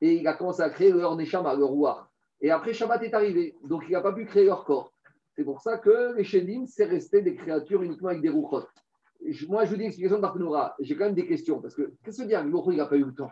et 0.00 0.14
il 0.14 0.28
a 0.28 0.34
commencé 0.34 0.62
à 0.62 0.70
créer 0.70 0.92
leur 0.92 1.16
Neshama, 1.16 1.54
leur 1.54 1.68
roi. 1.68 2.08
Et 2.40 2.50
après, 2.50 2.72
Shabbat 2.74 3.02
est 3.02 3.14
arrivé, 3.14 3.56
donc 3.64 3.84
il 3.88 3.92
n'a 3.92 4.00
pas 4.00 4.12
pu 4.12 4.26
créer 4.26 4.44
leur 4.44 4.64
corps. 4.64 4.92
C'est 5.36 5.44
pour 5.44 5.60
ça 5.60 5.76
que 5.78 6.14
les 6.16 6.24
Shedim, 6.24 6.64
c'est 6.66 6.84
resté 6.86 7.20
des 7.20 7.34
créatures 7.34 7.82
uniquement 7.82 8.08
avec 8.08 8.22
des 8.22 8.30
rouchot. 8.30 8.64
Je- 9.26 9.46
Moi, 9.46 9.64
je 9.64 9.70
vous 9.70 9.76
dis 9.76 9.82
l'explication 9.82 10.16
de 10.16 10.22
Barthénora. 10.22 10.74
J'ai 10.80 10.96
quand 10.96 11.04
même 11.04 11.14
des 11.14 11.26
questions, 11.26 11.60
parce 11.60 11.74
que 11.74 11.92
qu'est-ce 12.02 12.22
que 12.22 12.26
dire 12.28 12.42
Hu, 12.44 12.52
il 12.72 12.76
n'a 12.76 12.86
pas 12.86 12.96
eu 12.96 13.04
le 13.04 13.14
temps? 13.14 13.30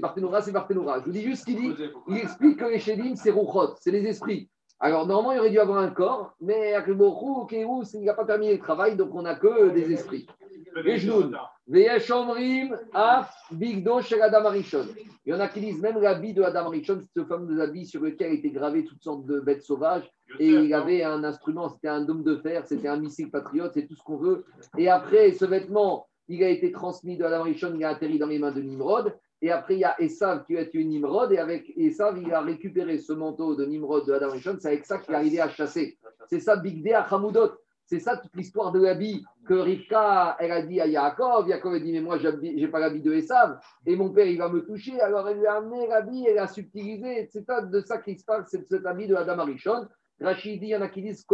Barthénora, 0.00 0.42
c'est 0.42 0.52
Barthénora. 0.52 1.00
Je 1.00 1.04
vous 1.06 1.12
dis 1.12 1.22
juste 1.22 1.40
ce 1.40 1.46
qu'il 1.46 1.56
dit. 1.56 1.74
Il 2.08 2.16
explique 2.18 2.58
que 2.58 2.64
les 2.66 2.78
Shedim, 2.78 3.14
c'est 3.16 3.30
rouchot, 3.30 3.74
c'est 3.80 3.90
les 3.90 4.04
esprits. 4.06 4.50
Alors, 4.84 5.06
normalement, 5.06 5.32
il 5.32 5.38
aurait 5.38 5.50
dû 5.50 5.58
avoir 5.58 5.78
un 5.78 5.88
corps, 5.88 6.34
mais 6.42 6.74
Hu, 6.86 7.46
Kéhou, 7.48 7.84
il 7.94 8.04
n'a 8.04 8.12
pas 8.12 8.26
terminé 8.26 8.52
le 8.52 8.58
travail, 8.58 8.96
donc 8.96 9.14
on 9.14 9.22
n'a 9.22 9.34
que 9.34 9.70
des 9.70 9.90
esprits. 9.90 10.26
Il 15.24 15.32
y 15.32 15.32
en 15.32 15.40
a 15.40 15.48
qui 15.48 15.60
disent 15.60 15.80
même 15.80 15.98
l'habit 16.02 16.34
de 16.34 16.42
Adam 16.42 16.70
c'est 16.70 16.98
ce 17.16 17.24
fameux 17.24 17.62
habit 17.62 17.86
sur 17.86 18.02
lequel 18.02 18.34
étaient 18.34 18.50
gravées 18.50 18.84
toutes 18.84 19.02
sortes 19.02 19.24
de 19.24 19.40
bêtes 19.40 19.62
sauvages. 19.62 20.04
Et 20.38 20.48
il 20.48 20.74
avait 20.74 21.02
un 21.02 21.24
instrument, 21.24 21.70
c'était 21.70 21.88
un 21.88 22.02
dôme 22.02 22.22
de 22.22 22.36
fer, 22.36 22.66
c'était 22.66 22.88
un 22.88 22.98
missile 22.98 23.30
patriote, 23.30 23.70
c'est 23.72 23.86
tout 23.86 23.96
ce 23.96 24.02
qu'on 24.02 24.18
veut. 24.18 24.44
Et 24.76 24.90
après, 24.90 25.32
ce 25.32 25.46
vêtement, 25.46 26.08
il 26.28 26.44
a 26.44 26.50
été 26.50 26.72
transmis 26.72 27.16
de 27.16 27.24
Adam 27.24 27.40
Arishon, 27.40 27.72
il 27.74 27.84
a 27.84 27.88
atterri 27.88 28.18
dans 28.18 28.26
les 28.26 28.38
mains 28.38 28.52
de 28.52 28.60
Nimrod. 28.60 29.14
Et 29.44 29.50
après, 29.50 29.74
il 29.74 29.80
y 29.80 29.84
a 29.84 29.94
Esav 30.00 30.46
qui 30.46 30.56
a 30.56 30.64
tué 30.64 30.84
Nimrod. 30.86 31.30
Et 31.30 31.36
avec 31.36 31.70
Esav, 31.76 32.16
il 32.16 32.32
a 32.32 32.40
récupéré 32.40 32.96
ce 32.96 33.12
manteau 33.12 33.54
de 33.54 33.66
Nimrod 33.66 34.06
de 34.06 34.14
Adam 34.14 34.30
Arishon. 34.30 34.56
C'est 34.58 34.68
avec 34.68 34.86
ça 34.86 34.96
qu'il 34.96 35.12
est 35.12 35.16
arrivé 35.18 35.38
à 35.38 35.50
chasser. 35.50 35.98
C'est 36.30 36.40
ça, 36.40 36.56
Big 36.56 36.90
à 36.90 37.02
Hamoudot. 37.02 37.50
C'est 37.84 38.00
ça 38.00 38.16
toute 38.16 38.34
l'histoire 38.34 38.72
de 38.72 38.80
l'habit 38.80 39.22
que 39.46 39.52
Rivka, 39.52 40.38
elle 40.40 40.50
a 40.50 40.62
dit 40.62 40.80
à 40.80 40.86
Yaakov. 40.86 41.46
Yaakov 41.46 41.74
a 41.74 41.78
dit, 41.78 41.92
mais 41.92 42.00
moi, 42.00 42.16
je 42.16 42.28
n'ai 42.28 42.68
pas 42.68 42.78
l'habit 42.78 43.02
de 43.02 43.12
Esav. 43.12 43.58
Et 43.84 43.96
mon 43.96 44.08
père, 44.08 44.26
il 44.26 44.38
va 44.38 44.48
me 44.48 44.64
toucher. 44.64 44.98
Alors, 45.02 45.28
elle 45.28 45.40
lui 45.40 45.46
a 45.46 45.56
amené 45.56 45.88
l'habit, 45.88 46.24
elle 46.26 46.38
a 46.38 46.48
subtilisé. 46.48 47.28
C'est 47.30 47.44
ça- 47.44 47.60
de 47.60 47.80
ça 47.82 47.98
qu'il 47.98 48.18
se 48.18 48.24
parle, 48.24 48.46
c'est 48.48 48.62
de 48.62 48.66
cet 48.66 48.86
habit 48.86 49.08
de 49.08 49.14
Adam 49.14 49.40
Arishon. 49.40 49.86
Rachid 50.22 50.62
il 50.62 50.68
y 50.70 50.74
en 50.74 50.80
a 50.80 50.88
qui 50.88 51.02
disent 51.02 51.26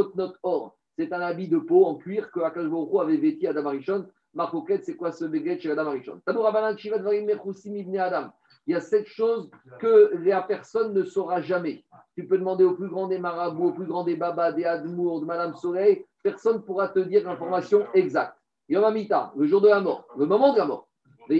Or. 0.42 0.76
C'est 0.98 1.12
un 1.12 1.20
habit 1.20 1.46
de 1.46 1.58
peau 1.58 1.84
en 1.84 1.94
cuir 1.94 2.32
que 2.32 2.40
Akash 2.40 2.66
avait 3.00 3.16
vêti 3.18 3.46
Adam 3.46 3.66
Arishon. 3.66 4.08
Marcoquette, 4.34 4.84
c'est 4.84 4.96
quoi 4.96 5.12
ce 5.12 5.24
béguet 5.24 5.58
chez 5.58 5.70
Adam 5.70 5.86
Arishon 5.86 6.20
Adam. 6.26 8.32
Il 8.66 8.72
y 8.72 8.76
a 8.76 8.80
cette 8.80 9.06
chose 9.06 9.50
que 9.80 10.12
la 10.22 10.42
personne 10.42 10.92
ne 10.92 11.02
saura 11.02 11.40
jamais. 11.40 11.84
Tu 12.14 12.26
peux 12.26 12.38
demander 12.38 12.64
au 12.64 12.74
plus 12.74 12.88
grand 12.88 13.08
des 13.08 13.18
marabouts, 13.18 13.68
au 13.68 13.72
plus 13.72 13.86
grand 13.86 14.04
des 14.04 14.16
babas, 14.16 14.52
des 14.52 14.64
admours, 14.64 15.20
de 15.20 15.26
Madame 15.26 15.56
Soleil, 15.56 16.04
personne 16.22 16.56
ne 16.56 16.62
pourra 16.62 16.88
te 16.88 17.00
dire 17.00 17.24
l'information 17.24 17.86
exacte. 17.94 18.36
Yom 18.68 18.84
Hamita, 18.84 19.32
le 19.36 19.46
jour 19.46 19.60
de 19.60 19.68
la 19.68 19.80
mort, 19.80 20.06
le 20.16 20.26
moment 20.26 20.52
de 20.52 20.58
la 20.58 20.66
mort. 20.66 20.88
Le 21.28 21.36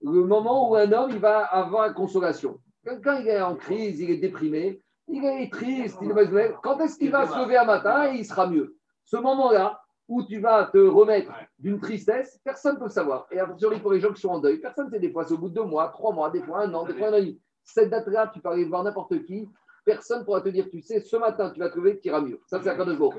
le 0.00 0.24
moment 0.24 0.70
où 0.70 0.76
un 0.76 0.92
homme 0.92 1.10
il 1.10 1.18
va 1.18 1.40
avoir 1.40 1.92
consolation. 1.94 2.60
Quelqu'un 2.84 3.20
il 3.20 3.28
est 3.28 3.42
en 3.42 3.56
crise, 3.56 4.00
il 4.00 4.10
est 4.10 4.18
déprimé, 4.18 4.80
il 5.08 5.24
est 5.24 5.50
triste, 5.50 5.98
il 6.00 6.10
est. 6.10 6.54
Quand 6.62 6.78
est-ce 6.78 6.98
qu'il 6.98 7.10
va 7.10 7.26
se 7.26 7.38
lever 7.38 7.56
un 7.56 7.64
matin 7.64 8.12
et 8.12 8.18
il 8.18 8.24
sera 8.24 8.46
mieux? 8.46 8.76
Ce 9.04 9.16
moment-là, 9.16 9.80
où 10.08 10.22
tu 10.22 10.40
vas 10.40 10.64
te 10.72 10.78
remettre 10.78 11.30
d'une 11.58 11.78
tristesse, 11.78 12.40
personne 12.42 12.76
ne 12.76 12.80
peut 12.80 12.88
savoir. 12.88 13.26
Et 13.30 13.38
a 13.38 13.46
fortiori 13.46 13.78
pour 13.78 13.92
les 13.92 14.00
gens 14.00 14.12
qui 14.12 14.20
sont 14.22 14.30
en 14.30 14.38
deuil, 14.38 14.58
personne 14.58 14.86
ne 14.86 14.90
sait 14.90 14.98
des 14.98 15.12
fois, 15.12 15.24
c'est 15.24 15.34
au 15.34 15.38
bout 15.38 15.50
de 15.50 15.54
deux 15.54 15.64
mois, 15.64 15.88
trois 15.88 16.12
mois, 16.12 16.30
des 16.30 16.42
fois 16.42 16.60
un 16.60 16.74
an, 16.74 16.84
des 16.84 16.94
fois 16.94 17.08
un 17.08 17.12
an 17.12 17.16
et 17.16 17.20
demi. 17.20 17.40
Cette 17.62 17.90
date-là, 17.90 18.30
tu 18.32 18.40
peux 18.40 18.48
aller 18.48 18.64
voir 18.64 18.82
n'importe 18.82 19.22
qui, 19.26 19.48
personne 19.84 20.20
ne 20.20 20.24
pourra 20.24 20.40
te 20.40 20.48
dire, 20.48 20.68
tu 20.70 20.80
sais, 20.80 21.00
ce 21.00 21.16
matin, 21.16 21.50
tu 21.50 21.60
vas 21.60 21.68
te 21.68 21.78
lever, 21.78 21.98
tu 22.00 22.08
iras 22.08 22.22
mieux. 22.22 22.40
Ça, 22.46 22.60
c'est 22.62 22.70
à 22.70 22.94
jour. 22.94 23.14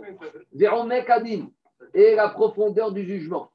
Véron 0.51 0.85
Mekadim 0.85 1.49
et 1.93 2.15
la 2.15 2.29
profondeur 2.29 2.91
du 2.91 3.03
jugement. 3.03 3.51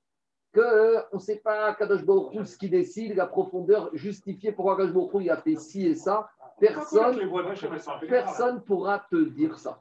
Que 0.53 0.61
euh, 0.61 1.01
on 1.11 1.17
ne 1.17 1.21
sait 1.21 1.41
pas 1.43 1.75
Kadosh 1.75 2.05
Baruch 2.05 2.45
ce 2.45 2.57
qui 2.57 2.69
décide, 2.69 3.17
la 3.17 3.27
profondeur 3.27 3.91
justifiée 3.93 4.53
pourquoi 4.53 4.77
Kadosh 4.77 4.93
Baruch 4.93 5.11
il 5.21 5.31
a 5.31 5.37
fait 5.37 5.57
ci 5.57 5.87
et 5.87 5.97
ça. 5.97 6.31
Personne 6.61 8.55
ne 8.55 8.61
pourra 8.61 9.05
te 9.11 9.17
dire 9.17 9.59
ça. 9.59 9.81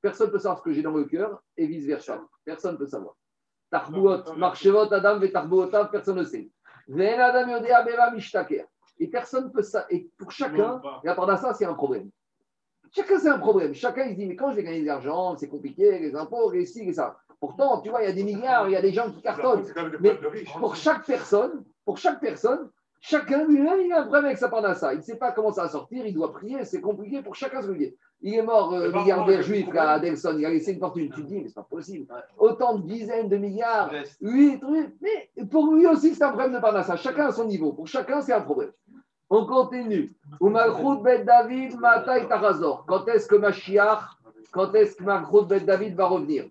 Personne 0.00 0.26
ne 0.26 0.32
peut 0.32 0.38
savoir 0.38 0.58
ce 0.58 0.62
que 0.62 0.72
j'ai 0.72 0.82
dans 0.82 0.92
le 0.92 1.04
cœur 1.04 1.42
et 1.56 1.66
vice-versa. 1.66 2.20
Personne 2.44 2.72
ne 2.72 2.78
peut 2.78 2.86
savoir. 2.86 3.14
Tarbuot, 3.70 4.34
marchevot, 4.36 4.92
Adam, 4.92 5.20
et 5.20 5.30
Tarbuotav, 5.30 5.90
personne 5.90 6.16
ne 6.16 6.24
sait. 6.24 6.50
Et 9.00 9.06
personne 9.08 9.44
ne 9.44 9.50
peut 9.50 9.62
ça. 9.62 9.86
Et 9.90 10.10
pour 10.16 10.32
chacun, 10.32 10.80
et 11.04 11.08
à 11.08 11.14
part 11.14 11.38
ça, 11.38 11.52
c'est 11.54 11.66
un 11.66 11.74
problème. 11.74 12.10
Chacun, 12.90 13.18
c'est 13.18 13.28
un 13.28 13.38
problème. 13.38 13.74
Chacun, 13.74 14.04
il 14.04 14.12
se 14.12 14.16
dit, 14.16 14.26
mais 14.26 14.36
quand 14.36 14.50
je 14.50 14.56
vais 14.56 14.64
gagner 14.64 14.80
de 14.80 14.86
l'argent, 14.86 15.36
c'est 15.36 15.48
compliqué, 15.48 15.98
les 15.98 16.16
impôts, 16.16 16.50
les 16.50 16.64
ci, 16.64 16.84
les 16.84 16.94
ça. 16.94 17.18
Pourtant, 17.38 17.80
tu 17.82 17.90
vois, 17.90 18.02
il 18.02 18.06
y 18.06 18.10
a 18.10 18.12
des 18.12 18.24
milliards, 18.24 18.68
il 18.68 18.72
y 18.72 18.76
a 18.76 18.82
des 18.82 18.92
gens 18.92 19.10
qui 19.10 19.20
cartonnent. 19.20 19.64
Mais 20.00 20.18
pour 20.58 20.74
chaque 20.74 21.04
personne, 21.04 21.64
pour 21.84 21.98
chaque 21.98 22.20
personne, 22.20 22.70
chacun 23.00 23.44
lui-même, 23.46 23.80
il 23.84 23.92
a 23.92 24.00
un 24.00 24.02
problème 24.02 24.26
avec 24.26 24.38
sa 24.38 24.48
parnassa. 24.48 24.92
Il 24.94 24.98
ne 24.98 25.02
sait 25.02 25.16
pas 25.16 25.32
comment 25.32 25.52
ça 25.52 25.62
va 25.64 25.68
sortir, 25.68 26.06
il 26.06 26.14
doit 26.14 26.32
prier, 26.32 26.64
c'est 26.64 26.80
compliqué 26.80 27.22
pour 27.22 27.34
chacun 27.34 27.62
ce 27.62 27.70
qu'il 27.70 27.94
Il 28.20 28.34
est 28.34 28.42
mort, 28.42 28.72
euh, 28.74 28.90
milliardaire 28.92 29.42
juif, 29.42 29.66
là, 29.66 29.72
problème- 29.72 29.88
Adelson, 29.88 30.36
il 30.38 30.46
a 30.46 30.50
laissé 30.50 30.72
une 30.72 30.80
fortune. 30.80 31.10
Tu 31.14 31.22
te 31.22 31.26
dis, 31.26 31.40
mais 31.40 31.48
c'est 31.48 31.54
pas 31.54 31.62
possible. 31.70 32.06
Autant 32.36 32.78
de 32.78 32.86
dizaines 32.86 33.28
de 33.28 33.36
milliards, 33.36 33.90
oui, 34.20 34.58
trucs. 34.60 34.94
Mais 35.00 35.44
pour 35.44 35.72
lui 35.72 35.86
aussi, 35.86 36.14
c'est 36.14 36.24
un 36.24 36.30
problème 36.30 36.54
de 36.54 36.58
parnassa. 36.60 36.96
Chacun 36.96 37.26
à 37.26 37.32
son 37.32 37.44
niveau. 37.44 37.72
Pour 37.72 37.86
chacun, 37.86 38.20
c'est 38.20 38.32
un 38.32 38.40
problème. 38.40 38.72
On 39.30 39.46
continue. 39.46 40.10
Ben 41.02 41.24
David. 41.24 41.76
Quand 42.86 43.06
est-ce 43.08 43.26
que 43.28 43.36
Mashiach 43.36 44.00
quand 44.50 44.74
est-ce 44.74 44.96
que 44.96 45.04
Malchut 45.04 45.46
Bet 45.46 45.60
David 45.60 45.94
va 45.94 46.06
revenir? 46.06 46.46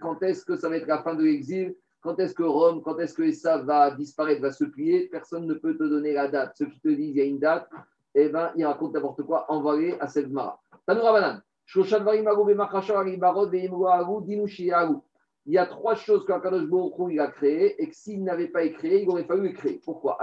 Quand 0.00 0.22
est-ce 0.22 0.44
que 0.44 0.56
ça 0.56 0.68
va 0.68 0.76
être 0.76 0.86
la 0.86 1.02
fin 1.02 1.14
de 1.14 1.24
l'exil? 1.24 1.74
Quand 2.00 2.18
est-ce 2.20 2.34
que 2.34 2.44
Rome, 2.44 2.82
quand 2.82 2.98
est-ce 2.98 3.14
que 3.14 3.22
Essa 3.22 3.58
va 3.58 3.90
disparaître, 3.90 4.40
va 4.40 4.52
se 4.52 4.64
plier 4.64 5.08
Personne 5.08 5.46
ne 5.46 5.54
peut 5.54 5.76
te 5.76 5.82
donner 5.82 6.12
la 6.12 6.28
date. 6.28 6.52
Ceux 6.56 6.66
qui 6.66 6.80
te 6.80 6.88
disent 6.88 7.10
il 7.10 7.16
y 7.16 7.20
a 7.20 7.24
une 7.24 7.38
date, 7.40 7.68
eh 8.14 8.28
ben, 8.28 8.52
ils 8.56 8.64
racontent 8.64 8.92
n'importe 8.92 9.22
quoi, 9.24 9.50
envoyé 9.50 10.00
à 10.00 10.08
cette 10.08 10.30
Mara. 10.30 10.60
Tanoura 10.86 11.12
Banan. 11.12 11.40
Il 15.46 15.52
y 15.52 15.58
a 15.58 15.66
trois 15.66 15.94
choses 15.94 16.24
que 16.24 16.32
Kadosh 16.40 17.18
a 17.18 17.26
créées 17.26 17.82
et 17.82 17.88
que 17.88 17.94
s'il 17.94 18.24
n'avait 18.24 18.48
pas 18.48 18.66
créé, 18.68 19.02
il 19.02 19.08
aurait 19.10 19.24
fallu 19.24 19.48
les 19.48 19.52
créer. 19.52 19.80
Pourquoi 19.84 20.16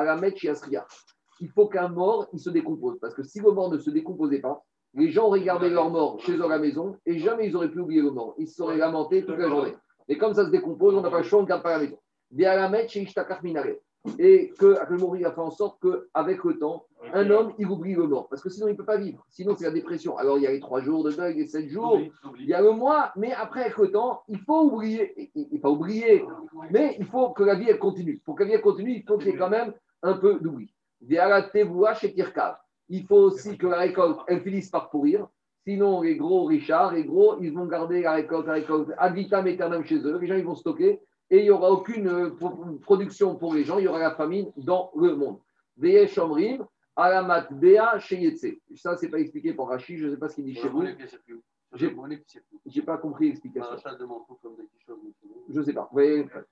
Il 1.40 1.50
faut 1.50 1.68
qu'un 1.68 1.90
mort, 1.90 2.28
il 2.34 2.40
se 2.40 2.50
décompose. 2.50 2.98
Parce 3.00 3.14
que 3.14 3.22
si 3.22 3.40
le 3.42 3.52
mort 3.52 3.72
ne 3.72 3.78
se 3.78 3.92
décomposait 3.92 4.40
pas, 4.40 4.64
les 4.96 5.12
gens 5.12 5.28
regardaient 5.28 5.70
leur 5.70 5.92
mort 5.92 6.20
chez 6.22 6.36
eux 6.36 6.46
à 6.46 6.48
la 6.48 6.58
maison 6.58 6.98
et 7.06 7.20
jamais 7.20 7.48
ils 7.48 7.56
auraient 7.56 7.70
pu 7.70 7.80
oublier 7.80 8.02
le 8.02 8.12
mort. 8.12 8.34
Ils 8.40 8.48
se 8.48 8.56
seraient 8.56 8.78
lamentés 8.78 9.24
toute 9.24 9.38
la 9.38 9.50
journée. 9.50 9.76
Et 10.08 10.18
comme 10.18 10.34
ça 10.34 10.46
se 10.46 10.50
décompose, 10.50 10.96
on 10.96 11.02
n'a 11.02 11.10
pas 11.10 11.20
le 11.20 11.24
choix, 11.24 11.40
on 11.40 11.44
ne 11.44 11.48
garde 11.48 11.64
pas 11.64 11.78
la 11.78 11.80
maison. 11.80 12.00
Et 14.20 14.54
que 14.60 14.76
Akelmori 14.78 15.26
a 15.26 15.32
fait 15.32 15.42
en 15.42 15.50
sorte 15.50 15.82
qu'avec 15.82 16.44
le 16.44 16.60
temps, 16.60 16.86
un 17.14 17.28
homme, 17.32 17.54
il 17.58 17.68
oublie 17.68 17.96
le 17.96 18.06
mort. 18.08 18.28
Parce 18.30 18.42
que 18.44 18.50
sinon, 18.50 18.68
il 18.68 18.74
ne 18.74 18.78
peut 18.78 18.86
pas 18.86 18.98
vivre. 18.98 19.26
Sinon, 19.30 19.56
c'est 19.58 19.66
la 19.66 19.72
dépression. 19.72 20.16
Alors, 20.18 20.38
il 20.38 20.44
y 20.44 20.48
a 20.48 20.52
les 20.52 20.60
trois 20.60 20.82
jours 20.82 21.04
de 21.04 21.12
deuil, 21.12 21.36
les 21.36 21.48
sept 21.48 21.68
jours, 21.70 22.00
il 22.40 22.46
y 22.46 22.54
a 22.54 22.62
le 22.62 22.72
mois, 22.72 23.12
mais 23.16 23.34
après, 23.34 23.62
avec 23.62 23.78
le 23.78 23.92
temps, 23.92 24.22
il 24.28 24.40
faut 24.40 24.62
oublier. 24.62 25.32
Il 25.34 25.60
faut 25.60 25.70
oublier, 25.70 26.24
mais 26.70 26.96
il 27.00 27.06
faut 27.06 27.30
que 27.30 27.44
la 27.44 27.56
vie, 27.56 27.70
elle 27.70 27.80
continue. 27.80 28.22
Pour 28.24 28.36
que 28.36 28.44
la 28.44 28.50
vie, 28.50 28.56
elle 28.56 28.62
continue, 28.62 28.96
il 28.98 29.04
faut 29.04 29.18
qu'il 29.18 29.28
y 29.28 29.32
ait 29.32 29.38
quand 29.38 29.50
même 29.50 29.74
un 30.04 30.14
peu 30.14 30.40
d'oubli. 30.40 30.72
Il 32.88 33.08
faut 33.08 33.16
aussi 33.16 33.58
que 33.58 33.68
la 33.68 33.78
récolte, 33.78 34.20
elle 34.28 34.42
finisse 34.42 34.70
par 34.70 34.90
pourrir. 34.92 35.28
Sinon, 35.68 36.02
les 36.02 36.16
gros 36.16 36.46
richards, 36.46 36.94
les 36.94 37.04
gros, 37.04 37.42
ils 37.42 37.52
vont 37.52 37.66
garder 37.66 38.04
la 38.04 38.14
récolte, 38.14 38.46
la 38.46 38.54
récolte 38.54 38.92
ad 38.98 39.16
vitam 39.16 39.48
aeternam 39.48 39.84
chez 39.84 39.98
eux. 39.98 40.20
Les 40.20 40.28
gens, 40.28 40.36
ils 40.36 40.46
vont 40.46 40.56
stocker 40.56 41.02
et 41.32 41.40
il 41.40 41.44
n'y 41.44 41.50
aura 41.50 41.72
aucune 41.72 42.08
euh, 42.08 42.30
production 42.82 43.36
pour 43.36 43.54
les 43.54 43.64
gens, 43.64 43.80
il 43.80 43.86
y 43.86 43.88
aura 43.88 44.00
la 44.00 44.16
famine 44.16 44.52
dans 44.58 44.92
le 44.96 45.16
monde. 45.16 45.40
Veye 45.78 46.08
Shomrim, 46.08 46.66
Alamat 46.96 47.48
Bea 47.52 47.98
Sheyetse. 48.00 48.46
Ça, 48.76 48.96
ce 48.96 49.06
n'est 49.06 49.12
pas 49.12 49.20
expliqué 49.20 49.54
pour 49.54 49.70
Rachid, 49.70 49.98
je 49.98 50.06
ne 50.06 50.12
sais 50.12 50.18
pas 50.18 50.30
ce 50.30 50.36
qu'il 50.36 50.46
dit 50.46 50.56
chez 50.56 50.70
vous. 50.70 50.84
Je 51.74 51.88
n'ai 51.88 52.86
pas 52.86 52.98
compris 52.98 53.30
l'explication. 53.30 53.76
Je 55.50 55.60
ne 55.60 55.64
sais 55.64 55.74
pas. 55.74 55.90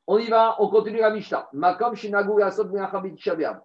On 0.07 0.17
y 0.17 0.27
va, 0.27 0.55
on 0.59 0.69
continue 0.69 0.99
la 0.99 1.11
Mishnah. 1.11 1.49
Makom 1.53 1.93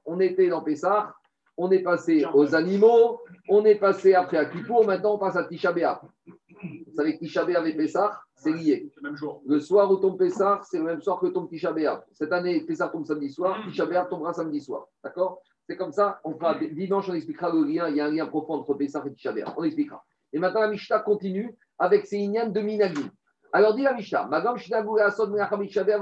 On 0.06 0.20
était 0.20 0.48
dans 0.48 0.62
Pessah, 0.62 1.14
on 1.58 1.70
est 1.72 1.80
passé 1.80 2.24
aux 2.32 2.54
animaux, 2.54 3.20
on 3.48 3.64
est 3.64 3.74
passé 3.74 4.14
après 4.14 4.38
à 4.38 4.46
Kippour, 4.46 4.86
maintenant 4.86 5.16
on 5.16 5.18
passe 5.18 5.36
à 5.36 5.44
Tisha 5.44 5.72
Vous 5.72 6.94
savez 6.96 7.14
que 7.14 7.18
Tisha 7.18 7.44
B'Av 7.44 7.66
et 7.66 7.76
Pessah, 7.76 8.20
c'est 8.36 8.52
lié. 8.52 8.90
Le, 8.96 9.02
même 9.02 9.16
jour. 9.16 9.42
le 9.44 9.58
soir 9.58 9.90
où 9.90 9.96
tombe 9.96 10.16
Pessah, 10.16 10.60
c'est 10.62 10.78
le 10.78 10.84
même 10.84 11.02
soir 11.02 11.18
que 11.18 11.26
tombe 11.26 11.50
Tisha 11.50 11.72
B'Av. 11.72 12.04
Cette 12.12 12.32
année, 12.32 12.60
Pessah 12.60 12.88
tombe 12.88 13.04
samedi 13.04 13.30
soir, 13.30 13.58
Tisha 13.68 13.86
B'Av 13.86 14.08
tombera 14.08 14.32
samedi 14.32 14.60
soir. 14.60 14.86
D'accord? 15.02 15.42
C'est 15.68 15.76
comme 15.76 15.92
ça. 15.92 16.20
On 16.24 16.32
fera 16.34 16.54
dimanche, 16.54 17.08
on 17.10 17.14
expliquera 17.14 17.52
le 17.52 17.64
lien. 17.64 17.88
Il 17.88 17.96
y 17.96 18.00
a 18.00 18.06
un 18.06 18.10
lien 18.10 18.26
profond 18.26 18.54
entre 18.54 18.74
Pessah 18.74 19.02
et 19.04 19.12
Tisha 19.12 19.32
B'Av. 19.32 19.54
On 19.56 19.64
expliquera. 19.64 20.04
Et 20.32 20.38
maintenant, 20.38 20.60
la 20.60 20.68
Mishnah 20.68 21.00
continue 21.00 21.56
avec 21.76 22.06
ses 22.06 22.18
ignanes 22.18 22.52
de 22.52 22.60
Minagim. 22.60 23.10
Alors, 23.52 23.74
dit 23.74 23.82
la 23.82 23.94
Mishnah, 23.94 24.28
Magam 24.28 24.56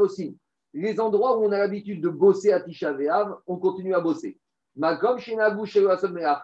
aussi. 0.00 0.36
Les 0.74 1.00
endroits 1.00 1.38
où 1.38 1.44
on 1.44 1.52
a 1.52 1.59
l'habitude 1.59 2.02
de 2.02 2.11
bosser 2.11 2.52
à 2.52 2.61
Tisha 2.61 2.92
B'Av, 2.92 3.38
on 3.46 3.57
continue 3.57 3.94
à 3.94 4.00
bosser. 4.00 4.38
Magam 4.76 5.16
En 5.16 6.38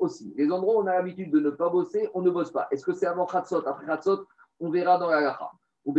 aussi. 0.00 0.34
Les 0.36 0.50
endroits 0.50 0.76
où 0.76 0.82
on 0.82 0.86
a 0.86 0.94
l'habitude 0.94 1.30
de 1.30 1.38
ne 1.38 1.50
pas 1.50 1.68
bosser, 1.68 2.08
on 2.12 2.22
ne 2.22 2.30
bosse 2.30 2.50
pas. 2.50 2.66
Est-ce 2.70 2.84
que 2.84 2.92
c'est 2.92 3.06
avant 3.06 3.26
Khatsot, 3.26 3.66
après 3.66 3.86
Khatsot 3.86 4.26
on 4.60 4.70
verra 4.70 4.98
dans 4.98 5.08
la 5.08 5.22
Gacha. 5.22 5.50
Ou 5.84 5.94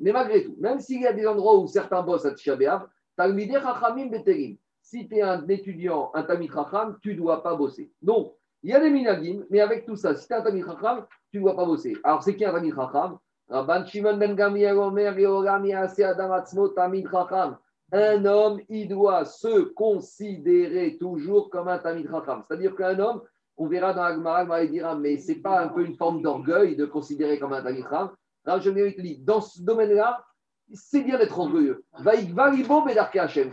Mais 0.00 0.12
malgré 0.12 0.44
tout, 0.44 0.56
même 0.60 0.78
s'il 0.78 1.00
y 1.00 1.06
a 1.06 1.12
des 1.12 1.26
endroits 1.26 1.58
où 1.58 1.66
certains 1.66 2.02
bossent 2.02 2.26
à 2.26 2.32
Tisha 2.32 2.54
B'Av, 2.54 2.86
si 4.82 5.08
tu 5.08 5.16
es 5.16 5.22
un 5.22 5.48
étudiant, 5.48 6.12
un 6.14 6.22
Tamid 6.22 6.52
Chacham, 6.52 6.96
tu 7.02 7.12
ne 7.12 7.16
dois 7.16 7.42
pas 7.42 7.56
bosser. 7.56 7.90
Donc, 8.00 8.34
il 8.62 8.70
y 8.70 8.74
a 8.74 8.80
des 8.80 8.90
minagim, 8.90 9.44
mais 9.50 9.60
avec 9.60 9.84
tout 9.84 9.96
ça, 9.96 10.14
si 10.14 10.28
tu 10.28 10.32
es 10.32 10.36
un 10.36 10.42
Tamid 10.42 10.64
Chacham, 10.64 11.06
tu 11.32 11.38
ne 11.38 11.42
dois 11.42 11.56
pas 11.56 11.64
bosser. 11.64 11.96
Alors, 12.04 12.22
c'est 12.22 12.36
qui 12.36 12.44
un 12.44 12.52
Tamid 12.52 12.74
Chacham? 12.74 13.18
Rabban 13.48 13.86
Shimon 13.86 14.16
ben 14.16 14.34
Gamliel 14.34 14.76
Omer 14.76 15.08
Adam 15.08 16.32
Atzmo 16.32 16.68
Tamid 16.68 17.08
Chacham. 17.10 17.56
Un 17.92 18.24
homme, 18.24 18.60
il 18.68 18.88
doit 18.88 19.24
se 19.24 19.60
considérer 19.60 20.96
toujours 20.98 21.50
comme 21.50 21.68
un 21.68 21.78
Tamid 21.78 22.08
Chacham. 22.10 22.42
C'est-à-dire 22.46 22.74
qu'un 22.74 22.98
homme, 22.98 23.22
on 23.56 23.66
verra 23.66 23.94
dans 23.94 24.02
Agmara, 24.02 24.64
il 24.64 24.70
dira, 24.70 24.96
mais 24.96 25.18
ce 25.18 25.32
n'est 25.32 25.38
pas 25.38 25.60
un 25.60 25.68
peu 25.68 25.84
une 25.84 25.96
forme 25.96 26.20
d'orgueil 26.20 26.76
de 26.76 26.84
considérer 26.84 27.38
comme 27.38 27.52
un 27.52 27.62
Talicham 27.62 28.10
Rav 28.44 28.60
dit, 28.60 29.18
dans 29.18 29.40
ce 29.40 29.62
domaine-là, 29.62 30.24
c'est 30.72 31.02
bien 31.02 31.18
d'être 31.18 31.38
orgueilleux. 31.38 31.84
Quand 31.94 32.12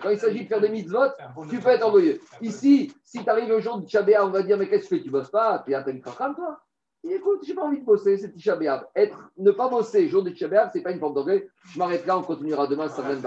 il 0.10 0.20
s'agit 0.20 0.44
de 0.44 0.48
faire 0.48 0.62
des 0.62 0.70
mitzvot, 0.70 1.10
tu 1.50 1.60
peux 1.60 1.70
être 1.70 1.86
orgueilleux. 1.86 2.20
Ici, 2.42 2.92
si 3.04 3.24
tu 3.24 3.30
arrives 3.30 3.52
au 3.52 3.60
jour 3.60 3.80
de 3.80 3.88
Tchabéa, 3.88 4.26
on 4.26 4.30
va 4.30 4.44
dire, 4.44 4.58
mais 4.58 4.68
qu'est-ce 4.68 4.90
que 4.90 4.96
tu 4.96 4.98
fais 4.98 5.04
Tu 5.04 5.10
bosses 5.12 5.32
pas? 5.32 5.64
Tu 5.66 5.72
es 5.72 5.76
un 5.76 5.84
Talicham, 5.84 6.36
toi 6.36 6.60
et 6.73 6.73
écoute, 7.12 7.42
j'ai 7.46 7.54
pas 7.54 7.64
envie 7.64 7.80
de 7.80 7.86
bosser, 7.86 8.18
c'est 8.18 8.32
Tisha 8.32 8.58
Être, 8.96 9.32
ne 9.38 9.52
pas 9.52 9.68
bosser 9.70 10.08
jour 10.08 10.24
de 10.24 10.30
Tisha 10.30 10.72
ce 10.72 10.78
n'est 10.78 10.84
pas 10.84 10.92
une 10.92 11.00
forme 11.00 11.14
d'orgueil. 11.14 11.48
Je 11.74 11.80
m'arrête 11.80 12.06
là, 12.06 12.18
on 12.18 12.24
continuera 12.24 12.68
demain, 12.68 12.88
ça 12.88 13.02
vient 13.02 13.16
de 13.16 13.22